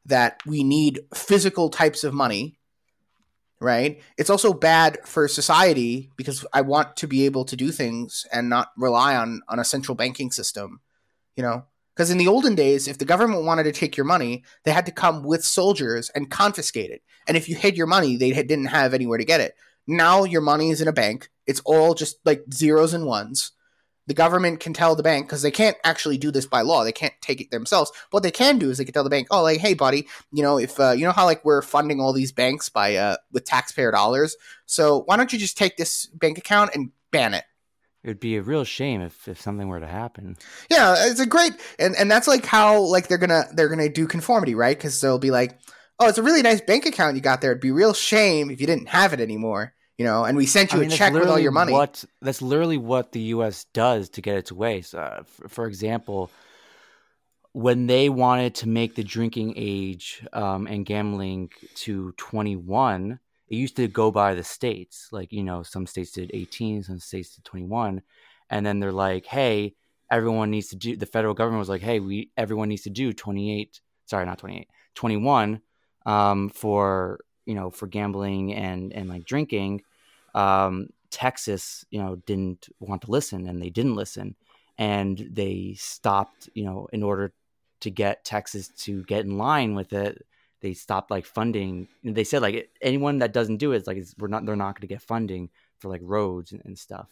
that 0.06 0.40
we 0.46 0.62
need 0.62 1.00
physical 1.14 1.68
types 1.68 2.04
of 2.04 2.14
money 2.14 2.58
right 3.60 4.00
it's 4.18 4.30
also 4.30 4.52
bad 4.52 4.98
for 5.04 5.28
society 5.28 6.10
because 6.16 6.44
i 6.52 6.60
want 6.60 6.96
to 6.96 7.06
be 7.06 7.24
able 7.24 7.44
to 7.44 7.56
do 7.56 7.70
things 7.70 8.26
and 8.32 8.48
not 8.48 8.72
rely 8.76 9.14
on 9.16 9.40
on 9.48 9.58
a 9.58 9.64
central 9.64 9.94
banking 9.94 10.30
system 10.30 10.80
you 11.36 11.42
know 11.42 11.64
because 11.94 12.10
in 12.10 12.18
the 12.18 12.26
olden 12.26 12.54
days 12.54 12.88
if 12.88 12.98
the 12.98 13.04
government 13.04 13.44
wanted 13.44 13.62
to 13.62 13.72
take 13.72 13.96
your 13.96 14.04
money 14.04 14.42
they 14.64 14.72
had 14.72 14.86
to 14.86 14.92
come 14.92 15.22
with 15.22 15.44
soldiers 15.44 16.10
and 16.10 16.30
confiscate 16.30 16.90
it 16.90 17.02
and 17.28 17.36
if 17.36 17.48
you 17.48 17.54
hid 17.54 17.76
your 17.76 17.86
money 17.86 18.16
they 18.16 18.32
didn't 18.32 18.66
have 18.66 18.92
anywhere 18.92 19.18
to 19.18 19.24
get 19.24 19.40
it 19.40 19.54
Now 19.86 20.24
your 20.24 20.40
money 20.40 20.70
is 20.70 20.80
in 20.80 20.88
a 20.88 20.92
bank. 20.92 21.28
It's 21.46 21.60
all 21.64 21.94
just 21.94 22.16
like 22.24 22.44
zeros 22.52 22.94
and 22.94 23.06
ones. 23.06 23.52
The 24.06 24.14
government 24.14 24.60
can 24.60 24.74
tell 24.74 24.94
the 24.94 25.02
bank 25.02 25.26
because 25.26 25.42
they 25.42 25.50
can't 25.50 25.76
actually 25.82 26.18
do 26.18 26.30
this 26.30 26.46
by 26.46 26.60
law. 26.60 26.84
They 26.84 26.92
can't 26.92 27.14
take 27.22 27.40
it 27.40 27.50
themselves. 27.50 27.90
What 28.10 28.22
they 28.22 28.30
can 28.30 28.58
do 28.58 28.70
is 28.70 28.78
they 28.78 28.84
can 28.84 28.92
tell 28.92 29.04
the 29.04 29.10
bank, 29.10 29.28
"Oh, 29.30 29.42
like, 29.42 29.60
hey, 29.60 29.74
buddy, 29.74 30.06
you 30.30 30.42
know, 30.42 30.58
if 30.58 30.78
uh, 30.78 30.90
you 30.90 31.04
know 31.04 31.12
how 31.12 31.24
like 31.24 31.44
we're 31.44 31.62
funding 31.62 32.00
all 32.00 32.12
these 32.12 32.32
banks 32.32 32.68
by 32.68 32.96
uh, 32.96 33.16
with 33.32 33.44
taxpayer 33.44 33.90
dollars, 33.90 34.36
so 34.66 35.02
why 35.06 35.16
don't 35.16 35.32
you 35.32 35.38
just 35.38 35.56
take 35.56 35.76
this 35.76 36.06
bank 36.06 36.36
account 36.38 36.74
and 36.74 36.90
ban 37.10 37.34
it?" 37.34 37.44
It 38.02 38.08
would 38.08 38.20
be 38.20 38.36
a 38.36 38.42
real 38.42 38.64
shame 38.64 39.00
if, 39.00 39.26
if 39.28 39.40
something 39.40 39.66
were 39.66 39.80
to 39.80 39.86
happen. 39.86 40.36
Yeah, 40.70 40.94
it's 40.98 41.20
a 41.20 41.26
great 41.26 41.54
and 41.78 41.96
and 41.96 42.10
that's 42.10 42.28
like 42.28 42.44
how 42.44 42.80
like 42.80 43.08
they're 43.08 43.16
gonna 43.16 43.44
they're 43.54 43.70
gonna 43.70 43.88
do 43.88 44.06
conformity, 44.06 44.54
right? 44.54 44.76
Because 44.76 45.00
they'll 45.00 45.18
be 45.18 45.30
like, 45.30 45.58
"Oh, 45.98 46.08
it's 46.08 46.18
a 46.18 46.22
really 46.22 46.42
nice 46.42 46.60
bank 46.60 46.84
account 46.84 47.16
you 47.16 47.22
got 47.22 47.40
there. 47.40 47.52
It'd 47.52 47.62
be 47.62 47.70
a 47.70 47.74
real 47.74 47.94
shame 47.94 48.50
if 48.50 48.60
you 48.60 48.66
didn't 48.66 48.90
have 48.90 49.14
it 49.14 49.20
anymore." 49.20 49.72
You 49.98 50.04
know, 50.04 50.24
and 50.24 50.36
we 50.36 50.46
sent 50.46 50.72
you 50.72 50.78
I 50.78 50.82
mean, 50.82 50.92
a 50.92 50.96
check 50.96 51.12
with 51.12 51.28
all 51.28 51.38
your 51.38 51.52
money. 51.52 51.72
What 51.72 52.04
that's 52.20 52.42
literally 52.42 52.78
what 52.78 53.12
the 53.12 53.20
U.S. 53.20 53.64
does 53.72 54.08
to 54.10 54.22
get 54.22 54.36
its 54.36 54.50
way. 54.50 54.82
So, 54.82 54.98
uh, 54.98 55.22
for, 55.22 55.48
for, 55.48 55.66
example, 55.66 56.30
when 57.52 57.86
they 57.86 58.08
wanted 58.08 58.56
to 58.56 58.68
make 58.68 58.96
the 58.96 59.04
drinking 59.04 59.54
age 59.56 60.26
um, 60.32 60.66
and 60.66 60.84
gambling 60.84 61.50
to 61.76 62.12
21, 62.16 63.20
it 63.48 63.54
used 63.54 63.76
to 63.76 63.86
go 63.86 64.10
by 64.10 64.34
the 64.34 64.42
states. 64.42 65.08
Like 65.12 65.32
you 65.32 65.44
know, 65.44 65.62
some 65.62 65.86
states 65.86 66.10
did 66.10 66.30
18, 66.34 66.82
some 66.82 66.98
states 66.98 67.36
did 67.36 67.44
21, 67.44 68.02
and 68.50 68.66
then 68.66 68.80
they're 68.80 68.92
like, 68.92 69.26
"Hey, 69.26 69.74
everyone 70.10 70.50
needs 70.50 70.68
to 70.68 70.76
do." 70.76 70.96
The 70.96 71.06
federal 71.06 71.34
government 71.34 71.60
was 71.60 71.68
like, 71.68 71.82
"Hey, 71.82 72.00
we 72.00 72.32
everyone 72.36 72.68
needs 72.68 72.82
to 72.82 72.90
do 72.90 73.12
28. 73.12 73.80
Sorry, 74.06 74.26
not 74.26 74.38
28, 74.38 74.68
21 74.96 75.60
um, 76.04 76.48
for 76.48 77.20
you 77.46 77.54
know 77.54 77.70
for 77.70 77.86
gambling 77.86 78.54
and 78.54 78.92
and 78.92 79.08
like 79.08 79.24
drinking 79.24 79.82
um, 80.34 80.88
texas 81.10 81.84
you 81.90 82.02
know 82.02 82.16
didn't 82.26 82.68
want 82.80 83.02
to 83.02 83.10
listen 83.10 83.46
and 83.46 83.60
they 83.60 83.70
didn't 83.70 83.94
listen 83.94 84.34
and 84.78 85.28
they 85.30 85.74
stopped 85.78 86.48
you 86.54 86.64
know 86.64 86.88
in 86.92 87.02
order 87.02 87.32
to 87.80 87.90
get 87.90 88.24
texas 88.24 88.68
to 88.68 89.04
get 89.04 89.24
in 89.24 89.38
line 89.38 89.74
with 89.74 89.92
it 89.92 90.24
they 90.60 90.72
stopped 90.72 91.10
like 91.10 91.26
funding 91.26 91.86
they 92.02 92.24
said 92.24 92.42
like 92.42 92.70
anyone 92.80 93.18
that 93.18 93.32
doesn't 93.32 93.58
do 93.58 93.72
it 93.72 93.76
is 93.76 93.86
like 93.86 94.02
we're 94.18 94.28
not 94.28 94.44
they're 94.46 94.56
not 94.56 94.74
going 94.74 94.80
to 94.80 94.86
get 94.86 95.02
funding 95.02 95.50
for 95.84 95.90
like 95.90 96.00
roads 96.02 96.52
and, 96.52 96.62
and 96.64 96.78
stuff. 96.78 97.08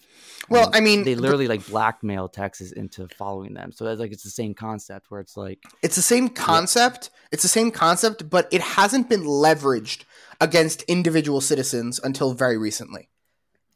Well, 0.49 0.71
I 0.73 0.81
mean, 0.81 1.05
they 1.05 1.15
literally 1.15 1.47
like 1.47 1.67
blackmail 1.67 2.29
Texas 2.29 2.73
into 2.73 3.07
following 3.09 3.53
them. 3.53 3.71
So 3.71 3.87
it's 3.87 4.01
like 4.01 4.13
it's 4.13 4.23
the 4.23 4.31
same 4.31 4.55
concept 4.55 5.11
where 5.11 5.21
it's 5.21 5.37
like 5.37 5.63
it's 5.83 5.97
the 5.97 6.03
same 6.03 6.31
concept. 6.31 7.11
Yeah. 7.13 7.29
It's 7.33 7.43
the 7.43 7.51
same 7.51 7.71
concept, 7.71 8.31
but 8.31 8.49
it 8.51 8.63
hasn't 8.63 9.11
been 9.11 9.25
leveraged 9.25 10.05
against 10.43 10.83
individual 10.83 11.41
citizens 11.41 12.01
until 12.03 12.35
very 12.35 12.59
recently. 12.59 13.09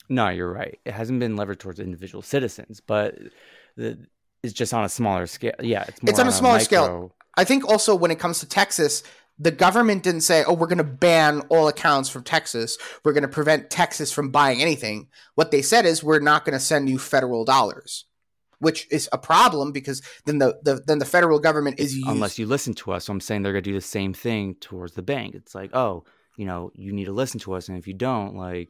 No, 0.09 0.29
you're 0.29 0.53
right. 0.53 0.79
It 0.85 0.93
hasn't 0.93 1.21
been 1.21 1.37
leveraged 1.37 1.61
towards 1.61 1.79
individual 1.79 2.23
citizens, 2.23 2.81
but 2.81 3.17
the, 3.77 3.99
it's 4.43 4.53
just 4.53 4.75
on 4.75 4.85
a 4.85 4.89
smaller 4.89 5.27
scale. 5.27 5.55
Yeah, 5.61 5.85
it's, 5.87 6.01
it's 6.03 6.19
on, 6.19 6.27
on, 6.27 6.33
a 6.33 6.33
smaller 6.33 6.59
micro... 6.59 6.65
scale. 6.65 7.17
I 7.37 7.45
think 7.45 7.69
also 7.69 7.95
when 7.95 8.11
it 8.11 8.19
comes 8.19 8.41
to 8.41 8.49
Texas, 8.49 9.05
the 9.39 9.53
government 9.53 10.03
didn't 10.03 10.23
say, 10.23 10.43
"Oh, 10.45 10.55
we're 10.55 10.67
going 10.67 10.79
to 10.79 10.85
ban 10.85 11.43
all 11.51 11.69
accounts 11.69 12.09
from 12.09 12.25
Texas. 12.25 12.79
We're 13.05 13.13
going 13.13 13.23
to 13.23 13.29
prevent 13.29 13.71
Texas 13.71 14.13
from 14.13 14.31
buying 14.31 14.61
anything." 14.61 15.09
What 15.37 15.53
they 15.53 15.63
said 15.63 15.87
is, 15.87 16.03
"We're 16.03 16.19
not 16.19 16.45
going 16.45 16.55
to 16.55 16.61
send 16.61 16.89
you 16.89 16.99
federal 16.99 17.45
dollars." 17.45 18.07
Which 18.59 18.91
is 18.91 19.07
a 19.13 19.19
problem 19.19 19.71
because 19.71 20.01
then 20.25 20.39
the, 20.39 20.59
the 20.63 20.81
then 20.87 20.99
the 20.99 21.05
federal 21.05 21.39
government 21.39 21.79
is 21.79 21.95
used. 21.95 22.09
unless 22.09 22.39
you 22.39 22.47
listen 22.47 22.73
to 22.75 22.93
us. 22.93 23.05
So 23.05 23.13
I'm 23.13 23.21
saying 23.21 23.43
they're 23.43 23.53
going 23.53 23.65
to 23.65 23.71
do 23.71 23.75
the 23.75 23.83
same 23.83 24.15
thing 24.15 24.55
towards 24.61 24.95
the 24.95 25.03
bank. 25.03 25.35
It's 25.35 25.55
like, 25.55 25.75
oh, 25.75 26.05
you 26.37 26.47
know, 26.47 26.71
you 26.75 26.93
need 26.93 27.07
to 27.07 27.13
listen 27.13 27.41
to 27.41 27.55
us, 27.55 27.69
and 27.69 27.79
if 27.79 27.87
you 27.87 27.95
don't, 27.95 28.37
like, 28.37 28.69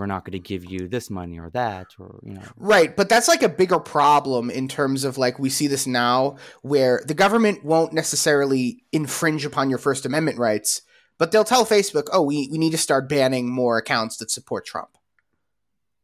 we're 0.00 0.06
not 0.06 0.24
going 0.24 0.32
to 0.32 0.38
give 0.38 0.64
you 0.64 0.88
this 0.88 1.10
money 1.10 1.38
or 1.38 1.50
that 1.50 1.88
or 1.98 2.20
you 2.22 2.32
know. 2.32 2.42
Right 2.56 2.96
but 2.96 3.10
that's 3.10 3.28
like 3.28 3.42
a 3.42 3.48
bigger 3.50 3.78
problem 3.78 4.48
in 4.50 4.66
terms 4.66 5.04
of 5.04 5.18
like 5.18 5.38
we 5.38 5.50
see 5.50 5.66
this 5.66 5.86
now 5.86 6.36
where 6.62 7.02
the 7.06 7.12
government 7.12 7.64
won't 7.64 7.92
necessarily 7.92 8.82
infringe 8.92 9.44
upon 9.44 9.68
your 9.68 9.78
first 9.78 10.06
amendment 10.06 10.38
rights 10.38 10.80
but 11.18 11.32
they'll 11.32 11.44
tell 11.44 11.66
facebook 11.66 12.08
oh 12.14 12.22
we, 12.22 12.48
we 12.50 12.56
need 12.56 12.70
to 12.70 12.78
start 12.78 13.10
banning 13.10 13.50
more 13.50 13.76
accounts 13.76 14.16
that 14.16 14.30
support 14.30 14.64
trump. 14.64 14.96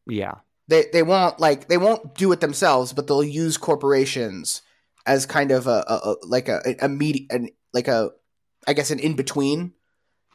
Yeah. 0.07 0.35
They 0.69 0.85
they 0.93 1.03
won't 1.03 1.41
like 1.41 1.69
they 1.69 1.79
won't 1.79 2.15
do 2.15 2.31
it 2.33 2.41
themselves 2.41 2.93
but 2.93 3.07
they'll 3.07 3.25
use 3.25 3.57
corporations 3.57 4.61
as 5.07 5.25
kind 5.25 5.53
of 5.53 5.67
a, 5.67 5.85
a, 5.89 5.95
a 6.11 6.17
like 6.27 6.49
a 6.49 6.61
a, 6.67 6.77
a 6.83 7.27
an, 7.31 7.49
like 7.73 7.89
a 7.89 8.11
i 8.67 8.75
guess 8.75 8.91
an 8.91 8.99
in 8.99 9.15
between 9.15 9.73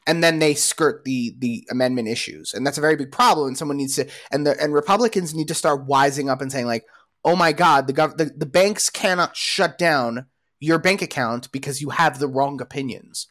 and 0.08 0.24
then 0.24 0.40
they 0.40 0.54
skirt 0.54 1.04
the 1.06 1.36
the 1.40 1.68
amendment 1.70 2.08
issues. 2.08 2.54
And 2.54 2.66
that's 2.66 2.78
a 2.78 2.82
very 2.82 2.96
big 2.96 3.12
problem 3.12 3.48
and 3.48 3.58
someone 3.58 3.78
needs 3.78 3.96
to 3.96 4.08
and 4.32 4.46
the 4.46 4.62
and 4.62 4.74
republicans 4.74 5.34
need 5.34 5.48
to 5.48 5.54
start 5.54 5.88
wising 5.88 6.30
up 6.30 6.42
and 6.42 6.52
saying 6.52 6.68
like 6.68 6.86
oh 7.24 7.36
my 7.36 7.52
god 7.52 7.88
the 7.88 7.94
gov 7.94 8.18
the, 8.18 8.32
the 8.36 8.46
banks 8.46 8.90
cannot 8.90 9.36
shut 9.36 9.78
down 9.78 10.26
your 10.62 10.80
bank 10.80 11.02
account 11.02 11.52
because 11.52 11.82
you 11.82 11.90
have 11.90 12.20
the 12.20 12.28
wrong 12.28 12.62
opinions. 12.62 13.28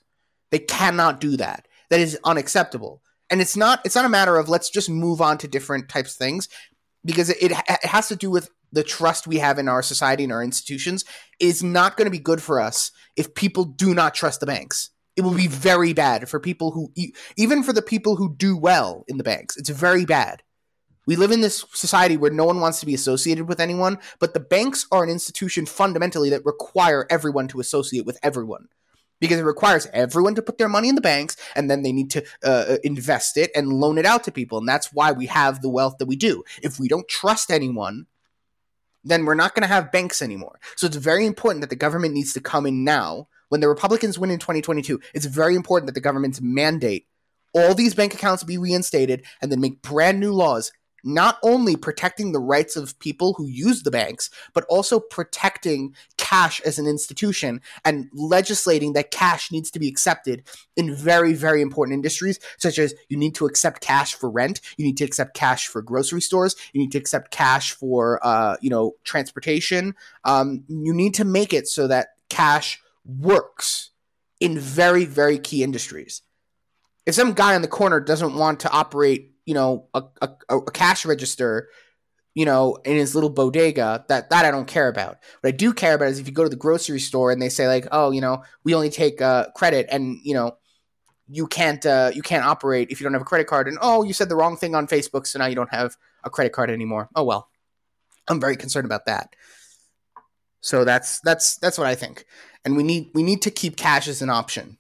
They 0.51 0.59
cannot 0.59 1.21
do 1.21 1.37
that. 1.39 1.67
That 1.89 2.01
is 2.01 2.19
unacceptable. 2.25 3.03
And 3.31 3.41
it's 3.41 3.57
not 3.57 3.81
it's 3.85 3.95
not 3.95 4.05
a 4.05 4.11
matter 4.11 4.37
of 4.37 4.49
let's 4.49 4.69
just 4.69 4.91
move 4.91 5.21
on 5.23 5.39
to 5.39 5.49
different 5.49 5.89
types 5.89 6.13
of 6.13 6.19
things 6.19 6.49
because 7.05 7.31
it, 7.31 7.39
it, 7.41 7.53
it 7.53 7.85
has 7.87 8.09
to 8.09 8.17
do 8.17 8.31
with 8.31 8.51
the 8.73 8.83
trust 8.83 9.27
we 9.27 9.39
have 9.39 9.59
in 9.59 9.69
our 9.69 9.83
society 9.83 10.25
and 10.25 10.33
our 10.33 10.43
institutions 10.43 11.05
is 11.39 11.63
not 11.63 11.97
going 11.97 12.07
to 12.07 12.11
be 12.11 12.19
good 12.19 12.43
for 12.43 12.61
us 12.61 12.91
if 13.17 13.35
people 13.35 13.65
do 13.65 13.95
not 13.95 14.15
trust 14.15 14.41
the 14.41 14.47
banks 14.47 14.91
it 15.17 15.23
will 15.23 15.35
be 15.35 15.47
very 15.47 15.93
bad 15.93 16.29
for 16.29 16.41
people 16.41 16.71
who 16.71 16.93
even 17.37 17.63
for 17.63 17.73
the 17.73 17.83
people 17.83 18.17
who 18.17 18.35
do 18.35 18.57
well 18.57 19.05
in 19.09 19.19
the 19.19 19.25
banks. 19.25 19.57
It's 19.57 19.69
very 19.69 20.05
bad. 20.05 20.43
We 21.07 21.17
live 21.17 21.33
in 21.33 21.41
this 21.41 21.65
society 21.73 22.17
where 22.17 22.31
no 22.31 22.45
one 22.45 22.61
wants 22.61 22.79
to 22.81 22.87
be 22.87 22.95
associated 22.95 23.49
with 23.49 23.61
anyone 23.61 23.99
but 24.19 24.35
the 24.35 24.41
banks 24.41 24.87
are 24.93 25.03
an 25.03 25.11
institution 25.11 25.67
fundamentally 25.67 26.31
that 26.31 26.45
require 26.45 27.07
everyone 27.11 27.49
to 27.49 27.61
associate 27.61 28.07
with 28.07 28.19
everyone. 28.23 28.69
Because 29.19 29.39
it 29.39 29.45
requires 29.45 29.87
everyone 29.93 30.35
to 30.37 30.43
put 30.43 30.57
their 30.57 30.69
money 30.69 30.89
in 30.89 30.95
the 30.95 31.03
banks 31.03 31.37
and 31.55 31.71
then 31.71 31.83
they 31.83 31.93
need 31.93 32.11
to 32.13 32.25
uh, 32.43 32.65
uh 32.69 32.77
invest 32.83 33.37
it 33.37 33.51
and 33.55 33.73
loan 33.73 33.99
it 33.99 34.07
out 34.07 34.25
to 34.25 34.33
people 34.33 34.59
and 34.59 34.69
that's 34.69 34.93
why 34.93 35.13
we 35.13 35.27
have 35.27 35.61
the 35.61 35.69
wealth 35.69 35.99
that 35.99 36.07
we 36.07 36.17
do. 36.17 36.43
If 36.63 36.79
we 36.79 36.89
don't 36.89 37.09
trust 37.09 37.51
anyone 37.51 38.07
then 39.05 39.25
we're 39.25 39.35
not 39.35 39.55
going 39.55 39.63
to 39.63 39.69
have 39.69 39.93
banks 39.93 40.23
anymore. 40.23 40.61
So 40.77 40.87
it's 40.87 40.97
very 40.97 41.27
important 41.27 41.63
that 41.63 41.71
the 41.71 41.77
government 41.77 42.15
needs 42.15 42.33
to 42.35 42.41
come 42.41 42.67
in 42.67 42.85
now 42.85 43.29
when 43.51 43.61
the 43.61 43.69
Republicans 43.69 44.19
win 44.19 44.31
in 44.31 44.39
2022, 44.39 44.99
it's 45.15 45.27
very 45.27 45.55
important 45.55 45.87
that 45.87 45.95
the 45.95 46.01
government's 46.01 46.41
mandate 46.41 47.07
all 47.53 47.75
these 47.75 47.95
bank 47.95 48.15
accounts 48.15 48.45
be 48.45 48.59
reinstated 48.59 49.25
and 49.43 49.51
then 49.51 49.61
make 49.61 49.83
brand 49.83 50.21
new 50.21 50.33
laws 50.33 50.73
not 51.03 51.39
only 51.43 51.77
protecting 51.77 52.33
the 52.33 52.39
rights 52.39 52.77
of 52.77 52.99
people 52.99 53.35
who 53.35 53.47
use 53.47 53.83
the 53.83 53.91
banks, 53.91 54.29
but 54.53 54.65
also 54.69 55.01
protecting 55.01 55.95
cash 56.19 56.61
as 56.61 56.79
an 56.79 56.87
institution 56.87 57.61
and 57.87 58.09
legislating 58.13 58.93
that 58.93 59.11
cash 59.11 59.51
needs 59.51 59.71
to 59.71 59.79
be 59.79 59.89
accepted 59.89 60.43
in 60.77 60.95
very, 60.95 61.33
very 61.33 61.63
important 61.63 61.95
industries, 61.95 62.39
such 62.59 62.79
as 62.79 62.95
you 63.09 63.17
need 63.17 63.35
to 63.35 63.47
accept 63.47 63.81
cash 63.81 64.15
for 64.15 64.31
rent, 64.31 64.61
you 64.77 64.85
need 64.85 64.99
to 64.99 65.05
accept 65.05 65.35
cash 65.35 65.69
for 65.69 65.81
grocery 65.81 66.21
stores, 66.21 66.55
you 66.75 66.81
need 66.81 66.93
to 66.93 66.99
accept 66.99 67.31
cash 67.31 67.73
for, 67.73 68.21
uh, 68.23 68.57
you 68.61 68.71
know, 68.71 68.93
transportation. 69.05 69.95
Um, 70.25 70.65
you 70.69 70.93
need 70.93 71.15
to 71.15 71.25
make 71.25 71.55
it 71.55 71.67
so 71.67 71.87
that 71.89 72.09
cash 72.29 72.79
works 73.05 73.91
in 74.41 74.59
very, 74.59 75.05
very 75.05 75.39
key 75.39 75.63
industries. 75.63 76.23
If 77.07 77.15
some 77.15 77.33
guy 77.33 77.55
on 77.55 77.63
the 77.63 77.69
corner 77.69 78.01
doesn't 78.01 78.35
want 78.35 78.61
to 78.61 78.71
operate, 78.71 79.33
you 79.45 79.55
know, 79.55 79.89
a, 79.95 80.03
a, 80.23 80.31
a 80.57 80.71
cash 80.71 81.05
register, 81.05 81.69
you 82.35 82.45
know, 82.45 82.77
in 82.85 82.97
his 82.97 83.15
little 83.15 83.31
bodega, 83.31 84.05
that 84.09 84.31
that 84.31 84.45
I 84.45 84.51
don't 84.51 84.69
care 84.69 84.89
about. 84.89 85.19
What 85.41 85.49
I 85.49 85.51
do 85.51 85.73
care 85.73 85.95
about 85.95 86.09
is 86.09 86.19
if 86.19 86.27
you 86.27 86.33
go 86.33 86.45
to 86.45 86.49
the 86.49 86.57
grocery 86.57 87.01
store 87.01 87.33
and 87.33 87.43
they 87.43 87.49
say 87.49 87.67
like, 87.67 87.89
oh, 87.91 88.13
you 88.13 88.21
know, 88.21 88.45
we 88.65 88.75
only 88.75 88.91
take 88.91 89.21
uh, 89.21 89.51
credit, 89.57 89.89
and 89.91 90.19
you 90.23 90.35
know, 90.35 90.57
you 91.29 91.47
can't 91.47 91.85
uh, 91.85 92.13
you 92.15 92.23
can't 92.23 92.45
operate 92.45 92.91
if 92.91 93.01
you 93.01 93.05
don't 93.05 93.15
have 93.15 93.23
a 93.23 93.27
credit 93.27 93.49
card, 93.49 93.67
and 93.67 93.79
oh, 93.81 94.05
you 94.05 94.13
said 94.13 94.29
the 94.29 94.37
wrong 94.37 94.57
thing 94.57 94.75
on 94.75 94.87
Facebook, 94.87 95.27
so 95.27 95.39
now 95.39 95.47
you 95.47 95.57
don't 95.57 95.75
have 95.75 95.97
a 96.23 96.31
credit 96.31 96.53
card 96.53 96.71
anymore. 96.71 97.09
Oh 97.17 97.25
well, 97.25 97.49
I'm 98.29 98.41
very 98.41 98.57
concerned 98.57 98.87
about 98.87 99.07
that. 99.07 99.35
So 100.61 100.85
that's 100.85 101.21
that's 101.21 101.57
that's 101.57 101.79
what 101.79 101.87
I 101.87 101.95
think 101.95 102.27
and 102.65 102.77
we 102.77 102.83
need 102.83 103.11
we 103.15 103.23
need 103.23 103.43
to 103.43 103.51
keep 103.51 103.77
cash 103.77 104.09
as 104.09 104.23
an 104.23 104.31
option. 104.31 104.79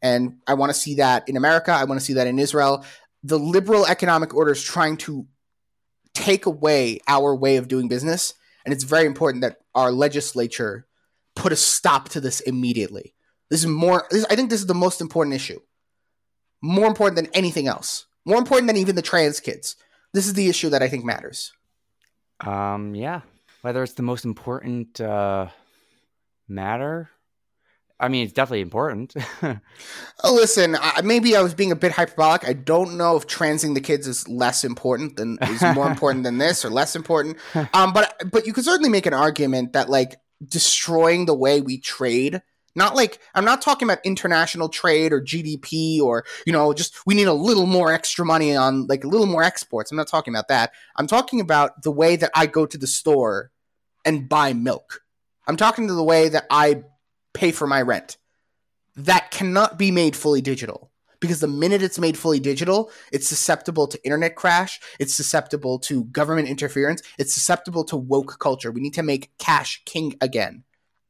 And 0.00 0.36
I 0.46 0.54
want 0.54 0.70
to 0.70 0.78
see 0.78 0.94
that 0.96 1.28
in 1.28 1.36
America. 1.36 1.72
I 1.72 1.84
want 1.84 2.00
to 2.00 2.04
see 2.04 2.14
that 2.14 2.26
in 2.26 2.38
Israel. 2.38 2.84
The 3.22 3.38
liberal 3.38 3.86
economic 3.86 4.34
order 4.34 4.52
is 4.52 4.62
trying 4.62 4.96
to 4.98 5.26
take 6.14 6.46
away 6.46 7.00
our 7.08 7.34
way 7.34 7.56
of 7.56 7.68
doing 7.68 7.88
business, 7.88 8.34
and 8.64 8.72
it's 8.72 8.84
very 8.84 9.06
important 9.06 9.42
that 9.42 9.58
our 9.74 9.90
legislature 9.90 10.86
put 11.34 11.52
a 11.52 11.56
stop 11.56 12.08
to 12.10 12.20
this 12.20 12.40
immediately. 12.40 13.14
This 13.50 13.60
is 13.60 13.66
more. 13.66 14.06
This, 14.10 14.24
I 14.30 14.36
think 14.36 14.50
this 14.50 14.60
is 14.60 14.66
the 14.66 14.74
most 14.74 15.00
important 15.00 15.34
issue, 15.34 15.60
more 16.62 16.86
important 16.86 17.16
than 17.16 17.34
anything 17.34 17.66
else, 17.66 18.06
more 18.24 18.38
important 18.38 18.68
than 18.68 18.76
even 18.76 18.94
the 18.94 19.02
trans 19.02 19.40
kids. 19.40 19.76
This 20.14 20.26
is 20.26 20.34
the 20.34 20.48
issue 20.48 20.70
that 20.70 20.82
I 20.82 20.88
think 20.88 21.04
matters. 21.04 21.52
Um. 22.40 22.94
Yeah. 22.94 23.22
Whether 23.62 23.82
it's 23.82 23.94
the 23.94 24.02
most 24.02 24.24
important. 24.24 25.00
Uh 25.00 25.48
matter. 26.48 27.10
I 28.00 28.08
mean, 28.08 28.24
it's 28.24 28.32
definitely 28.32 28.60
important. 28.60 29.14
oh, 29.42 30.34
listen, 30.34 30.76
uh, 30.76 31.02
maybe 31.02 31.34
I 31.34 31.42
was 31.42 31.54
being 31.54 31.72
a 31.72 31.76
bit 31.76 31.92
hyperbolic. 31.92 32.46
I 32.46 32.52
don't 32.52 32.96
know 32.96 33.16
if 33.16 33.26
transing 33.26 33.74
the 33.74 33.80
kids 33.80 34.06
is 34.06 34.28
less 34.28 34.62
important 34.62 35.16
than 35.16 35.38
is 35.42 35.62
more 35.74 35.88
important 35.88 36.22
than 36.22 36.38
this 36.38 36.64
or 36.64 36.70
less 36.70 36.94
important. 36.94 37.38
Um, 37.74 37.92
but 37.92 38.14
but 38.30 38.46
you 38.46 38.52
could 38.52 38.64
certainly 38.64 38.88
make 38.88 39.06
an 39.06 39.14
argument 39.14 39.72
that 39.72 39.88
like 39.88 40.16
destroying 40.46 41.26
the 41.26 41.34
way 41.34 41.60
we 41.60 41.78
trade. 41.78 42.40
Not 42.74 42.94
like 42.94 43.18
I'm 43.34 43.44
not 43.44 43.62
talking 43.62 43.86
about 43.86 43.98
international 44.04 44.68
trade 44.68 45.12
or 45.12 45.20
GDP 45.20 46.00
or 46.00 46.24
you 46.46 46.52
know 46.52 46.72
just 46.72 46.94
we 47.06 47.14
need 47.14 47.26
a 47.26 47.32
little 47.32 47.66
more 47.66 47.92
extra 47.92 48.24
money 48.24 48.56
on 48.56 48.86
like 48.86 49.04
a 49.04 49.08
little 49.08 49.26
more 49.26 49.42
exports. 49.42 49.90
I'm 49.90 49.96
not 49.96 50.08
talking 50.08 50.32
about 50.32 50.48
that. 50.48 50.72
I'm 50.96 51.06
talking 51.06 51.40
about 51.40 51.82
the 51.82 51.90
way 51.90 52.16
that 52.16 52.30
I 52.34 52.46
go 52.46 52.64
to 52.66 52.78
the 52.78 52.86
store 52.86 53.50
and 54.04 54.28
buy 54.28 54.52
milk. 54.52 55.02
I'm 55.48 55.56
talking 55.56 55.88
to 55.88 55.94
the 55.94 56.04
way 56.04 56.28
that 56.28 56.46
I 56.50 56.84
pay 57.32 57.52
for 57.52 57.66
my 57.66 57.80
rent. 57.82 58.18
That 58.96 59.30
cannot 59.30 59.78
be 59.78 59.90
made 59.90 60.14
fully 60.14 60.40
digital 60.42 60.90
because 61.20 61.40
the 61.40 61.48
minute 61.48 61.82
it's 61.82 61.98
made 61.98 62.16
fully 62.18 62.38
digital, 62.38 62.90
it's 63.12 63.26
susceptible 63.26 63.86
to 63.88 64.04
internet 64.04 64.36
crash, 64.36 64.78
it's 65.00 65.14
susceptible 65.14 65.78
to 65.80 66.04
government 66.04 66.48
interference, 66.48 67.02
it's 67.18 67.32
susceptible 67.32 67.84
to 67.84 67.96
woke 67.96 68.38
culture. 68.38 68.70
We 68.70 68.80
need 68.80 68.94
to 68.94 69.02
make 69.02 69.30
cash 69.38 69.82
king 69.86 70.16
again. 70.20 70.64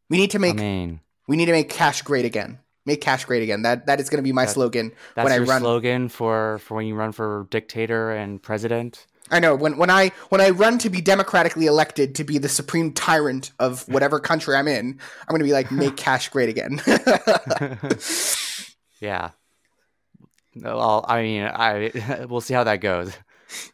We 0.09 0.17
need 0.19 0.31
to 0.31 0.39
make 0.39 0.55
I 0.55 0.59
mean, 0.63 1.01
we 1.27 1.37
need 1.37 1.47
to 1.47 1.53
make 1.53 1.69
cash 1.69 2.03
great 2.03 2.25
again. 2.25 2.61
Make 2.87 3.01
cash 3.03 3.25
great 3.27 3.43
again. 3.43 3.63
That 3.63 3.87
that 3.87 4.01
is 4.01 4.09
going 4.09 4.19
to 4.19 4.23
be 4.23 4.33
my 4.33 4.47
That- 4.47 4.53
slogan 4.53 4.93
that's 5.15 5.25
when 5.25 5.33
I 5.33 5.37
your 5.37 5.45
run. 5.47 5.61
slogan 5.61 6.09
for 6.09 6.59
for 6.59 6.75
when 6.77 6.87
you 6.87 6.95
run 6.95 7.13
for 7.13 7.47
dictator 7.51 8.11
and 8.13 8.41
president. 8.43 9.07
I 9.31 9.41
know 9.41 9.55
when 9.55 9.77
when 9.77 9.91
I 9.91 10.13
when 10.29 10.41
I 10.41 10.51
run 10.51 10.79
to 10.79 10.91
be 10.91 11.01
democratically 11.01 11.67
elected 11.67 12.15
to 12.17 12.25
be 12.25 12.39
the 12.39 12.49
supreme 12.49 12.93
tyrant 12.93 13.53
of 13.59 13.89
whatever 13.89 14.21
country 14.21 14.57
I'm 14.57 14.69
in, 14.69 14.99
I'm 15.23 15.29
going 15.29 15.41
to 15.41 15.45
be 15.45 15.53
like 15.53 15.71
make 15.71 15.97
cash 15.97 16.29
great 16.29 16.49
again. 16.49 16.81
yeah. 19.01 19.31
Well, 20.57 21.05
I 21.07 21.23
mean, 21.23 21.43
I 21.43 22.27
we'll 22.29 22.41
see 22.41 22.55
how 22.55 22.65
that 22.65 22.81
goes. 22.81 23.13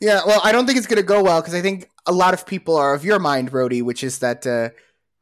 Yeah, 0.00 0.20
well, 0.24 0.40
I 0.44 0.52
don't 0.52 0.66
think 0.66 0.78
it's 0.78 0.86
going 0.86 1.00
to 1.00 1.02
go 1.02 1.22
well 1.22 1.40
because 1.40 1.54
I 1.54 1.60
think 1.60 1.90
a 2.06 2.12
lot 2.12 2.34
of 2.34 2.46
people 2.46 2.76
are 2.76 2.94
of 2.94 3.04
your 3.04 3.18
mind, 3.18 3.52
Rody, 3.52 3.82
which 3.82 4.04
is 4.04 4.20
that 4.20 4.46
uh, 4.46 4.70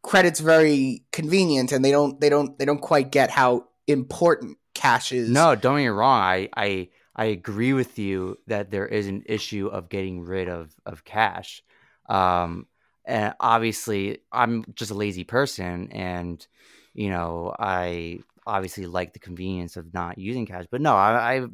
credit's 0.03 0.41
very 0.41 1.05
convenient, 1.13 1.73
and 1.73 1.85
they 1.85 1.91
don't 1.91 2.21
they 2.21 2.29
don't 2.29 2.59
they 2.59 2.65
don't 2.65 2.81
quite 2.81 3.11
get 3.11 3.31
how 3.31 3.69
important 3.87 4.59
cash 4.75 5.13
is. 5.13 5.31
No, 5.31 5.55
don't 5.55 5.77
get 5.77 5.85
me 5.85 5.89
wrong. 5.89 6.21
I 6.21 6.49
I 6.55 6.89
I 7.15 7.27
agree 7.27 7.73
with 7.73 7.99
you 7.99 8.39
that 8.47 8.71
there 8.71 8.87
is 8.87 9.07
an 9.07 9.25
issue 9.27 9.67
of 9.69 9.89
getting 9.89 10.23
rid 10.23 10.49
of 10.49 10.75
of 10.87 11.05
cash. 11.05 11.63
Um, 12.09 12.67
and 13.05 13.35
obviously, 13.41 14.19
I'm 14.31 14.65
just 14.75 14.91
a 14.91 14.95
lazy 14.95 15.25
person, 15.25 15.91
and 15.93 16.45
you 16.95 17.11
know, 17.11 17.55
I 17.59 18.21
obviously 18.47 18.87
like 18.87 19.13
the 19.13 19.19
convenience 19.19 19.77
of 19.77 19.93
not 19.93 20.19
using 20.19 20.47
cash. 20.47 20.65
But 20.71 20.81
no, 20.81 20.95
I, 20.95 21.37
I 21.37 21.47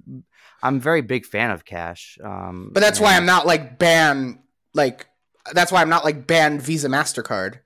I'm 0.62 0.76
a 0.76 0.80
very 0.80 1.02
big 1.02 1.26
fan 1.26 1.50
of 1.50 1.64
cash. 1.64 2.18
Um, 2.22 2.70
but 2.72 2.80
that's 2.80 3.00
why 3.00 3.16
I'm 3.16 3.26
not 3.26 3.46
like 3.46 3.78
ban 3.78 4.40
like 4.74 5.06
that's 5.52 5.72
why 5.72 5.80
I'm 5.80 5.88
not 5.88 6.04
like 6.04 6.26
banned 6.26 6.62
Visa 6.62 6.88
Mastercard. 6.88 7.60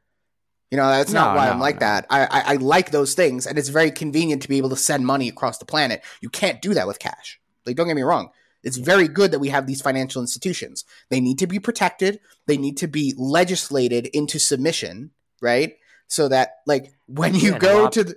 You 0.71 0.79
know, 0.79 0.89
that's 0.89 1.13
not 1.13 1.37
why 1.37 1.47
no, 1.47 1.53
I'm 1.53 1.61
like 1.61 1.77
no. 1.77 1.81
that. 1.81 2.07
I, 2.09 2.25
I 2.25 2.43
I 2.53 2.57
like 2.57 2.91
those 2.91 3.13
things, 3.13 3.47
and 3.47 3.59
it's 3.59 3.69
very 3.69 3.91
convenient 3.91 4.41
to 4.43 4.49
be 4.49 4.57
able 4.57 4.71
to 4.71 4.77
send 4.77 5.05
money 5.07 5.29
across 5.29 5.59
the 5.59 5.67
planet. 5.67 6.03
You 6.23 6.31
can't 6.31 6.63
do 6.63 6.73
that 6.73 6.87
with 6.87 6.99
cash. 6.99 7.39
Like, 7.67 7.77
don't 7.77 7.87
get 7.87 7.97
me 7.97 8.03
wrong. 8.03 8.31
It's 8.63 8.77
very 8.77 9.09
good 9.09 9.33
that 9.33 9.41
we 9.41 9.49
have 9.49 9.67
these 9.67 9.83
financial 9.83 10.23
institutions. 10.23 10.85
They 11.11 11.21
need 11.21 11.39
to 11.39 11.47
be 11.47 11.59
protected. 11.59 12.21
They 12.47 12.57
need 12.57 12.77
to 12.79 12.87
be 12.87 13.15
legislated 13.17 14.07
into 14.07 14.39
submission, 14.39 15.11
right? 15.41 15.75
So 16.07 16.29
that, 16.29 16.59
like, 16.67 16.93
when 17.07 17.35
you 17.35 17.53
Yeah, 17.53 17.59
go 17.59 17.89
to 17.89 18.05
the 18.05 18.17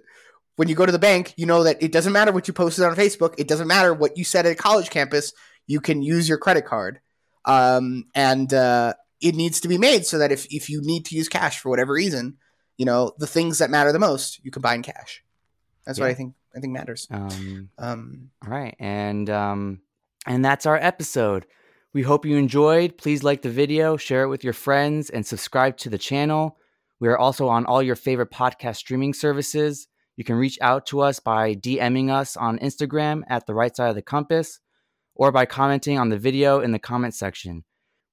when 0.55 0.69
you 0.69 0.75
go 0.75 0.85
to 0.85 0.91
the 0.91 0.99
bank, 0.99 1.33
you 1.35 1.45
know 1.45 1.63
that 1.63 1.81
it 1.81 1.91
doesn't 1.91 2.13
matter 2.13 2.31
what 2.31 2.47
you 2.47 2.53
posted 2.53 2.85
on 2.85 2.95
Facebook. 2.95 3.35
It 3.37 3.47
doesn't 3.47 3.67
matter 3.67 3.93
what 3.93 4.17
you 4.17 4.23
said 4.23 4.45
at 4.45 4.53
a 4.53 4.55
college 4.55 4.89
campus. 4.89 5.33
You 5.67 5.81
can 5.81 6.01
use 6.01 6.29
your 6.29 6.37
credit 6.37 6.65
card, 6.65 6.99
um, 7.43 8.05
and 8.13 8.53
uh, 8.53 8.93
it 9.19 9.35
needs 9.35 9.59
to 9.61 9.67
be 9.67 9.77
made 9.77 10.05
so 10.05 10.17
that 10.19 10.31
if 10.31 10.45
if 10.53 10.69
you 10.69 10.81
need 10.81 11.05
to 11.05 11.15
use 11.15 11.27
cash 11.27 11.59
for 11.59 11.69
whatever 11.69 11.93
reason, 11.93 12.37
you 12.77 12.85
know 12.85 13.13
the 13.17 13.27
things 13.27 13.57
that 13.57 13.69
matter 13.69 13.91
the 13.91 13.99
most 13.99 14.39
you 14.43 14.51
can 14.51 14.61
buy 14.61 14.75
in 14.75 14.83
cash. 14.83 15.23
That's 15.85 15.99
what 15.99 16.09
I 16.09 16.13
think. 16.13 16.33
I 16.55 16.59
think 16.59 16.73
matters. 16.73 17.07
Um, 17.11 17.69
Um, 17.77 18.29
All 18.43 18.51
right, 18.51 18.75
and 18.79 19.29
um, 19.29 19.81
and 20.25 20.43
that's 20.43 20.65
our 20.65 20.77
episode. 20.77 21.45
We 21.93 22.01
hope 22.01 22.25
you 22.25 22.37
enjoyed. 22.37 22.97
Please 22.97 23.23
like 23.23 23.41
the 23.41 23.49
video, 23.49 23.97
share 23.97 24.23
it 24.23 24.29
with 24.29 24.43
your 24.43 24.53
friends, 24.53 25.09
and 25.09 25.25
subscribe 25.25 25.77
to 25.77 25.89
the 25.89 25.97
channel. 25.97 26.57
We 26.99 27.07
are 27.07 27.17
also 27.17 27.47
on 27.47 27.65
all 27.65 27.83
your 27.83 27.95
favorite 27.95 28.31
podcast 28.31 28.77
streaming 28.77 29.13
services. 29.13 29.87
You 30.17 30.23
can 30.23 30.35
reach 30.35 30.57
out 30.61 30.85
to 30.87 31.01
us 31.01 31.19
by 31.19 31.55
DMing 31.55 32.09
us 32.09 32.37
on 32.37 32.59
Instagram 32.59 33.23
at 33.27 33.45
the 33.47 33.53
right 33.53 33.75
side 33.75 33.89
of 33.89 33.95
the 33.95 34.01
compass, 34.01 34.59
or 35.13 35.31
by 35.31 35.45
commenting 35.45 35.97
on 35.97 36.09
the 36.09 36.17
video 36.17 36.59
in 36.61 36.71
the 36.71 36.79
comment 36.79 37.13
section. 37.13 37.63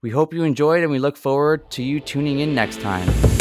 We 0.03 0.11
hope 0.11 0.35
you 0.35 0.43
enjoyed, 0.43 0.83
and 0.83 0.91
we 0.91 0.99
look 0.99 1.17
forward 1.17 1.71
to 1.73 1.83
you 1.83 2.01
tuning 2.01 2.41
in 2.41 2.55
next 2.55 2.81
time. 2.81 3.32